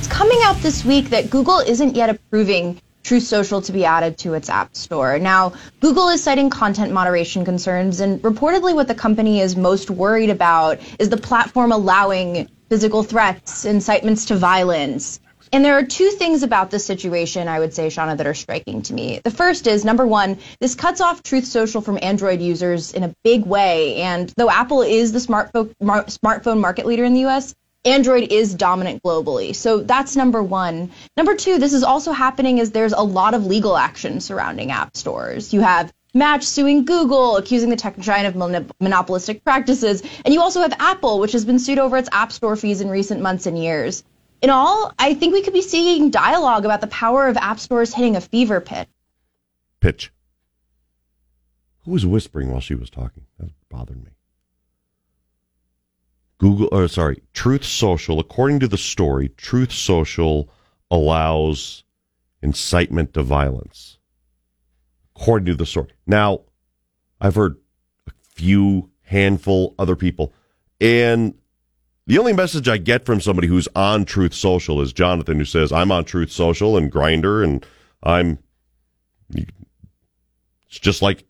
It's 0.06 0.14
coming 0.14 0.38
out 0.44 0.54
this 0.58 0.84
week 0.84 1.10
that 1.10 1.30
Google 1.30 1.58
isn't 1.58 1.96
yet 1.96 2.10
approving 2.10 2.80
Truth 3.02 3.24
Social 3.24 3.60
to 3.62 3.72
be 3.72 3.84
added 3.84 4.18
to 4.18 4.34
its 4.34 4.48
App 4.48 4.76
Store. 4.76 5.18
Now, 5.18 5.54
Google 5.80 6.10
is 6.10 6.22
citing 6.22 6.48
content 6.48 6.92
moderation 6.92 7.44
concerns, 7.44 7.98
and 7.98 8.22
reportedly, 8.22 8.72
what 8.72 8.86
the 8.86 8.94
company 8.94 9.40
is 9.40 9.56
most 9.56 9.90
worried 9.90 10.30
about 10.30 10.78
is 11.00 11.08
the 11.08 11.16
platform 11.16 11.72
allowing 11.72 12.48
physical 12.68 13.02
threats, 13.02 13.64
incitements 13.64 14.26
to 14.26 14.36
violence. 14.36 15.18
And 15.52 15.64
there 15.64 15.76
are 15.76 15.82
two 15.82 16.10
things 16.10 16.44
about 16.44 16.70
this 16.70 16.86
situation, 16.86 17.48
I 17.48 17.58
would 17.58 17.74
say, 17.74 17.88
Shauna, 17.88 18.16
that 18.16 18.28
are 18.28 18.34
striking 18.34 18.82
to 18.82 18.94
me. 18.94 19.20
The 19.24 19.32
first 19.32 19.66
is 19.66 19.84
number 19.84 20.06
one, 20.06 20.38
this 20.60 20.76
cuts 20.76 21.00
off 21.00 21.24
Truth 21.24 21.46
Social 21.46 21.80
from 21.80 21.98
Android 22.00 22.40
users 22.40 22.92
in 22.92 23.02
a 23.02 23.12
big 23.24 23.44
way. 23.44 23.96
And 23.96 24.32
though 24.36 24.50
Apple 24.50 24.82
is 24.82 25.10
the 25.10 25.18
smartphone, 25.18 25.74
smartphone 25.80 26.60
market 26.60 26.86
leader 26.86 27.02
in 27.02 27.14
the 27.14 27.26
US, 27.26 27.56
Android 27.86 28.32
is 28.32 28.54
dominant 28.54 29.02
globally. 29.02 29.54
So 29.54 29.80
that's 29.80 30.16
number 30.16 30.42
one. 30.42 30.90
Number 31.16 31.36
two, 31.36 31.58
this 31.58 31.72
is 31.72 31.82
also 31.82 32.12
happening 32.12 32.58
is 32.58 32.72
there's 32.72 32.92
a 32.92 33.02
lot 33.02 33.34
of 33.34 33.46
legal 33.46 33.76
action 33.76 34.20
surrounding 34.20 34.72
app 34.72 34.96
stores. 34.96 35.54
You 35.54 35.60
have 35.60 35.92
Match 36.12 36.44
suing 36.44 36.84
Google, 36.86 37.36
accusing 37.36 37.68
the 37.68 37.76
tech 37.76 37.98
giant 37.98 38.34
of 38.34 38.72
monopolistic 38.80 39.44
practices. 39.44 40.02
And 40.24 40.32
you 40.32 40.40
also 40.40 40.62
have 40.62 40.72
Apple, 40.78 41.20
which 41.20 41.32
has 41.32 41.44
been 41.44 41.58
sued 41.58 41.78
over 41.78 41.96
its 41.96 42.08
app 42.10 42.32
store 42.32 42.56
fees 42.56 42.80
in 42.80 42.88
recent 42.88 43.20
months 43.20 43.46
and 43.46 43.58
years. 43.58 44.02
In 44.42 44.50
all, 44.50 44.92
I 44.98 45.14
think 45.14 45.34
we 45.34 45.42
could 45.42 45.52
be 45.52 45.62
seeing 45.62 46.10
dialogue 46.10 46.64
about 46.64 46.80
the 46.80 46.86
power 46.86 47.28
of 47.28 47.36
app 47.36 47.60
stores 47.60 47.92
hitting 47.92 48.16
a 48.16 48.20
fever 48.20 48.60
pitch. 48.60 48.88
Pitch. 49.80 50.12
Who 51.84 51.92
was 51.92 52.06
whispering 52.06 52.50
while 52.50 52.60
she 52.60 52.74
was 52.74 52.90
talking? 52.90 53.26
That 53.38 53.50
bothered 53.68 54.02
me. 54.02 54.15
Google, 56.38 56.68
or 56.72 56.86
sorry, 56.88 57.22
Truth 57.32 57.64
Social, 57.64 58.20
according 58.20 58.60
to 58.60 58.68
the 58.68 58.78
story, 58.78 59.30
Truth 59.30 59.72
Social 59.72 60.50
allows 60.90 61.84
incitement 62.42 63.14
to 63.14 63.22
violence. 63.22 63.98
According 65.14 65.46
to 65.46 65.54
the 65.54 65.66
story. 65.66 65.92
Now, 66.06 66.42
I've 67.20 67.36
heard 67.36 67.56
a 68.06 68.12
few 68.34 68.90
handful 69.02 69.74
other 69.78 69.96
people, 69.96 70.32
and 70.80 71.34
the 72.06 72.18
only 72.18 72.34
message 72.34 72.68
I 72.68 72.76
get 72.76 73.06
from 73.06 73.20
somebody 73.20 73.48
who's 73.48 73.68
on 73.74 74.04
Truth 74.04 74.34
Social 74.34 74.80
is 74.80 74.92
Jonathan, 74.92 75.38
who 75.38 75.44
says, 75.44 75.72
I'm 75.72 75.90
on 75.90 76.04
Truth 76.04 76.30
Social 76.30 76.76
and 76.76 76.92
Grindr, 76.92 77.42
and 77.42 77.66
I'm. 78.02 78.38
It's 79.34 80.78
just 80.78 81.02
like 81.02 81.24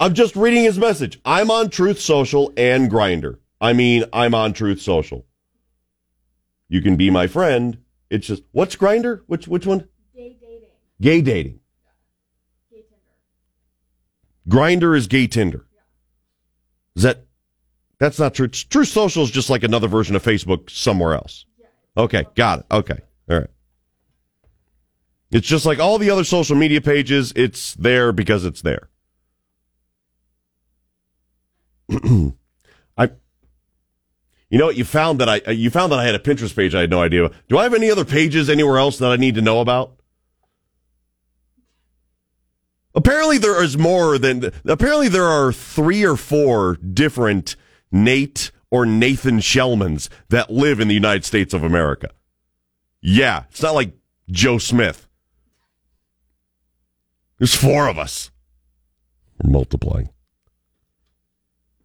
I'm 0.00 0.14
just 0.14 0.36
reading 0.36 0.64
his 0.64 0.78
message. 0.78 1.20
I'm 1.24 1.50
on 1.50 1.70
Truth 1.70 2.00
Social 2.00 2.52
and 2.56 2.90
Grindr. 2.90 3.38
I 3.60 3.72
mean, 3.72 4.04
I'm 4.12 4.34
on 4.34 4.52
Truth 4.52 4.80
Social. 4.80 5.24
You 6.68 6.82
can 6.82 6.96
be 6.96 7.10
my 7.10 7.26
friend. 7.26 7.78
It's 8.10 8.26
just 8.26 8.42
what's 8.52 8.76
Grindr? 8.76 9.22
Which 9.26 9.46
which 9.46 9.66
one? 9.66 9.88
Gay 10.14 10.36
dating. 10.40 10.68
Gay 11.00 11.20
dating. 11.20 11.60
Yeah. 11.82 12.78
Gay 12.78 12.82
Tinder. 12.82 14.56
Grindr 14.56 14.96
is 14.96 15.06
gay 15.06 15.26
Tinder. 15.26 15.66
Yeah. 15.72 15.80
Is 16.96 17.02
that 17.04 17.26
that's 17.98 18.18
not 18.18 18.34
true. 18.34 18.48
Truth 18.48 18.88
Social 18.88 19.22
is 19.22 19.30
just 19.30 19.50
like 19.50 19.62
another 19.62 19.88
version 19.88 20.16
of 20.16 20.22
Facebook 20.22 20.68
somewhere 20.70 21.14
else. 21.14 21.46
Yeah. 21.58 21.66
Okay, 22.02 22.26
got 22.34 22.60
it. 22.60 22.66
Okay. 22.70 22.98
All 23.30 23.38
right. 23.38 23.50
It's 25.30 25.46
just 25.46 25.66
like 25.66 25.78
all 25.78 25.98
the 25.98 26.10
other 26.10 26.24
social 26.24 26.56
media 26.56 26.80
pages, 26.80 27.32
it's 27.34 27.74
there 27.74 28.12
because 28.12 28.44
it's 28.44 28.62
there. 28.62 28.88
I, 32.96 33.10
you 34.50 34.58
know 34.58 34.66
what? 34.66 34.76
You 34.76 34.84
found 34.84 35.20
that 35.20 35.28
I 35.28 35.40
uh, 35.46 35.50
you 35.50 35.70
found 35.70 35.92
that 35.92 35.98
I 35.98 36.04
had 36.04 36.14
a 36.14 36.18
Pinterest 36.18 36.54
page. 36.54 36.74
I 36.74 36.82
had 36.82 36.90
no 36.90 37.02
idea. 37.02 37.30
Do 37.48 37.58
I 37.58 37.64
have 37.64 37.74
any 37.74 37.90
other 37.90 38.04
pages 38.04 38.48
anywhere 38.48 38.78
else 38.78 38.98
that 38.98 39.10
I 39.10 39.16
need 39.16 39.34
to 39.34 39.42
know 39.42 39.60
about? 39.60 39.96
Apparently, 42.94 43.38
there 43.38 43.62
is 43.62 43.76
more 43.76 44.18
than. 44.18 44.52
Apparently, 44.64 45.08
there 45.08 45.26
are 45.26 45.52
three 45.52 46.04
or 46.04 46.16
four 46.16 46.76
different 46.76 47.56
Nate 47.90 48.50
or 48.70 48.86
Nathan 48.86 49.40
Shelmans 49.40 50.08
that 50.28 50.50
live 50.50 50.80
in 50.80 50.88
the 50.88 50.94
United 50.94 51.24
States 51.24 51.52
of 51.54 51.62
America. 51.64 52.10
Yeah, 53.00 53.44
it's 53.50 53.62
not 53.62 53.74
like 53.74 53.92
Joe 54.30 54.58
Smith. 54.58 55.08
There's 57.38 57.54
four 57.54 57.88
of 57.88 57.98
us. 57.98 58.30
We're 59.42 59.50
multiplying. 59.50 60.08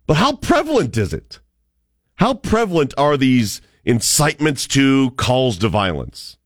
But 0.09 0.17
how 0.17 0.33
prevalent 0.37 0.97
is 0.97 1.13
it? 1.13 1.39
How 2.15 2.33
prevalent 2.33 2.95
are 2.97 3.15
these 3.15 3.61
incitements 3.85 4.65
to 4.69 5.11
calls 5.11 5.59
to 5.59 5.69
violence? 5.69 6.37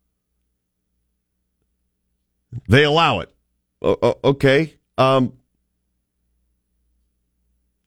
They 2.68 2.84
allow 2.84 3.22
it. 3.22 3.34
Okay. 3.82 4.74
Um, 4.98 5.28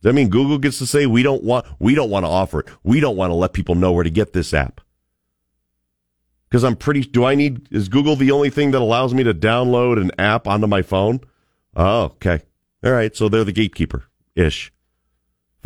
does 0.01 0.05
that 0.05 0.13
mean 0.15 0.31
Google 0.31 0.57
gets 0.57 0.79
to 0.79 0.87
say 0.87 1.05
we 1.05 1.23
don't 1.23 1.45
want 1.45 1.67
we 1.79 1.95
don't 1.95 2.09
want 2.09 2.25
to 2.25 2.31
offer 2.31 2.61
it. 2.61 2.69
We 2.83 3.01
don't 3.01 3.19
want 3.19 3.31
to 3.31 3.35
let 3.35 3.53
people 3.53 3.75
know 3.75 3.93
where 3.93 4.03
to 4.03 4.09
get 4.09 4.33
this 4.33 4.55
app. 4.55 4.81
Because 6.49 6.65
I'm 6.65 6.77
pretty 6.77 7.03
do 7.03 7.27
I 7.27 7.35
need 7.35 7.69
is 7.71 7.91
Google 7.91 8.17
the 8.17 8.31
only 8.31 8.49
thing 8.49 8.71
that 8.71 8.81
allows 8.81 9.13
me 9.13 9.25
to 9.25 9.35
download 9.35 10.01
an 10.01 10.11
app 10.19 10.49
onto 10.49 10.69
my 10.69 10.81
phone? 10.81 11.21
Oh, 11.77 12.05
okay. 12.05 12.41
All 12.83 12.93
right, 12.93 13.15
so 13.15 13.29
they're 13.29 13.45
the 13.45 13.53
gatekeeper 13.53 14.05
ish. 14.35 14.73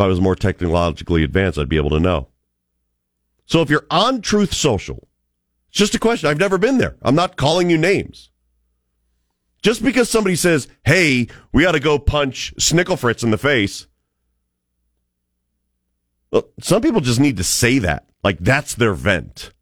If 0.00 0.04
I 0.04 0.08
was 0.08 0.18
more 0.18 0.34
technologically 0.34 1.22
advanced, 1.24 1.58
I'd 1.58 1.68
be 1.68 1.76
able 1.76 1.90
to 1.90 2.00
know. 2.00 2.28
So 3.44 3.60
if 3.60 3.68
you're 3.68 3.84
on 3.90 4.22
Truth 4.22 4.54
Social, 4.54 5.06
it's 5.68 5.76
just 5.76 5.94
a 5.94 5.98
question. 5.98 6.30
I've 6.30 6.38
never 6.38 6.56
been 6.56 6.78
there. 6.78 6.96
I'm 7.02 7.14
not 7.14 7.36
calling 7.36 7.68
you 7.68 7.76
names. 7.76 8.30
Just 9.60 9.84
because 9.84 10.08
somebody 10.08 10.36
says, 10.36 10.68
hey, 10.86 11.28
we 11.52 11.66
ought 11.66 11.72
to 11.72 11.80
go 11.80 11.98
punch 11.98 12.54
Snicklefritz 12.58 13.22
in 13.22 13.30
the 13.30 13.36
face. 13.36 13.88
Well, 16.32 16.48
some 16.62 16.80
people 16.80 17.02
just 17.02 17.20
need 17.20 17.36
to 17.36 17.44
say 17.44 17.78
that. 17.80 18.06
Like 18.24 18.38
that's 18.38 18.74
their 18.76 18.94
vent. 18.94 19.52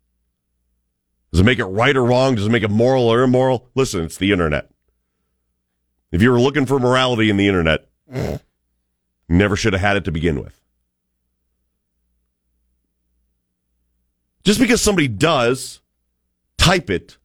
Does 1.33 1.41
it 1.41 1.47
make 1.47 1.59
it 1.59 1.65
right 1.65 1.97
or 1.97 2.05
wrong? 2.05 2.37
Does 2.37 2.47
it 2.47 2.53
make 2.53 2.63
it 2.63 2.71
moral 2.71 3.09
or 3.09 3.25
immoral? 3.25 3.71
Listen, 3.75 4.05
it's 4.05 4.19
the 4.19 4.31
internet. 4.31 4.71
If 6.13 6.23
you 6.23 6.31
were 6.31 6.41
looking 6.41 6.65
for 6.65 6.79
morality 6.79 7.29
in 7.29 7.39
the 7.39 7.49
internet, 7.49 7.89
never 9.29 9.57
should 9.57 9.73
have 9.73 9.83
had 9.83 9.97
it 9.97 10.05
to 10.05 10.13
begin 10.13 10.43
with. 10.43 10.61
Just 14.45 14.61
because 14.61 14.81
somebody 14.81 15.09
does 15.09 15.81
type 16.57 16.89
it, 16.91 17.19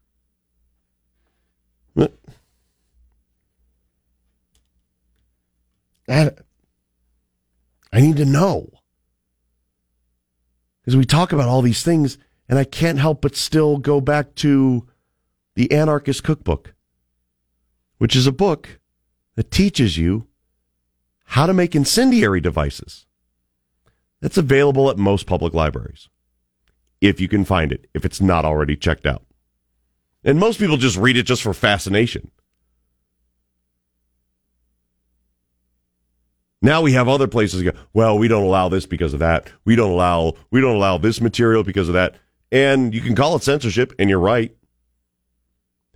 I, 6.07 6.31
need 7.93 8.17
to 8.17 8.25
know. 8.25 8.69
Because 10.81 10.97
we 10.97 11.05
talk 11.05 11.31
about 11.31 11.47
all 11.47 11.61
these 11.61 11.83
things, 11.83 12.17
and 12.49 12.59
I 12.59 12.65
can't 12.65 12.99
help 12.99 13.21
but 13.21 13.35
still 13.35 13.77
go 13.77 14.01
back 14.01 14.35
to 14.35 14.85
the 15.55 15.71
Anarchist 15.71 16.23
Cookbook, 16.23 16.73
which 17.99 18.15
is 18.15 18.27
a 18.27 18.31
book 18.31 18.79
that 19.35 19.49
teaches 19.49 19.97
you 19.97 20.27
how 21.25 21.45
to 21.45 21.53
make 21.53 21.75
incendiary 21.75 22.41
devices. 22.41 23.05
That's 24.21 24.37
available 24.37 24.89
at 24.89 24.97
most 24.97 25.25
public 25.27 25.53
libraries, 25.53 26.09
if 27.01 27.19
you 27.19 27.27
can 27.27 27.43
find 27.43 27.71
it, 27.71 27.89
if 27.93 28.05
it's 28.05 28.21
not 28.21 28.45
already 28.45 28.75
checked 28.75 29.05
out. 29.05 29.25
And 30.23 30.39
most 30.39 30.59
people 30.59 30.77
just 30.77 30.97
read 30.97 31.17
it 31.17 31.23
just 31.23 31.43
for 31.43 31.53
fascination. 31.53 32.31
Now 36.61 36.81
we 36.81 36.93
have 36.93 37.09
other 37.09 37.27
places 37.27 37.61
go, 37.61 37.73
well, 37.93 38.17
we 38.17 38.29
don't 38.29 38.45
allow 38.45 38.69
this 38.69 38.85
because 38.85 39.13
of 39.13 39.19
that. 39.19 39.51
We 39.65 39.75
don't 39.75 39.91
allow 39.91 40.35
we 40.49 40.61
don't 40.61 40.77
allow 40.77 40.97
this 40.97 41.19
material 41.19 41.63
because 41.63 41.89
of 41.89 41.93
that. 41.95 42.15
And 42.53 42.93
you 42.93 43.01
can 43.01 43.15
call 43.15 43.35
it 43.35 43.43
censorship, 43.43 43.93
and 43.99 44.09
you're 44.09 44.19
right. 44.19 44.55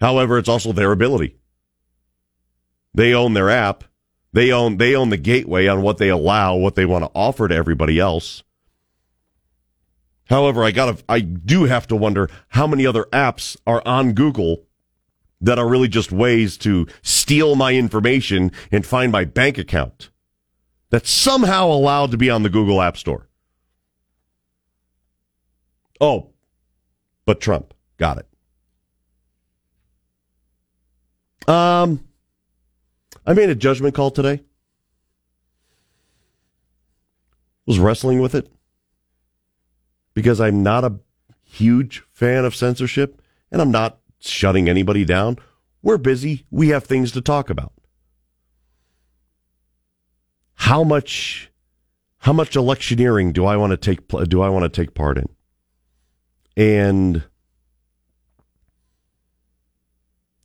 However, 0.02 0.38
it's 0.38 0.50
also 0.50 0.74
their 0.74 0.92
ability. 0.92 1.38
They 2.94 3.14
own 3.14 3.34
their 3.34 3.50
app. 3.50 3.86
They 4.34 4.52
own 4.52 4.78
they 4.78 4.96
own 4.96 5.10
the 5.10 5.18
gateway 5.18 5.68
on 5.68 5.82
what 5.82 5.98
they 5.98 6.10
allow, 6.10 6.56
what 6.56 6.76
they 6.76 6.86
want 6.86 7.06
to 7.06 7.12
offer 7.14 7.48
to 7.48 7.56
everybody 7.56 8.00
else. 8.00 8.44
However, 10.26 10.64
I 10.64 10.72
gotta 10.72 11.04
I 11.08 11.22
do 11.22 11.64
have 11.64 11.88
to 11.88 11.96
wonder 11.96 12.30
how 12.50 12.68
many 12.68 12.86
other 12.86 13.06
apps 13.06 13.58
are 13.66 13.82
on 13.86 14.14
Google 14.14 14.66
that 15.40 15.60
are 15.60 15.68
really 15.68 15.88
just 15.88 16.12
ways 16.12 16.58
to 16.58 16.88
steal 17.02 17.56
my 17.56 17.74
information 17.74 18.52
and 18.72 18.86
find 18.86 19.12
my 19.12 19.24
bank 19.24 19.58
account 19.58 20.10
that's 20.90 21.10
somehow 21.10 21.68
allowed 21.68 22.12
to 22.12 22.18
be 22.18 22.30
on 22.30 22.44
the 22.44 22.50
Google 22.50 22.82
App 22.82 22.98
Store. 22.98 23.28
Oh, 26.00 26.32
but 27.26 27.42
Trump. 27.42 27.74
Got 27.98 28.20
it. 28.20 28.28
Um, 31.50 32.07
I 33.28 33.34
made 33.34 33.50
a 33.50 33.56
judgment 33.56 33.94
call 33.94 34.10
today. 34.10 34.42
Was 37.66 37.78
wrestling 37.78 38.22
with 38.22 38.34
it 38.34 38.50
because 40.14 40.40
I'm 40.40 40.64
not 40.64 40.86
a 40.86 41.00
huge 41.44 42.02
fan 42.14 42.46
of 42.46 42.56
censorship 42.56 43.22
and 43.52 43.62
I'm 43.62 43.72
not 43.72 44.00
shutting 44.20 44.70
anybody 44.70 45.04
down. 45.04 45.38
We're 45.84 45.98
busy. 45.98 46.46
We 46.50 46.70
have 46.70 46.86
things 46.86 47.12
to 47.12 47.22
talk 47.22 47.50
about 47.50 47.74
how 50.56 50.84
much 50.84 51.52
how 52.20 52.34
much 52.34 52.56
electioneering 52.56 53.32
do 53.32 53.46
I 53.46 53.58
want 53.58 53.72
to 53.72 53.78
take 53.78 54.08
do 54.30 54.42
I 54.42 54.50
want 54.50 54.64
to 54.64 54.70
take 54.70 54.94
part 54.94 55.18
in? 55.18 55.28
And 56.56 57.24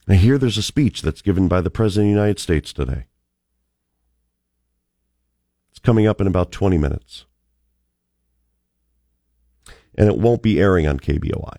I 0.09 0.15
hear 0.15 0.37
there's 0.37 0.59
a 0.59 0.62
speech 0.62 1.03
that's 1.03 1.23
given 1.23 1.49
by 1.49 1.61
the 1.61 1.70
President 1.70 2.11
of 2.11 2.15
the 2.15 2.20
United 2.20 2.39
States 2.41 2.73
today. 2.73 3.07
It's 5.70 5.79
coming 5.79 6.07
up 6.07 6.20
in 6.20 6.27
about 6.27 6.51
20 6.51 6.77
minutes. 6.77 7.27
And 9.95 10.09
it 10.09 10.19
won't 10.19 10.43
be 10.43 10.61
airing 10.61 10.87
on 10.87 10.99
KBOI. 10.99 11.57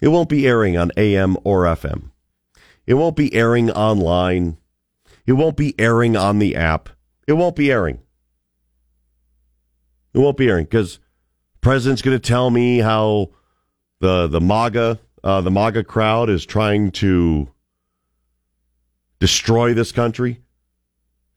It 0.00 0.08
won't 0.08 0.28
be 0.28 0.46
airing 0.46 0.76
on 0.76 0.90
AM 0.96 1.36
or 1.44 1.64
FM. 1.64 2.10
It 2.86 2.94
won't 2.94 3.16
be 3.16 3.32
airing 3.34 3.70
online. 3.70 4.58
It 5.26 5.32
won't 5.32 5.56
be 5.56 5.78
airing 5.78 6.16
on 6.16 6.38
the 6.38 6.56
app. 6.56 6.88
It 7.26 7.34
won't 7.34 7.56
be 7.56 7.70
airing. 7.70 8.00
It 10.12 10.18
won't 10.18 10.36
be 10.36 10.48
airing 10.48 10.64
because 10.64 10.98
the 11.52 11.58
president's 11.60 12.02
going 12.02 12.16
to 12.16 12.28
tell 12.28 12.50
me 12.50 12.78
how 12.78 13.30
the 14.00 14.26
the 14.26 14.40
MAGA 14.40 15.00
uh, 15.24 15.40
the 15.40 15.50
MAGA 15.50 15.84
crowd 15.84 16.28
is 16.28 16.44
trying 16.44 16.90
to 16.92 17.48
destroy 19.18 19.72
this 19.72 19.90
country. 19.90 20.42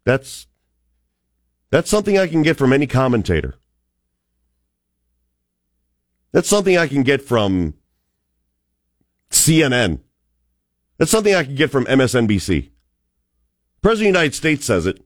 That's 0.03 0.45
that's 1.69 1.89
something 1.89 2.18
I 2.18 2.27
can 2.27 2.43
get 2.43 2.57
from 2.57 2.73
any 2.73 2.85
commentator. 2.85 3.55
That's 6.34 6.49
something 6.49 6.77
I 6.77 6.88
can 6.88 7.03
get 7.03 7.22
from 7.22 7.76
CNN. 9.31 10.01
That's 10.97 11.11
something 11.11 11.34
I 11.34 11.43
can 11.45 11.55
get 11.55 11.72
from 11.72 11.85
MSNBC. 11.85 12.69
President 13.81 13.91
of 13.91 13.99
the 13.99 14.05
United 14.05 14.35
States 14.35 14.65
says 14.65 14.85
it. 14.85 15.01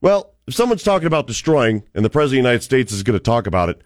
Well, 0.00 0.34
if 0.46 0.54
someone's 0.54 0.82
talking 0.82 1.06
about 1.06 1.26
destroying 1.26 1.84
and 1.94 2.04
the 2.04 2.10
President 2.10 2.40
of 2.40 2.44
the 2.44 2.48
United 2.48 2.62
States 2.62 2.92
is 2.92 3.02
going 3.02 3.18
to 3.18 3.22
talk 3.22 3.46
about 3.46 3.70
it, 3.70 3.80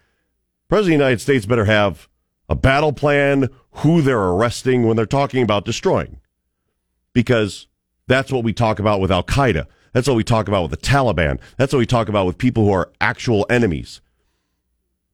President 0.68 0.94
of 0.94 0.98
the 0.98 1.04
United 1.04 1.20
States 1.20 1.46
better 1.46 1.66
have 1.66 2.08
a 2.48 2.54
battle 2.54 2.92
plan, 2.92 3.48
who 3.78 4.02
they're 4.02 4.18
arresting 4.18 4.86
when 4.86 4.96
they're 4.96 5.06
talking 5.06 5.42
about 5.42 5.64
destroying. 5.64 6.20
Because 7.12 7.66
that's 8.06 8.32
what 8.32 8.44
we 8.44 8.52
talk 8.52 8.78
about 8.78 9.00
with 9.00 9.10
Al 9.12 9.22
Qaeda. 9.22 9.66
That's 9.92 10.08
what 10.08 10.16
we 10.16 10.24
talk 10.24 10.48
about 10.48 10.62
with 10.62 10.70
the 10.70 10.86
Taliban. 10.86 11.40
That's 11.56 11.72
what 11.72 11.78
we 11.78 11.86
talk 11.86 12.08
about 12.08 12.26
with 12.26 12.38
people 12.38 12.64
who 12.64 12.72
are 12.72 12.90
actual 13.00 13.46
enemies. 13.48 14.00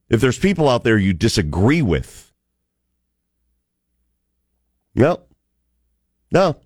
If 0.09 0.21
there's 0.21 0.39
people 0.39 0.69
out 0.69 0.83
there 0.83 0.97
you 0.97 1.13
disagree 1.13 1.81
with, 1.81 2.31
no, 4.93 5.21
no, 6.31 6.57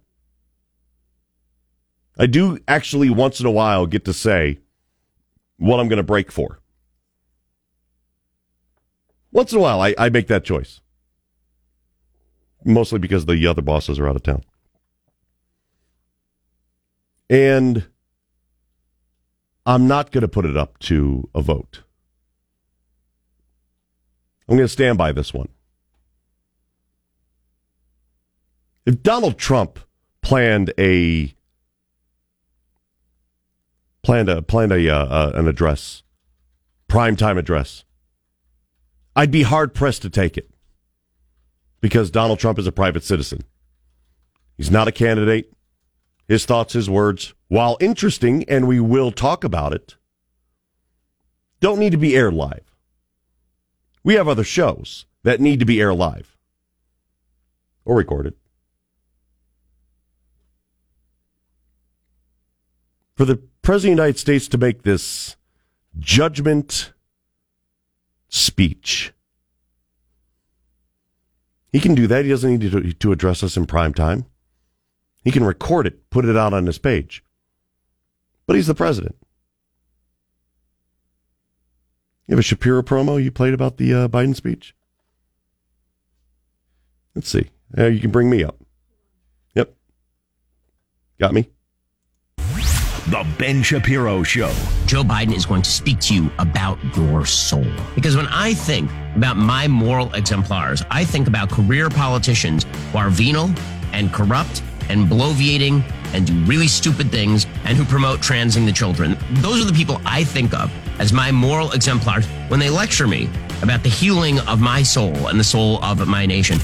I 2.17 2.25
do 2.25 2.59
actually 2.67 3.09
once 3.09 3.39
in 3.39 3.45
a 3.45 3.51
while 3.51 3.85
get 3.85 4.05
to 4.05 4.13
say 4.13 4.59
what 5.57 5.79
I'm 5.79 5.87
going 5.87 5.97
to 5.97 6.03
break 6.03 6.31
for. 6.31 6.59
Once 9.31 9.51
in 9.51 9.59
a 9.59 9.61
while, 9.61 9.81
I, 9.81 9.95
I 9.97 10.09
make 10.09 10.27
that 10.27 10.43
choice. 10.43 10.81
Mostly 12.65 12.99
because 12.99 13.25
the 13.25 13.47
other 13.47 13.61
bosses 13.61 13.99
are 13.99 14.07
out 14.07 14.15
of 14.15 14.23
town. 14.23 14.43
And 17.29 17.87
I'm 19.65 19.87
not 19.87 20.11
going 20.11 20.21
to 20.21 20.27
put 20.27 20.45
it 20.45 20.57
up 20.57 20.79
to 20.79 21.29
a 21.35 21.41
vote. 21.41 21.83
I'm 24.47 24.57
going 24.57 24.65
to 24.65 24.71
stand 24.73 24.97
by 24.97 25.11
this 25.11 25.33
one. 25.33 25.49
If 28.85 29.03
Donald 29.03 29.37
Trump 29.37 29.79
planned 30.21 30.73
a 30.79 31.33
planned 34.01 34.29
a 34.29 34.41
planned 34.41 34.71
a 34.71 34.89
uh, 34.89 35.05
uh, 35.05 35.31
an 35.35 35.47
address, 35.47 36.03
prime 36.87 37.15
time 37.15 37.37
address. 37.37 37.83
I'd 39.15 39.31
be 39.31 39.43
hard 39.43 39.73
pressed 39.73 40.01
to 40.03 40.09
take 40.09 40.37
it 40.37 40.49
because 41.81 42.11
Donald 42.11 42.39
Trump 42.39 42.59
is 42.59 42.67
a 42.67 42.71
private 42.71 43.03
citizen. 43.03 43.41
He's 44.57 44.71
not 44.71 44.87
a 44.87 44.91
candidate. 44.91 45.53
His 46.27 46.45
thoughts, 46.45 46.73
his 46.73 46.89
words, 46.89 47.33
while 47.47 47.77
interesting, 47.79 48.43
and 48.47 48.67
we 48.67 48.79
will 48.79 49.11
talk 49.11 49.43
about 49.43 49.73
it, 49.73 49.95
don't 51.59 51.79
need 51.79 51.91
to 51.91 51.97
be 51.97 52.15
aired 52.15 52.33
live. 52.33 52.75
We 54.03 54.13
have 54.13 54.27
other 54.27 54.43
shows 54.43 55.05
that 55.23 55.41
need 55.41 55.59
to 55.59 55.65
be 55.65 55.81
aired 55.81 55.95
live 55.95 56.37
or 57.85 57.95
recorded. 57.95 58.35
For 63.15 63.25
the 63.25 63.41
President 63.61 63.93
of 63.93 63.97
the 63.97 64.03
United 64.03 64.19
States 64.19 64.47
to 64.47 64.57
make 64.57 64.83
this 64.83 65.35
judgment 65.99 66.93
speech. 68.29 69.11
He 71.71 71.79
can 71.79 71.95
do 71.95 72.07
that. 72.07 72.25
He 72.25 72.31
doesn't 72.31 72.49
need 72.49 72.71
to, 72.71 72.93
to 72.93 73.11
address 73.11 73.43
us 73.43 73.55
in 73.55 73.65
prime 73.65 73.93
time. 73.93 74.25
He 75.23 75.31
can 75.31 75.43
record 75.43 75.85
it, 75.85 76.09
put 76.09 76.25
it 76.25 76.37
out 76.37 76.53
on 76.53 76.65
his 76.65 76.79
page. 76.79 77.23
But 78.47 78.55
he's 78.55 78.67
the 78.67 78.75
president. 78.75 79.15
You 82.25 82.33
have 82.33 82.39
a 82.39 82.43
Shapiro 82.43 82.81
promo 82.81 83.21
you 83.21 83.31
played 83.31 83.53
about 83.53 83.77
the 83.77 83.93
uh, 83.93 84.07
Biden 84.07 84.35
speech? 84.35 84.75
Let's 87.15 87.29
see. 87.29 87.49
Uh, 87.77 87.87
you 87.87 87.99
can 87.99 88.11
bring 88.11 88.29
me 88.29 88.43
up. 88.43 88.55
Yep. 89.55 89.73
Got 91.19 91.33
me? 91.33 91.49
The 93.09 93.25
Ben 93.39 93.63
Shapiro 93.63 94.21
Show. 94.21 94.53
Joe 94.85 95.01
Biden 95.01 95.35
is 95.35 95.43
going 95.43 95.63
to 95.63 95.71
speak 95.71 95.99
to 96.01 96.13
you 96.13 96.29
about 96.37 96.77
your 96.95 97.25
soul. 97.25 97.65
Because 97.95 98.15
when 98.15 98.27
I 98.27 98.53
think 98.53 98.91
about 99.15 99.35
my 99.35 99.67
moral 99.67 100.13
exemplars, 100.13 100.83
I 100.91 101.05
think 101.05 101.27
about 101.27 101.49
career 101.49 101.89
politicians 101.89 102.67
who 102.91 102.99
are 102.99 103.09
venal 103.09 103.49
and 103.93 104.13
corrupt 104.13 104.61
and 104.89 105.07
bloviating 105.07 105.81
and 106.13 106.27
do 106.27 106.33
really 106.45 106.67
stupid 106.67 107.11
things 107.11 107.47
and 107.65 107.75
who 107.75 107.83
promote 107.83 108.21
transing 108.21 108.67
the 108.67 108.71
children. 108.71 109.17
Those 109.41 109.59
are 109.59 109.65
the 109.65 109.73
people 109.73 109.99
I 110.05 110.23
think 110.23 110.53
of 110.53 110.71
as 110.99 111.11
my 111.11 111.31
moral 111.31 111.71
exemplars 111.71 112.27
when 112.49 112.59
they 112.59 112.69
lecture 112.69 113.07
me 113.07 113.27
about 113.63 113.81
the 113.81 113.89
healing 113.89 114.39
of 114.41 114.61
my 114.61 114.83
soul 114.83 115.29
and 115.29 115.39
the 115.39 115.43
soul 115.43 115.83
of 115.83 116.07
my 116.07 116.27
nation. 116.27 116.59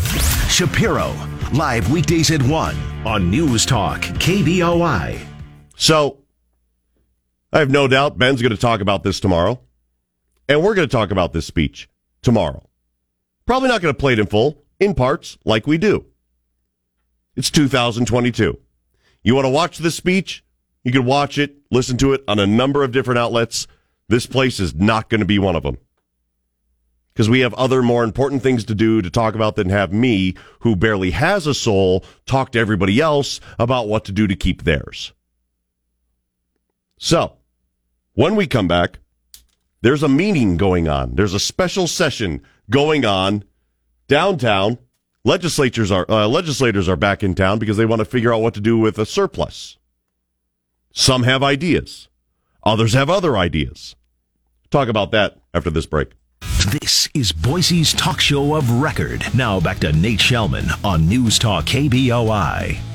Shapiro, 0.48 1.12
live 1.54 1.92
weekdays 1.92 2.30
at 2.30 2.44
1 2.44 2.76
on 3.04 3.32
News 3.32 3.66
Talk, 3.66 4.02
KBOI. 4.02 5.26
So, 5.76 6.20
I 7.56 7.60
have 7.60 7.72
no 7.72 7.88
doubt 7.88 8.18
Ben's 8.18 8.42
going 8.42 8.52
to 8.52 8.58
talk 8.58 8.82
about 8.82 9.04
this 9.04 9.22
tomorrow. 9.22 9.62
And 10.50 10.62
we're 10.62 10.76
going 10.76 10.90
to 10.90 10.92
talk 10.92 11.10
about 11.10 11.32
this 11.32 11.46
speech 11.46 11.88
tomorrow. 12.22 12.68
Probably 13.46 13.70
not 13.70 13.82
going 13.82 13.94
to 13.94 13.98
play 13.98 14.12
it 14.12 14.20
in 14.20 14.26
full, 14.28 14.62
in 14.78 14.94
parts, 14.94 15.38
like 15.46 15.66
we 15.66 15.78
do. 15.78 16.04
It's 17.38 17.50
2022. 17.50 18.60
You 19.24 19.36
want 19.36 19.46
to 19.46 19.50
watch 19.50 19.78
this 19.78 19.96
speech? 19.96 20.44
You 20.84 20.92
can 20.92 21.06
watch 21.06 21.38
it, 21.38 21.56
listen 21.72 21.96
to 22.00 22.12
it 22.12 22.26
on 22.28 22.40
a 22.40 22.46
number 22.46 22.84
of 22.84 22.92
different 22.92 23.20
outlets. 23.20 23.68
This 24.10 24.26
place 24.26 24.60
is 24.60 24.76
not 24.76 25.08
going 25.10 25.22
to 25.22 25.26
be 25.26 25.40
one 25.40 25.56
of 25.56 25.64
them. 25.64 25.78
Because 27.14 27.30
we 27.30 27.40
have 27.40 27.54
other 27.54 27.82
more 27.82 28.04
important 28.04 28.44
things 28.44 28.66
to 28.66 28.76
do 28.76 29.02
to 29.02 29.10
talk 29.10 29.34
about 29.34 29.56
than 29.56 29.70
have 29.70 29.94
me, 29.94 30.36
who 30.60 30.76
barely 30.76 31.12
has 31.12 31.48
a 31.48 31.54
soul, 31.54 32.04
talk 32.26 32.52
to 32.52 32.60
everybody 32.60 33.00
else 33.00 33.40
about 33.58 33.88
what 33.88 34.04
to 34.04 34.12
do 34.12 34.28
to 34.28 34.36
keep 34.36 34.64
theirs. 34.64 35.14
So, 37.00 37.38
when 38.16 38.36
we 38.36 38.48
come 38.48 38.68
back, 38.68 39.00
there's 39.82 40.04
a 40.04 40.10
meeting 40.10 40.58
going 40.58 40.88
on. 40.88 41.16
There's 41.16 41.34
a 41.34 41.40
special 41.40 41.86
session 41.88 42.42
going 42.70 43.06
on 43.06 43.44
downtown. 44.08 44.80
Legislatures 45.24 45.92
are 45.92 46.06
uh, 46.10 46.28
legislators 46.28 46.90
are 46.90 46.96
back 46.96 47.24
in 47.24 47.36
town 47.36 47.60
because 47.60 47.78
they 47.78 47.86
want 47.86 48.00
to 48.00 48.06
figure 48.06 48.34
out 48.34 48.42
what 48.42 48.54
to 48.56 48.62
do 48.62 48.78
with 48.78 48.98
a 48.98 49.06
surplus. 49.06 49.78
Some 50.92 51.24
have 51.24 51.44
ideas. 51.44 52.08
Others 52.64 52.94
have 52.94 53.10
other 53.10 53.38
ideas. 53.38 53.96
Talk 54.72 54.88
about 54.88 55.12
that 55.12 55.38
after 55.54 55.70
this 55.70 55.86
break. 55.86 56.12
This 56.82 57.10
is 57.14 57.32
Boise's 57.32 57.94
talk 57.94 58.20
show 58.20 58.56
of 58.56 58.82
record. 58.82 59.24
Now 59.36 59.60
back 59.60 59.80
to 59.80 59.94
Nate 59.94 60.20
Shelman 60.20 60.84
on 60.84 61.08
News 61.08 61.38
Talk 61.38 61.66
KBOI. 61.66 62.95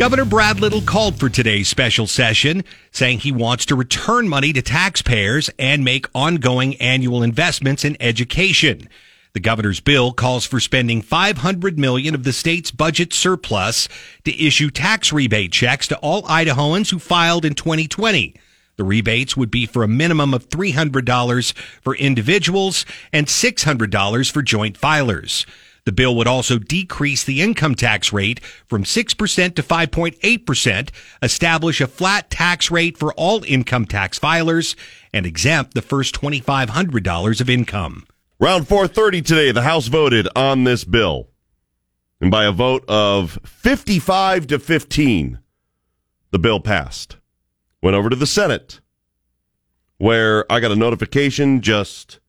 Governor 0.00 0.24
Brad 0.24 0.60
Little 0.60 0.80
called 0.80 1.20
for 1.20 1.28
today's 1.28 1.68
special 1.68 2.06
session, 2.06 2.64
saying 2.90 3.18
he 3.18 3.32
wants 3.32 3.66
to 3.66 3.74
return 3.74 4.30
money 4.30 4.50
to 4.54 4.62
taxpayers 4.62 5.50
and 5.58 5.84
make 5.84 6.06
ongoing 6.14 6.74
annual 6.76 7.22
investments 7.22 7.84
in 7.84 7.98
education. 8.00 8.88
The 9.34 9.40
governor's 9.40 9.80
bill 9.80 10.14
calls 10.14 10.46
for 10.46 10.58
spending 10.58 11.02
500 11.02 11.78
million 11.78 12.14
of 12.14 12.24
the 12.24 12.32
state's 12.32 12.70
budget 12.70 13.12
surplus 13.12 13.90
to 14.24 14.42
issue 14.42 14.70
tax 14.70 15.12
rebate 15.12 15.52
checks 15.52 15.86
to 15.88 15.98
all 15.98 16.22
Idahoans 16.22 16.90
who 16.90 16.98
filed 16.98 17.44
in 17.44 17.52
2020. 17.52 18.34
The 18.76 18.84
rebates 18.84 19.36
would 19.36 19.50
be 19.50 19.66
for 19.66 19.82
a 19.82 19.88
minimum 19.88 20.32
of 20.32 20.48
$300 20.48 21.52
for 21.82 21.94
individuals 21.96 22.86
and 23.12 23.26
$600 23.26 24.32
for 24.32 24.40
joint 24.40 24.80
filers. 24.80 25.44
The 25.90 25.94
bill 25.94 26.14
would 26.14 26.28
also 26.28 26.60
decrease 26.60 27.24
the 27.24 27.42
income 27.42 27.74
tax 27.74 28.12
rate 28.12 28.38
from 28.68 28.84
6% 28.84 29.54
to 29.56 29.60
5.8%, 29.60 30.90
establish 31.20 31.80
a 31.80 31.88
flat 31.88 32.30
tax 32.30 32.70
rate 32.70 32.96
for 32.96 33.12
all 33.14 33.42
income 33.42 33.86
tax 33.86 34.16
filers, 34.16 34.76
and 35.12 35.26
exempt 35.26 35.74
the 35.74 35.82
first 35.82 36.14
$2,500 36.14 37.40
of 37.40 37.50
income. 37.50 38.06
Round 38.38 38.68
430 38.68 39.22
today, 39.22 39.50
the 39.50 39.62
House 39.62 39.88
voted 39.88 40.28
on 40.36 40.62
this 40.62 40.84
bill. 40.84 41.26
And 42.20 42.30
by 42.30 42.44
a 42.44 42.52
vote 42.52 42.84
of 42.86 43.40
55 43.42 44.46
to 44.46 44.60
15, 44.60 45.40
the 46.30 46.38
bill 46.38 46.60
passed. 46.60 47.16
Went 47.82 47.96
over 47.96 48.10
to 48.10 48.14
the 48.14 48.28
Senate, 48.28 48.80
where 49.98 50.44
I 50.52 50.60
got 50.60 50.70
a 50.70 50.76
notification 50.76 51.60
just 51.60 52.19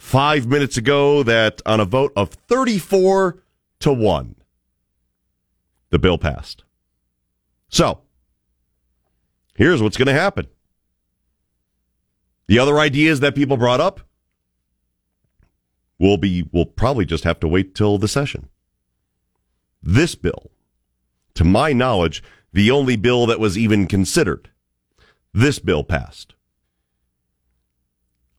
five 0.00 0.46
minutes 0.46 0.78
ago 0.78 1.22
that 1.22 1.60
on 1.66 1.78
a 1.78 1.84
vote 1.84 2.10
of 2.16 2.30
34 2.30 3.42
to 3.80 3.92
1, 3.92 4.34
the 5.90 5.98
bill 5.98 6.16
passed. 6.16 6.64
So, 7.68 8.00
here's 9.54 9.82
what's 9.82 9.98
going 9.98 10.06
to 10.06 10.12
happen. 10.14 10.46
The 12.48 12.58
other 12.58 12.78
ideas 12.78 13.20
that 13.20 13.34
people 13.34 13.58
brought 13.58 13.80
up 13.80 14.00
will 15.98 16.16
be 16.16 16.48
we'll 16.50 16.64
probably 16.64 17.04
just 17.04 17.24
have 17.24 17.38
to 17.40 17.46
wait 17.46 17.74
till 17.74 17.98
the 17.98 18.08
session. 18.08 18.48
This 19.82 20.14
bill, 20.14 20.50
to 21.34 21.44
my 21.44 21.74
knowledge, 21.74 22.22
the 22.54 22.70
only 22.70 22.96
bill 22.96 23.26
that 23.26 23.38
was 23.38 23.58
even 23.58 23.86
considered. 23.86 24.50
This 25.34 25.58
bill 25.58 25.84
passed. 25.84 26.34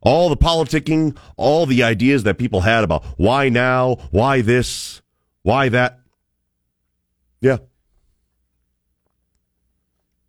All 0.01 0.29
the 0.29 0.37
politicking, 0.37 1.15
all 1.37 1.65
the 1.65 1.83
ideas 1.83 2.23
that 2.23 2.39
people 2.39 2.61
had 2.61 2.83
about 2.83 3.05
why 3.17 3.49
now, 3.49 3.95
why 4.09 4.41
this, 4.41 5.01
why 5.43 5.69
that. 5.69 5.99
Yeah. 7.39 7.57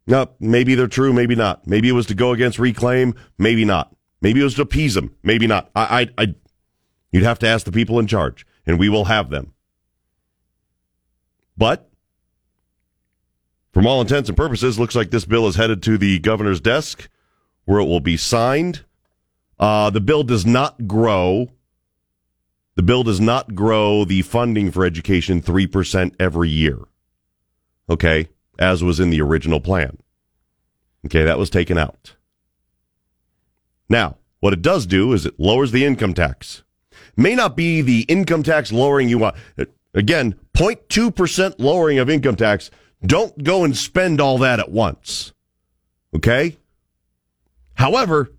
No, 0.06 0.30
maybe 0.40 0.74
they're 0.74 0.88
true, 0.88 1.12
maybe 1.12 1.34
not. 1.34 1.66
Maybe 1.66 1.88
it 1.88 1.92
was 1.92 2.06
to 2.06 2.14
go 2.14 2.32
against 2.32 2.58
Reclaim, 2.58 3.14
maybe 3.38 3.64
not. 3.64 3.94
Maybe 4.20 4.40
it 4.40 4.44
was 4.44 4.54
to 4.54 4.62
appease 4.62 4.94
them, 4.94 5.14
maybe 5.22 5.46
not. 5.46 5.70
I, 5.74 6.10
I, 6.18 6.24
I 6.24 6.34
you'd 7.10 7.24
have 7.24 7.38
to 7.40 7.48
ask 7.48 7.64
the 7.64 7.72
people 7.72 7.98
in 7.98 8.06
charge, 8.06 8.46
and 8.66 8.78
we 8.78 8.88
will 8.88 9.06
have 9.06 9.30
them. 9.30 9.54
But 11.56 11.88
from 13.72 13.86
all 13.86 14.00
intents 14.00 14.28
and 14.28 14.36
purposes, 14.36 14.78
looks 14.78 14.94
like 14.94 15.10
this 15.10 15.24
bill 15.24 15.46
is 15.46 15.56
headed 15.56 15.82
to 15.84 15.96
the 15.96 16.18
governor's 16.18 16.60
desk, 16.60 17.08
where 17.64 17.80
it 17.80 17.84
will 17.84 18.00
be 18.00 18.16
signed 18.16 18.84
uh, 19.62 19.90
the 19.90 20.00
bill 20.00 20.24
does 20.24 20.44
not 20.44 20.88
grow. 20.88 21.48
The 22.74 22.82
bill 22.82 23.04
does 23.04 23.20
not 23.20 23.54
grow 23.54 24.04
the 24.04 24.22
funding 24.22 24.72
for 24.72 24.84
education 24.84 25.40
3% 25.40 26.16
every 26.18 26.48
year. 26.48 26.80
Okay. 27.88 28.28
As 28.58 28.82
was 28.82 28.98
in 28.98 29.10
the 29.10 29.20
original 29.22 29.60
plan. 29.60 29.98
Okay. 31.06 31.22
That 31.22 31.38
was 31.38 31.48
taken 31.48 31.78
out. 31.78 32.16
Now, 33.88 34.16
what 34.40 34.52
it 34.52 34.62
does 34.62 34.84
do 34.84 35.12
is 35.12 35.24
it 35.26 35.38
lowers 35.38 35.70
the 35.70 35.84
income 35.84 36.14
tax. 36.14 36.64
May 37.16 37.36
not 37.36 37.56
be 37.56 37.82
the 37.82 38.00
income 38.08 38.42
tax 38.42 38.72
lowering 38.72 39.08
you 39.08 39.18
want. 39.18 39.36
Again, 39.94 40.34
0.2% 40.54 41.54
lowering 41.58 42.00
of 42.00 42.10
income 42.10 42.34
tax. 42.34 42.70
Don't 43.06 43.44
go 43.44 43.62
and 43.62 43.76
spend 43.76 44.20
all 44.20 44.38
that 44.38 44.58
at 44.58 44.72
once. 44.72 45.32
Okay. 46.16 46.56
However, 47.74 48.32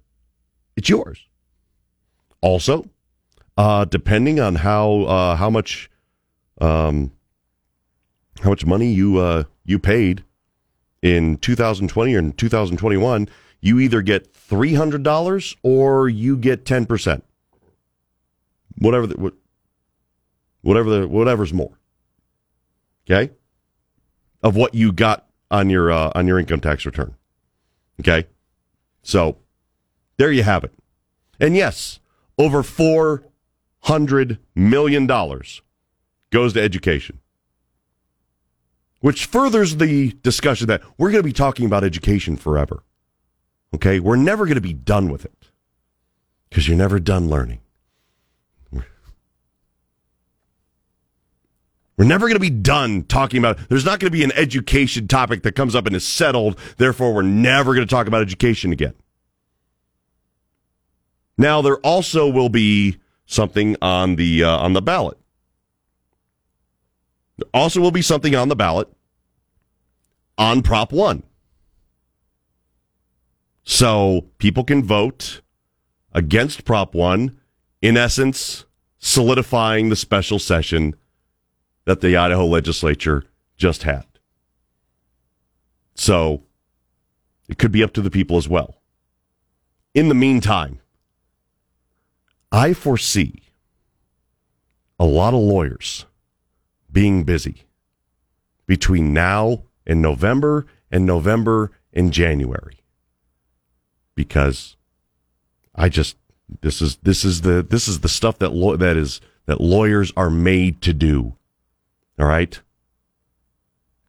it's 0.75 0.89
yours. 0.89 1.27
Also, 2.41 2.85
uh, 3.57 3.85
depending 3.85 4.39
on 4.39 4.55
how 4.55 5.01
uh, 5.03 5.35
how 5.35 5.49
much 5.49 5.89
um, 6.59 7.11
how 8.41 8.49
much 8.49 8.65
money 8.65 8.91
you 8.91 9.17
uh, 9.19 9.43
you 9.63 9.79
paid 9.79 10.23
in 11.01 11.37
2020 11.37 12.15
or 12.15 12.19
in 12.19 12.31
2021, 12.31 13.27
you 13.61 13.79
either 13.79 14.01
get 14.01 14.33
three 14.33 14.73
hundred 14.73 15.03
dollars 15.03 15.55
or 15.63 16.09
you 16.09 16.35
get 16.37 16.65
ten 16.65 16.85
percent. 16.85 17.23
Whatever 18.77 19.07
the, 19.07 19.33
whatever 20.61 20.89
the 20.89 21.07
whatever's 21.07 21.53
more. 21.53 21.77
Okay, 23.09 23.31
of 24.41 24.55
what 24.55 24.73
you 24.73 24.91
got 24.91 25.27
on 25.51 25.69
your 25.69 25.91
uh, 25.91 26.11
on 26.15 26.27
your 26.27 26.39
income 26.39 26.59
tax 26.59 26.85
return. 26.85 27.15
Okay, 27.99 28.27
so 29.03 29.37
there 30.17 30.31
you 30.31 30.43
have 30.43 30.63
it. 30.63 30.73
And 31.39 31.55
yes, 31.55 31.99
over 32.37 32.63
$400 32.63 34.37
million 34.55 35.07
goes 35.07 36.53
to 36.53 36.61
education, 36.61 37.19
which 38.99 39.25
furthers 39.25 39.77
the 39.77 40.13
discussion 40.23 40.67
that 40.67 40.81
we're 40.97 41.11
going 41.11 41.21
to 41.21 41.27
be 41.27 41.33
talking 41.33 41.65
about 41.65 41.83
education 41.83 42.35
forever. 42.37 42.83
Okay? 43.73 43.99
We're 43.99 44.15
never 44.15 44.45
going 44.45 44.55
to 44.55 44.61
be 44.61 44.73
done 44.73 45.11
with 45.11 45.25
it 45.25 45.49
because 46.49 46.67
you're 46.67 46.77
never 46.77 46.99
done 46.99 47.29
learning. 47.29 47.59
We're 51.95 52.05
never 52.05 52.25
going 52.25 52.35
to 52.35 52.39
be 52.39 52.49
done 52.49 53.03
talking 53.03 53.37
about. 53.37 53.69
There's 53.69 53.85
not 53.85 53.99
going 53.99 54.11
to 54.11 54.17
be 54.17 54.23
an 54.23 54.31
education 54.31 55.07
topic 55.07 55.43
that 55.43 55.55
comes 55.55 55.75
up 55.75 55.85
and 55.85 55.95
is 55.95 56.05
settled. 56.05 56.57
Therefore, 56.77 57.13
we're 57.13 57.21
never 57.21 57.75
going 57.75 57.85
to 57.85 57.91
talk 57.91 58.07
about 58.07 58.21
education 58.21 58.73
again. 58.73 58.95
Now 61.37 61.61
there 61.61 61.77
also 61.77 62.29
will 62.29 62.49
be 62.49 62.97
something 63.25 63.75
on 63.81 64.15
the 64.15 64.43
uh, 64.43 64.57
on 64.57 64.73
the 64.73 64.81
ballot 64.81 65.17
There 67.37 67.49
also 67.53 67.81
will 67.81 67.91
be 67.91 68.01
something 68.01 68.35
on 68.35 68.49
the 68.49 68.55
ballot 68.55 68.87
on 70.37 70.61
Prop 70.61 70.91
1. 70.91 71.23
So 73.63 74.27
people 74.37 74.63
can 74.63 74.83
vote 74.83 75.41
against 76.11 76.65
Prop 76.65 76.93
1, 76.93 77.37
in 77.81 77.97
essence, 77.97 78.65
solidifying 78.99 79.89
the 79.89 79.95
special 79.95 80.39
session 80.39 80.95
that 81.85 82.01
the 82.01 82.15
Idaho 82.15 82.45
legislature 82.45 83.23
just 83.57 83.83
had. 83.83 84.05
So 85.95 86.43
it 87.47 87.57
could 87.57 87.71
be 87.71 87.83
up 87.83 87.93
to 87.93 88.01
the 88.01 88.11
people 88.11 88.37
as 88.37 88.47
well. 88.49 88.81
In 89.93 90.09
the 90.09 90.15
meantime, 90.15 90.79
I 92.53 92.73
foresee 92.73 93.41
a 94.99 95.05
lot 95.05 95.33
of 95.33 95.39
lawyers 95.39 96.05
being 96.91 97.23
busy 97.23 97.63
between 98.67 99.11
now 99.11 99.63
and 99.87 100.03
November 100.03 100.67
and 100.91 101.03
November 101.03 101.71
and 101.91 102.13
January 102.13 102.83
because 104.13 104.77
I 105.73 105.89
just 105.89 106.15
this 106.61 106.79
is 106.79 106.97
this 106.97 107.25
is 107.25 107.41
the 107.41 107.65
this 107.67 107.87
is 107.87 108.01
the 108.01 108.07
stuff 108.07 108.37
that 108.37 108.53
law 108.53 108.77
that 108.77 108.97
is 108.97 109.19
that 109.47 109.59
lawyers 109.59 110.13
are 110.15 110.29
made 110.29 110.79
to 110.83 110.93
do. 110.93 111.35
All 112.19 112.27
right? 112.27 112.61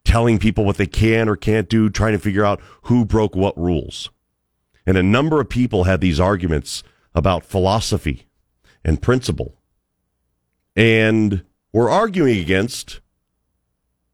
Telling 0.05 0.39
people 0.39 0.67
what 0.67 0.77
they 0.77 0.87
can 0.87 1.31
or 1.31 1.37
can't 1.37 1.71
do, 1.71 1.89
trying 1.89 2.13
to 2.13 2.19
figure 2.19 2.45
out 2.45 2.61
who 2.83 3.07
broke 3.07 3.35
what 3.35 3.59
rules. 3.59 4.11
And 4.87 4.99
a 4.99 5.03
number 5.03 5.41
of 5.41 5.49
people 5.49 5.85
had 5.85 6.03
these 6.03 6.21
arguments 6.21 6.83
about 7.15 7.47
philosophy 7.47 8.27
and 8.85 9.01
principle. 9.01 9.57
And 10.77 11.45
we're 11.73 11.91
arguing 11.91 12.39
against 12.39 13.01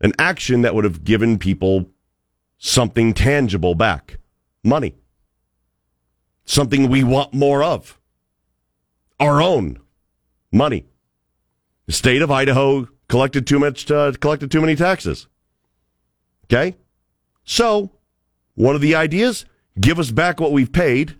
an 0.01 0.13
action 0.19 0.63
that 0.63 0.75
would 0.75 0.85
have 0.85 1.05
given 1.05 1.39
people 1.39 1.91
something 2.59 3.13
tangible 3.13 3.75
back 3.75 4.19
money. 4.63 4.95
Something 6.45 6.89
we 6.89 7.05
want 7.05 7.35
more 7.35 7.63
of. 7.63 7.99
Our 9.19 9.43
own 9.43 9.79
money. 10.53 10.87
The 11.87 11.93
state 11.93 12.23
of 12.23 12.31
Idaho 12.31 12.89
collected 13.09 13.47
too 13.47 13.59
much, 13.59 13.91
uh, 13.91 14.13
collected 14.13 14.51
too 14.51 14.61
many 14.61 14.77
taxes. 14.77 15.27
Okay? 16.45 16.77
So, 17.45 17.91
one 18.55 18.75
of 18.75 18.81
the 18.81 18.95
ideas, 18.95 19.45
give 19.81 19.99
us 19.99 20.11
back 20.11 20.41
what 20.41 20.53
we've 20.53 20.73
paid 20.73 21.17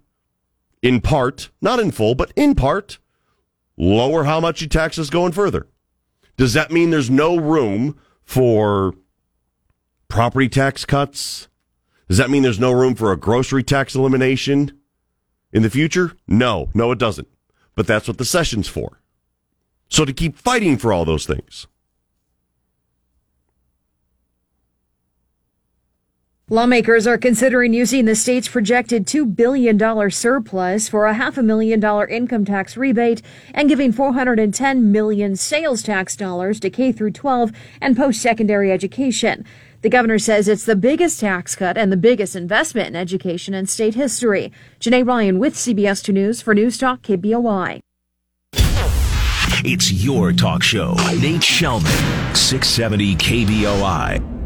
in 0.83 1.01
part, 1.01 1.51
not 1.61 1.81
in 1.81 1.91
full, 1.91 2.15
but 2.15 2.33
in 2.37 2.55
part, 2.55 2.99
lower 3.81 4.25
how 4.25 4.39
much 4.39 4.61
you 4.61 4.69
tax 4.69 4.99
us 4.99 5.11
going 5.11 5.33
further. 5.33 5.67
Does 6.37 6.53
that 6.53 6.71
mean 6.71 6.91
there's 6.91 7.11
no 7.11 7.37
room 7.37 7.99
for 8.23 8.95
property 10.09 10.49
tax 10.49 10.85
cuts? 10.85 11.49
Does 12.07 12.19
that 12.19 12.31
mean 12.31 12.43
there's 12.43 12.61
no 12.61 12.73
room 12.73 12.95
for 12.95 13.11
a 13.11 13.17
grocery 13.17 13.63
tax 13.63 13.95
elimination 13.95 14.79
in 15.53 15.63
the 15.63 15.71
future? 15.71 16.13
No, 16.29 16.69
no, 16.75 16.93
it 16.93 16.99
doesn't. 16.99 17.29
But 17.75 17.87
that's 17.87 18.07
what 18.07 18.19
the 18.19 18.25
session's 18.25 18.69
for. 18.69 19.01
So 19.89 20.05
to 20.05 20.13
keep 20.13 20.37
fighting 20.37 20.77
for 20.77 20.93
all 20.93 21.05
those 21.05 21.27
things. 21.27 21.67
Lawmakers 26.53 27.07
are 27.07 27.17
considering 27.17 27.73
using 27.73 28.07
the 28.07 28.17
state's 28.17 28.49
projected 28.49 29.07
$2 29.07 29.37
billion 29.37 29.79
surplus 30.11 30.89
for 30.89 31.07
a 31.07 31.15
half 31.15 31.39
a 31.39 31.45
million 31.45 31.79
dollar 31.79 32.09
income 32.09 32.45
tax 32.45 32.77
rebate 32.77 33.23
and 33.55 33.69
giving 33.69 33.93
410 33.93 34.91
million 34.91 35.37
sales 35.37 35.81
tax 35.81 36.17
dollars 36.17 36.59
to 36.59 36.69
K 36.69 36.91
through 36.91 37.13
12 37.13 37.53
and 37.81 37.97
post-secondary 37.97 38.73
education. 38.73 39.45
The 39.83 39.91
governor 39.91 40.19
says 40.19 40.49
it's 40.49 40.65
the 40.65 40.75
biggest 40.75 41.21
tax 41.21 41.55
cut 41.55 41.79
and 41.79 41.93
the 41.93 41.97
biggest 41.97 42.35
investment 42.35 42.89
in 42.89 42.97
education 42.97 43.55
in 43.55 43.69
state 43.69 43.95
history. 43.95 44.51
Janae 44.81 45.07
Ryan 45.07 45.39
with 45.39 45.55
CBS 45.55 46.03
2 46.03 46.13
News 46.13 46.43
for 46.43 46.53
News 46.53 46.77
Talk 46.79 47.03
KBOI. 47.03 47.79
It's 49.63 49.93
your 49.93 50.33
talk 50.33 50.65
show. 50.65 50.95
Nate 51.21 51.43
Shelman, 51.43 52.35
670 52.35 53.15
KBOI. 53.15 54.40